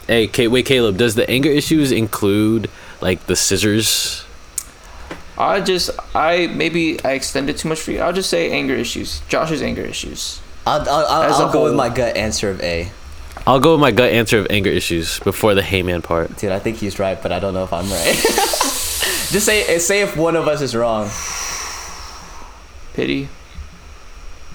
Hey, 0.07 0.27
Kate, 0.27 0.49
wait, 0.49 0.65
Caleb. 0.67 0.97
Does 0.97 1.15
the 1.15 1.27
anger 1.29 1.49
issues 1.49 1.91
include 1.91 2.69
like 3.01 3.25
the 3.25 3.35
scissors? 3.35 4.23
I 5.37 5.61
just 5.61 5.89
I 6.13 6.47
maybe 6.47 7.03
I 7.03 7.11
extended 7.13 7.57
too 7.57 7.69
much 7.69 7.79
for 7.81 7.91
you. 7.91 7.99
I'll 8.01 8.13
just 8.13 8.29
say 8.29 8.51
anger 8.51 8.75
issues. 8.75 9.21
Josh's 9.29 9.61
anger 9.61 9.81
issues. 9.81 10.39
I'll, 10.67 10.81
I'll, 10.81 11.05
I'll, 11.05 11.23
As 11.23 11.39
a 11.39 11.43
I'll 11.43 11.51
go 11.51 11.63
with 11.63 11.75
my 11.75 11.89
gut 11.89 12.17
answer 12.17 12.49
of 12.49 12.61
A. 12.61 12.91
I'll 13.47 13.59
go 13.59 13.73
with 13.73 13.81
my 13.81 13.91
gut 13.91 14.11
answer 14.11 14.39
of 14.39 14.47
anger 14.49 14.71
issues 14.71 15.19
before 15.19 15.53
the 15.53 15.61
Heyman 15.61 16.03
part. 16.03 16.35
Dude, 16.37 16.51
I 16.51 16.59
think 16.59 16.77
he's 16.77 16.97
right, 16.97 17.21
but 17.21 17.31
I 17.31 17.39
don't 17.39 17.53
know 17.53 17.63
if 17.63 17.71
I'm 17.71 17.89
right. 17.89 18.15
Just 19.29 19.45
say 19.45 19.77
say 19.79 20.01
if 20.01 20.17
one 20.17 20.35
of 20.35 20.47
us 20.47 20.61
is 20.61 20.75
wrong. 20.75 21.09
Pity. 22.93 23.29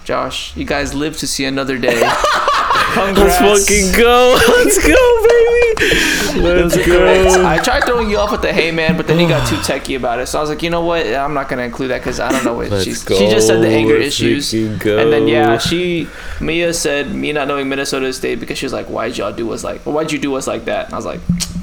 Josh, 0.04 0.56
you 0.56 0.64
guys 0.64 0.94
live 0.94 1.16
to 1.18 1.26
see 1.26 1.44
another 1.44 1.78
day. 1.78 2.00
Let's 2.96 3.38
fucking 3.38 3.92
go. 3.96 4.36
Let's 4.48 4.78
go, 4.78 5.26
baby. 5.28 5.49
Let's 5.80 6.76
go. 6.86 7.44
I 7.46 7.58
tried 7.58 7.84
throwing 7.84 8.10
you 8.10 8.18
off 8.18 8.30
with 8.32 8.42
the 8.42 8.52
hey 8.52 8.70
man, 8.70 8.96
but 8.96 9.06
then 9.06 9.18
he 9.18 9.26
got 9.26 9.46
too 9.48 9.56
techie 9.56 9.96
about 9.96 10.20
it. 10.20 10.26
So 10.26 10.38
I 10.38 10.40
was 10.40 10.50
like, 10.50 10.62
you 10.62 10.70
know 10.70 10.84
what? 10.84 11.06
I'm 11.06 11.34
not 11.34 11.48
gonna 11.48 11.62
include 11.62 11.90
that 11.90 11.98
because 11.98 12.20
I 12.20 12.30
don't 12.30 12.44
know 12.44 12.54
what 12.54 12.70
Let's 12.70 12.84
she's. 12.84 13.02
go. 13.04 13.16
She 13.18 13.28
just 13.30 13.46
said 13.46 13.62
the 13.62 13.68
anger 13.68 13.94
Let's 13.98 14.20
issues, 14.20 14.52
go. 14.78 14.98
and 14.98 15.12
then 15.12 15.26
yeah, 15.28 15.58
she 15.58 16.08
Mia 16.40 16.72
said 16.74 17.12
me 17.14 17.32
not 17.32 17.48
knowing 17.48 17.68
Minnesota 17.68 18.12
State 18.12 18.40
because 18.40 18.58
she 18.58 18.66
was 18.66 18.72
like, 18.72 18.86
why'd 18.86 19.16
y'all 19.16 19.32
do 19.32 19.50
us 19.52 19.64
like, 19.64 19.80
why'd 19.82 20.12
you 20.12 20.18
do 20.18 20.34
us 20.34 20.46
like 20.46 20.66
that? 20.66 20.86
And 20.86 20.94
I 20.94 20.96
was 20.96 21.06
like, 21.06 21.20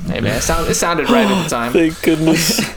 hey 0.07 0.19
man, 0.21 0.37
it, 0.37 0.41
sound, 0.41 0.67
it 0.69 0.75
sounded 0.75 1.09
right 1.09 1.25
at 1.29 1.43
the 1.43 1.49
time. 1.55 1.71
Thank 1.73 2.01
goodness. 2.01 2.59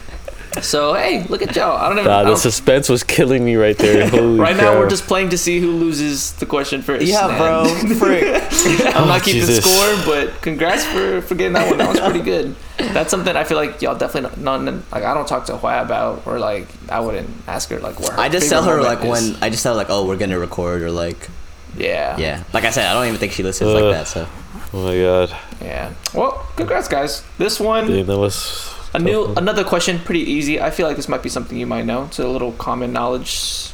So 0.61 0.93
hey, 0.93 1.23
look 1.29 1.41
at 1.41 1.55
y'all. 1.55 1.77
I 1.77 1.87
don't 1.87 1.99
even. 1.99 2.11
Nah, 2.11 2.23
the 2.23 2.29
don't- 2.31 2.37
suspense 2.37 2.89
was 2.89 3.03
killing 3.03 3.45
me 3.45 3.55
right 3.55 3.77
there. 3.77 4.07
Holy 4.09 4.37
right 4.39 4.55
now 4.57 4.77
we're 4.77 4.89
just 4.89 5.05
playing 5.07 5.29
to 5.29 5.37
see 5.37 5.59
who 5.59 5.71
loses 5.71 6.33
the 6.33 6.45
question 6.45 6.81
first. 6.81 7.05
Yeah, 7.05 7.27
and 7.29 7.37
bro. 7.37 7.95
Frick. 7.97 8.23
I'm 8.95 9.03
Oh, 9.03 9.05
not 9.07 9.23
keeping 9.23 9.41
Jesus. 9.41 9.63
score, 9.63 10.05
but 10.05 10.41
congrats 10.41 10.83
for, 10.85 11.21
for 11.21 11.35
getting 11.35 11.53
that 11.53 11.69
one. 11.69 11.77
That 11.77 11.89
was 11.89 11.99
pretty 12.01 12.19
good. 12.21 12.55
That's 12.77 13.09
something 13.09 13.35
I 13.35 13.43
feel 13.45 13.57
like 13.57 13.81
y'all 13.81 13.95
definitely 13.97 14.43
not, 14.43 14.61
not 14.61 14.73
like. 14.91 15.03
I 15.03 15.13
don't 15.13 15.27
talk 15.27 15.45
to 15.45 15.57
Hua 15.57 15.81
about, 15.83 16.27
or 16.27 16.37
like 16.37 16.67
I 16.89 16.99
wouldn't 16.99 17.29
ask 17.47 17.69
her 17.69 17.79
like 17.79 17.99
where. 17.99 18.11
Her 18.11 18.19
I 18.19 18.27
just 18.29 18.49
tell 18.49 18.63
her 18.63 18.81
like 18.81 18.99
is. 18.99 19.05
when 19.33 19.43
I 19.43 19.49
just 19.49 19.63
tell 19.63 19.73
her 19.73 19.77
like 19.77 19.89
oh 19.89 20.05
we're 20.05 20.17
gonna 20.17 20.37
record 20.39 20.81
or 20.81 20.91
like 20.91 21.29
Yeah. 21.77 22.17
yeah 22.17 22.43
like 22.53 22.65
I 22.65 22.71
said 22.71 22.85
I 22.87 22.93
don't 22.93 23.07
even 23.07 23.19
think 23.19 23.31
she 23.31 23.43
listens 23.43 23.69
Ugh. 23.69 23.75
like 23.75 23.83
uh, 23.85 23.91
that 23.91 24.07
so 24.07 24.27
Oh 24.73 24.83
my 24.85 24.97
god. 24.97 25.37
Yeah. 25.61 25.93
Well, 26.13 26.45
congrats, 26.55 26.87
guys. 26.87 27.23
This 27.37 27.59
one, 27.59 27.87
Damn, 27.87 28.05
that 28.07 28.17
was. 28.17 28.73
A 28.93 28.99
new 28.99 29.33
another 29.35 29.63
question, 29.63 29.99
pretty 29.99 30.21
easy. 30.21 30.59
I 30.61 30.69
feel 30.69 30.87
like 30.87 30.95
this 30.97 31.07
might 31.07 31.23
be 31.23 31.29
something 31.29 31.57
you 31.57 31.67
might 31.67 31.85
know. 31.85 32.05
It's 32.05 32.19
a 32.19 32.27
little 32.27 32.51
common 32.53 32.91
knowledge. 32.93 33.71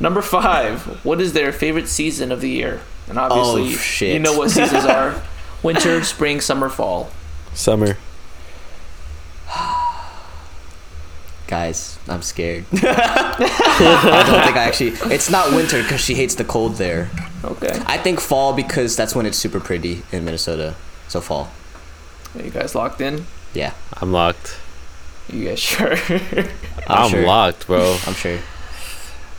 Number 0.00 0.20
five. 0.22 0.82
What 1.04 1.20
is 1.20 1.32
their 1.32 1.52
favorite 1.52 1.88
season 1.88 2.30
of 2.32 2.40
the 2.40 2.50
year? 2.50 2.80
And 3.08 3.18
obviously, 3.18 3.74
Oh, 3.74 3.76
shit. 3.78 4.12
you 4.14 4.18
know 4.18 4.36
what 4.36 4.50
seasons 4.50 4.84
are: 4.96 5.22
winter, 5.62 6.02
spring, 6.04 6.40
summer, 6.40 6.68
fall. 6.68 7.10
Summer. 7.54 7.96
guys 11.46 11.96
I'm 12.08 12.22
scared 12.22 12.64
I 12.72 14.24
don't 14.26 14.42
think 14.44 14.56
I 14.56 14.64
actually 14.64 15.14
it's 15.14 15.30
not 15.30 15.52
winter 15.54 15.80
because 15.80 16.00
she 16.00 16.14
hates 16.16 16.34
the 16.34 16.42
cold 16.44 16.74
there 16.74 17.08
Okay. 17.44 17.80
I 17.86 17.98
think 17.98 18.18
fall 18.18 18.52
because 18.52 18.96
that's 18.96 19.14
when 19.14 19.26
it's 19.26 19.38
super 19.38 19.60
pretty 19.60 20.02
in 20.10 20.24
Minnesota 20.24 20.74
so 21.06 21.20
fall 21.20 21.52
Are 22.34 22.42
you 22.42 22.50
guys 22.50 22.74
locked 22.74 23.00
in? 23.00 23.26
Yeah 23.56 23.72
I'm 24.00 24.12
locked. 24.12 24.58
You 25.32 25.48
guys 25.48 25.58
sure? 25.58 25.96
I'm, 26.86 27.10
sure. 27.10 27.26
locked, 27.26 27.66
bro. 27.66 27.96
I'm 28.06 28.14
sure 28.14 28.38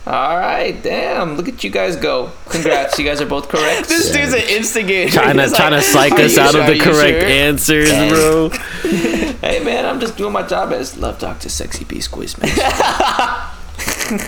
All 0.06 0.36
right, 0.36 0.72
damn! 0.82 1.36
Look 1.36 1.48
at 1.48 1.62
you 1.64 1.70
guys 1.70 1.96
go. 1.96 2.32
Congrats, 2.48 2.98
you 2.98 3.04
guys 3.04 3.20
are 3.20 3.26
both 3.26 3.48
correct. 3.48 3.88
this 3.92 4.08
Yeah. 4.14 4.20
dude's 4.24 4.34
an 4.34 4.48
instigator 4.56 5.10
Trying 5.12 5.36
to 5.36 5.42
He's 5.44 5.52
trying 5.56 5.70
to 5.72 5.76
like, 5.78 5.84
psych 6.12 6.12
us 6.18 6.36
out 6.38 6.52
sure? 6.52 6.60
of 6.62 6.66
the 6.66 6.78
correct 6.78 7.20
sure?" 7.20 7.28
answers, 7.28 7.90
Dang. 7.90 8.10
bro. 8.10 8.48
hey 9.44 9.60
man, 9.64 9.86
I'm 9.86 10.00
just 10.00 10.16
doing 10.16 10.32
my 10.32 10.42
job 10.46 10.72
as 10.72 10.96
Love 10.98 11.18
Doctor 11.18 11.48
Sexy 11.48 11.84
Beast 11.84 12.10
Quizmaster. 12.10 12.58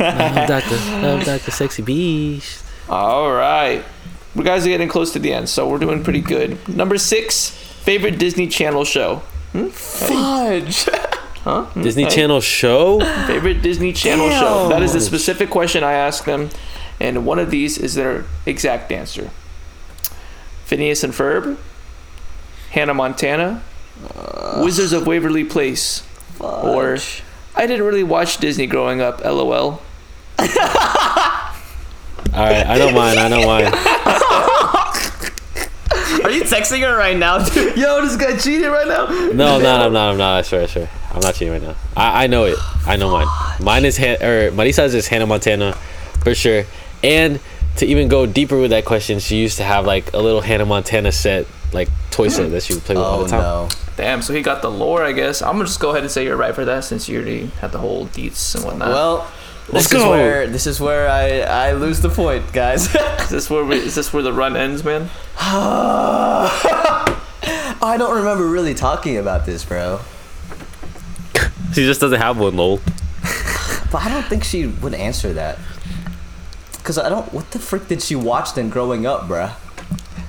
I'm 0.00 0.46
Dr. 0.46 0.76
I'm 0.76 1.24
Dr. 1.24 1.50
Sexy 1.50 1.82
Beast. 1.82 2.64
All 2.88 3.32
right, 3.32 3.82
we 4.34 4.44
guys 4.44 4.64
are 4.66 4.68
getting 4.68 4.88
close 4.88 5.12
to 5.14 5.18
the 5.18 5.32
end, 5.32 5.48
so 5.48 5.68
we're 5.68 5.78
doing 5.78 6.02
pretty 6.04 6.20
good. 6.20 6.58
Number 6.68 6.98
six, 6.98 7.50
favorite 7.50 8.18
Disney 8.18 8.46
Channel 8.48 8.84
show. 8.84 9.22
Fudge 9.70 10.89
Huh? 11.44 11.64
Hmm. 11.64 11.82
Disney 11.82 12.05
Hey. 12.05 12.10
Channel 12.10 12.40
show? 12.43 13.01
Favorite 13.27 13.62
Disney 13.62 13.93
Channel 13.94 14.28
show. 14.31 14.68
That 14.68 14.82
is 14.82 14.93
the 14.93 15.01
specific 15.01 15.48
question 15.48 15.82
I 15.82 15.93
asked 15.94 16.27
them, 16.27 16.51
and 17.01 17.24
one 17.24 17.39
of 17.39 17.51
these 17.51 17.78
is 17.78 17.94
their 17.94 18.27
exact 18.44 18.93
answer. 18.93 19.31
Phineas 20.66 21.02
and 21.02 21.14
Ferb, 21.14 21.56
Hannah 22.72 22.93
Montana, 22.94 23.62
Wizards 24.59 24.93
of 24.93 25.06
Waverly 25.06 25.44
Place, 25.44 26.02
or 26.39 26.98
I 27.56 27.66
didn't 27.66 27.86
really 27.86 28.05
watch 28.05 28.36
Disney 28.36 28.66
growing 28.66 29.01
up. 29.01 29.24
LOL. 29.24 29.81
All 32.32 32.44
right, 32.44 32.66
I 32.66 32.77
don't 32.78 32.94
mind. 32.94 33.18
I 33.18 33.28
don't 33.28 33.47
mind. 33.47 33.74
are 36.24 36.30
you 36.30 36.42
texting 36.42 36.80
her 36.80 36.97
right 36.97 37.16
now 37.16 37.38
dude 37.42 37.76
Yo, 37.76 38.01
this 38.02 38.16
guy 38.16 38.36
cheated 38.36 38.68
right 38.68 38.86
now. 38.88 39.06
No, 39.32 39.56
I'm 39.56 39.62
not. 39.62 39.80
I'm 39.80 39.92
not. 39.92 40.12
I'm 40.12 40.18
not. 40.18 40.38
I 40.38 40.42
swear. 40.42 40.62
I 40.62 40.66
swear. 40.66 40.90
I'm 41.12 41.20
not 41.20 41.34
cheating 41.34 41.52
right 41.52 41.62
now. 41.62 41.74
I, 41.97 42.24
I 42.24 42.26
know 42.26 42.44
it. 42.44 42.59
I 42.86 42.97
know 42.97 43.10
mine. 43.10 43.26
Mine 43.60 43.84
is 43.84 43.97
Han- 43.97 44.22
or 44.22 44.51
Marisa's 44.52 44.94
is 44.94 45.09
Hannah 45.09 45.26
Montana, 45.26 45.72
for 46.22 46.34
sure. 46.34 46.64
And 47.02 47.40
to 47.76 47.86
even 47.86 48.09
go 48.09 48.26
deeper 48.26 48.60
with 48.60 48.70
that 48.70 48.84
question, 48.84 49.18
she 49.18 49.36
used 49.36 49.56
to 49.59 49.64
have 49.64 49.86
like 49.86 50.12
a 50.12 50.18
little 50.18 50.40
Hannah 50.40 50.66
Montana 50.66 51.12
set, 51.12 51.47
like 51.72 51.88
toy 52.10 52.28
set 52.28 52.51
that 52.51 52.62
she 52.62 52.74
would 52.74 52.82
play 52.82 52.97
with 52.97 53.05
all 53.05 53.20
oh 53.20 53.24
the 53.24 53.30
time. 53.30 53.40
no 53.40 53.68
Damn, 53.97 54.22
so 54.22 54.32
he 54.32 54.40
got 54.40 54.62
the 54.62 54.70
lore, 54.70 55.05
I 55.05 55.12
guess. 55.12 55.42
I'm 55.42 55.55
gonna 55.55 55.64
just 55.64 55.80
go 55.80 55.90
ahead 55.90 56.02
and 56.02 56.10
say 56.10 56.24
you're 56.24 56.36
right 56.36 56.55
for 56.55 56.64
that 56.64 56.84
since 56.84 57.09
you 57.09 57.16
already 57.18 57.47
had 57.60 57.70
the 57.72 57.78
whole 57.78 58.06
deets 58.06 58.55
and 58.55 58.64
whatnot. 58.64 58.88
well 58.88 59.30
Let's 59.72 59.88
this 59.88 60.01
is 60.01 60.06
where 60.06 60.47
this 60.48 60.66
is 60.66 60.80
where 60.80 61.09
I 61.09 61.40
I 61.40 61.72
lose 61.72 62.01
the 62.01 62.09
point 62.09 62.52
guys 62.52 62.92
is 63.20 63.28
this 63.28 63.48
where 63.48 63.64
we, 63.64 63.76
is 63.76 63.94
this 63.94 64.12
where 64.12 64.22
the 64.22 64.32
run 64.32 64.56
ends, 64.56 64.82
man? 64.82 65.09
I 67.82 67.97
don't 67.97 68.16
remember 68.16 68.47
really 68.47 68.74
talking 68.74 69.16
about 69.16 69.47
this, 69.47 69.64
bro. 69.64 70.01
She 71.72 71.86
just 71.86 72.01
doesn't 72.01 72.20
have 72.20 72.38
one, 72.38 72.56
lol. 72.56 72.80
But 73.92 74.02
I 74.02 74.09
don't 74.09 74.26
think 74.26 74.44
she 74.44 74.66
would 74.66 74.94
answer 74.94 75.32
that. 75.32 75.59
Cause 76.84 76.97
I 76.97 77.09
don't. 77.09 77.32
What 77.32 77.51
the 77.51 77.59
frick 77.59 77.88
did 77.88 78.02
she 78.02 78.14
watch 78.14 78.55
then 78.55 78.70
growing 78.70 79.05
up, 79.05 79.22
bruh? 79.22 79.55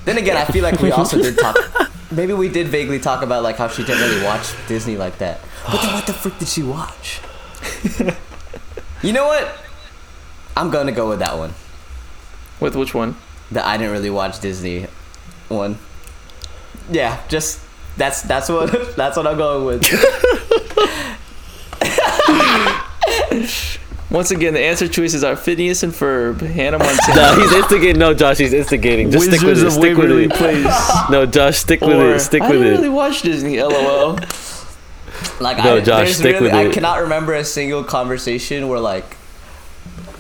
Then 0.06 0.18
again, 0.18 0.36
I 0.36 0.46
feel 0.46 0.64
like 0.64 0.80
we 0.82 0.92
also 0.92 1.22
did 1.22 1.38
talk. 1.38 1.56
Maybe 2.12 2.34
we 2.34 2.50
did 2.50 2.68
vaguely 2.68 3.00
talk 3.00 3.24
about 3.24 3.44
like 3.44 3.58
how 3.58 3.68
she 3.68 3.84
didn't 3.84 4.02
really 4.02 4.24
watch 4.24 4.54
Disney 4.68 4.98
like 4.98 5.18
that. 5.20 5.40
But 5.66 5.82
then 5.82 5.94
what 5.94 6.08
the 6.08 6.14
frick 6.14 6.38
did 6.40 6.48
she 6.48 6.64
watch? 6.64 7.22
You 9.02 9.14
know 9.14 9.26
what? 9.28 9.58
I'm 10.56 10.70
gonna 10.70 10.92
go 10.92 11.10
with 11.10 11.20
that 11.20 11.38
one. 11.38 11.54
With 12.60 12.76
which 12.76 12.94
one? 12.94 13.16
The 13.52 13.66
I 13.66 13.78
didn't 13.78 13.94
really 13.94 14.10
watch 14.10 14.40
Disney 14.40 14.88
one. 15.50 15.78
Yeah, 16.90 17.20
just 17.30 17.62
that's 17.98 18.22
that's 18.24 18.50
what 18.50 18.72
that's 18.96 19.18
what 19.18 19.28
I'm 19.28 19.38
going 19.38 19.66
with. 19.66 19.84
Once 24.12 24.30
again, 24.30 24.54
the 24.54 24.60
answer 24.60 24.90
choices 24.90 25.24
are 25.24 25.38
Phineas 25.38 25.84
and 25.84 25.94
Ferb, 25.94 26.42
Hannah 26.42 26.78
Montana, 26.80 27.16
No, 27.16 27.36
he's 27.42 27.54
instigating. 27.54 27.98
No, 27.98 28.14
Josh, 28.14 28.40
he's 28.40 28.52
instigating. 28.52 29.10
Just 29.10 29.28
stick 29.28 29.40
with 29.40 29.52
Wizards 29.52 29.64
it. 29.64 29.68
of 29.78 29.82
Stick 29.84 29.98
with 29.98 30.12
it. 30.12 30.32
Place, 30.34 31.10
No, 31.10 31.26
Josh, 31.26 31.60
stick 31.60 31.80
with 31.80 31.98
or 31.98 32.16
it. 32.16 32.20
Stick 32.20 32.42
I 32.42 32.50
with 32.50 32.60
didn't 32.60 32.74
it. 32.74 32.78
really 32.78 32.90
watch 32.90 33.22
Disney. 33.22 33.62
LOL. 33.64 34.18
Like 35.42 35.58
No, 35.58 35.78
I, 35.78 35.82
Josh, 35.82 36.06
there's 36.06 36.18
stick 36.18 36.34
really, 36.36 36.46
with 36.46 36.54
I 36.54 36.64
it. 36.66 36.74
cannot 36.74 37.02
remember 37.02 37.34
a 37.34 37.44
single 37.44 37.84
conversation 37.84 38.68
where 38.68 38.80
like 38.80 39.16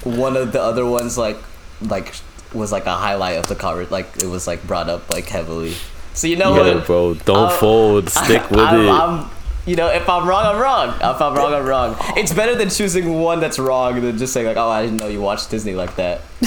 one 0.03 0.35
of 0.35 0.51
the 0.51 0.61
other 0.61 0.85
ones 0.85 1.17
like 1.17 1.37
like 1.81 2.13
was 2.53 2.71
like 2.71 2.85
a 2.85 2.95
highlight 2.95 3.37
of 3.37 3.47
the 3.47 3.55
cover. 3.55 3.85
Like 3.85 4.07
it 4.21 4.25
was 4.27 4.47
like 4.47 4.65
brought 4.65 4.89
up 4.89 5.09
like 5.09 5.27
heavily. 5.27 5.73
So 6.13 6.27
you 6.27 6.35
know 6.35 6.55
Yo, 6.55 6.75
what? 6.77 6.85
bro, 6.87 7.13
don't 7.13 7.37
I'll- 7.37 7.57
fold. 7.57 8.09
Stick 8.23 8.49
with 8.49 8.59
I'm, 8.59 8.79
it. 8.81 8.89
I'm, 8.89 9.29
you 9.65 9.75
know, 9.75 9.87
if 9.89 10.09
I'm 10.09 10.27
wrong, 10.27 10.45
I'm 10.45 10.59
wrong. 10.59 10.89
If 10.95 11.21
I'm 11.21 11.35
wrong, 11.35 11.53
I'm 11.53 11.65
wrong. 11.65 11.95
It's 12.17 12.33
better 12.33 12.55
than 12.55 12.69
choosing 12.69 13.19
one 13.19 13.39
that's 13.39 13.59
wrong 13.59 14.01
than 14.01 14.17
just 14.17 14.33
saying 14.33 14.47
like, 14.47 14.57
"Oh, 14.57 14.69
I 14.69 14.81
didn't 14.83 14.97
know 14.97 15.07
you 15.07 15.21
watched 15.21 15.51
Disney 15.51 15.75
like 15.75 15.95
that." 15.97 16.21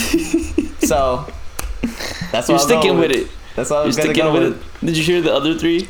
so 0.81 1.27
that's 2.33 2.49
what 2.49 2.49
You're 2.49 2.59
I'm 2.59 2.59
sticking 2.59 2.91
going 2.97 2.99
with 3.01 3.13
it. 3.13 3.31
That's 3.55 3.71
what 3.71 3.79
I'm 3.79 3.85
You're 3.87 3.93
sticking 3.93 4.15
go 4.25 4.33
with 4.33 4.43
with. 4.55 4.83
it. 4.83 4.87
Did 4.87 4.97
you 4.97 5.05
hear 5.05 5.21
the 5.23 5.33
other 5.33 5.57
three? 5.57 5.89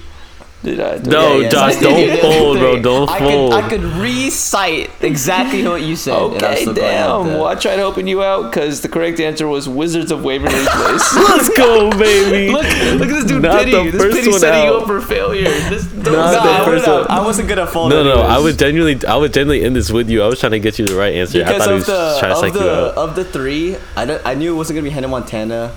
Did 0.64 0.80
I? 0.80 0.94
did 0.96 1.06
No, 1.08 1.34
I- 1.34 1.40
yes, 1.40 1.52
Josh, 1.52 1.76
I 1.76 1.80
don't 1.82 2.20
fold, 2.22 2.58
bro. 2.58 2.80
Don't 2.82 3.10
I 3.10 3.18
fold. 3.18 3.52
Could, 3.52 3.64
I 3.64 3.68
could 3.68 3.82
recite 4.00 4.90
exactly 5.02 5.62
what 5.62 5.82
you 5.82 5.94
said. 5.94 6.14
Okay, 6.14 6.62
still 6.62 6.72
damn. 6.74 7.26
the- 7.28 7.32
Well, 7.34 7.44
I 7.46 7.54
tried 7.54 7.76
helping 7.78 8.06
you 8.08 8.22
out 8.22 8.50
because 8.50 8.80
the 8.80 8.88
correct 8.88 9.20
answer 9.20 9.46
was 9.46 9.68
Wizards 9.68 10.10
of 10.10 10.24
Waverly 10.24 10.64
Place. 10.66 11.14
Let's 11.16 11.56
go, 11.56 11.90
baby. 11.90 12.50
look, 12.56 12.64
look 12.64 13.08
at 13.08 13.14
this 13.14 13.24
dude 13.26 13.42
Not 13.42 13.58
pity. 13.64 13.72
the 13.72 13.90
This 13.90 14.02
first 14.02 14.16
pity 14.16 14.30
one 14.30 14.40
setting 14.40 14.64
you 14.64 14.74
out. 14.76 14.80
up 14.82 14.86
for 14.88 15.00
failure. 15.02 15.44
This, 15.44 15.84
don't 15.84 16.04
Not 16.04 16.12
No, 16.12 16.12
the 16.12 16.18
I, 16.28 16.32
stop. 16.32 16.64
first 16.64 16.86
one. 16.88 17.06
I 17.10 17.22
wasn't 17.22 17.48
gonna 17.50 17.66
fold. 17.66 17.90
No, 17.90 18.02
no. 18.02 18.22
I 18.22 18.38
would 18.38 18.58
genuinely, 18.58 19.06
I 19.06 19.16
would 19.16 19.34
genuinely 19.34 19.66
end 19.66 19.76
this 19.76 19.90
with 19.92 20.08
you. 20.08 20.22
I 20.22 20.26
was 20.28 20.40
trying 20.40 20.52
to 20.52 20.60
get 20.60 20.78
you 20.78 20.86
the 20.86 20.96
right 20.96 21.14
answer. 21.14 21.42
I 21.44 21.52
because 21.52 21.58
thought 21.58 21.68
he 21.68 21.72
of 21.74 21.78
was 21.80 21.86
the 21.86 22.16
trying 22.20 22.30
to 22.30 22.34
of 22.36 22.40
psych 22.40 22.54
you 22.54 22.58
the 22.60 22.86
out. 22.88 22.94
of 22.96 23.16
the 23.16 23.24
three. 23.24 23.76
I 23.96 24.04
don't, 24.06 24.22
I 24.26 24.32
knew 24.34 24.54
it 24.54 24.56
wasn't 24.56 24.76
gonna 24.78 24.84
be 24.84 24.90
Hannah 24.90 25.08
Montana 25.08 25.72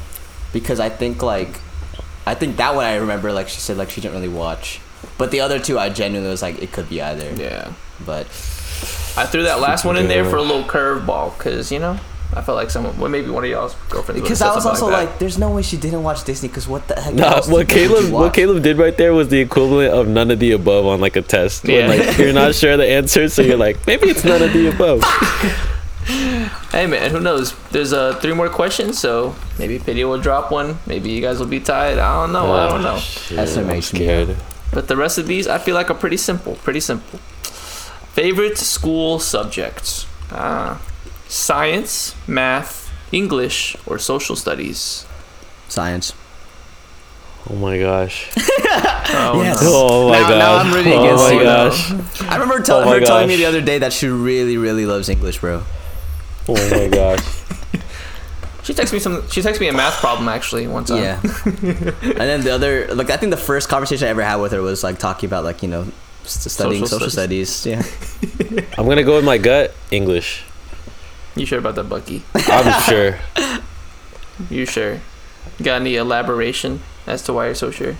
because 0.53 0.79
I 0.79 0.87
think 0.89 1.21
like 1.21 1.59
I 2.27 2.35
think 2.35 2.57
that 2.57 2.75
one 2.75 2.85
I 2.85 2.95
remember. 2.95 3.31
Like 3.31 3.47
she 3.47 3.59
said, 3.61 3.77
like 3.77 3.89
she 3.89 4.01
didn't 4.01 4.15
really 4.15 4.27
watch. 4.27 4.81
But 5.17 5.31
the 5.31 5.39
other 5.39 5.59
two, 5.59 5.79
I 5.79 5.89
genuinely 5.89 6.29
was 6.29 6.41
like, 6.41 6.61
it 6.61 6.71
could 6.71 6.89
be 6.89 7.01
either. 7.01 7.33
Yeah. 7.41 7.73
But 8.05 8.27
I 9.17 9.25
threw 9.25 9.43
that 9.43 9.59
last 9.59 9.85
one 9.85 9.97
in 9.97 10.07
there 10.07 10.25
for 10.25 10.35
a 10.35 10.41
little 10.41 10.63
curveball 10.63 11.37
because 11.37 11.71
you 11.71 11.79
know 11.79 11.97
I 12.35 12.41
felt 12.41 12.57
like 12.57 12.69
someone, 12.69 12.99
well, 12.99 13.09
maybe 13.09 13.29
one 13.29 13.45
of 13.45 13.49
y'all's 13.49 13.73
girlfriends. 13.89 14.21
because 14.21 14.41
I 14.41 14.53
was 14.53 14.65
also 14.65 14.89
something 14.89 15.07
like, 15.07 15.17
there's 15.19 15.37
no 15.37 15.49
way 15.51 15.61
she 15.61 15.77
didn't 15.77 16.03
watch 16.03 16.25
Disney. 16.25 16.49
Because 16.49 16.67
what 16.67 16.87
the 16.87 16.99
heck? 16.99 17.13
Nah, 17.13 17.41
what 17.47 17.69
Caleb 17.69 18.11
what? 18.11 18.33
Caleb 18.33 18.61
did 18.61 18.77
right 18.77 18.95
there 18.97 19.13
was 19.13 19.29
the 19.29 19.39
equivalent 19.39 19.93
of 19.93 20.07
none 20.07 20.29
of 20.29 20.39
the 20.39 20.51
above 20.51 20.85
on 20.85 20.99
like 20.99 21.15
a 21.15 21.21
test. 21.21 21.63
When, 21.63 21.73
Yeah. 21.73 21.87
like 21.87 22.17
you're 22.17 22.33
not 22.33 22.53
sure 22.53 22.75
the 22.75 22.85
answer, 22.87 23.29
so 23.29 23.41
you're 23.41 23.57
like, 23.57 23.87
maybe 23.87 24.07
it's 24.09 24.25
none 24.25 24.41
of 24.41 24.51
the 24.51 24.67
above. 24.67 25.01
Hey 26.07 26.87
man, 26.87 27.11
who 27.11 27.19
knows? 27.19 27.53
There's 27.69 27.91
uh 27.91 28.15
three 28.15 28.33
more 28.33 28.47
questions, 28.49 28.97
so 28.97 29.35
maybe 29.59 29.77
Pity 29.79 30.05
will 30.05 30.19
drop 30.21 30.51
one. 30.51 30.79
Maybe 30.85 31.09
you 31.09 31.21
guys 31.21 31.39
will 31.39 31.47
be 31.47 31.59
tied. 31.59 31.97
I 31.97 32.21
don't 32.23 32.31
know. 32.33 32.51
I 32.53 32.69
don't 32.69 32.81
know. 32.81 32.97
Shit, 32.97 33.35
That's 33.35 33.55
what 33.57 33.65
makes 33.65 33.91
me 33.93 33.99
scared. 33.99 34.37
But 34.71 34.87
the 34.87 34.95
rest 34.95 35.17
of 35.17 35.27
these, 35.27 35.47
I 35.47 35.57
feel 35.57 35.75
like 35.75 35.89
are 35.89 35.93
pretty 35.95 36.17
simple. 36.17 36.55
Pretty 36.63 36.79
simple. 36.79 37.19
Favorite 38.13 38.57
school 38.57 39.19
subjects? 39.19 40.05
Ah, 40.31 40.81
science, 41.27 42.15
math, 42.27 42.89
English, 43.11 43.75
or 43.85 43.97
social 43.99 44.35
studies. 44.35 45.05
Science. 45.67 46.13
Oh 47.49 47.55
my 47.55 47.77
gosh. 47.79 48.29
Oh, 49.09 49.41
Yes. 49.41 49.61
no. 49.63 49.69
Oh 49.73 50.09
my 50.09 50.19
Now- 50.19 50.27
gosh. 50.29 50.37
now 50.37 50.55
I'm 50.57 50.73
rooting 50.73 50.93
oh 50.93 51.03
against 51.03 51.23
my 51.23 51.31
you. 51.31 51.43
gosh. 51.43 51.91
I 52.29 52.33
remember 52.35 52.59
tell- 52.61 52.79
Oh 52.81 52.85
my 52.85 52.99
her 52.99 53.05
telling 53.05 53.27
me 53.29 53.37
the 53.37 53.45
other 53.45 53.61
day 53.61 53.77
that 53.79 53.93
she 53.93 54.07
really, 54.09 54.57
really 54.57 54.85
loves 54.85 55.07
English, 55.07 55.39
bro. 55.39 55.63
Oh 56.47 56.53
my 56.71 56.87
gosh. 56.91 57.43
She 58.63 58.73
texted 58.73 58.93
me 58.93 58.99
some. 58.99 59.27
She 59.29 59.41
texted 59.41 59.61
me 59.61 59.69
a 59.69 59.73
math 59.73 59.95
problem 59.99 60.27
actually 60.27 60.67
one 60.67 60.83
time. 60.83 60.97
Yeah. 61.03 61.19
and 61.45 62.17
then 62.17 62.41
the 62.41 62.51
other, 62.51 62.93
like, 62.93 63.09
I 63.09 63.15
think 63.17 63.29
the 63.31 63.37
first 63.37 63.69
conversation 63.69 64.07
I 64.07 64.09
ever 64.11 64.23
had 64.23 64.35
with 64.37 64.51
her 64.51 64.61
was 64.61 64.83
like 64.83 64.99
talking 64.99 65.27
about 65.27 65.45
like 65.45 65.63
you 65.63 65.69
know 65.69 65.87
s- 66.25 66.51
studying 66.51 66.85
Social 66.85 66.99
social, 66.99 67.11
studies. 67.11 67.65
Yeah. 67.65 67.81
I'm 68.77 68.85
gonna 68.87 69.03
go 69.03 69.15
with 69.15 69.25
my 69.25 69.37
gut. 69.37 69.73
English. 69.91 70.43
You 71.35 71.45
sure 71.45 71.59
about 71.59 71.75
that, 71.75 71.85
Bucky? 71.85 72.23
I'm 72.35 72.81
sure. 72.83 73.19
You 74.51 74.65
sure? 74.67 74.99
Got 75.63 75.81
any 75.81 75.95
elaboration 75.95 76.81
as 77.07 77.23
to 77.23 77.33
why 77.33 77.45
you're 77.47 77.55
so 77.55 77.71
sure? 77.71 77.95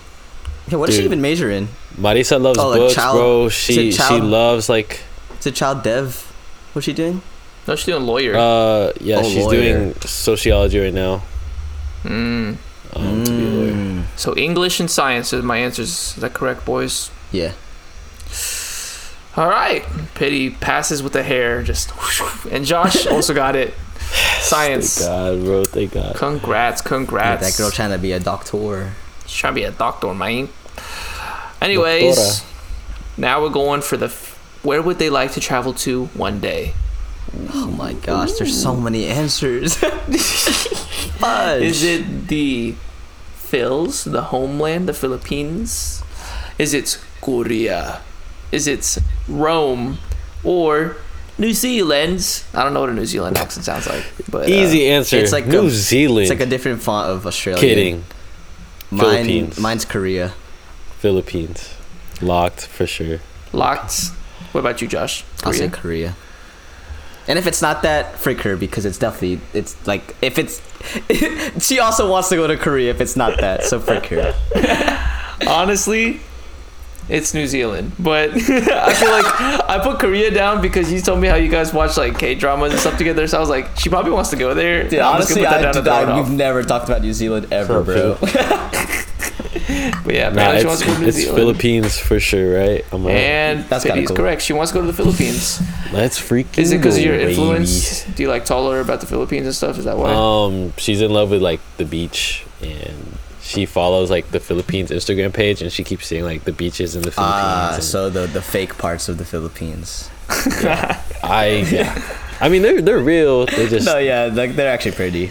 Yeah. 0.68 0.76
What 0.76 0.86
does 0.86 0.96
she 0.96 1.02
even 1.04 1.20
major 1.20 1.50
in? 1.50 1.66
Marisa 1.96 2.40
loves 2.40 2.58
Oh, 2.60 2.68
like 2.68 2.78
books, 2.78 2.94
child- 2.94 3.16
bro. 3.16 3.48
She 3.48 3.88
it 3.88 3.94
she 3.94 4.20
loves 4.20 4.68
like 4.68 5.00
Is 5.40 5.46
it 5.46 5.54
child 5.56 5.82
dev? 5.82 6.14
What's 6.74 6.84
she 6.86 6.92
doing? 6.92 7.22
No, 7.68 7.76
she's 7.76 7.84
doing 7.86 8.04
lawyer. 8.06 8.34
uh 8.34 8.92
yeah, 9.00 9.18
Oh, 9.18 9.22
she's 9.22 9.44
lawyer. 9.44 9.60
doing 9.60 9.94
sociology 10.00 10.80
right 10.80 10.92
now. 10.94 11.22
mm. 12.02 12.56
Um, 12.96 13.24
to 13.24 13.30
be 13.30 13.46
lawyer. 13.46 13.72
Mm. 13.72 14.04
So 14.16 14.34
English 14.36 14.80
and 14.80 14.90
science 14.90 15.32
is 15.32 15.44
my 15.44 15.58
answers. 15.58 15.90
Is 15.90 16.14
that 16.16 16.32
correct, 16.34 16.64
boys? 16.64 17.10
Yeah. 17.30 17.52
All 19.36 19.46
right. 19.48 19.84
Pity 20.14 20.50
passes 20.50 21.02
with 21.02 21.12
the 21.12 21.22
hair, 21.22 21.62
just 21.62 21.92
and 22.50 22.64
Josh 22.64 23.06
also 23.14 23.34
got 23.34 23.54
it. 23.54 23.74
Science. 24.40 24.98
Thank 24.98 25.08
God, 25.10 25.44
bro. 25.44 25.64
Thank 25.66 25.92
God. 25.92 26.16
Congrats, 26.16 26.82
Yeah, 26.82 26.88
congrats. 26.88 27.56
that 27.56 27.62
girl 27.62 27.70
trying 27.70 27.90
to 27.90 27.98
be 27.98 28.12
a 28.12 28.18
doctor. 28.20 28.92
She's 29.26 29.36
trying 29.36 29.52
to 29.54 29.60
be 29.60 29.64
a 29.64 29.70
doctor, 29.70 30.14
man. 30.14 30.48
Anyways, 31.60 32.16
Doctora. 32.16 33.18
now 33.18 33.42
we're 33.42 33.50
going 33.50 33.82
for 33.82 33.96
the. 33.98 34.06
F- 34.06 34.36
where 34.62 34.80
would 34.80 34.98
they 34.98 35.10
like 35.10 35.32
to 35.32 35.40
travel 35.40 35.74
to 35.74 36.06
one 36.14 36.40
day? 36.40 36.72
Oh 37.54 37.66
my 37.76 37.92
gosh, 37.94 38.32
there's 38.32 38.60
so 38.60 38.74
many 38.76 39.06
answers. 39.06 39.82
Is 39.82 41.84
it 41.84 42.28
the 42.28 42.74
Phils, 43.36 44.10
the 44.10 44.22
homeland, 44.22 44.88
the 44.88 44.94
Philippines? 44.94 46.02
Is 46.58 46.74
it 46.74 46.98
Korea? 47.20 48.00
Is 48.52 48.66
it 48.66 48.98
Rome? 49.28 49.98
Or 50.44 50.96
New 51.38 51.52
Zealand? 51.52 52.42
I 52.54 52.62
don't 52.64 52.74
know 52.74 52.80
what 52.80 52.90
a 52.90 52.94
New 52.94 53.06
Zealand 53.06 53.36
accent 53.36 53.64
sounds 53.66 53.86
like. 53.86 54.04
But 54.30 54.48
uh, 54.48 54.52
Easy 54.52 54.88
answer. 54.88 55.16
it's 55.18 55.32
like 55.32 55.46
New 55.46 55.66
a- 55.66 55.70
Zealand. 55.70 56.22
It's 56.22 56.30
like 56.30 56.40
a 56.40 56.46
different 56.46 56.82
font 56.82 57.10
of 57.10 57.26
Australia. 57.26 57.60
Kidding. 57.60 58.04
Mine, 58.90 59.00
Philippines. 59.24 59.58
Mine's 59.58 59.84
Korea. 59.84 60.32
Philippines. 60.98 61.74
Locked 62.20 62.66
for 62.66 62.86
sure. 62.86 63.20
locked. 63.52 64.10
What 64.52 64.60
about 64.60 64.80
you, 64.80 64.88
Josh? 64.88 65.24
I'll 65.44 65.52
say 65.52 65.68
Korea? 65.68 66.16
Korea. 67.28 67.36
And 67.36 67.38
if 67.38 67.46
it's 67.46 67.62
not 67.62 67.82
that, 67.82 68.18
freak 68.18 68.40
her 68.42 68.56
because 68.56 68.84
it's 68.84 68.98
definitely 68.98 69.40
it's 69.54 69.86
like 69.86 70.16
if 70.22 70.38
it's 70.38 70.62
she 71.66 71.80
also 71.80 72.10
wants 72.10 72.28
to 72.30 72.36
go 72.36 72.46
to 72.46 72.56
Korea 72.56 72.90
if 72.90 73.00
it's 73.00 73.16
not 73.16 73.38
that, 73.40 73.64
so 73.64 73.80
freak 73.80 74.06
her. 74.06 74.34
Honestly, 75.48 76.20
it's 77.08 77.34
New 77.34 77.46
Zealand. 77.46 77.92
But 77.98 78.30
I 78.34 78.94
feel 78.94 79.10
like 79.10 79.26
I 79.68 79.80
put 79.82 79.98
Korea 79.98 80.30
down 80.30 80.60
because 80.60 80.92
you 80.92 81.00
told 81.00 81.20
me 81.20 81.28
how 81.28 81.36
you 81.36 81.50
guys 81.50 81.72
watch 81.72 81.96
like 81.96 82.18
K 82.18 82.34
dramas 82.34 82.72
and 82.72 82.80
stuff 82.80 82.98
together. 82.98 83.26
So 83.26 83.38
I 83.38 83.40
was 83.40 83.48
like, 83.48 83.76
she 83.76 83.88
probably 83.88 84.12
wants 84.12 84.30
to 84.30 84.36
go 84.36 84.54
there. 84.54 84.88
Dude, 84.88 85.00
I'm 85.00 85.16
honestly, 85.16 85.42
gonna 85.42 85.56
put 85.56 85.60
that 85.60 85.60
I, 85.60 85.72
down 85.72 85.72
dude, 85.72 85.76
and 85.76 86.06
throw 86.06 86.14
I, 86.14 86.18
it 86.18 86.22
we've 86.22 86.36
never 86.36 86.62
talked 86.62 86.88
about 86.88 87.02
New 87.02 87.12
Zealand 87.12 87.52
ever, 87.52 87.82
bro. 87.82 88.16
But 90.04 90.14
yeah, 90.14 90.28
Nah, 90.30 90.50
she 90.52 90.56
it's, 90.58 90.64
wants 90.64 90.80
to 90.82 90.86
go 90.88 90.94
to 90.94 91.00
New 91.00 91.06
it's 91.08 91.16
Zealand. 91.16 91.36
Philippines 91.38 91.98
for 91.98 92.18
sure, 92.20 92.58
right? 92.58 92.84
I'm 92.92 93.04
right. 93.04 93.16
And 93.16 93.64
That's 93.68 93.84
kinda 93.84 93.94
Pity's 93.96 94.08
cool. 94.08 94.16
correct. 94.16 94.42
She 94.42 94.52
wants 94.52 94.72
to 94.72 94.78
go 94.78 94.80
to 94.82 94.86
the 94.86 94.92
Philippines. 94.92 95.60
Let's 95.92 96.18
freaking 96.20 96.58
Is 96.58 96.72
it 96.72 96.78
because 96.78 96.96
of 96.96 97.02
your 97.04 97.14
go, 97.16 97.24
baby. 97.24 97.30
influence? 97.32 98.04
Do 98.04 98.22
you 98.22 98.28
like 98.28 98.44
tell 98.44 98.70
her 98.70 98.80
about 98.80 99.00
the 99.00 99.06
Philippines 99.06 99.46
and 99.46 99.54
stuff? 99.54 99.78
Is 99.78 99.84
that 99.84 99.96
why? 99.96 100.12
Um, 100.12 100.72
she's 100.76 101.00
in 101.00 101.10
love 101.12 101.30
with 101.30 101.42
like 101.42 101.60
the 101.76 101.84
beach, 101.84 102.44
and 102.62 103.16
she 103.42 103.64
follows 103.66 104.10
like 104.10 104.30
the 104.30 104.40
Philippines 104.40 104.90
Instagram 104.90 105.32
page, 105.32 105.62
and 105.62 105.72
she 105.72 105.82
keeps 105.84 106.06
seeing 106.06 106.24
like 106.24 106.44
the 106.44 106.52
beaches 106.52 106.94
in 106.96 107.02
the 107.02 107.10
Philippines. 107.10 107.34
Ah, 107.46 107.74
and 107.74 107.82
so 107.82 108.10
the 108.10 108.26
the 108.26 108.42
fake 108.42 108.76
parts 108.78 109.08
of 109.08 109.16
the 109.18 109.24
Philippines. 109.24 110.10
I 111.22 111.64
yeah, 111.70 112.00
I 112.40 112.48
mean 112.48 112.62
they're 112.62 112.82
they're 112.82 112.98
real. 112.98 113.46
They 113.46 113.68
just 113.68 113.86
No, 113.86 113.98
yeah, 113.98 114.30
like 114.32 114.54
they're 114.56 114.70
actually 114.72 114.92
pretty. 114.92 115.30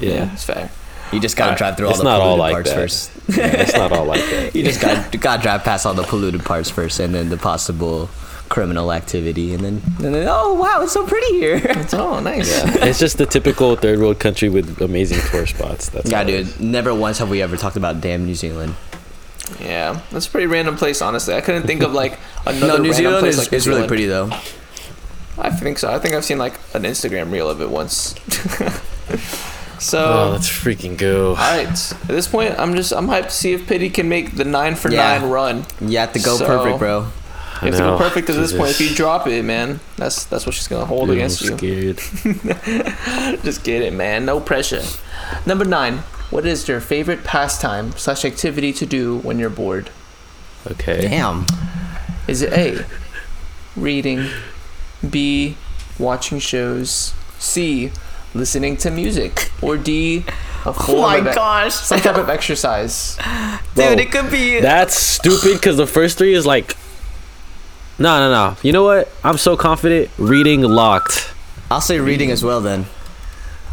yeah. 0.00 0.32
it's 0.32 0.44
fair. 0.44 0.70
You 1.12 1.20
just 1.20 1.36
gotta 1.36 1.50
Alright. 1.50 1.58
drive 1.58 1.76
through 1.76 1.88
all 1.88 1.96
the 1.96 2.04
not 2.04 2.20
all 2.20 2.36
polluted 2.36 2.40
like 2.40 2.52
parts 2.54 2.70
that. 2.70 3.22
first. 3.22 3.38
yeah, 3.38 3.62
it's 3.62 3.72
not 3.74 3.92
all 3.92 4.04
like 4.04 4.20
that. 4.20 4.54
You 4.54 4.62
just 4.64 4.80
got 4.80 5.20
got 5.20 5.36
to 5.36 5.42
drive 5.42 5.62
past 5.64 5.86
all 5.86 5.94
the 5.94 6.02
polluted 6.02 6.44
parts 6.44 6.68
first, 6.70 6.98
and 7.00 7.14
then 7.14 7.28
the 7.28 7.36
possible 7.36 8.08
criminal 8.48 8.92
activity, 8.92 9.54
and 9.54 9.62
then 9.64 9.82
and 10.04 10.14
then 10.14 10.26
oh 10.28 10.54
wow, 10.54 10.82
it's 10.82 10.92
so 10.92 11.06
pretty 11.06 11.32
here. 11.34 11.56
It's 11.64 11.94
oh 11.94 12.20
nice. 12.20 12.50
It's 12.76 12.98
just 12.98 13.18
the 13.18 13.26
typical 13.26 13.76
third 13.76 13.98
world 14.00 14.18
country 14.18 14.48
with 14.48 14.80
amazing 14.80 15.20
tour 15.30 15.46
spots. 15.46 15.88
That's 15.90 16.10
yeah, 16.10 16.20
all 16.20 16.28
it 16.28 16.30
dude. 16.30 16.40
is. 16.46 16.60
Never 16.60 16.94
once 16.94 17.18
have 17.18 17.30
we 17.30 17.40
ever 17.42 17.56
talked 17.56 17.76
about 17.76 18.00
damn 18.00 18.24
New 18.26 18.34
Zealand. 18.34 18.74
Yeah, 19.60 20.00
that's 20.10 20.26
a 20.26 20.30
pretty 20.30 20.48
random 20.48 20.76
place. 20.76 21.00
Honestly, 21.00 21.34
I 21.34 21.40
couldn't 21.40 21.66
think 21.66 21.82
of 21.82 21.92
like 21.92 22.18
another 22.46 22.66
no, 22.66 22.76
New 22.78 22.90
random 22.90 22.94
Zealand 22.94 23.20
place 23.20 23.34
is, 23.34 23.38
like 23.38 23.52
New 23.52 23.56
is 23.58 23.68
really 23.68 23.86
pretty 23.86 24.06
though. 24.06 24.30
I 25.38 25.50
think 25.50 25.78
so. 25.78 25.92
I 25.92 25.98
think 25.98 26.14
I've 26.14 26.24
seen 26.24 26.38
like 26.38 26.54
an 26.74 26.82
Instagram 26.82 27.30
reel 27.30 27.48
of 27.48 27.60
it 27.60 27.70
once. 27.70 28.14
So. 29.78 29.98
Oh, 30.28 30.30
let's 30.32 30.48
freaking 30.48 30.96
go. 30.96 31.30
all 31.30 31.34
right. 31.36 31.66
At 31.68 32.08
this 32.08 32.28
point, 32.28 32.54
I'm 32.58 32.74
just 32.74 32.92
I'm 32.92 33.06
hyped 33.08 33.24
to 33.26 33.30
see 33.30 33.52
if 33.52 33.66
Pity 33.66 33.90
can 33.90 34.08
make 34.08 34.36
the 34.36 34.44
nine 34.44 34.74
for 34.74 34.90
Yeah. 34.90 35.18
nine 35.18 35.30
run. 35.30 35.66
You 35.80 35.98
have 35.98 36.12
to 36.14 36.18
go 36.20 36.36
So- 36.36 36.46
perfect, 36.46 36.78
bro. 36.78 37.06
I 37.62 37.66
You 37.66 37.72
have 37.72 37.80
to 37.80 37.86
go 37.86 37.96
perfect 37.98 38.28
at 38.28 38.36
this 38.36 38.52
point. 38.52 38.70
If 38.72 38.80
you 38.82 38.94
drop 38.94 39.26
it, 39.26 39.42
man, 39.42 39.80
that's 39.96 40.24
that's 40.24 40.44
what 40.44 40.54
she's 40.54 40.68
gonna 40.68 40.84
hold 40.84 41.08
Dude, 41.08 41.18
I'm 41.18 41.24
against 41.24 41.62
you. 41.62 41.94
Just 43.42 43.64
get 43.64 43.80
it, 43.82 43.92
man. 43.94 44.24
No 44.26 44.40
pressure. 44.40 44.82
Number 45.46 45.64
nine. 45.64 45.98
What 46.30 46.44
is 46.44 46.66
your 46.68 46.80
favorite 46.80 47.24
pastime 47.24 47.92
slash 47.96 48.24
activity 48.24 48.72
to 48.74 48.84
do 48.84 49.18
when 49.18 49.38
you're 49.38 49.48
bored? 49.48 49.90
Okay. 50.70 51.02
Damn. 51.02 51.46
Is 52.26 52.42
it 52.42 52.52
A, 52.52 52.84
reading, 53.76 54.26
B, 55.08 55.56
watching 55.98 56.40
shows, 56.40 57.14
C, 57.38 57.92
listening 58.36 58.76
to 58.78 58.90
music, 58.90 59.50
or 59.62 59.76
D, 59.76 60.24
a 60.64 60.74
Oh 60.88 61.00
my 61.00 61.18
of 61.18 61.34
gosh, 61.34 61.74
some 61.74 62.00
type 62.00 62.16
of 62.16 62.28
exercise? 62.28 63.16
Bro, 63.74 63.90
dude, 63.90 64.00
it 64.00 64.12
could 64.12 64.30
be. 64.30 64.60
That's 64.60 64.96
stupid 64.96 65.54
because 65.54 65.76
the 65.76 65.86
first 65.86 66.18
three 66.18 66.34
is 66.34 66.46
like. 66.46 66.76
No, 67.98 68.18
no, 68.18 68.30
no. 68.30 68.56
You 68.62 68.72
know 68.72 68.84
what? 68.84 69.10
I'm 69.24 69.38
so 69.38 69.56
confident. 69.56 70.10
Reading 70.18 70.60
locked. 70.62 71.32
I'll 71.70 71.80
say 71.80 71.98
reading 71.98 72.30
as 72.30 72.44
well 72.44 72.60
then, 72.60 72.86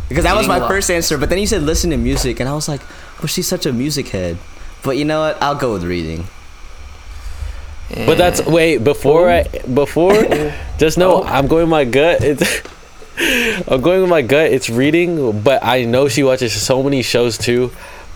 because 0.09 0.23
that 0.23 0.35
was 0.35 0.47
my 0.47 0.57
a 0.57 0.61
lot. 0.61 0.69
first 0.69 0.89
answer. 0.89 1.17
But 1.17 1.29
then 1.29 1.39
you 1.39 1.47
said 1.47 1.61
listen 1.61 1.89
to 1.91 1.97
music, 1.97 2.39
and 2.39 2.49
I 2.49 2.53
was 2.53 2.67
like, 2.67 2.81
well, 3.19 3.27
she's 3.27 3.47
such 3.47 3.65
a 3.65 3.73
music 3.73 4.09
head. 4.09 4.37
But 4.83 4.97
you 4.97 5.05
know 5.05 5.19
what? 5.19 5.41
I'll 5.41 5.55
go 5.55 5.73
with 5.73 5.83
reading. 5.83 6.27
But 7.89 8.17
that's 8.17 8.43
wait 8.45 8.79
before 8.83 9.29
I 9.29 9.43
before. 9.73 10.13
Just 10.77 10.97
know 10.97 11.21
Oh. 11.21 11.23
I'm 11.23 11.47
going 11.47 11.69
my 11.69 11.85
gut. 11.85 12.23
It's. 12.23 12.61
I'm 13.17 13.81
going 13.81 14.01
with 14.01 14.09
my 14.09 14.21
gut. 14.21 14.51
It's 14.51 14.69
reading, 14.69 15.41
but 15.41 15.63
I 15.63 15.85
know 15.85 16.07
she 16.07 16.23
watches 16.23 16.53
so 16.59 16.81
many 16.83 17.03
shows 17.03 17.37
too. 17.37 17.71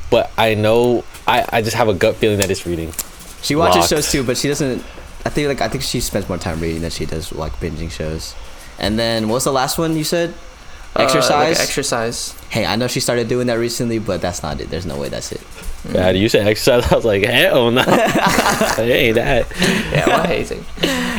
But 0.09 0.31
I 0.37 0.53
know 0.55 1.03
I, 1.27 1.45
I 1.49 1.61
just 1.61 1.75
have 1.75 1.89
a 1.89 1.93
gut 1.93 2.15
feeling 2.15 2.39
that 2.39 2.49
it's 2.49 2.65
reading. 2.65 2.93
She 3.41 3.55
watches 3.55 3.77
Locked. 3.77 3.89
shows 3.89 4.11
too, 4.11 4.23
but 4.23 4.37
she 4.37 4.47
doesn't. 4.47 4.79
I 5.25 5.29
think 5.29 5.47
like 5.49 5.61
I 5.61 5.67
think 5.67 5.83
she 5.83 5.99
spends 5.99 6.29
more 6.29 6.37
time 6.37 6.59
reading 6.61 6.81
than 6.81 6.91
she 6.91 7.05
does 7.05 7.31
like 7.33 7.53
binging 7.53 7.91
shows. 7.91 8.33
And 8.79 8.97
then 8.97 9.27
what's 9.29 9.45
the 9.45 9.51
last 9.51 9.77
one 9.77 9.95
you 9.97 10.03
said? 10.03 10.29
Uh, 10.95 10.99
like 10.99 11.09
Exercise. 11.09 11.59
exercise. 11.59 12.31
hey, 12.49 12.65
I 12.65 12.75
know 12.75 12.87
she 12.87 12.99
started 13.01 13.27
doing 13.27 13.47
that 13.47 13.55
recently, 13.55 13.99
but 13.99 14.21
that's 14.21 14.41
not 14.41 14.59
it. 14.61 14.69
There's 14.69 14.85
no 14.85 14.97
way 14.97 15.09
that's 15.09 15.31
it. 15.31 15.41
Yeah, 15.91 16.09
you 16.11 16.27
said 16.29 16.47
exercise. 16.47 16.85
I 16.91 16.95
was 16.95 17.05
like, 17.05 17.23
hell 17.23 17.69
no, 17.71 17.81
it 17.87 18.79
ain't 18.79 19.15
that. 19.15 19.45
Yeah, 19.91 20.07
what 20.07 20.25
hazing? 20.27 20.63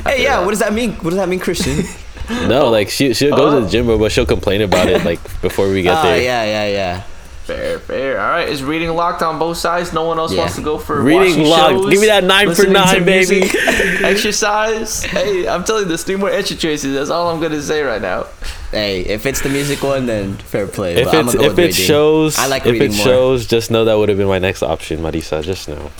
Hey, 0.05 0.23
yeah. 0.25 0.41
What 0.41 0.51
does 0.51 0.59
that 0.61 0.73
mean? 0.73 0.93
What 0.95 1.11
does 1.11 1.19
that 1.19 1.29
mean, 1.29 1.41
Christian? 1.41 1.85
No, 2.49 2.69
like 2.71 2.91
she 2.91 3.15
she'll 3.15 3.35
go 3.37 3.51
to 3.51 3.57
Oh. 3.57 3.61
the 3.63 3.69
gym, 3.69 3.87
but 3.87 4.13
she'll 4.13 4.27
complain 4.27 4.61
about 4.63 4.89
it 4.89 5.05
like 5.05 5.21
before 5.43 5.69
we 5.69 5.83
get 5.83 5.95
Ah, 5.97 6.03
there. 6.03 6.21
yeah, 6.23 6.45
yeah, 6.45 6.67
yeah. 6.67 7.03
Fair, 7.45 7.79
fair. 7.79 8.21
All 8.21 8.29
right, 8.29 8.47
is 8.47 8.63
reading 8.63 8.91
locked 8.95 9.23
on 9.23 9.39
both 9.39 9.57
sides? 9.57 9.95
No 9.95 10.05
one 10.05 10.19
else 10.19 10.33
Yeah. 10.35 10.41
wants 10.41 10.57
to 10.57 10.61
go 10.61 10.77
for 10.77 11.01
Reading 11.01 11.21
watching 11.31 11.45
locked. 11.47 11.73
shows, 11.73 11.91
Give 11.93 12.01
me 12.03 12.07
that 12.09 12.25
nine 12.25 12.55
for 12.55 12.67
nine, 12.67 13.05
baby. 13.07 13.41
music, 13.41 13.55
Exercise. 14.03 15.03
Hey, 15.05 15.49
I'm 15.49 15.65
telling 15.65 15.85
you, 15.85 15.89
there's 15.89 16.05
three 16.05 16.17
more 16.17 16.29
entry 16.29 16.57
choices. 16.57 16.93
That's 16.95 17.09
all 17.09 17.31
I'm 17.31 17.41
gonna 17.41 17.63
say 17.63 17.81
right 17.81 18.03
now. 18.03 18.27
Hey, 18.71 19.01
if 19.01 19.25
it's 19.25 19.41
the 19.41 19.49
music 19.49 19.83
one, 19.83 20.05
then 20.05 20.37
fair 20.37 20.67
play. 20.67 20.97
If 20.97 21.07
but 21.07 21.15
I'm 21.15 21.25
it's 21.29 21.35
gonna 21.37 21.47
go 21.49 21.51
if 21.53 21.57
with 21.57 21.65
it 21.65 21.69
reading. 21.79 21.87
shows, 21.87 22.39
I 22.39 22.47
like 22.49 22.67
if 22.67 22.79
it 22.79 22.93
more. 22.93 23.05
shows, 23.07 23.47
just 23.47 23.71
know 23.71 23.87
that 23.87 23.97
would 23.97 24.11
have 24.11 24.19
been 24.19 24.29
my 24.29 24.39
next 24.39 24.63
option, 24.63 25.01
Marisa. 25.01 25.43
Just 25.43 25.71
know. 25.71 25.91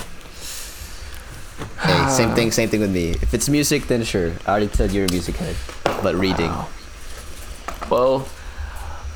Hey, 1.81 2.09
same 2.09 2.35
thing, 2.35 2.51
same 2.51 2.69
thing 2.69 2.81
with 2.81 2.91
me. 2.91 3.09
If 3.21 3.33
it's 3.33 3.49
music, 3.49 3.87
then 3.87 4.03
sure. 4.03 4.33
I 4.45 4.51
already 4.51 4.67
said 4.69 4.91
you're 4.91 5.05
a 5.05 5.11
music 5.11 5.35
head, 5.37 5.55
but 6.01 6.15
reading. 6.15 6.49
Wow. 6.51 6.67
Well, 7.89 8.29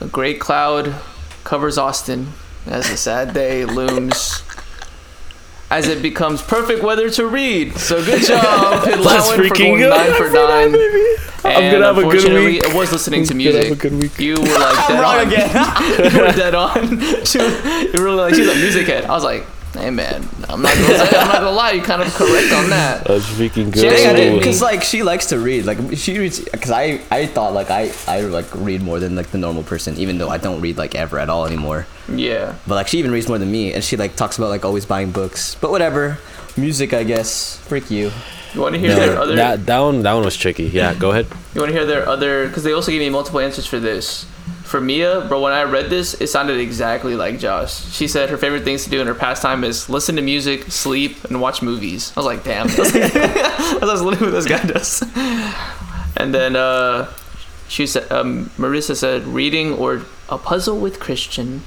a 0.01 0.07
great 0.07 0.39
cloud 0.39 0.95
covers 1.43 1.77
Austin 1.77 2.33
as 2.65 2.89
a 2.89 2.97
sad 2.97 3.33
day 3.33 3.65
looms. 3.77 4.43
As 5.69 5.87
it 5.87 6.03
becomes 6.03 6.39
perfect 6.43 6.83
weather 6.83 7.09
to 7.11 7.25
read. 7.25 7.75
So 7.77 8.03
good 8.05 8.21
job, 8.27 8.85
Let's 8.99 9.31
freaking 9.31 9.79
go. 9.79 9.89
nine 9.89 10.13
for 10.17 10.29
nine. 10.29 10.75
I'm 11.45 11.71
gonna 11.71 11.85
have 11.85 11.97
a 11.97 12.03
good 12.03 12.31
week. 12.45 12.63
It 12.63 12.75
was 12.75 12.91
listening 12.91 13.25
to 13.25 13.33
I'm 13.33 13.39
have 13.39 13.53
music. 13.55 13.71
a 13.71 13.75
good 13.75 13.93
week. 13.93 14.19
You 14.19 14.35
were 14.35 14.59
like 14.59 14.87
dead 14.87 15.03
on. 15.03 15.31
you 16.13 16.21
were 16.21 16.31
dead 16.31 16.53
on. 16.55 17.01
You 17.91 18.01
were 18.03 18.11
like 18.11 18.35
she's 18.35 18.47
a 18.47 18.53
music 18.55 18.85
head. 18.85 19.05
I 19.05 19.11
was 19.13 19.23
like, 19.23 19.45
hey 19.73 19.89
man, 19.89 20.27
I'm 20.49 20.61
not 20.61 20.73
gonna 20.75 20.97
say, 20.97 21.17
I'm 21.17 21.27
not 21.27 21.37
gonna 21.41 21.51
lie. 21.51 21.71
you're 21.71 21.83
kind 21.85 22.01
of 22.01 22.13
correct 22.13 22.53
on 22.53 22.69
that. 22.69 23.03
That's 23.07 23.25
freaking 23.25 23.73
She 23.73 23.87
actually 23.87 24.03
Dang, 24.03 24.07
I 24.09 24.13
did 24.13 24.15
didn't, 24.17 24.33
me. 24.33 24.39
good. 24.39 24.45
cause 24.45 24.61
like 24.61 24.83
she 24.83 25.03
likes 25.03 25.27
to 25.27 25.39
read. 25.39 25.65
Like 25.65 25.77
she 25.95 26.17
reads, 26.19 26.43
cause 26.53 26.71
I 26.71 27.01
I 27.11 27.25
thought 27.25 27.53
like 27.53 27.69
I 27.71 27.91
I 28.07 28.21
like 28.21 28.53
read 28.55 28.81
more 28.81 28.99
than 28.99 29.15
like 29.15 29.27
the 29.31 29.37
normal 29.37 29.63
person, 29.63 29.97
even 29.97 30.17
though 30.17 30.29
I 30.29 30.37
don't 30.37 30.61
read 30.61 30.77
like 30.77 30.95
ever 30.95 31.19
at 31.19 31.29
all 31.29 31.45
anymore. 31.45 31.85
Yeah. 32.13 32.55
But 32.67 32.75
like 32.75 32.87
she 32.87 32.99
even 32.99 33.11
reads 33.11 33.27
more 33.27 33.37
than 33.37 33.51
me, 33.51 33.73
and 33.73 33.83
she 33.83 33.97
like 33.97 34.15
talks 34.15 34.37
about 34.37 34.49
like 34.49 34.63
always 34.65 34.85
buying 34.85 35.11
books. 35.11 35.55
But 35.55 35.71
whatever, 35.71 36.17
music 36.57 36.93
I 36.93 37.03
guess. 37.03 37.57
Freak 37.67 37.89
you. 37.91 38.11
You 38.53 38.61
want 38.61 38.75
to 38.75 38.79
hear 38.79 38.93
their 38.93 39.17
other? 39.17 39.35
That 39.35 39.65
that 39.65 39.79
one 39.79 40.03
that 40.03 40.13
one 40.13 40.23
was 40.23 40.37
tricky. 40.37 40.65
Yeah, 40.65 40.93
go 40.93 41.09
ahead. 41.11 41.25
You 41.55 41.61
want 41.61 41.71
to 41.71 41.77
hear 41.77 41.87
their 41.87 42.07
other? 42.07 42.47
Because 42.47 42.63
they 42.63 42.71
also 42.73 42.91
gave 42.91 42.99
me 43.01 43.09
multiple 43.09 43.39
answers 43.39 43.65
for 43.65 43.79
this. 43.79 44.27
For 44.73 44.81
Mia, 44.81 45.21
bro, 45.21 45.39
when 45.39 45.53
I 45.53 45.65
read 45.65 45.91
this, 45.91 46.19
it 46.19 46.29
sounded 46.29 46.59
exactly 46.59 47.15
like 47.15 47.37
Josh. 47.37 47.93
She 47.93 48.07
said 48.07 48.31
her 48.31 48.39
favorite 48.39 48.63
things 48.63 48.85
to 48.85 48.89
do 48.89 48.99
in 49.01 49.05
her 49.05 49.13
pastime 49.13 49.63
is 49.63 49.87
listen 49.87 50.15
to 50.15 50.23
music, 50.23 50.71
sleep, 50.71 51.25
and 51.25 51.39
watch 51.39 51.61
movies. 51.61 52.11
I 52.17 52.19
was 52.21 52.25
like, 52.25 52.43
damn. 52.43 52.67
That's, 52.69 52.91
like, 52.91 53.13
that's 53.13 54.01
literally 54.01 54.17
what 54.17 54.31
this 54.31 54.47
guy 54.47 54.63
does. 54.65 55.03
And 56.17 56.33
then 56.33 56.55
uh, 56.55 57.13
she 57.67 57.85
said, 57.85 58.11
um, 58.11 58.49
Marissa 58.57 58.95
said, 58.95 59.27
reading 59.27 59.73
or 59.73 60.01
a 60.27 60.39
puzzle 60.39 60.79
with 60.79 60.99
Christian. 60.99 61.61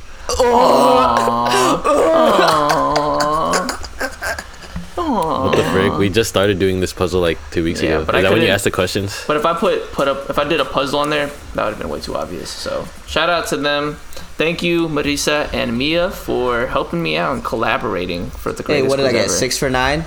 What 4.96 5.56
the 5.56 5.64
frick? 5.64 5.92
We 5.98 6.08
just 6.08 6.28
started 6.30 6.58
doing 6.58 6.80
this 6.80 6.92
puzzle 6.92 7.20
like 7.20 7.38
two 7.50 7.62
weeks 7.64 7.82
Yeah, 7.82 7.96
ago. 7.98 8.04
but 8.06 8.14
Is 8.14 8.18
I 8.18 8.22
that 8.22 8.32
when 8.32 8.42
you 8.42 8.48
asked 8.48 8.64
the 8.64 8.70
questions? 8.70 9.22
But 9.26 9.36
if 9.36 9.44
I 9.44 9.52
put 9.54 9.92
put 9.92 10.08
up 10.08 10.30
if 10.30 10.38
I 10.38 10.44
did 10.44 10.58
a 10.60 10.64
puzzle 10.64 11.00
on 11.00 11.10
there, 11.10 11.26
that 11.54 11.64
would 11.64 11.70
have 11.74 11.78
been 11.78 11.88
way 11.90 12.00
too 12.00 12.16
obvious. 12.16 12.50
So 12.50 12.86
shout 13.06 13.28
out 13.28 13.46
to 13.48 13.56
them. 13.56 13.94
Thank 14.38 14.62
you, 14.62 14.88
Marisa 14.88 15.52
and 15.54 15.76
Mia, 15.78 16.10
for 16.10 16.66
helping 16.66 17.02
me 17.02 17.16
out 17.16 17.32
and 17.34 17.44
collaborating 17.44 18.30
for 18.30 18.52
the 18.52 18.62
greatest. 18.62 18.68
Hey, 18.68 18.80
greatest 18.80 18.90
what 18.90 18.96
did 18.96 19.06
I 19.06 19.12
get? 19.12 19.24
ever. 19.26 19.32
Six 19.32 19.58
for 19.58 19.70
nine. 19.70 20.04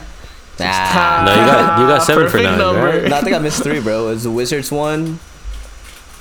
Nah. 0.59 1.23
No, 1.25 1.31
you 1.31 1.45
got 1.45 1.79
you 1.79 1.87
got 1.87 2.03
seven 2.03 2.27
for 2.29 2.37
nine. 2.41 2.59
Right? 2.59 3.03
no, 3.09 3.15
I 3.15 3.21
think 3.21 3.35
I 3.35 3.39
missed 3.39 3.63
three, 3.63 3.79
bro. 3.79 4.07
It 4.07 4.09
was 4.11 4.23
the 4.23 4.31
Wizards 4.31 4.71
one, 4.71 5.19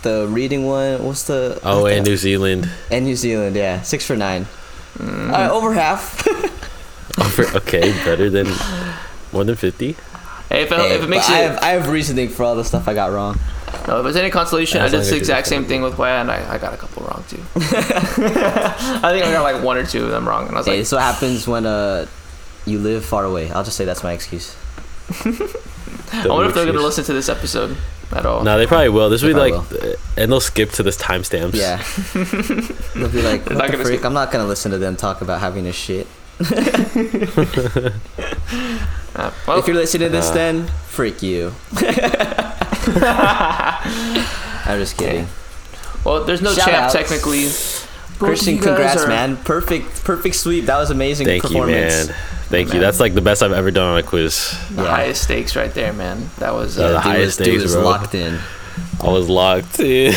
the 0.03 0.27
reading 0.31 0.65
one. 0.67 1.05
What's 1.05 1.25
the? 1.25 1.59
Oh, 1.65 1.87
and 1.87 2.07
New 2.07 2.17
Zealand. 2.17 2.71
and 2.91 3.05
New 3.05 3.17
Zealand. 3.17 3.57
Yeah, 3.57 3.83
six 3.83 4.07
for 4.07 4.15
nine. 4.17 4.47
Mm. 4.99 5.27
All 5.27 5.33
right, 5.33 5.51
over 5.51 5.73
half. 5.75 6.25
Over- 7.21 7.47
okay, 7.59 7.93
better 8.05 8.31
than 8.31 8.47
more 9.33 9.45
than 9.45 9.57
fifty. 9.57 9.97
Hey, 10.49 10.63
if, 10.63 10.73
it, 10.73 10.79
Hey, 10.79 10.95
if 10.95 11.03
it 11.03 11.09
makes 11.09 11.27
but 11.27 11.33
you, 11.33 11.37
I 11.37 11.39
have, 11.41 11.59
I 11.63 11.69
have 11.71 11.89
reasoning 11.89 12.29
for 12.31 12.43
all 12.45 12.55
the 12.57 12.65
stuff 12.65 12.89
I 12.89 12.95
got 12.95 13.13
wrong. 13.13 13.39
no, 13.87 14.01
if 14.01 14.07
it's 14.07 14.17
any 14.17 14.31
consolation, 14.31 14.79
Yeah, 14.79 14.85
I 14.85 14.87
as 14.87 14.93
did 14.93 15.05
the 15.05 15.17
exact 15.17 15.47
same 15.47 15.67
thing 15.67 15.83
with 15.83 15.99
Waya, 15.99 16.21
and 16.23 16.31
I, 16.31 16.55
I 16.55 16.59
got 16.59 16.73
a 16.73 16.79
couple 16.79 17.03
wrong 17.05 17.23
too. 17.29 17.41
I 17.57 19.11
think 19.13 19.27
I 19.27 19.33
got 19.33 19.43
like 19.43 19.63
one 19.63 19.77
or 19.77 19.85
two 19.85 20.05
of 20.05 20.11
them 20.11 20.27
wrong, 20.27 20.47
and 20.47 20.55
I 20.55 20.59
was 20.61 20.67
Hey, 20.67 20.73
like, 20.73 20.81
this 20.81 20.93
what 20.93 21.03
happens 21.03 21.47
when 21.47 21.67
uh 21.67 22.07
you 22.65 22.79
live 22.79 23.05
far 23.05 23.25
away. 23.25 23.51
I'll 23.51 23.65
just 23.65 23.77
say 23.77 23.85
that's 23.85 24.03
my 24.03 24.13
excuse. 24.13 24.57
I 26.13 26.27
wonder 26.29 26.49
if 26.49 26.55
they're 26.55 26.67
gonna 26.67 26.81
listen 26.81 27.05
to 27.05 27.13
this 27.13 27.29
episode 27.29 27.77
at 28.13 28.25
all. 28.25 28.43
No, 28.43 28.57
they 28.59 28.67
probably 28.67 28.89
will. 28.89 29.11
This 29.11 29.23
will 29.23 29.31
be 29.31 29.35
like, 29.35 29.53
probably 29.55 29.93
uh, 29.93 29.97
and 30.17 30.33
they'll 30.33 30.41
skip 30.41 30.71
to 30.73 30.83
this 30.83 30.97
timestamps. 30.97 31.55
Yeah. 31.55 31.83
They'll 32.95 33.09
be 33.11 33.23
like, 33.23 33.45
what 33.47 33.57
not 33.59 33.67
the 33.67 33.73
gonna 33.73 33.85
freak? 33.85 34.05
I'm 34.05 34.15
not 34.15 34.31
gonna 34.33 34.47
listen 34.47 34.71
to 34.73 34.79
them 34.79 34.97
talk 34.97 35.21
about 35.21 35.41
having 35.41 35.67
a 35.67 35.73
shit. 35.73 36.07
Uh, 39.15 39.33
well, 39.49 39.59
if 39.59 39.67
you're 39.67 39.75
listening 39.77 40.09
to 40.09 40.13
this, 40.17 40.29
Uh. 40.31 40.35
then 40.35 40.67
freak 40.89 41.23
you. 41.23 41.53
I'm 44.65 44.79
just 44.79 44.97
kidding. 44.97 45.27
well, 46.05 46.25
there's 46.25 46.41
no 46.43 46.53
Shout 46.53 46.69
champ 46.69 46.83
outs. 46.85 46.93
technically. 46.95 47.49
Christian, 48.19 48.59
congrats, 48.59 49.03
are- 49.03 49.09
man. 49.09 49.37
Perfect, 49.39 50.05
perfect 50.05 50.35
sweep. 50.37 50.67
That 50.67 50.79
was 50.79 50.91
amazing 50.91 51.27
Thank 51.27 51.51
you, 51.51 51.67
man. 51.67 52.07
Thank 52.49 52.69
you. 52.69 52.75
Man. 52.75 52.83
That's 52.83 52.99
like 53.01 53.15
the 53.15 53.21
best 53.23 53.43
I've 53.43 53.53
ever 53.53 53.71
done 53.71 53.93
on 53.93 53.99
a 53.99 54.03
quiz. 54.03 54.57
The 54.71 54.83
Yeah. 54.83 54.89
highest 54.91 55.23
stakes 55.23 55.55
right 55.57 55.73
there, 55.73 55.93
man. 55.93 56.31
That 56.39 56.55
was 56.55 56.77
Yeah, 56.79 56.85
uh, 56.85 56.89
the 56.89 56.95
Dude 56.95 57.03
highest 57.03 57.39
was, 57.41 57.47
dude 57.49 57.63
was 57.63 57.75
bro. 57.75 57.85
locked 57.85 58.15
in. 58.15 58.39
I 59.03 59.09
was 59.11 59.29
locked 59.29 59.81
in. 59.81 60.13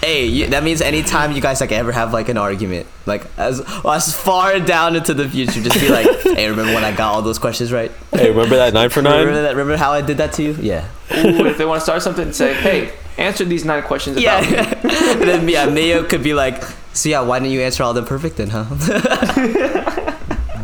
Hey, 0.00 0.26
you, 0.26 0.46
that 0.48 0.62
means 0.62 0.80
anytime 0.80 1.32
you 1.32 1.40
guys 1.40 1.60
like 1.60 1.72
ever 1.72 1.92
have 1.92 2.12
like 2.12 2.28
an 2.28 2.38
argument, 2.38 2.86
like 3.04 3.26
as 3.36 3.60
as 3.84 4.14
far 4.14 4.58
down 4.60 4.96
into 4.96 5.12
the 5.14 5.28
future, 5.28 5.60
just 5.60 5.80
be 5.80 5.88
like, 5.88 6.06
"Hey, 6.22 6.48
remember 6.48 6.72
when 6.72 6.84
I 6.84 6.92
got 6.92 7.12
all 7.14 7.22
those 7.22 7.38
questions 7.38 7.72
right? 7.72 7.90
hey, 8.12 8.30
remember 8.30 8.56
that 8.56 8.72
nine 8.72 8.88
for 8.90 9.02
nine? 9.02 9.26
Remember 9.26 9.42
that? 9.42 9.50
Remember 9.56 9.76
how 9.76 9.92
I 9.92 10.00
did 10.00 10.18
that 10.18 10.32
to 10.34 10.42
you? 10.42 10.52
Yeah, 10.60 10.88
Ooh, 11.12 11.46
if 11.46 11.58
they 11.58 11.64
want 11.64 11.80
to 11.80 11.84
start 11.84 12.02
something, 12.02 12.32
say, 12.32 12.54
hey, 12.54 12.92
answer 13.18 13.44
these 13.44 13.64
nine 13.64 13.82
questions 13.82 14.18
yeah." 14.18 14.38
about 14.38 14.84
me. 14.84 14.90
and 15.12 15.22
then 15.22 15.48
yeah, 15.48 15.64
uh, 15.64 15.70
Mayo 15.70 16.04
could 16.04 16.22
be 16.22 16.32
like, 16.34 16.62
"So 16.92 17.08
yeah, 17.08 17.20
why 17.20 17.38
didn't 17.38 17.52
you 17.52 17.60
answer 17.60 17.82
all 17.82 17.92
them 17.92 18.06
perfect 18.06 18.36
then, 18.36 18.50
huh?" 18.50 18.64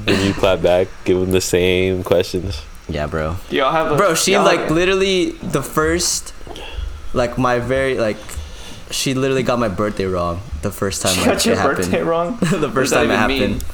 And 0.05 0.19
you 0.19 0.32
clap 0.35 0.62
back, 0.62 0.89
give 1.05 1.20
them 1.20 1.31
the 1.31 1.40
same 1.40 2.02
questions. 2.02 2.60
Yeah, 2.89 3.07
bro. 3.07 3.37
Y'all 3.51 3.73
have 3.73 3.93
a 3.93 3.97
Bro, 3.97 4.15
she 4.15 4.37
like 4.39 4.61
have- 4.61 4.71
literally 4.71 5.33
the 5.33 5.63
first, 5.63 6.35
like 7.15 7.39
my 7.39 7.59
very 7.59 7.99
like, 7.99 8.17
she 8.91 9.15
literally 9.15 9.43
got 9.43 9.59
my 9.59 9.69
birthday 9.69 10.05
wrong 10.05 10.41
the 10.61 10.71
first 10.71 11.01
time 11.03 11.15
She 11.15 11.21
like, 11.21 11.29
got 11.31 11.47
your 11.47 11.55
it 11.55 11.59
happened. 11.59 11.77
birthday 11.79 12.03
wrong. 12.03 12.39
the 12.41 12.71
first 12.71 12.93
time 12.93 13.11
it 13.11 13.15
even 13.15 13.27
mean? 13.29 13.61
happened. 13.61 13.65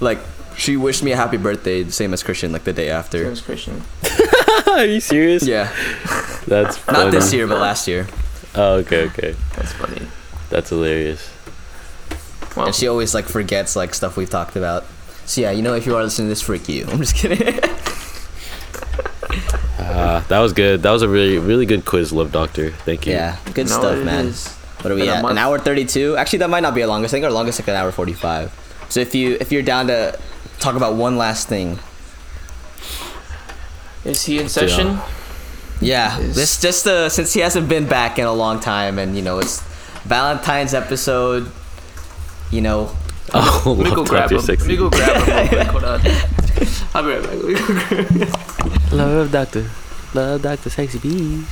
Like 0.00 0.18
she 0.56 0.76
wished 0.76 1.02
me 1.02 1.12
a 1.12 1.16
happy 1.16 1.36
birthday, 1.38 1.82
the 1.82 1.92
same 1.92 2.12
as 2.12 2.22
Christian, 2.22 2.52
like 2.52 2.64
the 2.64 2.72
day 2.72 2.90
after. 2.90 3.24
James 3.24 3.40
Christian. 3.40 3.82
Are 4.66 4.84
you 4.84 5.00
serious? 5.00 5.46
Yeah, 5.46 5.72
That's 6.46 6.76
funny. 6.76 6.98
not 7.04 7.10
this 7.12 7.32
year, 7.32 7.46
but 7.46 7.58
last 7.60 7.88
year. 7.88 8.06
Oh, 8.54 8.74
okay, 8.78 9.04
okay. 9.06 9.34
That's 9.56 9.72
funny. 9.72 10.02
That's 10.50 10.68
hilarious. 10.70 11.28
Well, 12.56 12.66
And 12.66 12.74
she 12.74 12.88
always 12.88 13.14
like 13.14 13.26
forgets 13.26 13.76
like 13.76 13.94
stuff 13.94 14.16
we've 14.16 14.28
talked 14.30 14.56
about. 14.56 14.84
So 15.24 15.40
yeah, 15.40 15.52
you 15.52 15.62
know, 15.62 15.74
if 15.74 15.86
you 15.86 15.94
are 15.96 16.02
listening 16.02 16.26
to 16.26 16.30
this, 16.30 16.42
freak 16.42 16.68
you. 16.68 16.84
I'm 16.88 16.98
just 16.98 17.14
kidding. 17.14 17.38
That 20.30 20.38
was 20.38 20.52
good. 20.54 20.82
That 20.82 20.92
was 20.92 21.02
a 21.02 21.08
really, 21.08 21.38
really 21.38 21.66
good 21.66 21.84
quiz, 21.84 22.12
Love 22.12 22.30
Doctor. 22.32 22.70
Thank 22.70 23.06
you. 23.06 23.12
yeah, 23.12 23.36
good 23.52 23.68
no, 23.68 23.78
stuff, 23.80 24.04
man. 24.04 24.26
is. 24.26 24.48
What 24.80 24.90
are 24.92 24.94
we 24.94 25.02
Been 25.02 25.10
at? 25.10 25.24
An 25.24 25.36
hour 25.36 25.58
thirty-two. 25.58 26.16
Actually, 26.16 26.38
that 26.40 26.48
might 26.50 26.60
not 26.60 26.74
be 26.74 26.82
our 26.82 26.88
longest. 26.88 27.12
I 27.12 27.16
think 27.16 27.24
our 27.26 27.30
longest 27.32 27.60
is 27.60 27.66
like 27.66 27.74
an 27.74 27.82
hour 27.82 27.92
forty-five. 27.92 28.50
So 28.88 29.00
if 29.00 29.14
you 29.14 29.36
if 29.40 29.52
you're 29.52 29.62
down 29.62 29.88
to 29.88 30.18
talk 30.58 30.76
about 30.76 30.94
one 30.94 31.18
last 31.18 31.48
thing, 31.48 31.78
Is 34.04 34.24
he 34.24 34.36
in 34.36 34.42
do 34.42 34.46
it 34.46 34.48
session? 34.50 34.98
yeah, 35.80 36.18
Is- 36.18 36.34
this 36.36 36.60
just 36.60 36.86
uh, 36.86 37.08
since 37.08 37.32
he 37.34 37.40
hasn't 37.40 37.68
been 37.68 37.86
back 37.86 38.18
in 38.18 38.24
a 38.26 38.32
long 38.32 38.60
time, 38.60 38.98
and 38.98 39.16
you 39.16 39.22
know 39.22 39.38
it's 39.38 39.60
Valentine's 40.04 40.74
episode. 40.74 41.50
You 42.50 42.60
know, 42.62 42.96
Oh, 43.34 43.74
Let 43.78 43.84
me 43.84 43.90
go 43.90 43.96
Love 44.02 44.08
grab 44.08 44.30
Doctor 44.30 44.52
him. 44.52 44.58
Let 44.60 44.68
me 44.68 44.76
go 44.76 44.90
grab 44.90 45.48
him. 45.50 45.66
Hold 45.66 45.84
on. 45.84 46.00
I'll 46.94 47.02
be 47.02 47.10
right 47.10 47.22
back. 47.22 47.32
Let 47.32 47.44
me 47.44 47.54
go 47.54 48.26
grab- 48.26 48.92
Love 48.92 49.30
Doctor. 49.32 49.70
Love 50.14 50.42
Doctor 50.42 50.70
Sexy 50.70 50.98
Beast. 50.98 51.48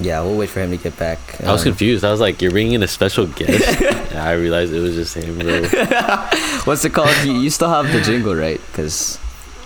yeah, 0.00 0.20
we'll 0.22 0.36
wait 0.36 0.48
for 0.48 0.60
him 0.60 0.70
to 0.70 0.76
get 0.76 0.96
back. 0.98 1.18
I 1.44 1.52
was 1.52 1.62
Um, 1.62 1.68
confused. 1.72 2.04
I 2.04 2.10
was 2.10 2.20
like, 2.20 2.40
"You're 2.40 2.50
bringing 2.52 2.72
in 2.74 2.82
a 2.82 2.88
special 2.88 3.26
guest." 3.26 3.80
and 4.10 4.18
I 4.18 4.32
realized 4.32 4.72
it 4.72 4.80
was 4.80 4.94
just 4.94 5.14
him, 5.14 5.38
bro. 5.38 5.62
What's 6.64 6.84
it 6.84 6.92
called? 6.94 7.14
You, 7.24 7.32
you 7.34 7.50
still 7.50 7.68
have 7.68 7.92
the 7.92 8.00
jingle, 8.00 8.34
right? 8.34 8.60
Because 8.72 9.18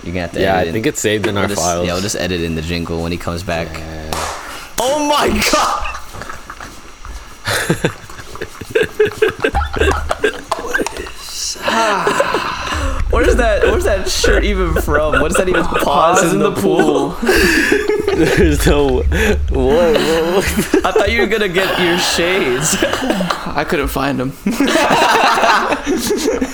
you're 0.02 0.12
gonna 0.14 0.22
have 0.22 0.32
to. 0.32 0.40
Yeah, 0.40 0.54
edit 0.56 0.64
I 0.64 0.68
in. 0.68 0.72
think 0.72 0.86
it's 0.86 1.00
saved 1.00 1.26
in 1.26 1.36
our 1.36 1.42
We'll 1.42 1.48
just, 1.54 1.60
files. 1.62 1.86
Yeah, 1.86 1.92
we'll 1.92 2.02
just 2.02 2.16
edit 2.16 2.40
in 2.40 2.54
the 2.56 2.62
jingle 2.62 3.02
when 3.02 3.12
he 3.12 3.18
comes 3.18 3.42
back. 3.44 3.68
Oh 4.78 5.06
my 5.08 5.28
god! 5.52 5.88
Where's 13.12 13.36
that? 13.36 13.62
Where's 13.64 13.84
that 13.84 14.08
shirt 14.08 14.42
even 14.44 14.74
from? 14.80 15.20
What 15.20 15.30
is 15.30 15.36
that 15.36 15.48
even? 15.48 15.62
Pause, 15.64 16.32
in, 16.32 16.38
the, 16.38 16.52
pool. 16.52 17.10
There's 18.16 18.66
no 18.66 19.02
what, 19.02 19.04
what? 19.50 20.84
I 20.84 20.92
thought 20.92 21.12
you 21.12 21.20
were 21.20 21.26
gonna 21.26 21.48
get 21.48 21.78
your 21.78 21.98
shades. 21.98 22.74
I 22.82 23.64
couldn't 23.68 23.88
find 23.88 24.18
them. 24.18 24.32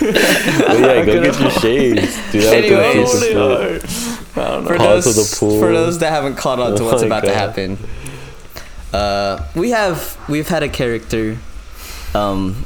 Well, 0.01 0.81
yeah, 0.81 1.05
go 1.05 1.23
get 1.23 1.41
your 1.41 1.51
shades, 1.51 2.33
dude. 2.33 2.43
That 2.43 2.55
would 2.55 2.65
Anyways. 2.65 3.11
confuse 3.11 3.21
the. 3.21 4.41
I 4.41 4.49
don't 4.49 4.65
know. 4.65 4.69
For 4.71 4.77
Pause 4.77 5.05
those, 5.05 5.07
of 5.07 5.15
the 5.17 5.37
pool. 5.39 5.61
for 5.61 5.73
those 5.73 5.99
that 5.99 6.11
haven't 6.11 6.37
caught 6.37 6.59
on 6.61 6.77
to 6.77 6.83
Oh 6.83 6.87
what's 6.87 7.03
my 7.03 7.07
about 7.07 7.25
to 7.25 7.35
happen, 7.35 7.79
uh, 8.93 9.47
we 9.55 9.71
have 9.71 10.17
we've 10.29 10.49
had 10.49 10.63
a 10.63 10.69
character, 10.69 11.39
um, 12.15 12.65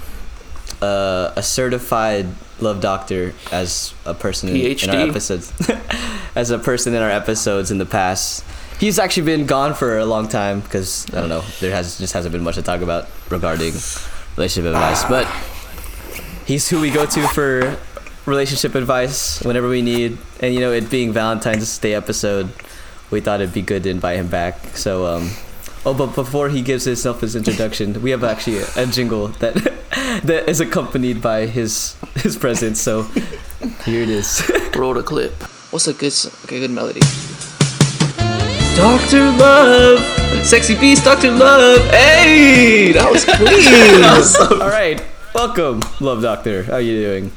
uh, 0.80 1.32
a 1.36 1.42
certified 1.42 2.26
love 2.62 2.80
doctor 2.80 3.34
as 3.50 3.94
a 4.06 4.14
person 4.14 4.48
in, 4.48 4.56
in 4.56 4.90
our 4.90 5.08
episodes, 5.08 5.52
as 6.34 6.50
a 6.50 6.58
person 6.58 6.94
in 6.94 7.02
our 7.02 7.10
episodes 7.10 7.70
in 7.70 7.78
the 7.78 7.86
past. 7.86 8.44
He's 8.78 8.98
actually 8.98 9.26
been 9.26 9.46
gone 9.46 9.74
for 9.74 9.98
a 9.98 10.04
long 10.04 10.28
time 10.28 10.60
because 10.60 11.06
I 11.10 11.20
don't 11.20 11.28
know. 11.28 11.42
There 11.60 11.70
has 11.70 11.98
just 11.98 12.14
hasn't 12.14 12.32
been 12.32 12.42
much 12.42 12.56
to 12.56 12.62
talk 12.62 12.80
about 12.80 13.08
regarding 13.30 13.74
relationship 14.36 14.72
advice, 14.72 15.04
but 15.04 15.26
he's 16.46 16.68
who 16.68 16.80
we 16.80 16.90
go 16.90 17.06
to 17.06 17.28
for 17.28 17.78
relationship 18.26 18.74
advice 18.74 19.42
whenever 19.42 19.68
we 19.68 19.82
need. 19.82 20.18
And 20.40 20.54
you 20.54 20.60
know, 20.60 20.72
it 20.72 20.90
being 20.90 21.12
Valentine's 21.12 21.78
Day 21.78 21.94
episode, 21.94 22.50
we 23.10 23.20
thought 23.20 23.40
it'd 23.40 23.54
be 23.54 23.62
good 23.62 23.84
to 23.84 23.90
invite 23.90 24.18
him 24.18 24.28
back. 24.28 24.76
So, 24.76 25.06
um, 25.06 25.30
oh, 25.84 25.94
but 25.94 26.14
before 26.14 26.48
he 26.48 26.62
gives 26.62 26.84
himself 26.84 27.20
his 27.20 27.36
introduction, 27.36 28.00
we 28.02 28.10
have 28.10 28.24
actually 28.24 28.58
a, 28.58 28.66
a 28.76 28.86
jingle 28.86 29.28
that 29.40 29.54
that 30.24 30.48
is 30.48 30.60
accompanied 30.60 31.20
by 31.20 31.46
his 31.46 31.96
his 32.16 32.36
presence. 32.36 32.80
So 32.80 33.02
here 33.84 34.02
it 34.02 34.08
is. 34.08 34.42
Roll 34.76 34.94
the 34.94 35.02
clip. 35.02 35.32
What's 35.70 35.88
a 35.88 35.94
good, 35.94 36.12
okay, 36.44 36.60
good 36.60 36.70
melody? 36.70 37.00
Doctor 38.76 39.30
Love, 39.32 40.00
sexy 40.44 40.78
beast, 40.78 41.04
Doctor 41.04 41.30
Love. 41.30 41.80
Hey, 41.90 42.92
that 42.92 43.10
was 43.10 43.24
clean. 43.24 44.60
All 44.62 44.68
right, 44.68 45.02
welcome, 45.34 45.80
Love 46.00 46.22
Doctor. 46.22 46.64
How 46.64 46.78
you 46.78 47.00
doing? 47.00 47.32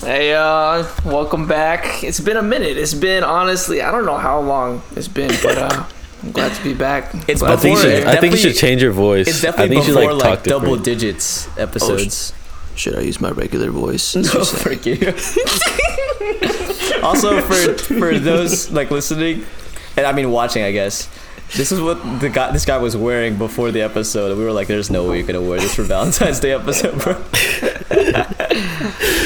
hey, 0.00 0.32
uh, 0.34 0.86
welcome 1.04 1.46
back. 1.46 2.02
It's 2.02 2.20
been 2.20 2.36
a 2.36 2.42
minute. 2.42 2.76
It's 2.76 2.94
been 2.94 3.22
honestly, 3.22 3.82
I 3.82 3.90
don't 3.90 4.06
know 4.06 4.16
how 4.16 4.40
long 4.40 4.82
it's 4.96 5.08
been, 5.08 5.32
but 5.42 5.58
uh, 5.58 5.84
I'm 6.22 6.32
glad 6.32 6.54
to 6.54 6.62
be 6.62 6.74
back. 6.74 7.12
It's 7.28 7.40
Glad 7.40 7.52
I 7.52 7.56
think, 7.56 7.78
you 7.78 7.84
Before 7.84 7.98
should, 7.98 8.06
I 8.08 8.16
think 8.16 8.32
you 8.32 8.38
should 8.38 8.56
change 8.56 8.82
your 8.82 8.92
voice. 8.92 9.28
It's 9.28 9.42
I 9.42 9.46
definitely 9.48 9.76
think 9.76 9.88
you 9.88 9.94
before 9.94 10.10
should 10.10 10.18
like, 10.18 10.38
talk 10.38 10.44
double 10.44 10.60
different. 10.76 10.84
digits 10.84 11.58
episodes. 11.58 12.32
Oh, 12.34 12.76
should 12.76 12.96
I 12.96 13.00
use 13.00 13.20
my 13.20 13.30
regular 13.30 13.70
voice? 13.70 14.14
No, 14.16 14.44
frick 14.44 14.86
you. 14.86 14.96
also, 17.02 17.40
for 17.42 17.78
for 17.94 18.18
those 18.18 18.70
like 18.70 18.90
listening, 18.90 19.44
and 19.96 20.06
I 20.06 20.12
mean 20.12 20.30
watching, 20.30 20.62
I 20.62 20.72
guess. 20.72 21.08
This 21.56 21.72
is 21.72 21.80
what 21.80 22.20
the 22.20 22.28
guy 22.28 22.52
this 22.52 22.64
guy 22.64 22.78
was 22.78 22.96
wearing 22.96 23.36
before 23.36 23.72
the 23.72 23.82
episode. 23.82 24.36
We 24.38 24.44
were 24.44 24.52
like, 24.52 24.68
"There's 24.68 24.90
no 24.90 25.08
way 25.08 25.18
you're 25.18 25.26
gonna 25.26 25.42
wear 25.42 25.58
this 25.58 25.74
for 25.74 25.82
Valentine's 25.82 26.38
Day 26.38 26.52
episode, 26.52 26.96
bro." 27.00 27.20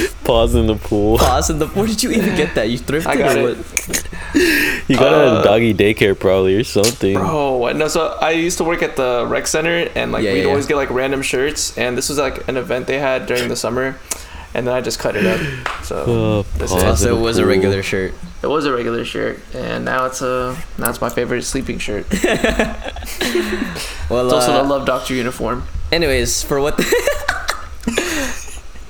Pause 0.25 0.55
in 0.55 0.67
the 0.67 0.77
pool. 0.77 1.19
Pause 1.19 1.51
in 1.51 1.59
the. 1.59 1.67
Where 1.69 1.87
did 1.87 2.03
you 2.03 2.11
even 2.11 2.35
get 2.35 2.55
that? 2.55 2.71
You 2.71 2.79
thrifted 2.79 3.07
I 3.07 3.17
got 3.17 3.37
or 3.37 3.49
it. 3.51 3.59
what? 3.59 4.89
You 4.89 4.97
got 4.97 5.13
Uh, 5.13 5.41
a 5.41 5.45
doggy 5.45 5.75
daycare 5.75 6.19
probably 6.19 6.57
or 6.57 6.65
something. 6.65 7.15
Bro, 7.15 7.57
what 7.59 7.77
no. 7.77 7.89
So 7.89 8.17
I 8.21 8.31
used 8.31 8.57
to 8.59 8.65
work 8.65 8.83
at 8.83 8.97
the 8.97 9.27
rec 9.29 9.47
center, 9.47 9.89
and 9.95 10.13
like 10.13 10.25
Yeah, 10.25 10.33
we'd 10.33 10.41
yeah. 10.43 10.49
always 10.49 10.67
get 10.67 10.77
like 10.77 10.91
random 10.91 11.21
shirts, 11.23 11.77
and 11.77 11.97
this 11.97 12.09
was 12.09 12.19
like 12.19 12.49
an 12.49 12.57
event 12.57 12.87
they 12.87 12.99
had 12.99 13.27
during 13.27 13.49
the 13.49 13.57
summer, 13.57 13.97
and 14.55 14.67
then 14.67 14.75
I 14.75 14.81
just 14.81 14.99
cut 14.99 15.15
it 15.15 15.27
up. 15.27 15.85
So 15.85 16.05
Oh, 16.09 16.43
That's 16.59 16.73
pause 16.73 17.03
it. 17.05 17.09
in 17.09 17.13
Also, 17.13 17.23
was 17.23 17.37
a 17.39 17.45
regular 17.47 17.83
shirt. 17.83 18.15
it 18.43 18.47
was 18.47 18.65
a 18.65 18.73
regular 18.73 19.05
shirt, 19.05 19.41
and 19.55 19.85
now 19.85 20.07
it's 20.07 20.23
a 20.23 20.57
now 20.79 20.89
it's 20.91 21.01
my 21.03 21.11
favorite 21.11 21.43
sleeping 21.45 21.79
shirt. 21.79 22.07
It's 22.15 24.11
Well, 24.11 24.33
also 24.33 24.53
uh, 24.53 24.63
the 24.63 24.69
Love 24.69 24.87
Doctor 24.87 25.15
uniform. 25.15 25.65
anyways, 25.93 26.43
for 26.43 26.61
what? 26.61 26.79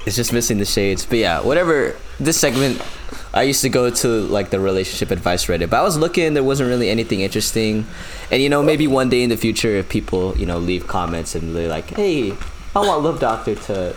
it's 0.07 0.17
just 0.17 0.33
missing 0.33 0.59
the 0.59 0.65
shades. 0.65 1.07
But 1.07 1.19
yeah, 1.19 1.41
whatever. 1.41 1.97
This 2.21 2.39
segment, 2.39 2.81
I 3.33 3.43
used 3.43 3.63
to 3.63 3.69
go 3.69 3.91
to 3.91 4.09
like 4.09 4.51
the 4.51 4.61
relationship 4.61 5.11
advice 5.11 5.47
Reddit, 5.47 5.71
but 5.71 5.81
I 5.81 5.83
was 5.83 5.97
looking. 5.97 6.35
There 6.35 6.45
wasn't 6.45 6.69
really 6.69 6.91
anything 6.91 7.21
interesting, 7.21 7.87
and 8.31 8.43
you 8.43 8.49
know, 8.49 8.63
maybe 8.63 8.87
one 8.87 9.09
day 9.09 9.23
in 9.23 9.31
the 9.31 9.37
future, 9.37 9.71
if 9.71 9.89
people 9.89 10.37
you 10.37 10.47
know 10.47 10.59
leave 10.59 10.87
comments 10.87 11.35
and 11.35 11.55
they're 11.57 11.69
like, 11.69 11.91
"Hey, 11.91 12.33
I 12.75 12.81
want 12.81 13.03
Love 13.03 13.21
Doctor 13.21 13.55
to." 13.55 13.97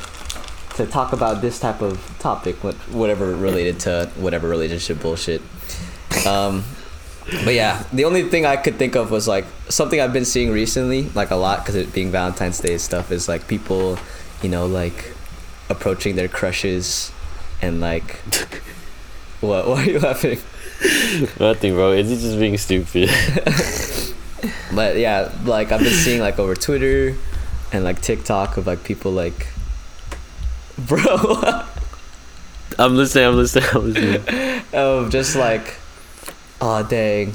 To 0.78 0.86
talk 0.86 1.12
about 1.12 1.42
this 1.42 1.60
type 1.60 1.82
of 1.82 1.98
topic, 2.20 2.56
whatever 2.58 3.36
related 3.36 3.80
to 3.80 4.12
whatever 4.16 4.48
relationship 4.48 5.02
bullshit. 5.02 5.42
Um, 6.28 6.64
but 7.44 7.56
yeah, 7.56 7.84
the 7.92 8.06
only 8.06 8.30
thing 8.30 8.46
I 8.46 8.58
could 8.58 8.76
think 8.76 8.96
of 8.96 9.10
was 9.10 9.28
like 9.28 9.46
something 9.70 10.00
I've 10.00 10.14
been 10.14 10.24
seeing 10.24 10.52
recently, 10.52 11.10
like 11.10 11.32
a 11.32 11.36
lot, 11.36 11.60
because 11.60 11.74
it 11.74 11.94
being 11.94 12.12
Valentine's 12.12 12.60
Day 12.60 12.78
stuff, 12.78 13.12
is 13.12 13.28
like 13.28 13.48
people, 13.48 13.98
you 14.44 14.50
know, 14.50 14.68
like 14.68 15.17
approaching 15.70 16.16
their 16.16 16.28
crushes 16.28 17.12
and 17.62 17.80
like. 17.80 18.12
what? 19.42 19.68
Why 19.68 19.84
are 19.84 19.90
you 19.90 20.00
laughing? 20.00 20.40
Nothing, 21.40 21.74
bro. 21.74 21.92
Is 21.92 22.12
it 22.12 22.18
just 22.18 22.40
being 22.40 22.58
stupid? 22.58 23.10
But 24.74 24.98
yeah, 24.98 25.32
like 25.44 25.72
I've 25.72 25.82
been 25.82 25.90
seeing 25.92 26.22
like 26.22 26.40
over 26.40 26.54
Twitter 26.54 27.16
and 27.72 27.84
like 27.84 28.02
TikTok 28.02 28.58
of 28.58 28.68
like 28.68 28.84
people 28.84 29.12
like, 29.12 29.48
bro, 30.78 31.64
I'm 32.78 32.96
listening. 32.96 33.26
I'm 33.26 33.36
listening. 33.36 33.66
I'm 33.74 33.94
listening. 33.94 34.62
of 34.74 35.12
just 35.12 35.36
like, 35.36 35.76
oh 36.62 36.84
dang, 36.84 37.34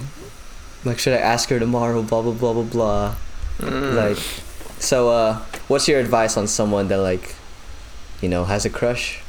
like 0.85 0.99
should 0.99 1.15
I 1.15 1.19
ask 1.19 1.49
her 1.49 1.59
tomorrow? 1.59 2.03
Blah 2.03 2.23
blah 2.23 2.33
blah 2.33 2.53
blah 2.53 2.63
blah. 2.63 3.15
Mm. 3.59 3.95
Like, 3.95 4.19
so 4.79 5.09
uh, 5.11 5.39
what's 5.69 5.89
your 5.89 6.01
advice 6.01 6.37
on 6.37 6.47
someone 6.47 6.89
that 6.89 6.99
like, 6.99 7.35
you 8.23 8.28
know, 8.31 8.44
has 8.44 8.65
a 8.65 8.70
crush 8.70 9.20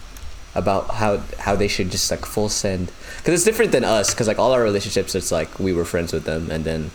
about 0.55 0.91
how 1.01 1.17
how 1.39 1.55
they 1.55 1.67
should 1.67 1.89
just 1.91 2.09
like 2.11 2.25
full 2.25 2.47
send? 2.47 2.91
Because 3.17 3.33
it's 3.33 3.43
different 3.43 3.71
than 3.73 3.83
us. 3.83 4.13
Because 4.13 4.27
like 4.27 4.39
all 4.39 4.51
our 4.53 4.63
relationships, 4.63 5.15
it's 5.15 5.31
like 5.31 5.59
we 5.59 5.73
were 5.73 5.83
friends 5.85 6.13
with 6.13 6.23
them, 6.23 6.49
and 6.51 6.63
then, 6.63 6.91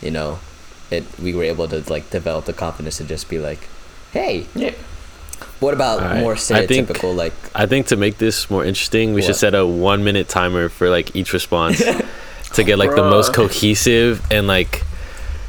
you 0.00 0.10
know, 0.10 0.40
it 0.90 1.04
we 1.20 1.34
were 1.34 1.44
able 1.44 1.68
to 1.68 1.84
like 1.92 2.10
develop 2.10 2.46
the 2.46 2.52
confidence 2.52 2.96
to 2.96 3.04
just 3.04 3.28
be 3.28 3.38
like, 3.38 3.68
hey. 4.12 4.46
Yeah. 4.56 4.72
What 5.60 5.74
about 5.74 6.00
Alright, 6.02 6.20
more 6.20 6.32
I 6.34 6.36
think- 6.66 6.88
stereotypical 6.88 7.14
like? 7.14 7.32
I 7.54 7.66
think 7.66 7.86
to 7.88 7.96
make 7.96 8.18
this 8.18 8.50
more 8.50 8.64
interesting, 8.64 9.12
we 9.12 9.20
What? 9.20 9.26
should 9.26 9.36
set 9.36 9.54
a 9.54 9.64
one 9.66 10.02
minute 10.04 10.28
timer 10.28 10.68
for 10.68 10.88
like 10.90 11.14
each 11.14 11.32
response 11.32 11.78
to 12.54 12.64
get 12.64 12.78
like 12.78 12.94
the 12.94 13.02
most 13.02 13.32
cohesive 13.34 14.22
and 14.30 14.46
like 14.46 14.82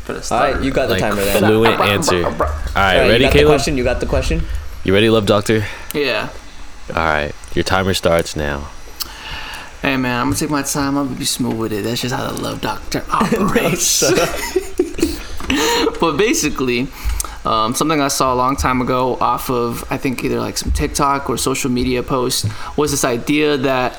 For 0.05 0.13
the 0.13 0.19
All 0.19 0.23
start. 0.23 0.55
right, 0.55 0.63
you 0.63 0.71
got 0.71 0.85
the 0.87 0.93
like 0.93 1.01
timer 1.01 1.23
then. 1.23 1.37
fluent 1.43 1.79
answer. 1.81 2.25
All 2.25 2.31
right, 2.31 2.41
Alright, 2.75 2.97
ready, 3.09 3.13
you 3.13 3.19
got 3.29 3.33
the 3.33 3.39
Caleb? 3.39 3.51
question. 3.53 3.77
You 3.77 3.83
got 3.83 3.99
the 4.01 4.05
question. 4.05 4.41
You 4.85 4.93
ready, 4.93 5.09
love 5.09 5.25
doctor? 5.25 5.65
Yeah. 5.93 6.29
All 6.89 6.95
right, 6.95 7.31
your 7.53 7.63
timer 7.63 7.93
starts 7.93 8.35
now. 8.35 8.69
Hey 9.81 9.95
man, 9.95 10.19
I'm 10.19 10.25
gonna 10.27 10.35
take 10.35 10.49
my 10.49 10.61
time. 10.61 10.97
I'm 10.97 11.05
gonna 11.07 11.17
be 11.17 11.23
smooth 11.23 11.57
with 11.57 11.71
it. 11.71 11.85
That's 11.85 12.01
just 12.01 12.13
how 12.13 12.29
the 12.29 12.41
Love 12.41 12.59
Doctor 12.59 13.01
operates. 13.09 14.01
but 16.01 16.17
basically, 16.17 16.89
um, 17.45 17.73
something 17.73 18.01
I 18.01 18.09
saw 18.09 18.33
a 18.33 18.35
long 18.35 18.57
time 18.57 18.81
ago 18.81 19.15
off 19.21 19.49
of 19.49 19.89
I 19.89 19.95
think 19.95 20.21
either 20.21 20.41
like 20.41 20.57
some 20.57 20.73
TikTok 20.73 21.29
or 21.29 21.37
social 21.37 21.71
media 21.71 22.03
post 22.03 22.47
was 22.75 22.91
this 22.91 23.05
idea 23.05 23.55
that 23.55 23.97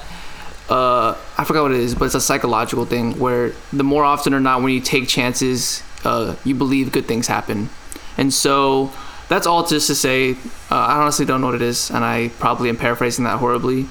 uh, 0.69 1.17
I 1.39 1.45
forgot 1.45 1.63
what 1.63 1.73
it 1.73 1.81
is, 1.81 1.95
but 1.95 2.05
it's 2.05 2.15
a 2.15 2.21
psychological 2.21 2.85
thing 2.85 3.19
where 3.19 3.55
the 3.73 3.85
more 3.85 4.05
often 4.05 4.35
or 4.35 4.41
not 4.41 4.61
when 4.61 4.75
you 4.75 4.83
take 4.83 5.09
chances, 5.09 5.83
uh, 6.05 6.37
you 6.45 6.55
believe 6.55 6.93
good 6.93 7.07
things 7.07 7.27
happen, 7.27 7.71
and 8.19 8.35
so 8.35 8.93
that's 9.29 9.47
all 9.47 9.67
just 9.67 9.87
to 9.89 9.95
say. 9.95 10.33
Uh, 10.71 10.77
I 10.77 10.97
honestly 11.01 11.25
don't 11.27 11.41
know 11.41 11.49
what 11.49 11.57
it 11.57 11.63
is, 11.63 11.91
and 11.91 12.05
I 12.05 12.31
probably 12.39 12.69
am 12.69 12.77
paraphrasing 12.77 13.25
that 13.25 13.39
horribly. 13.39 13.87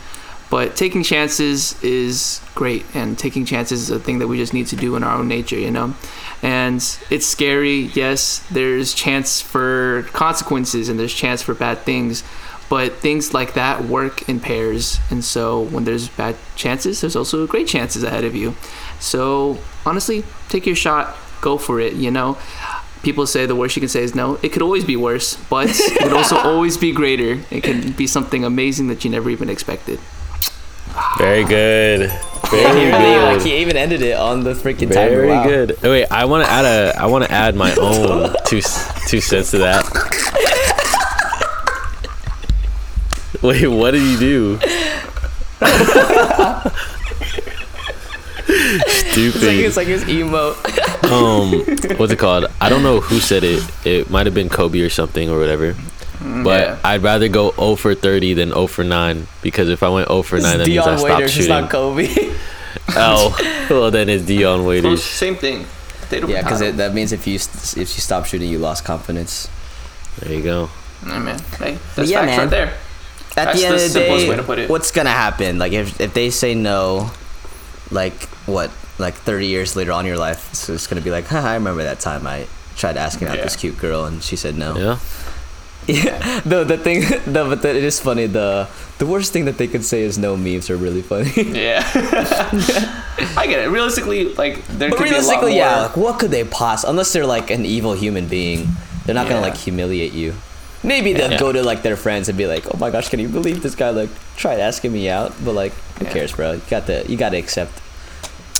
But 0.50 0.76
taking 0.76 1.02
chances 1.02 1.82
is 1.82 2.40
great, 2.54 2.86
and 2.94 3.18
taking 3.18 3.44
chances 3.44 3.82
is 3.84 3.90
a 3.90 4.00
thing 4.00 4.20
that 4.20 4.28
we 4.28 4.38
just 4.38 4.54
need 4.54 4.68
to 4.68 4.76
do 4.76 4.96
in 4.96 5.04
our 5.04 5.18
own 5.18 5.28
nature, 5.28 5.58
you 5.58 5.72
know. 5.72 5.96
And 6.44 6.76
it's 7.10 7.26
scary. 7.26 7.90
Yes, 7.96 8.46
there's 8.52 8.94
chance 8.94 9.42
for 9.42 10.04
consequences, 10.14 10.90
and 10.90 11.00
there's 11.00 11.14
chance 11.14 11.42
for 11.42 11.56
bad 11.56 11.80
things. 11.80 12.24
But 12.70 12.94
things 12.98 13.34
like 13.34 13.54
that 13.54 13.86
work 13.86 14.30
in 14.30 14.40
pairs, 14.40 15.00
and 15.10 15.24
so 15.24 15.62
when 15.62 15.86
there's 15.86 16.08
bad 16.08 16.36
chances, 16.56 17.02
there's 17.02 17.16
also 17.16 17.46
great 17.48 17.68
chances 17.68 18.04
ahead 18.04 18.24
of 18.24 18.36
you. 18.36 18.56
So 19.00 19.58
honestly, 19.86 20.24
take 20.50 20.66
your 20.66 20.76
shot, 20.76 21.16
go 21.42 21.58
for 21.58 21.80
it. 21.80 21.94
You 21.94 22.10
know, 22.10 22.38
people 23.04 23.28
say 23.28 23.46
the 23.46 23.56
worst 23.56 23.76
you 23.76 23.82
can 23.82 23.90
say 23.90 24.02
is 24.04 24.16
no. 24.16 24.40
It 24.42 24.50
could 24.54 24.62
always 24.62 24.84
be 24.84 24.96
worse, 24.96 25.36
but 25.50 25.68
it 25.70 25.98
could 26.02 26.14
also 26.14 26.38
always 26.52 26.78
be 26.78 26.92
greater. 26.92 27.40
It 27.52 27.62
can 27.64 27.92
be 27.92 28.08
something 28.08 28.44
amazing 28.44 28.88
that 28.88 29.04
you 29.06 29.12
never 29.12 29.30
even 29.30 29.50
expected. 29.50 30.00
Very 31.18 31.44
good. 31.44 32.12
Very 32.52 32.86
really, 32.92 33.18
like, 33.18 33.38
good. 33.40 33.48
he 33.48 33.58
even 33.58 33.78
ended 33.78 34.02
it 34.02 34.16
on 34.18 34.44
the 34.44 34.54
freaking 34.54 34.92
timer. 34.94 35.10
Very 35.16 35.28
Wow. 35.30 35.44
good. 35.44 35.78
Oh, 35.84 35.90
wait, 35.92 36.06
I 36.12 36.26
want 36.26 36.46
to 36.46 36.52
add 36.52 36.66
a. 36.66 36.94
I 37.00 37.06
want 37.08 37.24
to 37.26 37.32
add 37.32 37.56
my 37.56 37.74
own 37.76 38.36
two 38.46 38.62
two 39.08 39.20
cents 39.22 39.52
to 39.52 39.58
that. 39.60 39.84
Wait, 43.42 43.68
what 43.68 43.92
did 43.92 44.02
you 44.04 44.18
do? 44.20 44.60
It's 48.48 49.04
like 49.04 49.12
Stupid. 49.14 49.44
it's 49.44 49.78
like 49.78 49.88
his 49.88 50.08
emo. 50.10 50.50
um, 51.12 51.52
what's 51.98 52.12
it 52.12 52.20
called? 52.20 52.46
I 52.60 52.70
don't 52.70 52.84
know 52.84 53.00
who 53.00 53.20
said 53.20 53.44
it. 53.44 53.64
It 53.86 54.10
might 54.10 54.26
have 54.26 54.36
been 54.36 54.50
Kobe 54.50 54.82
or 54.82 54.90
something 54.90 55.30
or 55.30 55.40
whatever. 55.40 55.76
But 56.22 56.62
yeah. 56.68 56.80
I'd 56.84 57.04
rather 57.04 57.28
go 57.28 57.52
0 57.52 57.76
for 57.76 57.96
30 57.96 58.34
than 58.36 58.50
0 58.50 58.68
for 58.68 58.84
9 58.84 59.28
because 59.42 59.68
if 59.70 59.84
I 59.84 59.90
went 59.90 60.08
0 60.08 60.22
for 60.24 60.40
9, 60.40 60.44
that 60.44 60.60
It's 60.62 60.70
means 60.70 60.80
I 60.80 60.84
Dion 60.86 60.98
stopped 61.00 61.14
Waiters, 61.14 61.24
it's 61.26 61.34
shooting. 61.36 61.50
not 61.50 61.70
Kobe. 61.70 62.08
Oh, 62.96 63.66
well 63.70 63.92
then 63.92 64.10
it's 64.10 64.26
Dion 64.26 64.60
Well, 64.60 64.68
Waiters. 64.70 65.04
same 65.04 65.36
thing. 65.36 65.66
They 66.10 66.20
don't 66.20 66.30
yeah, 66.30 66.42
because 66.44 66.60
that 66.76 66.94
means 66.94 67.12
if 67.12 67.26
you 67.28 67.36
if 67.36 67.78
you 67.78 67.86
stop 67.86 68.26
shooting, 68.26 68.50
you 68.50 68.60
lost 68.60 68.84
confidence. 68.84 69.48
There 70.20 70.34
you 70.34 70.44
go. 70.44 70.70
Yeah, 71.06 71.20
man. 71.20 71.40
Hey, 71.58 71.78
that's 71.96 72.10
yeah, 72.10 72.20
facts 72.22 72.30
man. 72.32 72.40
right 72.40 72.50
there. 72.50 72.68
At 72.68 73.36
That's 73.36 73.60
the 73.60 73.66
end 73.68 73.72
the 73.72 73.76
of 73.78 73.82
the 73.82 73.90
simplest 73.90 74.24
day, 74.26 74.30
way 74.30 74.36
to 74.36 74.44
put 74.44 74.60
it. 74.60 74.70
what's 74.70 74.92
gonna 74.92 75.10
happen? 75.12 75.58
Like 75.60 75.72
if 75.72 76.00
if 76.02 76.14
they 76.14 76.30
say 76.30 76.56
no, 76.56 77.10
like 77.94 78.28
what? 78.46 78.72
Like 79.00 79.16
thirty 79.16 79.48
years 79.48 79.76
later 79.76 79.92
on 79.92 80.02
in 80.06 80.08
your 80.08 80.18
life, 80.18 80.50
it's, 80.52 80.70
it's 80.70 80.88
gonna 80.88 81.02
be 81.02 81.10
like, 81.12 81.26
Haha, 81.28 81.50
I 81.50 81.54
remember 81.56 81.84
that 81.84 82.00
time 82.00 82.28
I 82.28 82.46
tried 82.76 82.98
asking 82.98 83.28
out 83.28 83.38
Yeah. 83.38 83.44
this 83.44 83.56
cute 83.56 83.78
girl 83.78 84.06
and 84.06 84.22
she 84.24 84.36
said 84.36 84.58
no. 84.58 84.76
Yeah. 84.78 85.00
Yeah, 85.86 86.40
the 86.46 86.64
the 86.64 86.78
thing, 86.78 87.02
no, 87.28 87.50
but 87.50 87.62
the, 87.62 87.70
it 87.76 87.84
is 87.84 88.00
funny. 88.00 88.26
The 88.26 88.70
the 89.00 89.06
worst 89.06 89.34
thing 89.34 89.44
that 89.46 89.58
they 89.58 89.68
could 89.68 89.84
say 89.84 90.04
is 90.04 90.18
no 90.18 90.38
memes 90.38 90.70
are 90.70 90.78
really 90.78 91.02
funny. 91.02 91.30
Yeah. 91.36 91.84
I 93.36 93.46
get 93.48 93.60
it. 93.60 93.70
Realistically, 93.70 94.34
like 94.36 94.66
there 94.68 94.90
but 94.90 94.98
could 94.98 95.10
realistically, 95.10 95.54
be 95.54 95.60
a 95.60 95.66
lot 95.66 95.72
yeah, 95.72 95.76
more. 95.76 95.88
like 95.88 95.98
what 95.98 96.20
could 96.20 96.32
they 96.32 96.46
possibly? 96.46 96.92
Unless 96.92 97.12
they're 97.12 97.26
like 97.26 97.50
an 97.52 97.66
evil 97.66 97.92
human 97.94 98.28
being, 98.28 98.68
they're 99.06 99.16
not 99.16 99.28
gonna 99.28 99.42
like 99.42 99.58
humiliate 99.58 100.14
you. 100.14 100.34
Maybe 100.84 101.12
they'll 101.12 101.32
Yeah. 101.32 101.40
go 101.40 101.52
to 101.52 101.62
like 101.64 101.82
their 101.84 101.98
friends 101.98 102.30
and 102.30 102.38
be 102.38 102.48
like, 102.48 102.64
"Oh 102.74 102.78
my 102.78 102.90
gosh, 102.90 103.10
can 103.10 103.20
you 103.20 103.28
believe 103.28 103.62
this 103.62 103.76
guy 103.76 103.90
like 103.92 104.10
tried 104.38 104.60
asking 104.60 104.92
me 104.94 105.10
out?" 105.10 105.34
But 105.44 105.52
like, 105.54 105.74
who 106.00 106.06
Yeah. 106.06 106.14
cares, 106.14 106.32
bro? 106.32 106.54
You 106.54 106.62
got 106.70 106.86
to 106.88 107.04
you 107.12 107.18
got 107.18 107.32
to 107.32 107.38
accept 107.38 107.72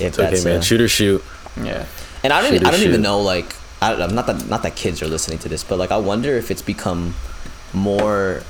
It's 0.00 0.18
okay, 0.18 0.44
man. 0.44 0.58
uh, 0.58 0.62
Shoot 0.62 0.80
or 0.80 0.88
shoot. 0.88 1.22
Yeah. 1.62 1.86
And 2.22 2.32
I 2.32 2.40
don't, 2.42 2.54
even, 2.54 2.66
I 2.66 2.70
don't 2.70 2.82
even 2.82 3.02
know, 3.02 3.20
like, 3.20 3.54
I 3.82 3.90
don't, 3.90 4.02
I'm 4.02 4.14
not 4.14 4.26
that, 4.26 4.48
not 4.48 4.62
that 4.62 4.76
kids 4.76 5.02
are 5.02 5.06
listening 5.08 5.38
to 5.40 5.48
this, 5.48 5.62
but 5.62 5.78
like, 5.78 5.90
I 5.90 5.98
wonder 5.98 6.34
if 6.36 6.50
it's 6.50 6.62
become 6.62 7.14
more. 7.72 8.42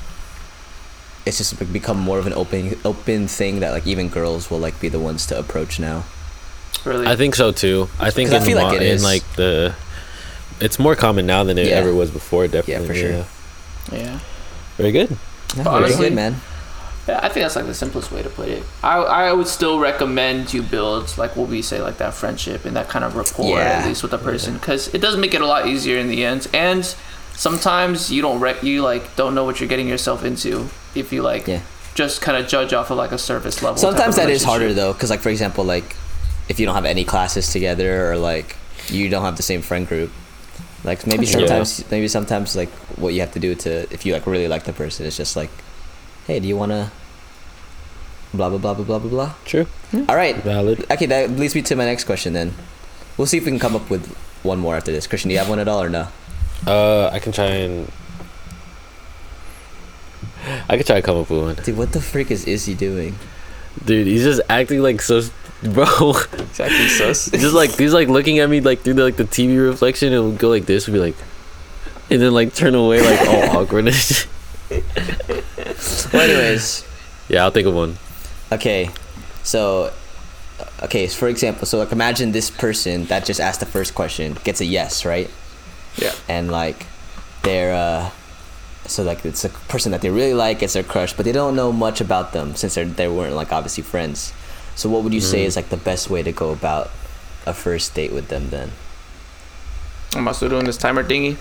It's 1.25 1.37
just 1.39 1.59
like, 1.59 1.73
become 1.73 1.99
more 1.99 2.19
of 2.19 2.27
an 2.27 2.33
open, 2.33 2.77
open 2.85 3.27
thing 3.27 3.59
that 3.61 3.71
like 3.71 3.87
even 3.87 4.09
girls 4.09 4.49
will 4.51 4.59
like 4.59 4.79
be 4.79 4.89
the 4.89 4.99
ones 4.99 5.25
to 5.27 5.37
approach 5.39 5.79
now. 5.79 6.03
Really. 6.85 7.07
I 7.07 7.15
think 7.15 7.33
so 7.35 7.51
too. 7.51 7.89
I 7.99 8.11
think 8.11 8.29
'Cause 8.29 8.35
I 8.35 8.39
in, 8.41 8.45
feel 8.45 8.57
like 8.57 8.67
mo- 8.73 8.75
it 8.75 8.83
in 8.83 8.95
is. 8.95 9.03
like 9.03 9.23
the 9.35 9.73
it's 10.61 10.77
more 10.77 10.95
common 10.95 11.25
now 11.25 11.43
than 11.43 11.57
it 11.57 11.67
Yeah. 11.67 11.77
ever 11.77 11.93
was 11.93 12.11
before, 12.11 12.47
definitely. 12.47 12.73
Yeah, 12.73 12.87
for 12.87 12.93
sure. 12.93 13.25
Yeah. 13.99 14.05
yeah. 14.11 14.19
Very 14.77 14.91
good. 14.91 15.17
Yeah, 15.57 15.63
very 15.79 15.95
good, 15.95 16.13
man. 16.13 16.39
Yeah, 17.07 17.19
I 17.21 17.29
think 17.29 17.43
that's 17.43 17.55
like 17.55 17.67
the 17.67 17.73
simplest 17.75 18.11
way 18.11 18.23
to 18.23 18.29
put 18.29 18.49
it. 18.49 18.63
I 18.83 18.95
I 18.97 19.33
would 19.33 19.47
still 19.47 19.77
recommend 19.79 20.53
you 20.53 20.63
build 20.63 21.15
like 21.17 21.35
what 21.35 21.47
we 21.49 21.61
say 21.61 21.79
like 21.81 21.97
that 21.97 22.13
friendship 22.15 22.65
and 22.65 22.75
that 22.75 22.89
kind 22.89 23.05
of 23.05 23.15
rapport 23.15 23.57
Yeah. 23.59 23.79
at 23.79 23.85
least 23.87 24.01
with 24.01 24.11
the 24.11 24.17
person 24.17 24.55
because 24.55 24.87
it 24.93 25.01
does 25.01 25.15
make 25.15 25.33
it 25.35 25.41
a 25.41 25.45
lot 25.45 25.67
easier 25.67 25.97
in 25.99 26.07
the 26.07 26.25
end. 26.25 26.47
And 26.53 26.83
sometimes 27.35 28.11
you 28.11 28.21
don't 28.21 28.39
rec- 28.39 28.63
you 28.63 28.81
like 28.81 29.15
don't 29.15 29.35
know 29.35 29.43
what 29.43 29.59
you're 29.59 29.69
getting 29.69 29.87
yourself 29.87 30.23
into 30.23 30.67
if 30.95 31.11
you 31.13 31.21
like 31.21 31.45
Yeah. 31.47 31.61
just 31.93 32.21
kind 32.21 32.37
of 32.37 32.47
judge 32.47 32.73
off 32.73 32.89
of 32.91 32.97
like 32.97 33.11
a 33.11 33.17
surface 33.19 33.61
level. 33.61 33.77
Sometimes 33.77 34.15
that 34.15 34.29
is 34.29 34.43
harder 34.43 34.73
though, 34.73 34.93
because 34.93 35.09
like 35.09 35.21
for 35.21 35.29
example, 35.29 35.63
like 35.63 35.95
if 36.49 36.59
you 36.59 36.65
don't 36.65 36.75
have 36.75 36.85
any 36.85 37.03
classes 37.03 37.49
together 37.51 38.11
or 38.11 38.17
like 38.17 38.55
you 38.89 39.09
don't 39.09 39.23
have 39.23 39.37
the 39.37 39.43
same 39.43 39.61
friend 39.61 39.87
group, 39.87 40.11
like 40.83 41.05
maybe 41.05 41.25
Yeah. 41.25 41.33
sometimes 41.37 41.83
maybe 41.91 42.07
sometimes 42.07 42.55
like 42.55 42.69
what 42.97 43.13
you 43.13 43.19
have 43.21 43.31
to 43.33 43.39
do 43.39 43.53
to 43.55 43.69
if 43.93 44.05
you 44.05 44.13
like 44.13 44.25
really 44.25 44.47
like 44.47 44.63
the 44.63 44.73
person 44.73 45.05
is 45.05 45.17
just 45.17 45.35
like, 45.35 45.49
hey, 46.27 46.39
do 46.39 46.47
you 46.47 46.57
wanna 46.57 46.91
blah 48.33 48.49
blah 48.49 48.57
blah 48.57 48.73
blah 48.73 48.85
blah 48.85 48.99
blah 48.99 49.09
blah. 49.09 49.33
True. 49.45 49.67
All 50.09 50.15
right. 50.15 50.35
Valid. 50.37 50.85
Okay, 50.91 51.05
that 51.05 51.31
leads 51.31 51.55
me 51.55 51.61
to 51.63 51.75
my 51.75 51.85
next 51.85 52.03
question 52.03 52.33
then. 52.33 52.53
We'll 53.17 53.27
see 53.27 53.37
if 53.37 53.45
we 53.45 53.51
can 53.51 53.59
come 53.59 53.75
up 53.75 53.89
with 53.89 54.07
one 54.43 54.59
more 54.59 54.75
after 54.75 54.91
this. 54.91 55.07
Christian, 55.07 55.29
do 55.29 55.33
you 55.33 55.39
have 55.39 55.49
one 55.49 55.59
at 55.59 55.67
all 55.67 55.81
or 55.81 55.89
no? 55.89 56.07
Uh, 56.67 57.09
I 57.11 57.19
can 57.19 57.31
try 57.31 57.45
and 57.45 57.91
I 60.69 60.77
could 60.77 60.85
try 60.85 60.97
to 60.97 61.01
come 61.01 61.17
up 61.17 61.29
with 61.29 61.41
one. 61.41 61.55
Dude, 61.55 61.77
what 61.77 61.91
the 61.91 62.01
freak 62.01 62.31
is 62.31 62.45
Izzy 62.45 62.75
doing? 62.75 63.15
Dude, 63.83 64.07
he's 64.07 64.23
just 64.23 64.41
acting 64.49 64.81
like 64.81 65.01
so, 65.01 65.21
bro. 65.63 66.13
Exactly. 66.33 66.87
Sus. 66.87 67.29
just 67.31 67.55
like 67.55 67.71
he's 67.77 67.93
like 67.93 68.07
looking 68.07 68.39
at 68.39 68.49
me 68.49 68.61
like 68.61 68.81
through 68.81 68.95
the, 68.95 69.03
like 69.03 69.17
the 69.17 69.25
TV 69.25 69.63
reflection 69.65 70.13
and 70.13 70.23
would 70.23 70.37
go 70.37 70.49
like 70.49 70.65
this, 70.65 70.87
would 70.87 70.93
be 70.93 70.99
like, 70.99 71.15
and 72.09 72.21
then 72.21 72.33
like 72.33 72.53
turn 72.53 72.75
away 72.75 73.01
like 73.01 73.27
all 73.27 73.57
awkward. 73.61 73.85
Well, 76.15 76.29
anyways, 76.29 76.85
yeah, 77.27 77.43
I'll 77.43 77.51
think 77.51 77.67
of 77.67 77.73
one. 77.73 77.97
okay, 78.51 78.89
so, 79.43 79.91
okay, 80.83 81.07
so 81.07 81.17
for 81.17 81.27
example, 81.27 81.65
so 81.65 81.77
like 81.77 81.91
imagine 81.91 82.31
this 82.31 82.49
person 82.49 83.05
that 83.05 83.25
just 83.25 83.39
asked 83.39 83.59
the 83.59 83.65
first 83.65 83.93
question 83.95 84.37
gets 84.43 84.61
a 84.61 84.65
yes, 84.65 85.05
right? 85.05 85.29
Yeah. 85.97 86.13
And 86.27 86.51
like, 86.51 86.85
they're, 87.43 87.73
uh, 87.73 88.09
so 88.85 89.03
like 89.03 89.25
it's 89.25 89.43
a 89.43 89.49
person 89.49 89.91
that 89.91 90.01
they 90.01 90.09
really 90.09 90.33
like, 90.33 90.61
it's 90.63 90.73
their 90.73 90.83
crush, 90.83 91.13
but 91.13 91.25
they 91.25 91.31
don't 91.31 91.55
know 91.55 91.71
much 91.71 92.01
about 92.01 92.33
them 92.33 92.55
since 92.55 92.75
they're, 92.75 92.85
they 92.85 93.07
weren't 93.07 93.35
like 93.35 93.51
obviously 93.51 93.83
friends. 93.83 94.33
So 94.75 94.89
what 94.89 95.03
would 95.03 95.13
you 95.13 95.21
say 95.21 95.45
is 95.45 95.55
like 95.55 95.69
the 95.69 95.77
best 95.77 96.09
way 96.09 96.21
to 96.23 96.31
go 96.31 96.51
about 96.51 96.91
a 97.45 97.53
first 97.53 97.93
date 97.93 98.11
with 98.11 98.27
them 98.27 98.49
then? 98.49 98.71
Am 100.15 100.27
I 100.27 100.31
still 100.33 100.49
doing 100.49 100.65
this 100.65 100.77
timer 100.77 101.03
thingy? 101.03 101.37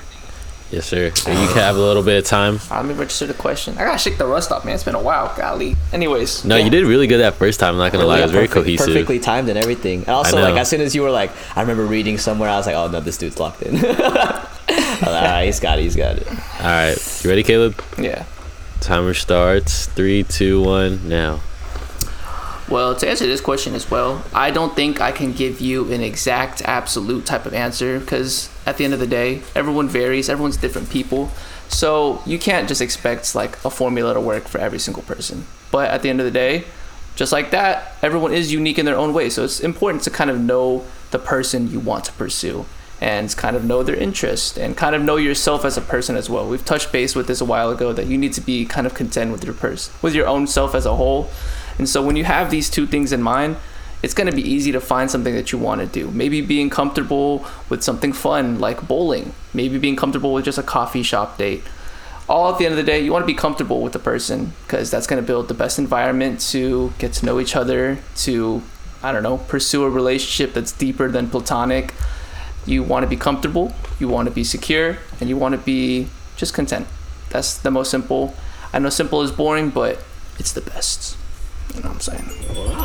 Yes, 0.70 0.86
sir. 0.86 1.14
So 1.14 1.30
you 1.30 1.46
can 1.48 1.56
have 1.58 1.76
a 1.76 1.80
little 1.80 2.02
bit 2.02 2.18
of 2.18 2.24
time. 2.24 2.58
Let 2.70 2.84
me 2.86 2.94
register 2.94 3.26
the 3.26 3.34
question. 3.34 3.74
I 3.78 3.84
gotta 3.84 3.98
shake 3.98 4.18
the 4.18 4.26
rust 4.26 4.50
off, 4.50 4.64
man. 4.64 4.74
It's 4.74 4.82
been 4.82 4.94
a 4.94 5.02
while. 5.02 5.32
Golly. 5.36 5.76
Anyways. 5.92 6.44
No, 6.44 6.56
yeah. 6.56 6.64
you 6.64 6.70
did 6.70 6.84
really 6.84 7.06
good 7.06 7.18
that 7.18 7.34
first 7.34 7.60
time. 7.60 7.74
I'm 7.74 7.78
not 7.78 7.92
gonna 7.92 8.06
lie, 8.06 8.18
it 8.18 8.22
was 8.22 8.32
very 8.32 8.48
Perfect- 8.48 8.64
cohesive. 8.64 8.86
Perfectly 8.88 9.20
timed 9.20 9.48
and 9.48 9.58
everything. 9.58 10.00
And 10.00 10.08
also, 10.08 10.40
like 10.40 10.56
as 10.56 10.68
soon 10.68 10.80
as 10.80 10.94
you 10.94 11.02
were 11.02 11.10
like, 11.10 11.30
I 11.56 11.60
remember 11.60 11.84
reading 11.84 12.18
somewhere, 12.18 12.48
I 12.48 12.56
was 12.56 12.66
like, 12.66 12.76
oh 12.76 12.88
no, 12.88 13.00
this 13.00 13.18
dude's 13.18 13.38
locked 13.38 13.62
in. 13.62 13.76
Like, 14.94 15.06
All 15.06 15.12
right, 15.12 15.44
he's 15.44 15.60
got 15.60 15.78
it. 15.78 15.82
He's 15.82 15.96
got 15.96 16.16
it. 16.16 16.26
All 16.26 16.36
right, 16.64 17.20
you 17.22 17.28
ready, 17.28 17.42
Caleb? 17.42 17.82
Yeah. 17.98 18.24
Timer 18.80 19.12
starts. 19.12 19.86
Three, 19.86 20.22
two, 20.22 20.62
one, 20.62 21.06
now. 21.08 21.40
Well, 22.68 22.94
to 22.94 23.08
answer 23.08 23.26
this 23.26 23.40
question 23.42 23.74
as 23.74 23.90
well, 23.90 24.24
I 24.32 24.50
don't 24.50 24.74
think 24.74 25.00
I 25.00 25.12
can 25.12 25.32
give 25.32 25.60
you 25.60 25.92
an 25.92 26.00
exact, 26.00 26.62
absolute 26.62 27.26
type 27.26 27.44
of 27.44 27.52
answer 27.52 28.00
because 28.00 28.48
at 28.66 28.76
the 28.76 28.84
end 28.84 28.94
of 28.94 29.00
the 29.00 29.06
day, 29.06 29.42
everyone 29.54 29.88
varies. 29.88 30.28
Everyone's 30.28 30.56
different 30.56 30.90
people. 30.90 31.30
So 31.68 32.22
you 32.26 32.38
can't 32.38 32.68
just 32.68 32.80
expect 32.80 33.34
like 33.34 33.62
a 33.64 33.70
formula 33.70 34.14
to 34.14 34.20
work 34.20 34.44
for 34.44 34.58
every 34.58 34.78
single 34.78 35.02
person. 35.02 35.46
But 35.70 35.90
at 35.90 36.02
the 36.02 36.10
end 36.10 36.20
of 36.20 36.24
the 36.24 36.30
day, 36.30 36.64
just 37.16 37.32
like 37.32 37.50
that, 37.50 37.92
everyone 38.02 38.32
is 38.32 38.52
unique 38.52 38.78
in 38.78 38.86
their 38.86 38.96
own 38.96 39.12
way. 39.12 39.30
So 39.30 39.44
it's 39.44 39.60
important 39.60 40.02
to 40.04 40.10
kind 40.10 40.30
of 40.30 40.40
know 40.40 40.84
the 41.10 41.18
person 41.18 41.70
you 41.70 41.80
want 41.80 42.04
to 42.06 42.12
pursue 42.12 42.66
and 43.00 43.36
kind 43.36 43.54
of 43.54 43.64
know 43.64 43.82
their 43.82 43.94
interest 43.94 44.56
and 44.56 44.76
kind 44.76 44.94
of 44.94 45.02
know 45.02 45.16
yourself 45.16 45.64
as 45.64 45.76
a 45.76 45.80
person 45.80 46.16
as 46.16 46.30
well. 46.30 46.48
We've 46.48 46.64
touched 46.64 46.90
base 46.90 47.14
with 47.14 47.26
this 47.26 47.40
a 47.40 47.44
while 47.44 47.70
ago 47.70 47.92
that 47.92 48.06
you 48.06 48.16
need 48.16 48.32
to 48.34 48.40
be 48.40 48.64
kind 48.64 48.86
of 48.86 48.94
content 48.94 49.30
with 49.30 49.44
your 49.44 49.54
person, 49.54 49.92
with 50.00 50.14
your 50.14 50.26
own 50.26 50.46
self 50.46 50.74
as 50.74 50.86
a 50.86 50.96
whole. 50.96 51.28
And 51.78 51.88
so 51.88 52.02
when 52.02 52.16
you 52.16 52.24
have 52.24 52.50
these 52.50 52.70
two 52.70 52.86
things 52.86 53.12
in 53.12 53.20
mind, 53.20 53.56
it's 54.04 54.12
going 54.12 54.28
to 54.28 54.36
be 54.36 54.42
easy 54.42 54.70
to 54.70 54.82
find 54.82 55.10
something 55.10 55.34
that 55.34 55.50
you 55.50 55.56
want 55.56 55.80
to 55.80 55.86
do. 55.86 56.10
Maybe 56.10 56.42
being 56.42 56.68
comfortable 56.68 57.46
with 57.70 57.82
something 57.82 58.12
fun 58.12 58.60
like 58.60 58.86
bowling, 58.86 59.32
maybe 59.54 59.78
being 59.78 59.96
comfortable 59.96 60.34
with 60.34 60.44
just 60.44 60.58
a 60.58 60.62
coffee 60.62 61.02
shop 61.02 61.38
date. 61.38 61.62
All 62.28 62.52
at 62.52 62.58
the 62.58 62.66
end 62.66 62.72
of 62.72 62.76
the 62.76 62.82
day, 62.82 63.00
you 63.00 63.12
want 63.12 63.22
to 63.22 63.26
be 63.26 63.32
comfortable 63.32 63.80
with 63.80 63.94
the 63.94 63.98
person 63.98 64.52
because 64.66 64.90
that's 64.90 65.06
going 65.06 65.22
to 65.22 65.26
build 65.26 65.48
the 65.48 65.54
best 65.54 65.78
environment 65.78 66.40
to 66.52 66.92
get 66.98 67.14
to 67.14 67.24
know 67.24 67.40
each 67.40 67.56
other, 67.56 67.98
to, 68.16 68.62
I 69.02 69.10
don't 69.10 69.22
know, 69.22 69.38
pursue 69.38 69.84
a 69.84 69.88
relationship 69.88 70.52
that's 70.52 70.72
deeper 70.72 71.10
than 71.10 71.30
platonic. 71.30 71.94
You 72.66 72.82
want 72.82 73.04
to 73.04 73.08
be 73.08 73.16
comfortable, 73.16 73.74
you 73.98 74.08
want 74.08 74.28
to 74.28 74.34
be 74.34 74.44
secure, 74.44 74.98
and 75.18 75.30
you 75.30 75.38
want 75.38 75.54
to 75.54 75.58
be 75.58 76.08
just 76.36 76.52
content. 76.52 76.86
That's 77.30 77.56
the 77.56 77.70
most 77.70 77.90
simple. 77.90 78.34
I 78.70 78.80
know 78.80 78.90
simple 78.90 79.22
is 79.22 79.32
boring, 79.32 79.70
but 79.70 80.04
it's 80.38 80.52
the 80.52 80.60
best. 80.60 81.16
You 81.74 81.80
know 81.82 81.88
what 81.88 81.94
I'm 81.94 82.00
saying? 82.00 82.24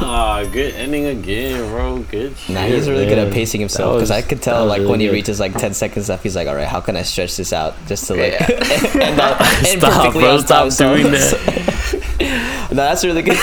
Ah, 0.02 0.44
good 0.52 0.74
ending 0.76 1.06
again, 1.06 1.70
bro. 1.70 2.00
Good. 2.00 2.34
Nah, 2.50 2.62
he's 2.66 2.90
really 2.90 3.06
good 3.06 3.18
at 3.20 3.32
pacing 3.34 3.60
himself 3.60 3.96
because 3.96 4.10
I 4.12 4.22
could 4.22 4.42
tell 4.42 4.66
like 4.66 4.82
when 4.88 5.00
he 5.00 5.10
reaches 5.10 5.40
like 5.40 5.54
ten 5.58 5.74
seconds 5.74 6.10
left, 6.10 6.24
he's 6.24 6.36
like, 6.36 6.48
all 6.48 6.56
right, 6.56 6.68
how 6.68 6.82
can 6.82 6.96
I 6.96 7.04
stretch 7.04 7.38
this 7.38 7.54
out 7.54 7.76
just 7.88 8.08
to 8.08 8.16
like 8.16 8.34
Yeah. 8.34 8.48
end, 9.02 9.20
up, 9.20 9.40
end 9.42 9.66
Stop, 9.82 9.94
perfectly 9.94 10.22
bro. 10.22 10.32
on 10.38 10.38
time, 10.44 10.72
Stop 10.72 10.72
so- 10.72 10.96
doing 10.98 11.12
that. 11.12 12.68
no, 12.72 12.76
that's 12.76 13.04
really 13.06 13.22
good. 13.22 13.38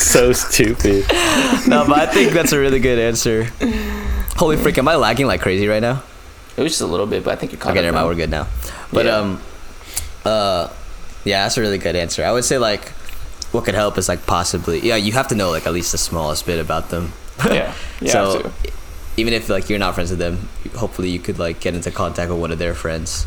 so 0.00 0.32
stupid. 0.32 1.04
no, 1.68 1.84
but 1.86 1.98
I 2.00 2.06
think 2.06 2.32
that's 2.32 2.52
a 2.52 2.58
really 2.58 2.80
good 2.80 2.98
answer. 2.98 3.44
Holy 4.36 4.56
freak, 4.56 4.78
am 4.78 4.88
I 4.88 4.96
lagging 4.96 5.26
like 5.26 5.40
crazy 5.40 5.68
right 5.68 5.82
now? 5.82 6.02
It 6.56 6.62
was 6.62 6.72
just 6.72 6.82
a 6.82 6.86
little 6.86 7.06
bit, 7.06 7.24
but 7.24 7.32
I 7.32 7.36
think 7.36 7.52
you're 7.52 7.60
caught 7.60 7.72
Okay, 7.72 7.82
never 7.82 7.94
mind, 7.94 8.08
we're 8.08 8.14
good 8.16 8.30
now. 8.30 8.46
But 8.92 9.06
Yeah. 9.06 9.16
um, 9.16 9.40
uh, 10.24 10.68
yeah, 11.24 11.44
that's 11.44 11.56
a 11.56 11.60
really 11.60 11.78
good 11.78 11.94
answer. 11.96 12.24
I 12.24 12.32
would 12.32 12.44
say 12.44 12.58
like, 12.58 12.92
what 13.52 13.64
could 13.64 13.74
help 13.74 13.96
is 13.98 14.08
like 14.08 14.26
possibly, 14.26 14.80
yeah, 14.80 14.96
you 14.96 15.12
have 15.12 15.28
to 15.28 15.34
know 15.34 15.50
like 15.50 15.66
at 15.66 15.72
least 15.72 15.92
the 15.92 15.98
smallest 15.98 16.46
bit 16.46 16.58
about 16.60 16.90
them. 16.90 17.12
Yeah, 17.50 17.74
you 18.00 18.08
so 18.08 18.52
even 19.16 19.32
if 19.34 19.48
like 19.48 19.68
you're 19.70 19.78
not 19.78 19.94
friends 19.94 20.10
with 20.10 20.18
them, 20.18 20.48
hopefully 20.76 21.10
you 21.10 21.18
could 21.18 21.38
like 21.38 21.60
get 21.60 21.74
into 21.74 21.90
contact 21.90 22.30
with 22.30 22.40
one 22.40 22.52
of 22.52 22.58
their 22.58 22.74
friends. 22.74 23.26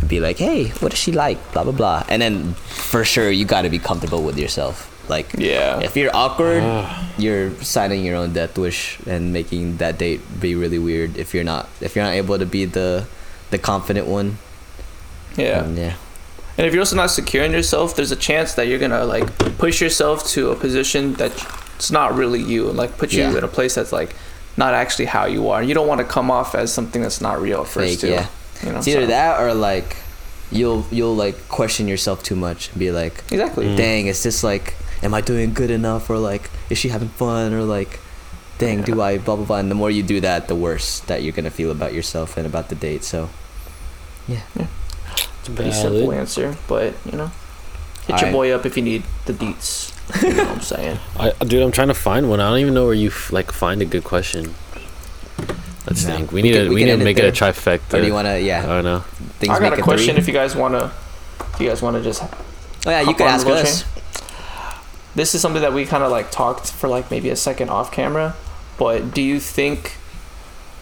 and 0.00 0.08
be 0.08 0.20
like, 0.20 0.38
hey, 0.38 0.68
what 0.80 0.92
is 0.92 0.98
she 0.98 1.10
like? 1.12 1.38
Blah 1.52 1.64
blah 1.64 1.72
blah. 1.72 2.04
And 2.08 2.22
then 2.22 2.54
for 2.90 3.04
sure 3.04 3.30
you 3.30 3.44
got 3.44 3.62
to 3.62 3.70
be 3.70 3.78
comfortable 3.78 4.22
with 4.22 4.38
yourself. 4.38 4.86
Like 5.08 5.34
Yeah. 5.38 5.80
if 5.80 5.96
you're 5.96 6.14
awkward, 6.14 6.62
you're 7.18 7.50
signing 7.64 8.04
your 8.04 8.16
own 8.16 8.32
death 8.32 8.56
wish 8.58 8.98
and 9.06 9.32
making 9.32 9.78
that 9.78 9.98
date 9.98 10.20
be 10.40 10.54
really 10.54 10.78
weird. 10.78 11.16
If 11.16 11.34
you're 11.34 11.44
not 11.44 11.68
if 11.80 11.96
you're 11.96 12.04
not 12.04 12.14
able 12.14 12.38
to 12.38 12.46
be 12.46 12.64
the 12.66 13.06
the 13.50 13.58
confident 13.58 14.06
one, 14.06 14.38
Yeah. 15.36 15.62
then 15.62 15.76
yeah. 15.76 15.94
And 16.58 16.66
if 16.66 16.74
you're 16.74 16.82
also 16.82 16.96
not 16.96 17.10
secure 17.10 17.44
in 17.44 17.52
yourself, 17.52 17.94
there's 17.96 18.10
a 18.10 18.16
chance 18.16 18.54
that 18.54 18.66
you're 18.66 18.80
gonna 18.80 19.04
like 19.04 19.26
push 19.58 19.80
yourself 19.80 20.26
to 20.30 20.50
a 20.50 20.56
position 20.56 21.14
that's 21.14 21.90
not 21.92 22.14
really 22.16 22.42
you, 22.42 22.68
and 22.68 22.76
like 22.76 22.98
put 22.98 23.12
you 23.12 23.20
Yeah. 23.22 23.38
in 23.38 23.44
a 23.44 23.48
place 23.48 23.76
that's 23.76 23.92
like 23.92 24.14
not 24.56 24.74
actually 24.74 25.04
how 25.06 25.26
you 25.26 25.48
are. 25.50 25.62
You 25.62 25.72
don't 25.72 25.86
want 25.86 26.00
to 26.00 26.04
come 26.04 26.30
off 26.32 26.56
as 26.56 26.72
something 26.72 27.00
that's 27.00 27.20
not 27.20 27.40
real 27.40 27.60
at 27.62 27.68
first, 27.68 27.88
Fake, 27.88 28.00
too. 28.00 28.08
yeah. 28.08 28.26
You 28.64 28.72
know, 28.72 28.78
It's 28.78 28.88
either 28.88 29.02
so- 29.02 29.06
that 29.06 29.40
or 29.40 29.54
like 29.54 29.96
you'll 30.50 30.84
you'll 30.90 31.14
like 31.14 31.48
question 31.48 31.86
yourself 31.86 32.22
too 32.24 32.34
much 32.34 32.70
and 32.70 32.78
be 32.80 32.90
like, 32.90 33.22
Exactly. 33.30 33.66
Mm. 33.66 33.76
dang, 33.76 34.06
it's 34.08 34.24
just 34.24 34.42
like, 34.42 34.74
am 35.02 35.14
I 35.14 35.20
doing 35.20 35.54
good 35.54 35.70
enough? 35.70 36.10
Or 36.10 36.18
like, 36.18 36.50
is 36.70 36.78
she 36.78 36.88
having 36.88 37.10
fun? 37.10 37.52
Or 37.54 37.62
like, 37.62 38.00
dang, 38.58 38.82
do 38.82 39.00
I 39.00 39.18
blah 39.18 39.36
blah 39.36 39.44
blah? 39.44 39.58
And 39.58 39.70
the 39.70 39.76
more 39.76 39.92
you 39.92 40.02
do 40.02 40.20
that, 40.22 40.48
the 40.48 40.56
worse 40.56 40.98
that 41.06 41.22
you're 41.22 41.32
gonna 41.38 41.50
feel 41.54 41.70
about 41.70 41.94
yourself 41.94 42.36
and 42.36 42.44
about 42.46 42.68
the 42.68 42.74
date. 42.74 43.04
So, 43.04 43.30
yeah. 44.26 44.40
It's 45.48 45.58
a 45.58 45.62
pretty 45.62 45.72
simple 45.72 46.12
answer, 46.12 46.56
but 46.68 46.94
you 47.10 47.12
know, 47.18 47.30
hit 48.06 48.20
your 48.20 48.32
boy 48.32 48.50
up 48.52 48.66
if 48.66 48.76
you 48.76 48.82
need 48.82 49.02
the 49.26 49.32
deets. 49.32 49.94
You 50.22 50.34
know 50.34 50.44
what 50.44 50.52
I'm 50.52 50.60
saying? 50.62 50.98
I, 51.18 51.32
dude, 51.44 51.62
I'm 51.62 51.72
trying 51.72 51.88
to 51.88 51.94
find 51.94 52.28
one. 52.30 52.40
I 52.40 52.48
don't 52.50 52.58
even 52.60 52.74
know 52.74 52.84
where 52.86 52.94
you 52.94 53.08
f- 53.08 53.30
like 53.32 53.52
find 53.52 53.82
a 53.82 53.84
good 53.84 54.04
question. 54.04 54.54
Let's 55.86 56.02
Yeah. 56.04 56.16
think. 56.16 56.32
We 56.32 56.36
We 56.36 56.42
need 56.42 56.52
can- 56.54 56.64
to 56.64 56.68
we 56.70 56.74
we 56.76 56.84
need 56.84 56.98
to 56.98 57.04
make 57.04 57.18
it 57.18 57.24
a 57.24 57.32
trifecta. 57.32 57.94
Or 57.94 58.00
do 58.00 58.06
you 58.06 58.12
wanna? 58.14 58.38
Yeah. 58.38 58.62
I 58.64 58.66
don't 58.66 58.84
know. 58.84 59.00
Things 59.38 59.54
I 59.54 59.58
got 59.60 59.70
make 59.72 59.80
a 59.80 59.82
question 59.82 60.14
three? 60.14 60.20
if 60.22 60.28
you 60.28 60.34
guys 60.34 60.54
wanna. 60.56 60.92
If 61.54 61.60
you 61.60 61.68
guys 61.68 61.80
wanna 61.82 62.02
just. 62.02 62.22
Oh 62.22 62.90
yeah, 62.90 63.00
you 63.00 63.06
hop 63.06 63.16
could 63.18 63.26
ask 63.26 63.46
us. 63.46 63.82
chain. 63.82 63.90
This 65.14 65.34
is 65.34 65.40
something 65.40 65.62
that 65.62 65.72
we 65.72 65.84
kind 65.84 66.02
of 66.04 66.10
like 66.10 66.30
talked 66.30 66.70
for 66.70 66.88
like 66.88 67.10
maybe 67.10 67.28
a 67.30 67.36
second 67.36 67.70
off 67.70 67.90
camera, 67.90 68.34
but 68.78 69.12
do 69.14 69.20
you 69.22 69.40
think? 69.40 69.92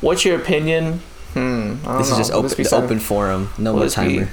What's 0.00 0.24
your 0.24 0.36
opinion? 0.38 1.00
Hmm. 1.32 1.76
I 1.84 1.88
don't 1.88 1.98
This 1.98 2.10
is 2.10 2.16
just 2.18 2.32
open, 2.32 2.42
this 2.44 2.54
be 2.54 2.62
the 2.64 2.68
something- 2.68 2.86
open 2.86 3.00
forum. 3.00 3.50
No 3.58 3.70
will 3.72 3.78
more 3.78 3.84
this 3.86 3.94
be- 3.96 4.18
timer. 4.18 4.28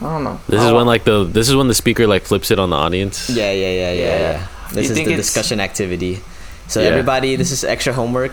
I 0.00 0.04
don't 0.04 0.24
know. 0.24 0.40
This 0.48 0.60
I 0.60 0.68
is 0.68 0.72
when 0.72 0.86
like 0.86 1.04
the 1.04 1.24
this 1.24 1.48
is 1.48 1.56
when 1.56 1.68
the 1.68 1.74
speaker 1.74 2.06
like 2.06 2.22
flips 2.24 2.50
it 2.50 2.58
on 2.58 2.70
the 2.70 2.76
audience. 2.76 3.28
Yeah, 3.30 3.50
yeah, 3.52 3.70
yeah, 3.70 3.92
yeah, 3.92 3.92
Yeah. 3.92 4.18
yeah. 4.18 4.46
This 4.72 4.84
You 4.86 4.90
is 4.90 4.94
the 4.96 5.02
it's- 5.02 5.16
discussion 5.26 5.60
activity. 5.60 6.20
So 6.68 6.80
Yeah. 6.80 6.88
everybody, 6.88 7.36
this 7.36 7.50
is 7.50 7.64
extra 7.64 7.92
homework. 7.92 8.32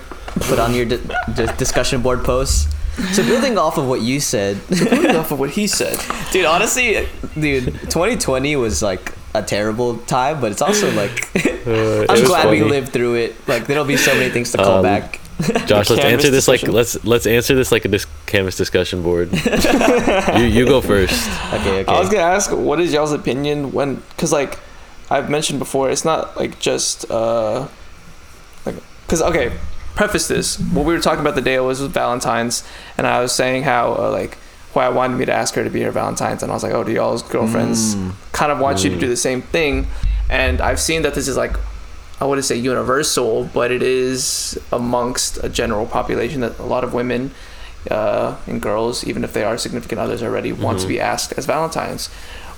Put 0.49 0.59
on 0.59 0.73
your 0.75 0.85
di- 0.85 0.99
di- 1.33 1.53
discussion 1.57 2.01
board 2.01 2.23
posts. 2.25 2.67
So 3.13 3.23
building 3.23 3.57
off 3.57 3.77
of 3.77 3.87
what 3.87 4.01
you 4.01 4.19
said, 4.19 4.57
Building 4.69 5.15
off 5.15 5.31
of 5.31 5.39
what 5.39 5.49
he 5.51 5.67
said. 5.67 5.97
dude. 6.31 6.45
Honestly, 6.45 7.07
dude, 7.39 7.73
2020 7.89 8.55
was 8.57 8.81
like 8.83 9.13
a 9.33 9.41
terrible 9.41 9.97
time, 10.07 10.39
but 10.41 10.51
it's 10.51 10.61
also 10.61 10.91
like 10.91 11.27
Uh, 11.65 12.05
I'm 12.07 12.21
was 12.21 12.29
glad 12.29 12.49
we 12.51 12.61
lived 12.61 12.93
through 12.93 13.15
it. 13.15 13.35
Like 13.47 13.65
there'll 13.65 13.85
be 13.89 13.97
so 13.97 14.13
many 14.13 14.29
things 14.29 14.51
to 14.51 14.57
call 14.59 14.77
Um, 14.77 14.83
back. 14.83 15.19
Josh, 15.65 15.89
let's 15.89 16.03
answer 16.03 16.29
this 16.29 16.47
like 16.47 16.63
let's 16.63 17.03
let's 17.03 17.27
answer 17.27 17.55
this 17.55 17.71
like 17.71 17.83
a 17.83 17.89
dis- 17.89 18.07
canvas 18.25 18.55
discussion 18.55 19.03
board. 19.03 19.29
you 20.37 20.43
you 20.45 20.65
go 20.65 20.79
first. 20.81 21.29
Okay, 21.53 21.81
okay. 21.81 21.85
I 21.93 21.99
was 21.99 22.09
gonna 22.09 22.23
ask, 22.23 22.51
what 22.51 22.79
is 22.79 22.93
y'all's 22.93 23.11
opinion 23.11 23.73
when? 23.73 23.95
Because 23.95 24.31
like, 24.31 24.57
I've 25.09 25.29
mentioned 25.29 25.59
before, 25.59 25.89
it's 25.89 26.05
not 26.05 26.37
like 26.37 26.59
just 26.59 27.09
uh, 27.11 27.67
like, 28.65 28.75
because 29.05 29.21
okay, 29.21 29.51
preface 29.95 30.27
this. 30.29 30.57
What 30.57 30.85
we 30.85 30.93
were 30.93 31.01
talking 31.01 31.19
about 31.21 31.35
the 31.35 31.41
day 31.41 31.59
was 31.59 31.81
with 31.81 31.91
Valentine's, 31.91 32.63
and 32.97 33.05
I 33.05 33.19
was 33.21 33.33
saying 33.33 33.63
how 33.63 33.93
uh, 33.93 34.11
like 34.11 34.37
why 34.71 34.85
I 34.85 34.89
wanted 34.89 35.17
me 35.17 35.25
to 35.25 35.33
ask 35.33 35.53
her 35.55 35.63
to 35.65 35.69
be 35.69 35.81
her 35.81 35.91
Valentine's, 35.91 36.43
and 36.43 36.51
I 36.51 36.55
was 36.55 36.63
like, 36.63 36.73
oh, 36.73 36.83
do 36.85 36.91
y'all's 36.93 37.23
girlfriends 37.23 37.95
Mm. 37.95 38.13
kind 38.31 38.51
of 38.53 38.59
want 38.59 38.83
you 38.85 38.89
to 38.89 38.95
Mm. 38.95 38.99
do 39.01 39.07
the 39.09 39.17
same 39.17 39.41
thing? 39.41 39.87
And 40.29 40.61
I've 40.61 40.79
seen 40.79 41.01
that 41.01 41.13
this 41.13 41.27
is 41.27 41.35
like. 41.35 41.55
I 42.21 42.25
wouldn't 42.25 42.45
say 42.45 42.55
universal, 42.55 43.49
but 43.53 43.71
it 43.71 43.83
is 43.83 44.57
amongst 44.71 45.43
a 45.43 45.49
general 45.49 45.85
population 45.85 46.41
that 46.41 46.57
a 46.59 46.63
lot 46.65 46.83
of 46.83 46.93
women 46.93 47.31
uh, 47.91 48.35
and 48.47 48.59
girls, 48.61 49.05
even 49.05 49.23
if 49.23 49.33
they 49.33 49.43
are 49.43 49.57
significant 49.59 49.99
others 50.01 50.23
already, 50.23 50.51
want 50.51 50.79
to 50.79 50.85
Mhm. 50.85 50.89
be 50.89 50.99
asked 50.99 51.33
as 51.37 51.45
Valentines. 51.45 52.07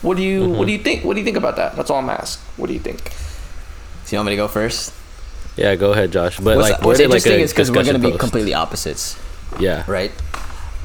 What 0.01 0.15
do 0.15 0.23
you 0.23 0.47
What 0.47 0.59
Mhm. 0.61 0.65
do 0.67 0.71
you 0.71 0.77
think? 0.77 1.03
What 1.03 1.13
do 1.15 1.19
you 1.19 1.25
think 1.25 1.35
about 1.38 1.57
that? 1.57 1.75
That's 1.75 1.89
all 1.89 1.97
I'm 1.99 2.09
asked. 2.09 2.39
What 2.55 2.67
do 2.67 2.73
you 2.73 2.79
think? 2.79 3.03
Do 3.03 4.15
you 4.15 4.17
want 4.19 4.27
me 4.27 4.31
to 4.34 4.38
go 4.38 4.47
first? 4.47 4.93
Yeah, 5.57 5.75
go 5.75 5.91
ahead, 5.91 6.11
Josh. 6.13 6.38
But 6.38 6.55
what's 6.55 6.69
like, 6.69 6.81
what's 6.81 6.99
word 6.99 7.05
it 7.05 7.09
like 7.09 7.17
interesting 7.17 7.41
a 7.41 7.43
is 7.43 7.51
because 7.51 7.71
we're 7.71 7.84
gonna 7.84 7.99
be 7.99 8.11
completely 8.13 8.53
opposites. 8.53 9.15
Yeah. 9.59 9.84
right? 9.88 10.11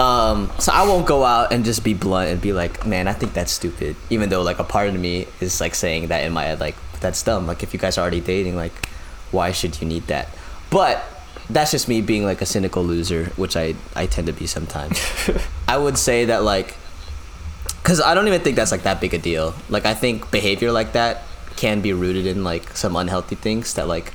Um, 0.00 0.50
so 0.58 0.72
I 0.72 0.86
won't 0.86 1.04
go 1.06 1.24
out 1.24 1.52
and 1.52 1.64
just 1.64 1.84
be 1.84 1.94
blunt 1.94 2.30
and 2.30 2.40
be 2.40 2.52
like, 2.52 2.86
man, 2.86 3.06
I 3.06 3.12
think 3.12 3.34
that's 3.34 3.52
stupid. 3.52 3.94
Even 4.10 4.30
though 4.30 4.42
like 4.42 4.58
a 4.58 4.64
part 4.64 4.88
of 4.88 4.94
me 4.98 5.26
is 5.40 5.60
like 5.60 5.74
saying 5.74 6.08
that 6.08 6.24
in 6.24 6.32
my 6.32 6.44
head, 6.44 6.58
like 6.60 6.74
that's 7.02 7.22
dumb. 7.22 7.46
Like 7.46 7.62
if 7.62 7.72
you 7.72 7.78
guys 7.78 7.98
are 7.98 8.02
already 8.02 8.20
dating, 8.20 8.56
like 8.56 8.88
why 9.30 9.52
should 9.52 9.80
you 9.80 9.86
need 9.86 10.06
that? 10.06 10.28
But 10.70 11.04
that's 11.50 11.70
just 11.70 11.88
me 11.88 12.00
being 12.00 12.24
like 12.24 12.40
a 12.40 12.46
cynical 12.46 12.82
loser, 12.82 13.26
which 13.36 13.56
I 13.56 13.74
I 13.94 14.06
tend 14.06 14.26
to 14.28 14.32
be 14.32 14.46
sometimes. 14.46 14.98
I 15.68 15.76
would 15.76 15.98
say 15.98 16.26
that 16.26 16.42
like, 16.42 16.74
cause 17.82 18.00
I 18.00 18.14
don't 18.14 18.26
even 18.26 18.40
think 18.40 18.56
that's 18.56 18.72
like 18.72 18.84
that 18.84 19.00
big 19.00 19.14
a 19.14 19.18
deal. 19.18 19.54
Like 19.68 19.84
I 19.84 19.94
think 19.94 20.30
behavior 20.30 20.72
like 20.72 20.92
that 20.92 21.22
can 21.56 21.80
be 21.80 21.92
rooted 21.92 22.26
in 22.26 22.44
like 22.44 22.76
some 22.76 22.96
unhealthy 22.96 23.36
things 23.36 23.74
that 23.74 23.86
like 23.86 24.12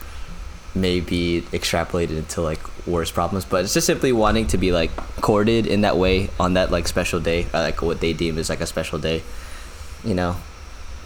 may 0.76 1.00
be 1.00 1.44
extrapolated 1.52 2.18
into 2.18 2.42
like 2.42 2.60
worse 2.86 3.12
problems 3.12 3.44
but 3.44 3.64
it's 3.64 3.74
just 3.74 3.88
simply 3.88 4.12
wanting 4.12 4.48
to 4.48 4.58
be 4.58 4.72
like 4.72 4.96
courted 5.22 5.66
in 5.66 5.82
that 5.82 5.98
way 5.98 6.30
on 6.40 6.54
that 6.54 6.72
like 6.72 6.88
special 6.88 7.20
day 7.20 7.46
or 7.54 7.60
like 7.60 7.82
what 7.82 8.00
they 8.00 8.14
deem 8.14 8.38
is 8.38 8.50
like 8.50 8.62
a 8.62 8.66
special 8.66 9.00
day 9.00 9.24
you 10.04 10.14
know 10.14 10.36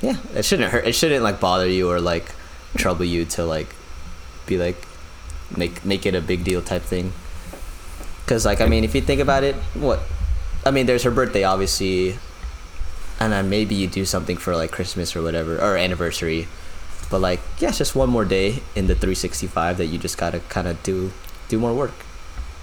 yeah 0.02 0.18
it 0.36 0.44
shouldn't 0.46 0.72
hurt 0.72 0.86
it 0.86 0.94
shouldn't 0.94 1.24
like 1.24 1.40
bother 1.40 1.68
you 1.68 1.90
or 1.90 2.00
like 2.02 2.32
trouble 2.78 3.06
you 3.06 3.26
to 3.26 3.44
like 3.46 3.68
be 4.48 4.58
like 4.58 4.76
make 5.56 5.84
make 5.86 6.06
it 6.06 6.16
a 6.16 6.22
big 6.22 6.44
deal 6.44 6.62
type 6.62 6.82
thing 6.82 7.12
because 8.26 8.46
like 8.46 8.62
i 8.62 8.66
mean 8.66 8.84
if 8.84 8.96
you 8.96 9.02
think 9.02 9.20
about 9.22 9.44
it 9.44 9.56
what 9.76 10.00
i 10.66 10.72
mean 10.72 10.86
there's 10.86 11.04
her 11.04 11.12
birthday 11.12 11.44
obviously 11.44 12.16
and 13.20 13.34
then 13.34 13.50
maybe 13.50 13.76
you 13.76 13.88
do 13.88 14.06
something 14.06 14.38
for 14.38 14.56
like 14.56 14.72
christmas 14.72 15.16
or 15.16 15.22
whatever 15.22 15.58
or 15.60 15.76
anniversary 15.78 16.48
but 17.10 17.20
like 17.20 17.40
yeah 17.60 17.70
it's 17.70 17.78
just 17.78 17.96
one 17.96 18.10
more 18.10 18.26
day 18.26 18.64
in 18.76 18.88
the 18.88 18.96
365 18.96 19.78
that 19.78 19.88
you 19.88 19.98
just 19.98 20.18
gotta 20.18 20.40
kind 20.50 20.68
of 20.68 20.82
do 20.84 21.12
do 21.50 21.60
more 21.60 21.74
work 21.74 21.94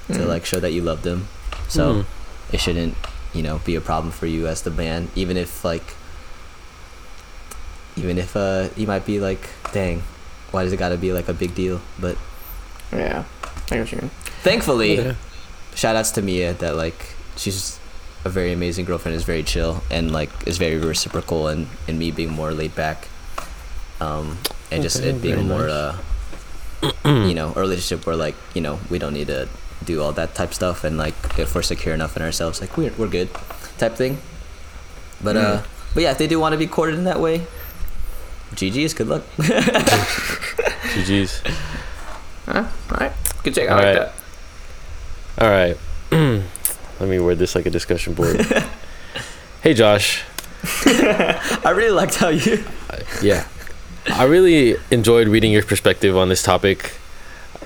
to 0.09 0.15
Mm. 0.15 0.27
like 0.27 0.47
show 0.47 0.59
that 0.59 0.73
you 0.73 0.81
love 0.81 1.03
them 1.03 1.29
so 1.69 1.93
Mhm. 1.93 2.05
it 2.53 2.61
shouldn't 2.61 2.95
you 3.35 3.43
know 3.43 3.61
be 3.67 3.75
a 3.77 3.81
problem 3.83 4.11
for 4.11 4.25
you 4.25 4.47
as 4.49 4.63
the 4.63 4.71
band, 4.71 5.11
even 5.15 5.37
if 5.37 5.63
like 5.67 5.85
even 7.99 8.19
if 8.19 8.37
uh 8.37 8.69
you 8.77 8.87
might 8.87 9.05
be 9.05 9.21
like 9.21 9.49
dang 9.73 10.03
why 10.53 10.63
does 10.65 10.73
it 10.73 10.79
gotta 10.79 10.97
be 10.97 11.13
like 11.13 11.29
a 11.29 11.35
big 11.35 11.55
deal 11.55 11.81
but 12.01 12.17
Yeah, 12.93 13.25
I 13.71 13.77
get 13.77 13.93
you 13.93 13.99
mean. 13.99 14.11
thankfully 14.43 14.95
Yeah. 14.97 15.15
shout 15.75 15.97
outs 15.97 16.11
to 16.13 16.23
Mia 16.23 16.55
that 16.55 16.75
like 16.77 17.15
she's 17.37 17.79
a 18.25 18.29
very 18.29 18.53
amazing 18.53 18.85
girlfriend 18.85 19.15
is 19.17 19.25
very 19.25 19.43
chill 19.43 19.83
and 19.91 20.11
like 20.13 20.31
is 20.47 20.59
very 20.59 20.79
reciprocal 20.79 21.49
and 21.49 21.67
and 21.87 21.99
me 21.99 22.11
being 22.11 22.31
more 22.33 22.53
laid 22.53 22.75
back 22.75 23.09
um 24.01 24.39
and 24.71 24.83
just 24.83 25.01
it 25.01 25.21
being 25.23 25.47
more 25.49 25.67
nice. 25.67 25.71
uh 25.71 25.97
you 27.29 27.35
know 27.35 27.53
a 27.57 27.61
relationship 27.61 28.07
where 28.07 28.17
like 28.17 28.35
you 28.55 28.61
know 28.61 28.79
we 28.91 28.99
don't 28.99 29.13
need 29.15 29.27
to 29.27 29.49
do 29.85 30.03
all 30.03 30.13
that 30.13 30.35
type 30.35 30.53
stuff 30.55 30.85
and 30.85 30.99
like 30.99 31.15
if 31.39 31.55
we're 31.55 31.63
secure 31.63 31.95
enough 31.95 32.17
in 32.17 32.23
ourselves 32.23 32.61
like 32.61 32.77
we're, 32.77 32.93
we're 32.99 33.09
good 33.09 33.29
type 33.79 33.95
thing 33.95 34.19
but 35.23 35.37
uh 35.37 35.63
but 35.95 36.03
yeah 36.03 36.11
if 36.11 36.19
they 36.19 36.27
do 36.27 36.39
want 36.39 36.53
to 36.53 36.59
be 36.59 36.67
courted 36.67 36.95
in 36.97 37.05
that 37.05 37.21
way 37.21 37.47
GG's 38.55 38.95
good 38.95 39.09
luck 39.09 39.23
GG's. 40.93 41.43
Huh? 42.47 42.65
All 42.91 42.97
right, 42.99 43.13
good 43.43 43.55
check. 43.55 43.69
I 43.69 43.73
All 43.73 43.77
like 43.77 43.85
right. 43.85 44.13
that. 45.37 45.45
All 45.45 45.51
right. 45.51 45.77
Let 47.01 47.09
me 47.09 47.19
word 47.21 47.39
this 47.39 47.55
like 47.55 47.67
a 47.67 47.71
discussion 47.71 48.15
board. 48.15 48.41
hey, 49.63 49.75
Josh. 49.75 50.25
I 50.87 51.73
really 51.77 51.93
liked 51.93 52.17
how 52.17 52.29
you 52.29 52.65
Yeah. 53.23 53.47
I 54.07 54.25
really 54.25 54.77
enjoyed 54.91 55.29
reading 55.29 55.53
your 55.53 55.63
perspective 55.63 56.17
on 56.17 56.29
this 56.29 56.43
topic. 56.43 56.95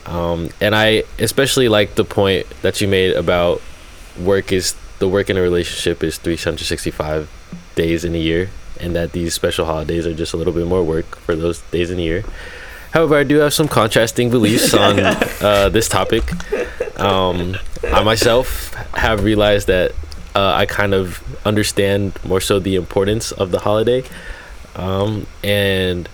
Um, 0.05 0.51
and 0.61 0.75
I 0.75 1.05
especially 1.19 1.69
like 1.69 1.95
the 1.95 2.05
point 2.05 2.47
that 2.63 2.81
you 2.81 2.89
made 2.89 3.13
about 3.15 3.63
work 4.21 4.53
is 4.53 4.75
the 4.99 5.09
work 5.09 5.31
in 5.31 5.37
a 5.37 5.41
relationship 5.41 6.03
is 6.03 6.19
365 6.19 7.31
days 7.77 8.05
in 8.05 8.15
a 8.15 8.19
year, 8.19 8.51
and 8.81 8.95
that 8.97 9.13
these 9.13 9.35
special 9.35 9.67
holidays 9.67 10.07
are 10.07 10.15
just 10.15 10.33
a 10.33 10.37
little 10.37 10.53
bit 10.53 10.67
more 10.67 10.83
work 10.83 11.17
for 11.17 11.35
those 11.35 11.61
days 11.71 11.91
in 11.91 11.97
the 11.97 12.03
year. 12.03 12.25
However, 12.93 13.17
I 13.17 13.25
do 13.25 13.37
have 13.39 13.55
some 13.55 13.69
contrasting 13.69 14.31
beliefs 14.31 14.75
on 14.87 15.01
uh, 15.01 15.69
this 15.71 15.89
topic. 15.89 16.25
Um, 17.01 17.57
I 17.85 18.03
myself 18.03 18.75
have 18.95 19.25
realized 19.25 19.67
that 19.69 19.93
uh, 20.35 20.53
I 20.55 20.67
kind 20.67 20.95
of 20.95 21.23
understand 21.47 22.19
more 22.25 22.41
so 22.41 22.59
the 22.59 22.77
importance 22.77 23.33
of 23.33 23.51
the 23.51 23.61
holiday, 23.61 24.05
um, 24.77 25.27
and 25.43 26.09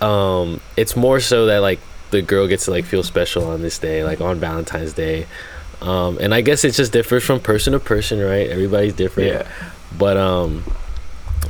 um, 0.00 0.60
it's 0.76 0.96
more 0.96 1.20
so 1.20 1.46
that 1.46 1.58
like 1.58 1.80
the 2.10 2.22
girl 2.22 2.46
gets 2.46 2.66
to 2.66 2.70
like 2.70 2.84
feel 2.84 3.02
special 3.02 3.44
on 3.46 3.62
this 3.62 3.78
day, 3.78 4.04
like 4.04 4.20
on 4.20 4.38
Valentine's 4.38 4.92
Day. 4.92 5.26
Um, 5.80 6.18
and 6.18 6.32
I 6.32 6.40
guess 6.40 6.64
it 6.64 6.72
just 6.72 6.92
differs 6.92 7.24
from 7.24 7.40
person 7.40 7.72
to 7.72 7.80
person, 7.80 8.20
right? 8.20 8.48
Everybody's 8.48 8.94
different. 8.94 9.30
Yeah. 9.30 9.48
But 9.98 10.16
um, 10.16 10.64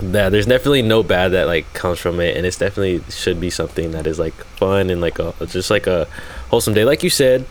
yeah, 0.01 0.29
there's 0.29 0.47
definitely 0.47 0.83
no 0.83 1.03
bad 1.03 1.33
that 1.33 1.47
like 1.47 1.73
comes 1.73 1.99
from 1.99 2.21
it, 2.21 2.37
and 2.37 2.47
it's 2.47 2.59
definitely 2.59 3.03
should 3.11 3.41
be 3.41 3.51
something 3.51 3.93
that 3.93 4.07
is 4.07 4.19
like 4.19 4.35
fun 4.57 4.91
and 4.91 5.01
like 5.01 5.19
a 5.19 5.35
just 5.47 5.71
like 5.71 5.87
a 5.87 6.07
wholesome 6.49 6.75
day, 6.75 6.85
like 6.85 7.03
you 7.03 7.11
said. 7.11 7.47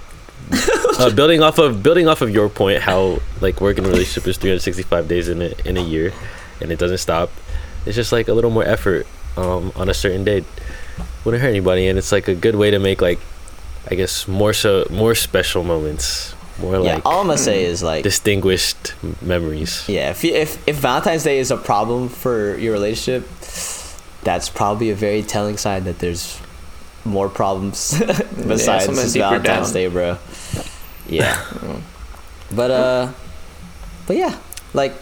uh, 1.00 1.10
building 1.14 1.42
off 1.42 1.58
of 1.58 1.82
building 1.82 2.08
off 2.08 2.22
of 2.22 2.30
your 2.30 2.50
point, 2.50 2.82
how 2.82 3.20
like 3.40 3.62
working 3.62 3.84
in 3.86 3.90
relationship 3.90 4.28
is 4.28 4.38
365 4.38 5.08
days 5.08 5.30
in 5.30 5.42
a 5.42 5.54
in 5.66 5.78
a 5.78 5.82
year, 5.82 6.14
and 6.62 6.72
it 6.72 6.80
doesn't 6.80 6.98
stop. 6.98 7.32
It's 7.86 7.96
just 7.96 8.12
like 8.12 8.28
a 8.28 8.34
little 8.34 8.52
more 8.52 8.64
effort 8.64 9.08
um, 9.38 9.72
on 9.76 9.90
a 9.90 9.94
certain 9.94 10.24
day. 10.24 10.44
Wouldn't 11.24 11.42
hurt 11.42 11.50
anybody, 11.50 11.88
and 11.88 11.98
it's 11.98 12.12
like 12.12 12.28
a 12.28 12.36
good 12.36 12.56
way 12.56 12.72
to 12.72 12.80
make 12.80 13.02
like, 13.02 13.20
I 13.90 13.96
guess 13.96 14.28
more 14.28 14.54
so 14.54 14.86
more 14.90 15.16
special 15.16 15.64
moments, 15.64 16.36
more 16.60 16.74
yeah, 16.76 16.96
like 16.96 17.06
all 17.06 17.22
I'm 17.22 17.28
gonna 17.28 17.38
say 17.38 17.64
is 17.66 17.82
like 17.82 18.04
distinguished 18.04 18.94
memories. 19.22 19.88
Yeah, 19.88 20.12
if, 20.12 20.24
you, 20.24 20.34
if 20.34 20.68
if 20.68 20.78
Valentine's 20.78 21.24
Day 21.24 21.40
is 21.40 21.52
a 21.52 21.58
problem 21.58 22.10
for 22.10 22.58
your 22.58 22.74
relationship, 22.74 23.28
that's 24.24 24.50
probably 24.50 24.92
a 24.92 24.96
very 24.96 25.24
telling 25.24 25.58
sign 25.58 25.86
that 25.86 26.00
there's 26.00 26.40
more 27.06 27.28
problems 27.28 28.00
besides 28.48 28.86
deeper 29.14 29.30
Valentine's 29.30 29.68
down. 29.68 29.74
Day, 29.74 29.88
bro. 29.88 30.18
Yeah, 31.08 31.44
but 32.56 32.72
uh, 32.72 33.12
but 34.06 34.18
yeah, 34.18 34.38
like 34.74 34.94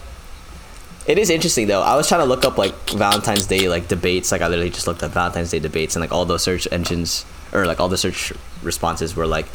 it 1.07 1.17
is 1.17 1.29
interesting 1.29 1.67
though. 1.67 1.81
I 1.81 1.95
was 1.95 2.07
trying 2.07 2.21
to 2.21 2.25
look 2.27 2.45
up 2.45 2.57
like 2.57 2.73
Valentine's 2.91 3.47
Day 3.47 3.67
like 3.67 3.87
debates. 3.87 4.31
Like 4.31 4.41
I 4.41 4.47
literally 4.47 4.69
just 4.69 4.87
looked 4.87 5.03
up 5.03 5.11
Valentine's 5.11 5.51
Day 5.51 5.59
debates 5.59 5.95
and 5.95 6.01
like 6.01 6.11
all 6.11 6.25
those 6.25 6.43
search 6.43 6.67
engines 6.71 7.25
or 7.51 7.65
like 7.65 7.79
all 7.79 7.89
the 7.89 7.97
search 7.97 8.31
responses 8.63 9.15
were 9.15 9.27
like 9.27 9.47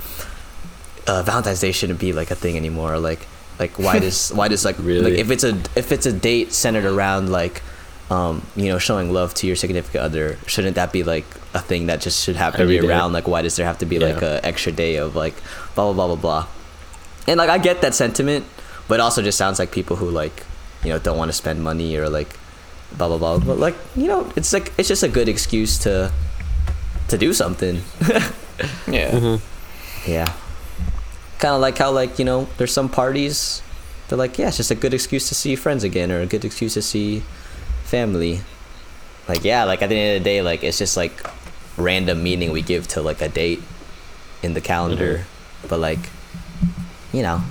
uh, 1.07 1.23
Valentine's 1.23 1.61
Day 1.61 1.73
shouldn't 1.73 2.01
be 2.01 2.12
like 2.12 2.31
a 2.31 2.35
thing 2.35 2.57
anymore. 2.57 2.99
Like 2.99 3.27
like 3.59 3.78
why 3.78 3.99
does 4.05 4.31
why 4.31 4.49
does 4.49 4.65
like 4.65 4.77
Really? 4.78 5.11
like 5.12 5.19
if 5.19 5.31
it's 5.31 5.45
a 5.45 5.57
if 5.74 5.93
it's 5.93 6.07
a 6.07 6.12
date 6.12 6.53
centered 6.53 6.85
around 6.85 7.31
like 7.31 7.62
um 8.11 8.43
you 8.55 8.69
know 8.69 8.78
showing 8.78 9.12
love 9.12 9.35
to 9.35 9.47
your 9.49 9.57
significant 9.57 10.05
other 10.05 10.39
shouldn't 10.47 10.77
that 10.77 10.93
be 10.93 11.03
like 11.03 11.24
a 11.55 11.59
thing 11.61 11.87
that 11.87 12.01
just 12.01 12.23
should 12.23 12.37
happen 12.37 12.61
Every 12.61 12.74
year 12.74 12.83
day. 12.83 12.89
round 12.89 13.12
like 13.12 13.27
why 13.27 13.43
does 13.43 13.57
there 13.57 13.66
have 13.66 13.78
to 13.78 13.87
be 13.87 13.99
like 13.99 14.20
Yeah. 14.20 14.39
a 14.39 14.47
extra 14.47 14.70
day 14.70 14.97
of 14.97 15.16
like 15.16 15.35
blah 15.74 15.91
blah 15.91 15.95
blah 15.95 16.07
blah 16.15 16.16
blah 16.16 16.47
and 17.27 17.39
like 17.39 17.51
I 17.51 17.59
get 17.59 17.81
that 17.81 17.95
sentiment 17.97 18.45
but 18.87 18.97
it 18.97 19.01
also 19.01 19.23
just 19.23 19.37
sounds 19.39 19.59
like 19.59 19.73
people 19.73 19.97
who 19.97 20.09
like 20.11 20.45
you 20.85 20.91
know 20.91 21.01
don't 21.01 21.19
want 21.19 21.31
to 21.31 21.33
spend 21.33 21.65
money 21.65 21.97
or 21.97 22.09
like 22.09 22.28
blah 22.97 23.09
blah 23.09 23.19
blah 23.19 23.39
but 23.39 23.59
like 23.59 23.74
you 23.97 24.07
know 24.07 24.31
it's 24.37 24.53
like 24.53 24.73
it's 24.78 24.87
just 24.87 25.03
a 25.03 25.09
good 25.09 25.28
excuse 25.28 25.77
to 25.78 26.12
to 27.09 27.19
do 27.19 27.33
something 27.33 27.81
Yeah. 28.87 29.11
Mm-hmm. 29.11 30.11
yeah. 30.11 30.33
Kind 31.39 31.55
of 31.55 31.61
like 31.61 31.79
how 31.79 31.91
like 31.91 32.19
you 32.19 32.25
know 32.25 32.49
there's 32.57 32.73
some 32.73 32.89
parties 32.89 33.63
they're 34.09 34.17
like 34.17 34.39
yeah 34.39 34.49
it's 34.49 34.57
just 34.57 34.71
a 34.71 34.75
good 34.75 34.95
excuse 34.95 35.29
to 35.29 35.35
see 35.35 35.57
friends 35.57 35.85
again 35.85 36.11
or 36.11 36.21
a 36.21 36.27
good 36.27 36.45
excuse 36.45 36.75
to 36.75 36.83
see 36.83 37.23
family. 37.85 38.41
Like 39.29 39.45
yeah 39.45 39.65
like 39.65 39.83
at 39.83 39.89
the 39.89 39.97
end 39.97 40.17
of 40.17 40.23
the 40.23 40.25
day 40.25 40.43
like 40.43 40.65
it's 40.65 40.79
just 40.79 40.97
like 40.97 41.13
random 41.77 42.23
meaning 42.23 42.53
we 42.53 42.63
give 42.63 42.89
to 42.89 43.03
like 43.03 43.21
a 43.21 43.29
date 43.29 43.63
in 44.43 44.55
the 44.55 44.61
calendar, 44.61 45.19
mm-hmm. 45.19 45.69
but 45.69 45.81
like 45.81 46.11
you 47.13 47.23
know 47.23 47.43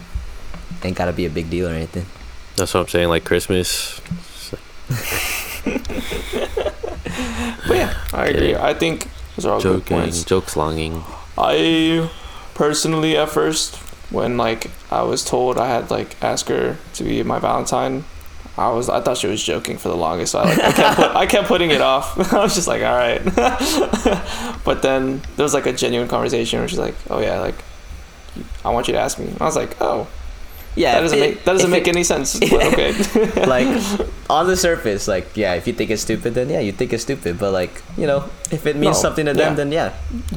ain't 0.84 0.98
gotta 0.98 1.14
be 1.14 1.26
a 1.26 1.30
big 1.30 1.50
deal 1.50 1.68
or 1.68 1.72
anything. 1.72 2.06
That's 2.56 2.74
what 2.74 2.82
I'm 2.82 2.88
saying. 2.88 3.10
Like 3.10 3.24
Christmas. 3.24 4.02
But 7.68 7.78
yeah, 7.78 7.98
I 8.14 8.28
agree. 8.28 8.56
I 8.56 8.74
think 8.74 9.08
those 9.36 9.46
are 9.46 9.54
all 9.54 9.62
good 9.62 9.82
joking, 9.82 9.98
points. 9.98 10.24
jokes 10.24 10.56
longing. 10.56 11.04
I 11.38 12.10
personally, 12.56 13.16
at 13.16 13.30
first, 13.30 13.76
when 14.10 14.38
like 14.38 14.72
I 14.92 15.04
was 15.04 15.24
told 15.24 15.60
I 15.60 15.68
had 15.68 15.92
like 15.92 16.22
asked 16.24 16.50
her 16.50 16.78
to 16.94 17.04
be 17.04 17.22
my 17.22 17.38
Valentine, 17.38 18.06
I 18.58 18.72
was 18.72 18.90
I 18.90 19.02
thought 19.02 19.18
she 19.18 19.28
was 19.28 19.44
joking 19.44 19.78
for 19.78 19.90
the 19.90 19.98
longest. 19.98 20.32
So 20.32 20.40
I 20.40 20.44
like 20.46 20.60
I 20.60 20.72
kept, 20.72 20.96
put, 20.96 21.16
I 21.16 21.26
kept 21.26 21.48
putting 21.48 21.72
it 21.72 21.82
off. 21.82 22.34
I 22.34 22.40
was 22.40 22.56
just 22.56 22.68
like, 22.68 22.82
all 22.82 22.96
right. 22.96 23.24
but 24.64 24.82
then 24.82 25.22
there 25.36 25.44
was 25.44 25.54
like 25.54 25.66
a 25.66 25.74
genuine 25.74 26.08
conversation 26.08 26.60
where 26.60 26.68
she's 26.68 26.80
like, 26.80 26.96
oh 27.10 27.20
yeah, 27.20 27.40
like 27.40 27.56
I 28.64 28.70
want 28.70 28.88
you 28.88 28.94
to 28.94 29.00
ask 29.00 29.20
me. 29.20 29.32
I 29.40 29.44
was 29.44 29.56
like, 29.56 29.76
oh, 29.82 30.08
Yeah, 30.76 30.96
that 30.96 31.02
doesn't 31.02 31.18
it- 31.18 31.22
make 31.22 31.44
that 31.46 31.54
doesn't 31.54 31.72
make 31.72 31.88
it- 31.88 31.96
any 31.96 32.04
sense. 32.04 32.38
But 32.52 32.64
okay. 32.74 32.92
like 33.48 33.68
on 34.30 34.48
the 34.48 34.58
surface, 34.58 35.08
like 35.08 35.36
yeah, 35.38 35.54
if 35.56 35.68
you 35.68 35.74
think 35.74 35.90
it's 35.90 36.02
stupid, 36.02 36.34
then 36.34 36.50
yeah, 36.50 36.60
you 36.60 36.72
think 36.72 36.92
it's 36.94 37.04
stupid. 37.04 37.40
But 37.40 37.52
like 37.54 37.82
you 37.98 38.08
know, 38.08 38.30
if 38.52 38.66
it 38.66 38.76
means 38.76 38.98
No, 38.98 39.02
something 39.02 39.26
to 39.26 39.34
them, 39.34 39.52
yeah. 39.52 39.56
then 39.56 39.72
yeah, 39.72 39.94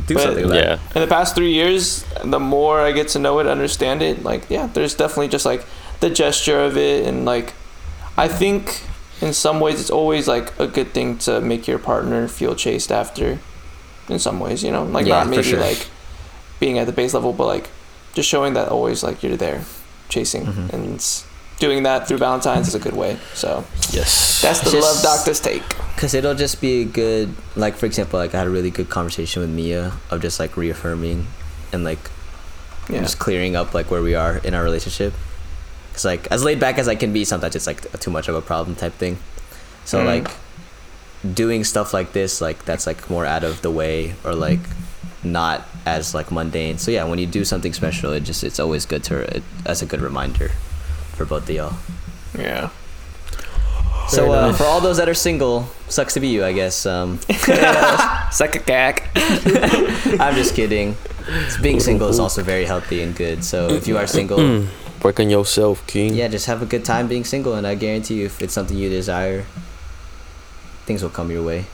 do 0.06 0.14
But- 0.14 0.22
something 0.22 0.44
about 0.44 0.56
it. 0.58 0.64
Yeah. 0.64 0.78
in 0.94 1.00
the 1.02 1.08
past 1.08 1.34
three 1.34 1.52
years, 1.52 2.04
the 2.24 2.38
more 2.40 2.80
I 2.80 2.92
get 2.92 3.08
to 3.14 3.18
know 3.18 3.38
it, 3.40 3.46
understand 3.46 4.00
it, 4.02 4.22
like 4.22 4.42
yeah, 4.48 4.68
there's 4.72 4.94
definitely 4.94 5.28
just 5.28 5.44
like 5.46 5.64
the 6.00 6.10
gesture 6.10 6.60
of 6.60 6.76
it, 6.76 7.04
and 7.06 7.24
like 7.24 7.54
I 8.16 8.28
think 8.28 8.82
in 9.20 9.32
some 9.34 9.58
ways 9.58 9.80
it's 9.80 9.90
always 9.90 10.28
like 10.28 10.52
a 10.60 10.66
good 10.68 10.92
thing 10.94 11.18
to 11.26 11.40
make 11.40 11.66
your 11.66 11.78
partner 11.80 12.28
feel 12.28 12.54
chased 12.54 12.92
after. 12.92 13.38
In 14.08 14.18
some 14.18 14.38
ways, 14.40 14.62
you 14.64 14.70
know, 14.72 14.84
like 14.84 15.04
Yeah, 15.06 15.18
not 15.24 15.28
maybe 15.28 15.42
sure. 15.42 15.60
like 15.60 15.88
being 16.60 16.78
at 16.78 16.86
the 16.86 16.92
base 16.94 17.12
level, 17.12 17.32
but 17.34 17.46
like 17.46 17.68
just 18.14 18.26
showing 18.28 18.54
that 18.54 18.68
always 18.68 19.02
like 19.02 19.22
you're 19.22 19.36
there, 19.36 19.60
chasing, 20.08 20.46
Mhm. 20.46 20.72
and 20.72 21.04
doing 21.58 21.82
that 21.82 22.06
through 22.06 22.18
Valentine's 22.18 22.68
is 22.68 22.74
a 22.74 22.78
good 22.78 22.94
way. 22.94 23.16
So 23.34 23.64
Yes. 23.90 24.40
that's 24.42 24.60
the 24.60 24.70
Just- 24.70 24.82
love 24.82 25.02
doctor's 25.02 25.40
take. 25.40 25.62
Cause 25.96 26.14
it'll 26.14 26.34
just 26.36 26.60
be 26.60 26.82
a 26.82 26.84
good, 26.84 27.34
like 27.56 27.76
for 27.76 27.86
example, 27.86 28.18
like 28.20 28.32
I 28.34 28.38
had 28.38 28.46
a 28.46 28.50
really 28.50 28.70
good 28.70 28.88
conversation 28.88 29.42
with 29.42 29.50
Mia 29.50 29.92
of 30.10 30.22
just 30.22 30.38
like 30.38 30.56
reaffirming, 30.56 31.26
and 31.72 31.82
like 31.84 31.98
Yeah, 32.88 33.02
just 33.02 33.18
clearing 33.18 33.54
up 33.56 33.74
like 33.74 33.90
where 33.90 34.00
we 34.00 34.14
are 34.14 34.36
in 34.44 34.54
our 34.54 34.62
relationship. 34.62 35.12
Cause 35.92 36.04
like 36.04 36.28
as 36.30 36.42
laid 36.44 36.60
back 36.60 36.78
as 36.78 36.86
I 36.88 36.94
can 36.94 37.12
be, 37.12 37.24
sometimes 37.24 37.56
it's 37.56 37.66
like 37.66 37.98
too 38.00 38.10
much 38.12 38.28
of 38.28 38.34
a 38.36 38.40
problem 38.40 38.76
type 38.76 38.96
thing. 38.98 39.18
So 39.84 39.98
Mm. 40.00 40.06
like 40.06 40.30
doing 41.34 41.64
stuff 41.64 41.92
like 41.92 42.12
this, 42.12 42.40
like 42.40 42.64
that's 42.64 42.86
like 42.86 43.10
more 43.10 43.26
out 43.26 43.42
of 43.42 43.60
the 43.62 43.70
way 43.70 44.14
or 44.24 44.34
like 44.34 44.60
not 45.24 45.66
as 45.96 46.14
like 46.14 46.30
mundane. 46.30 46.78
So 46.78 46.90
yeah, 46.90 47.04
when 47.04 47.18
you 47.18 47.26
do 47.26 47.44
something 47.44 47.72
special, 47.72 48.12
it 48.12 48.20
just 48.24 48.44
it's 48.44 48.60
always 48.60 48.86
good 48.86 49.04
to 49.04 49.20
it, 49.36 49.42
as 49.66 49.82
a 49.82 49.86
good 49.86 50.00
reminder 50.00 50.50
for 51.14 51.24
both 51.24 51.48
of 51.48 51.54
y'all. 51.54 51.74
yeah. 52.38 52.70
So 54.08 54.32
uh, 54.32 54.48
nice. 54.48 54.56
for 54.56 54.64
all 54.64 54.80
those 54.80 54.96
that 54.96 55.08
are 55.08 55.14
single, 55.14 55.68
sucks 55.88 56.14
to 56.14 56.20
be 56.20 56.28
you, 56.28 56.42
I 56.42 56.52
guess. 56.52 56.86
Um, 56.86 57.18
Suck 58.32 58.56
a 58.56 58.58
cack. 58.58 59.10
I'm 59.14 60.34
just 60.34 60.54
kidding. 60.54 60.96
Being 61.60 61.78
single 61.78 62.08
is 62.08 62.18
also 62.18 62.42
very 62.42 62.64
healthy 62.64 63.02
and 63.02 63.14
good. 63.14 63.44
So 63.44 63.68
if 63.68 63.86
you 63.86 63.98
are 63.98 64.06
single. 64.06 64.66
Work 65.02 65.20
on 65.20 65.28
yourself, 65.30 65.86
King. 65.86 66.14
yeah, 66.14 66.26
just 66.26 66.46
have 66.46 66.60
a 66.60 66.66
good 66.66 66.84
time 66.84 67.06
being 67.06 67.24
single, 67.24 67.54
and 67.54 67.66
I 67.66 67.76
guarantee 67.76 68.14
you, 68.14 68.26
if 68.26 68.42
it's 68.42 68.52
something 68.52 68.76
you 68.76 68.88
desire, 68.88 69.44
things 70.86 71.02
will 71.04 71.10
come 71.10 71.30
your 71.30 71.44
way. 71.44 71.66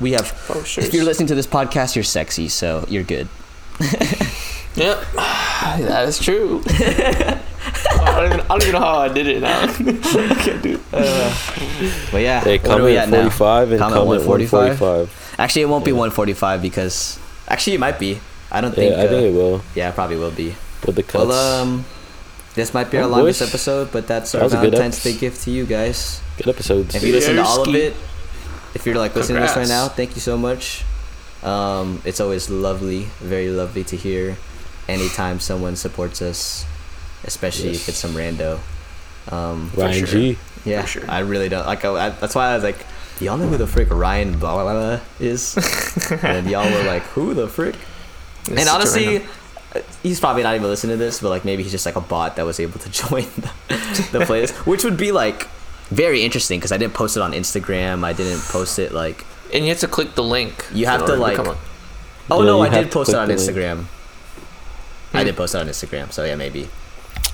We 0.00 0.12
have. 0.12 0.32
Oh 0.48 0.62
sure. 0.62 0.82
If 0.82 0.94
you're 0.94 1.04
listening 1.04 1.26
to 1.28 1.34
this 1.34 1.46
podcast, 1.46 1.94
you're 1.94 2.04
sexy, 2.04 2.48
so 2.48 2.86
you're 2.88 3.02
good. 3.02 3.28
Yep, 4.76 5.04
that 5.14 6.08
is 6.08 6.18
true. 6.18 6.62
I, 6.66 7.40
don't 8.16 8.26
even, 8.26 8.40
I 8.40 8.48
don't 8.48 8.62
even 8.62 8.72
know 8.72 8.80
how 8.80 8.98
I 8.98 9.08
did 9.08 9.28
it 9.28 9.40
now. 9.40 9.62
I 9.62 9.66
can't 9.68 10.62
do 10.62 10.74
it. 10.74 10.80
But 12.10 12.22
yeah, 12.22 12.40
Hey, 12.40 12.58
what 12.58 12.80
are 12.80 12.84
we 12.84 12.94
comment 12.94 12.98
at 12.98 13.08
now? 13.08 13.30
45 13.30 13.70
and 13.72 13.80
Comment 13.80 13.94
comment 13.94 14.26
145? 14.26 14.80
145. 14.80 15.34
Actually, 15.38 15.62
it 15.62 15.68
won't 15.68 15.84
be 15.84 15.92
145 15.92 16.62
because 16.62 17.18
actually 17.48 17.74
it 17.74 17.80
might 17.80 17.98
be. 17.98 18.20
I 18.50 18.60
don't 18.60 18.74
think. 18.74 18.92
Yeah, 18.92 19.02
I 19.02 19.06
uh, 19.06 19.08
think 19.08 19.22
it 19.22 19.32
will. 19.32 19.62
yeah, 19.74 19.88
it 19.90 19.94
probably 19.94 20.16
will 20.16 20.30
be. 20.30 20.54
With 20.86 20.96
the 20.96 21.02
cuts. 21.02 21.26
Well, 21.26 21.32
um, 21.62 21.84
this 22.54 22.74
might 22.74 22.90
be 22.90 22.98
our 22.98 23.06
longest 23.06 23.40
boys. 23.40 23.48
episode, 23.48 23.90
but 23.92 24.06
that's 24.06 24.32
That 24.32 24.38
our 24.38 24.44
was 24.44 24.54
a 24.54 24.56
Valentine's. 24.58 25.02
Day 25.02 25.16
gift 25.16 25.42
to 25.44 25.50
you 25.50 25.66
guys. 25.66 26.20
Good 26.36 26.48
episodes. 26.48 26.94
If 26.94 27.02
you 27.02 27.12
listen 27.12 27.36
to 27.36 27.44
all 27.44 27.68
of 27.68 27.74
it, 27.74 27.94
if 28.74 28.86
you're 28.86 28.96
like 28.96 29.14
listening 29.14 29.40
to 29.40 29.46
this 29.46 29.56
right 29.56 29.68
now, 29.68 29.88
thank 29.88 30.14
you 30.14 30.20
so 30.20 30.36
much. 30.36 30.84
Um, 31.44 32.02
it's 32.04 32.20
always 32.20 32.48
lovely, 32.48 33.04
very 33.20 33.50
lovely 33.50 33.84
to 33.84 33.96
hear. 33.96 34.36
Anytime 34.88 35.40
someone 35.40 35.76
supports 35.76 36.20
us, 36.22 36.66
especially 37.24 37.70
if 37.70 37.88
it's 37.88 37.98
some 37.98 38.12
rando. 38.12 38.58
Um, 39.30 39.70
Ryan 39.76 40.06
sure. 40.06 40.06
G. 40.06 40.38
yeah, 40.64 40.84
sure. 40.84 41.08
I 41.08 41.20
really 41.20 41.48
don't 41.48 41.66
like. 41.66 41.84
I, 41.84 42.06
I, 42.06 42.08
that's 42.10 42.34
why 42.34 42.50
I 42.50 42.54
was 42.54 42.64
like, 42.64 42.84
y'all 43.20 43.38
know 43.38 43.48
who 43.48 43.56
the 43.56 43.66
frick 43.66 43.90
Ryan 43.90 44.38
blah 44.38 44.62
blah 44.62 44.72
blah 44.72 45.00
is, 45.20 45.56
and 46.22 46.48
y'all 46.50 46.70
were 46.70 46.84
like, 46.84 47.02
who 47.02 47.34
the 47.34 47.48
frick? 47.48 47.76
It's 48.46 48.60
and 48.60 48.68
honestly, 48.68 49.24
uh, 49.74 49.80
he's 50.02 50.20
probably 50.20 50.42
not 50.42 50.54
even 50.54 50.68
listening 50.68 50.98
to 50.98 51.04
this, 51.04 51.20
but 51.20 51.30
like 51.30 51.44
maybe 51.44 51.62
he's 51.62 51.72
just 51.72 51.86
like 51.86 51.96
a 51.96 52.00
bot 52.00 52.36
that 52.36 52.44
was 52.44 52.60
able 52.60 52.78
to 52.80 52.90
join 52.90 53.24
the, 53.36 53.50
the 54.12 54.18
playlist, 54.24 54.66
which 54.66 54.84
would 54.84 54.96
be 54.96 55.12
like 55.12 55.48
very 55.88 56.22
interesting 56.22 56.58
because 56.58 56.72
I 56.72 56.76
didn't 56.76 56.94
post 56.94 57.16
it 57.16 57.20
on 57.20 57.32
Instagram. 57.32 58.04
I 58.04 58.12
didn't 58.12 58.42
post 58.42 58.78
it 58.78 58.92
like. 58.92 59.24
And 59.52 59.64
you 59.64 59.70
have 59.70 59.80
to 59.80 59.88
click 59.88 60.14
the 60.14 60.22
link. 60.22 60.66
You 60.72 60.86
have 60.86 61.00
to, 61.06 61.12
order 61.12 61.16
like- 61.16 61.36
become 61.36 61.56
Oh 62.30 62.40
Yeah, 62.40 62.46
no, 62.46 62.62
I 62.62 62.68
did 62.70 62.90
post 62.90 63.10
it 63.10 63.16
on 63.16 63.28
the 63.28 63.36
link. 63.36 63.50
Instagram. 63.50 63.84
I 65.12 65.20
Hmm. 65.20 65.24
did 65.26 65.36
post 65.36 65.54
it 65.54 65.58
on 65.58 65.68
Instagram, 65.68 66.10
so 66.12 66.24
yeah, 66.24 66.36
maybe. 66.36 66.68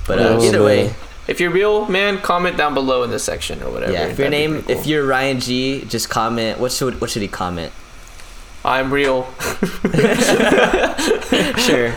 But 0.06 0.18
Oh, 0.18 0.38
uh, 0.38 0.42
either 0.42 0.58
man. 0.58 0.66
way, 0.66 0.94
if 1.28 1.40
you're 1.40 1.52
real, 1.52 1.86
man, 1.86 2.18
comment 2.18 2.56
down 2.56 2.74
below 2.74 3.04
in 3.04 3.10
the 3.10 3.18
section 3.20 3.62
or 3.62 3.70
whatever. 3.70 3.92
yeah. 3.92 4.06
If 4.08 4.18
your 4.18 4.28
name, 4.30 4.62
pretty 4.64 4.80
if 4.80 4.86
you're 4.86 5.06
Ryan 5.06 5.38
G, 5.40 5.84
just 5.88 6.08
comment. 6.10 6.58
What 6.58 6.72
should 6.72 7.00
what 7.00 7.10
should 7.10 7.22
he 7.22 7.28
comment? 7.28 7.72
I'm 8.64 8.92
real. 8.92 9.26
sure. 11.58 11.94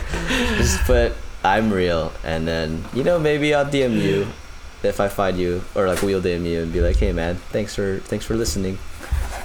Just 0.56 0.80
put 0.84 1.12
I'm 1.42 1.70
real, 1.72 2.12
and 2.24 2.46
then 2.48 2.84
you 2.94 3.04
know 3.04 3.18
maybe 3.18 3.52
I'll 3.54 3.66
DM 3.66 4.00
you 4.00 4.26
if 4.82 5.00
I 5.00 5.08
find 5.08 5.38
you, 5.38 5.62
or 5.74 5.88
like 5.88 6.00
we'll 6.02 6.22
DM 6.22 6.44
you 6.46 6.62
and 6.62 6.72
be 6.72 6.80
like, 6.80 6.96
hey 6.96 7.12
man, 7.12 7.36
thanks 7.50 7.74
for 7.74 7.98
thanks 8.04 8.24
for 8.24 8.34
listening. 8.36 8.78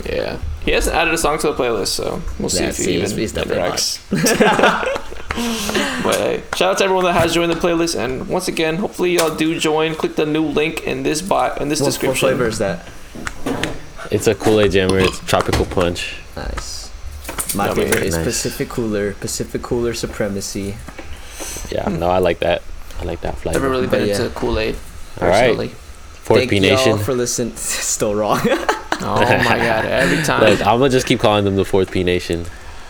Yeah. 0.06 0.38
He 0.66 0.72
hasn't 0.72 0.96
added 0.96 1.14
a 1.14 1.18
song 1.18 1.40
to 1.40 1.48
the 1.48 1.54
playlist, 1.54 1.88
so 1.88 2.22
we'll 2.38 2.50
see 2.50 2.64
Yeah, 2.64 2.70
if 2.70 2.78
he 2.78 2.84
see, 2.84 2.92
even 2.96 3.06
he's- 3.10 3.18
he's 3.18 3.34
definitely 3.34 3.64
interacts. 3.64 4.00
but 6.04 6.16
hey, 6.18 6.44
shout 6.56 6.72
out 6.72 6.78
to 6.80 6.84
everyone 6.84 7.06
that 7.06 7.14
has 7.14 7.34
joined 7.34 7.52
the 7.52 7.56
playlist, 7.56 7.98
and 7.98 8.28
once 8.28 8.48
again, 8.48 8.76
hopefully 8.78 9.12
y'all 9.16 9.34
do 9.36 9.58
join. 9.60 9.96
Click 9.96 10.16
the 10.16 10.26
new 10.26 10.44
link 10.44 10.84
in 10.84 11.04
this 11.04 11.22
bio, 11.22 11.56
in 11.56 11.70
this 11.70 11.82
What, 11.82 12.02
what 12.04 12.18
flavor 12.18 12.46
is 12.48 12.58
that? 12.60 12.88
It's 14.12 14.28
a 14.28 14.36
Kool 14.36 14.60
Aid 14.62 14.72
Jammer. 14.72 15.00
It's 15.00 15.20
tropical 15.20 15.66
punch. 15.66 16.16
Nice. 16.36 16.92
My 17.56 17.68
Yummy. 17.68 17.84
favorite 17.86 18.04
is 18.04 18.16
Nice. 18.16 18.26
Pacific 18.26 18.70
Cooler, 18.70 19.14
Pacific 19.14 19.62
Cooler 19.62 19.94
Supremacy. 19.94 20.76
Yeah, 21.72 21.88
no, 21.90 22.10
I 22.10 22.18
like 22.20 22.40
that. 22.40 22.62
I 23.00 23.04
like 23.06 23.22
that 23.22 23.38
flavor. 23.38 23.60
Never 23.60 23.70
really 23.72 23.88
been 23.88 24.02
But 24.02 24.08
yeah. 24.10 24.22
into 24.22 24.36
Kool 24.36 24.60
Aid. 24.60 24.76
All 25.22 25.28
right. 25.28 25.42
Personally. 25.42 25.68
Fourth 25.70 26.40
Thank 26.42 26.50
P 26.52 26.58
y'all 26.58 26.76
Nation. 26.76 26.98
for 27.00 27.14
listening. 27.14 27.56
Still 27.56 28.14
wrong. 28.16 28.40
Oh 29.02 29.20
my 29.22 29.58
god! 29.58 29.86
Every 29.86 30.24
time. 30.24 30.42
Look, 30.42 30.60
I'm 30.62 30.80
gonna 30.80 30.90
just 30.90 31.06
keep 31.08 31.20
calling 31.20 31.46
them 31.46 31.56
the 31.56 31.66
Fourth 31.66 31.92
P 31.92 32.04
Nation. 32.04 32.46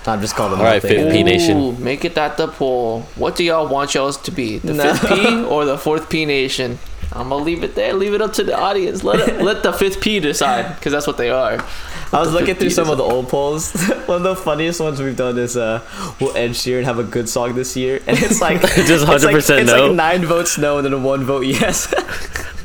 I'm 0.05 0.21
just 0.21 0.35
calling 0.35 0.51
them 0.53 0.61
All 0.61 0.65
right, 0.65 0.81
nothing. 0.81 0.97
fifth 1.05 1.11
P 1.13 1.23
Nation. 1.23 1.57
Ooh, 1.57 1.71
make 1.73 2.03
it 2.05 2.17
at 2.17 2.37
the 2.37 2.47
poll. 2.47 3.01
What 3.15 3.35
do 3.35 3.43
y'all 3.43 3.67
want 3.67 3.93
y'all 3.93 4.11
to 4.11 4.31
be? 4.31 4.57
The 4.57 4.73
No. 4.73 4.93
fifth 4.95 5.09
P 5.09 5.43
or 5.53 5.65
the 5.65 5.77
fourth 5.77 6.09
P 6.09 6.25
Nation? 6.25 6.79
I'm 7.11 7.29
gonna 7.29 7.43
leave 7.43 7.63
it 7.63 7.75
there. 7.75 7.93
Leave 7.93 8.13
it 8.13 8.21
up 8.21 8.33
to 8.33 8.43
the 8.43 8.57
audience. 8.57 9.03
Let 9.03 9.27
it, 9.27 9.41
let 9.43 9.61
the 9.63 9.73
fifth 9.73 9.99
P 10.01 10.19
decide, 10.19 10.75
because 10.75 10.91
that's 10.93 11.05
what 11.07 11.17
they 11.17 11.29
are. 11.29 11.63
I 12.11 12.19
was 12.19 12.31
looking 12.33 12.55
through 12.55 12.69
50s 12.69 12.73
some 12.73 12.89
of 12.89 12.97
the 12.97 13.03
old 13.03 13.29
polls. 13.29 13.71
One 14.07 14.17
of 14.17 14.23
the 14.23 14.35
funniest 14.35 14.79
ones 14.79 14.99
we've 15.01 15.15
done 15.17 15.37
is 15.37 15.55
uh, 15.57 15.81
will 16.19 16.35
Ed 16.35 16.51
Sheeran 16.51 16.83
have 16.85 16.97
a 16.97 17.03
good 17.03 17.27
song 17.29 17.53
this 17.55 17.75
year? 17.75 17.99
And 18.07 18.17
it's 18.17 18.41
like 18.41 18.61
Just 18.61 18.77
it's 19.07 19.23
like- 19.23 19.35
100% 19.35 19.59
It's 19.61 19.71
no. 19.71 19.87
like 19.87 19.95
nine 19.95 20.25
votes 20.25 20.57
no 20.57 20.77
and 20.77 20.85
then 20.85 20.93
a 20.93 20.97
one 20.97 21.23
vote 21.23 21.41
yes. 21.45 21.93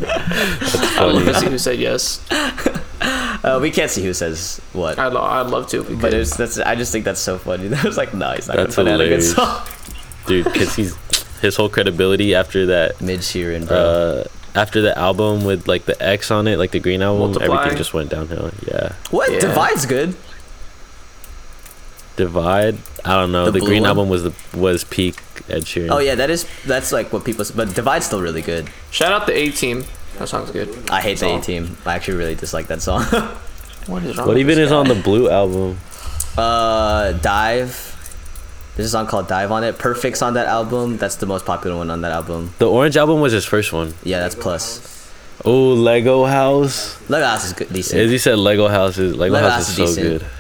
I 0.01 1.05
would 1.07 1.15
love 1.17 1.25
to 1.27 1.35
see 1.41 1.47
who 1.47 1.59
said 1.59 1.79
yes. 1.79 2.21
Uh, 3.45 3.59
we 3.61 3.71
can't 3.71 3.91
see 3.91 4.03
who 4.03 4.15
says 4.15 4.59
what, 4.73 4.99
I'd, 4.99 5.13
lo- 5.13 5.21
I'd 5.23 5.49
love 5.49 5.69
to. 5.69 5.83
Because 5.85 6.01
but 6.01 6.15
it's 6.15 6.37
that's 6.37 6.59
I 6.59 6.75
just 6.77 6.91
think 6.93 7.05
that's 7.05 7.21
so 7.21 7.37
funny. 7.39 7.69
That 7.75 7.85
was 7.85 7.97
like 7.99 8.15
no, 8.15 8.33
he's 8.33 8.49
not 8.49 8.57
That's 8.57 8.75
gonna 8.77 8.91
put 8.91 8.95
out 8.95 9.01
a 9.03 9.09
good 9.09 9.23
song. 9.23 9.63
dude, 10.27 10.45
because 10.45 10.75
he's 10.75 10.97
his 11.43 11.55
whole 11.57 11.69
credibility 11.69 12.35
after 12.35 12.65
that. 12.67 13.01
Mid 13.03 13.21
Sheeran, 13.21 13.69
bro. 13.69 13.77
Uh, 13.77 14.25
after 14.55 14.81
the 14.81 14.97
album 14.99 15.45
with 15.45 15.69
like 15.69 15.85
the 15.85 16.01
X 16.03 16.31
on 16.31 16.47
it, 16.49 16.57
like 16.59 16.71
the 16.71 16.79
green 16.81 17.03
album, 17.03 17.33
Multiply. 17.33 17.57
everything 17.59 17.77
just 17.77 17.93
went 17.93 18.09
downhill. 18.11 18.51
Yeah, 18.67 18.95
what 19.11 19.31
yeah. 19.31 19.41
Divide's 19.41 19.85
good. 19.85 20.15
Divide. 22.17 22.79
I 23.05 23.17
don't 23.17 23.33
know. 23.33 23.47
The 23.47 23.59
The, 23.59 23.61
green 23.67 23.83
one? 23.83 23.89
album 23.91 24.09
was 24.09 24.23
the 24.23 24.33
was 24.57 24.85
peak 24.85 25.17
Ed 25.49 25.65
Sheeran. 25.65 25.91
Oh 25.91 25.99
yeah, 25.99 26.15
that 26.15 26.31
is 26.31 26.47
that's 26.65 26.93
like 26.93 27.13
what 27.13 27.25
people. 27.25 27.41
s- 27.43 27.51
But 27.51 27.75
Divide's 27.75 28.07
still 28.07 28.23
really 28.23 28.41
good. 28.43 28.71
shout 28.93 29.11
out 29.13 29.27
the 29.27 29.37
A 29.37 29.51
Team. 29.51 29.85
That 30.19 30.29
song's 30.29 30.51
good. 30.51 30.69
I 30.91 31.01
hate 31.01 31.15
the 31.15 31.27
Song. 31.27 31.41
A 31.41 31.43
Team. 31.43 31.77
I 31.85 31.95
actually 31.97 32.17
really 32.19 32.35
dislike 32.35 32.67
that 32.69 32.83
song. 32.83 33.05
What 33.87 34.03
is 34.03 34.17
wrong? 34.17 34.29
What 34.29 34.39
even 34.39 34.57
this 34.57 34.69
is 34.69 34.73
on 34.73 34.89
the 34.89 34.95
blue 34.95 35.29
album? 35.29 35.77
uh, 36.39 37.13
Dive. 37.13 37.91
There's 38.77 38.87
a 38.87 38.91
song 38.91 39.07
called 39.07 39.29
Dive 39.29 39.53
on 39.53 39.63
it. 39.63 39.79
Perfect's 39.79 40.23
on 40.23 40.35
that 40.35 40.47
album. 40.47 40.97
That's 40.97 41.17
the 41.17 41.27
most 41.27 41.45
popular 41.45 41.77
one 41.77 41.91
on 41.91 42.01
that 42.01 42.11
album. 42.13 42.55
The 42.59 42.69
orange 42.71 42.97
album 42.97 43.21
was 43.21 43.33
his 43.33 43.45
first 43.45 43.75
one. 43.75 43.93
Yeah, 44.03 44.21
that's 44.21 44.35
plus. 44.35 44.91
Oh, 45.45 45.75
Lego 45.75 46.25
House. 46.25 46.99
Lego 47.11 47.27
House 47.27 47.45
is 47.45 47.53
good, 47.53 47.71
decent. 47.71 48.01
As 48.01 48.11
he 48.11 48.17
said, 48.17 48.39
Lego 48.39 48.69
House 48.69 48.97
is 48.97 49.15
Lego, 49.15 49.35
Lego 49.35 49.49
House, 49.51 49.67
House 49.67 49.79
is 49.79 49.79
is 49.79 49.95
so 49.97 50.03
decent. 50.03 50.31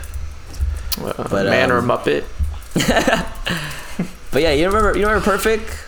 good. 0.96 1.14
Uh, 1.18 1.28
but, 1.28 1.46
Man 1.46 1.70
or 1.70 1.78
um, 1.80 1.88
Muppet? 1.88 2.24
But 4.34 4.42
yeah, 4.42 4.50
you 4.50 4.66
remember 4.66 4.98
you 4.98 5.06
remember 5.06 5.24
Perfect 5.24 5.83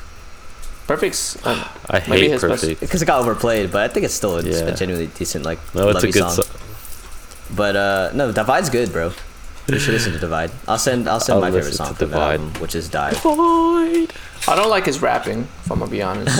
Perfect's. 0.86 1.36
Um, 1.46 1.64
I 1.90 2.02
Maybe 2.08 2.22
hate 2.22 2.30
his 2.32 2.40
Perfect. 2.40 2.80
because 2.80 3.02
it 3.02 3.06
got 3.06 3.20
overplayed, 3.20 3.72
but 3.72 3.82
I 3.82 3.88
think 3.92 4.04
it's 4.04 4.14
still 4.14 4.38
a, 4.38 4.42
Yeah. 4.42 4.68
a 4.70 4.74
genuinely 4.74 5.08
decent 5.08 5.44
like 5.44 5.58
No, 5.74 5.88
it's 5.88 6.02
a 6.04 6.06
good 6.10 6.22
song. 6.22 6.30
song. 6.44 6.56
But 7.54 7.76
uh, 7.76 8.10
no, 8.14 8.32
Divide's 8.32 8.70
good, 8.70 8.92
bro. 8.92 9.12
You 9.68 9.78
should 9.80 9.94
listen 9.94 10.12
to 10.12 10.18
Divide. 10.18 10.52
I'll 10.68 10.78
send 10.78 11.08
I'll 11.08 11.18
send 11.18 11.36
I'll 11.36 11.40
my 11.40 11.50
favorite 11.50 11.74
song 11.74 11.88
to 11.88 11.94
from 11.94 12.10
that 12.10 12.14
Divide. 12.16 12.40
album, 12.40 12.60
which 12.62 12.74
is 12.76 12.88
Dive. 12.88 13.16
Void. 13.18 14.12
I 14.46 14.54
don't 14.54 14.70
like 14.70 14.86
his 14.86 15.02
rapping. 15.02 15.40
If 15.64 15.70
I'm 15.72 15.80
gonna 15.80 15.90
be 15.90 16.02
honest. 16.02 16.36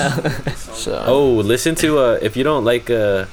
so. 0.76 1.02
Oh, 1.06 1.30
listen 1.34 1.74
to 1.76 1.98
uh 1.98 2.18
if 2.22 2.36
you 2.36 2.44
don't 2.44 2.64
like 2.64 2.88
uh 2.88 3.24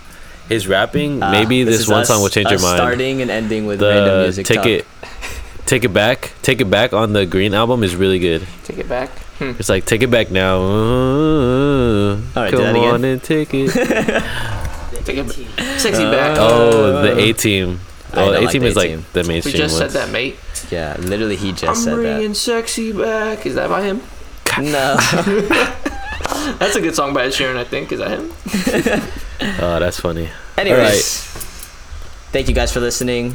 his 0.50 0.68
rapping, 0.68 1.22
Uh, 1.22 1.30
maybe 1.32 1.64
this, 1.64 1.80
is 1.80 1.88
one 1.88 2.02
us- 2.02 2.08
song 2.08 2.22
will 2.24 2.30
change 2.30 2.50
your 2.50 2.60
mind. 2.60 2.78
Starting 2.78 3.22
and 3.22 3.30
ending 3.30 3.68
with 3.68 3.82
random 3.84 4.06
the 4.18 4.24
music. 4.24 4.46
take 4.48 4.58
talk. 4.58 4.66
it 4.66 4.86
take 5.66 5.84
it 5.86 5.94
back 5.94 6.34
take 6.42 6.60
it 6.60 6.70
back 6.70 6.92
on 6.92 7.14
the 7.14 7.26
green 7.26 7.54
album 7.54 7.84
is 7.84 7.96
really 7.96 8.20
good 8.20 8.46
Take 8.66 8.80
it 8.80 8.90
back. 8.90 9.10
Hmm. 9.52 9.60
it's 9.60 9.70
like 9.70 9.86
take 9.86 10.02
it 10.04 10.12
back 10.12 10.32
now 10.32 10.58
uh, 10.58 12.16
All 12.16 12.18
right, 12.36 12.52
do 12.52 12.58
come 12.58 12.64
that 12.66 12.76
again. 12.76 12.94
on 12.94 13.04
and 13.06 13.24
take 13.24 13.54
it 13.54 13.72
Take 15.06 15.18
it. 15.18 15.30
Sexy 15.80 16.04
back. 16.06 16.38
oh 16.40 17.02
the 17.04 17.18
a 17.20 17.34
team 17.34 17.80
I 18.14 18.22
oh 18.22 18.32
don't 18.32 18.34
the 18.34 18.40
a 18.40 18.42
like 18.42 18.52
team 18.52 18.62
the 18.62 18.68
is 18.68 18.76
like 18.76 18.90
A-Team. 18.92 19.06
the 19.14 19.22
we 19.24 19.28
mainstream 19.28 19.56
just 19.56 19.76
said 19.76 19.84
ones. 19.86 19.94
that, 19.96 20.10
mate. 20.12 20.38
Yeah, 20.72 20.96
literally 21.00 21.36
he 21.36 21.52
just 21.52 21.64
I'm 21.66 21.76
said 21.76 21.96
bringing 21.96 22.34
sexy 22.36 22.94
back. 22.94 23.46
Is 23.46 23.56
that 23.56 23.70
by 23.70 23.82
him? 23.84 24.02
that. 24.46 24.60
No. 26.30 26.54
That's 26.60 26.76
a 26.76 26.82
good 26.82 26.96
song 26.96 27.14
by 27.14 27.24
Ed 27.26 27.30
Sheeran, 27.32 27.58
I 27.58 27.64
think. 27.64 27.92
Is 27.92 28.00
that 28.00 28.12
him? 28.12 28.32
oh 29.62 29.80
that's 29.80 30.00
funny 30.00 30.30
Anyways, 30.58 31.26
thank 32.32 32.48
you 32.48 32.54
guys 32.56 32.72
for 32.72 32.80
listening. 32.80 33.32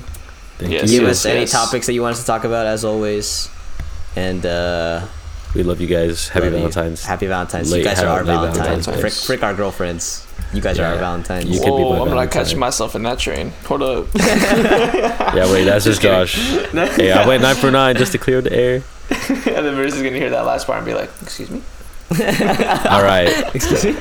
Thank 0.59 0.73
Yes, 0.73 0.91
you 0.91 1.01
Give 1.01 1.09
yes. 1.09 1.19
us 1.19 1.27
any 1.27 1.47
topics 1.47 1.87
that 1.87 1.93
you 1.93 2.03
want 2.03 2.15
us 2.15 2.21
to 2.21 2.27
talk 2.27 2.45
about, 2.45 2.67
as 2.67 2.85
always. 2.85 3.49
And 4.17 4.45
uh, 4.47 5.07
we 5.59 5.65
love 5.65 5.81
you 5.81 5.87
guys 5.89 6.29
happy 6.29 6.45
love 6.47 6.53
you. 6.55 6.59
valentine's 6.59 7.05
Happy 7.05 7.27
Valentine's. 7.27 7.71
Late 7.73 7.79
you 7.81 7.85
guys 7.85 7.99
are 8.01 8.07
our 8.07 8.19
ha- 8.21 8.25
Valentines. 8.25 8.87
Valentine's. 8.87 9.01
Frick, 9.01 9.13
frick 9.13 9.43
our 9.43 9.53
girlfriends. 9.55 10.25
You 10.55 10.63
guys 10.63 10.79
are 10.79 10.87
our 10.87 10.95
Yeah. 10.95 11.01
Valentines. 11.01 11.45
You 11.51 11.59
could 11.59 11.77
be 11.77 11.83
Whoa, 11.83 11.91
my 11.91 11.91
I'm 11.91 11.99
gonna 11.99 12.11
Valentine. 12.15 12.45
catch 12.47 12.57
myself 12.57 12.95
in 12.95 13.03
that 13.03 13.19
train. 13.19 13.53
Hold 13.67 13.83
up. 13.83 14.07
yeah 14.15 15.53
wait 15.53 15.65
that's 15.65 15.85
just 15.85 16.01
josh 16.01 16.35
hey 16.97 17.13
i 17.13 17.27
went 17.27 17.43
nine 17.43 17.57
for 17.57 17.71
nine 17.71 17.97
just 17.97 18.13
to 18.13 18.19
clear 18.19 18.41
the 18.41 18.53
air 18.53 18.75
and 19.11 19.67
then 19.67 19.75
Marissa's 19.75 19.97
gonna 20.03 20.17
hear 20.17 20.31
that 20.31 20.47
last 20.47 20.67
part 20.67 20.79
and 20.79 20.87
be 20.87 20.95
like, 20.95 21.11
"Excuse 21.23 21.51
me." 21.51 21.61
all 22.11 23.03
right 23.03 23.29
Excuse 23.55 23.85
me. 23.85 23.93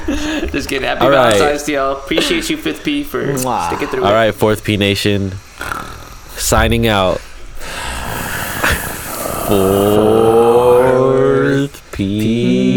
Just 0.51 0.69
kidding. 0.69 0.83
Happy 0.87 1.01
All 1.01 1.09
right. 1.09 1.33
Valentine's 1.33 1.63
to 1.63 1.71
y'all. 1.73 1.97
Appreciate 1.97 2.49
you, 2.49 2.55
Fifth 2.57 2.83
P, 2.83 3.03
for 3.03 3.21
Mwah. 3.25 3.67
sticking 3.67 3.87
through 3.87 4.03
all 4.05 4.11
it. 4.11 4.13
right 4.13 4.33
fourth 4.35 4.63
p 4.63 4.77
nation 4.77 5.31
signing 6.37 6.87
out 6.87 7.19
fourth 11.97 12.07
p 12.07 12.76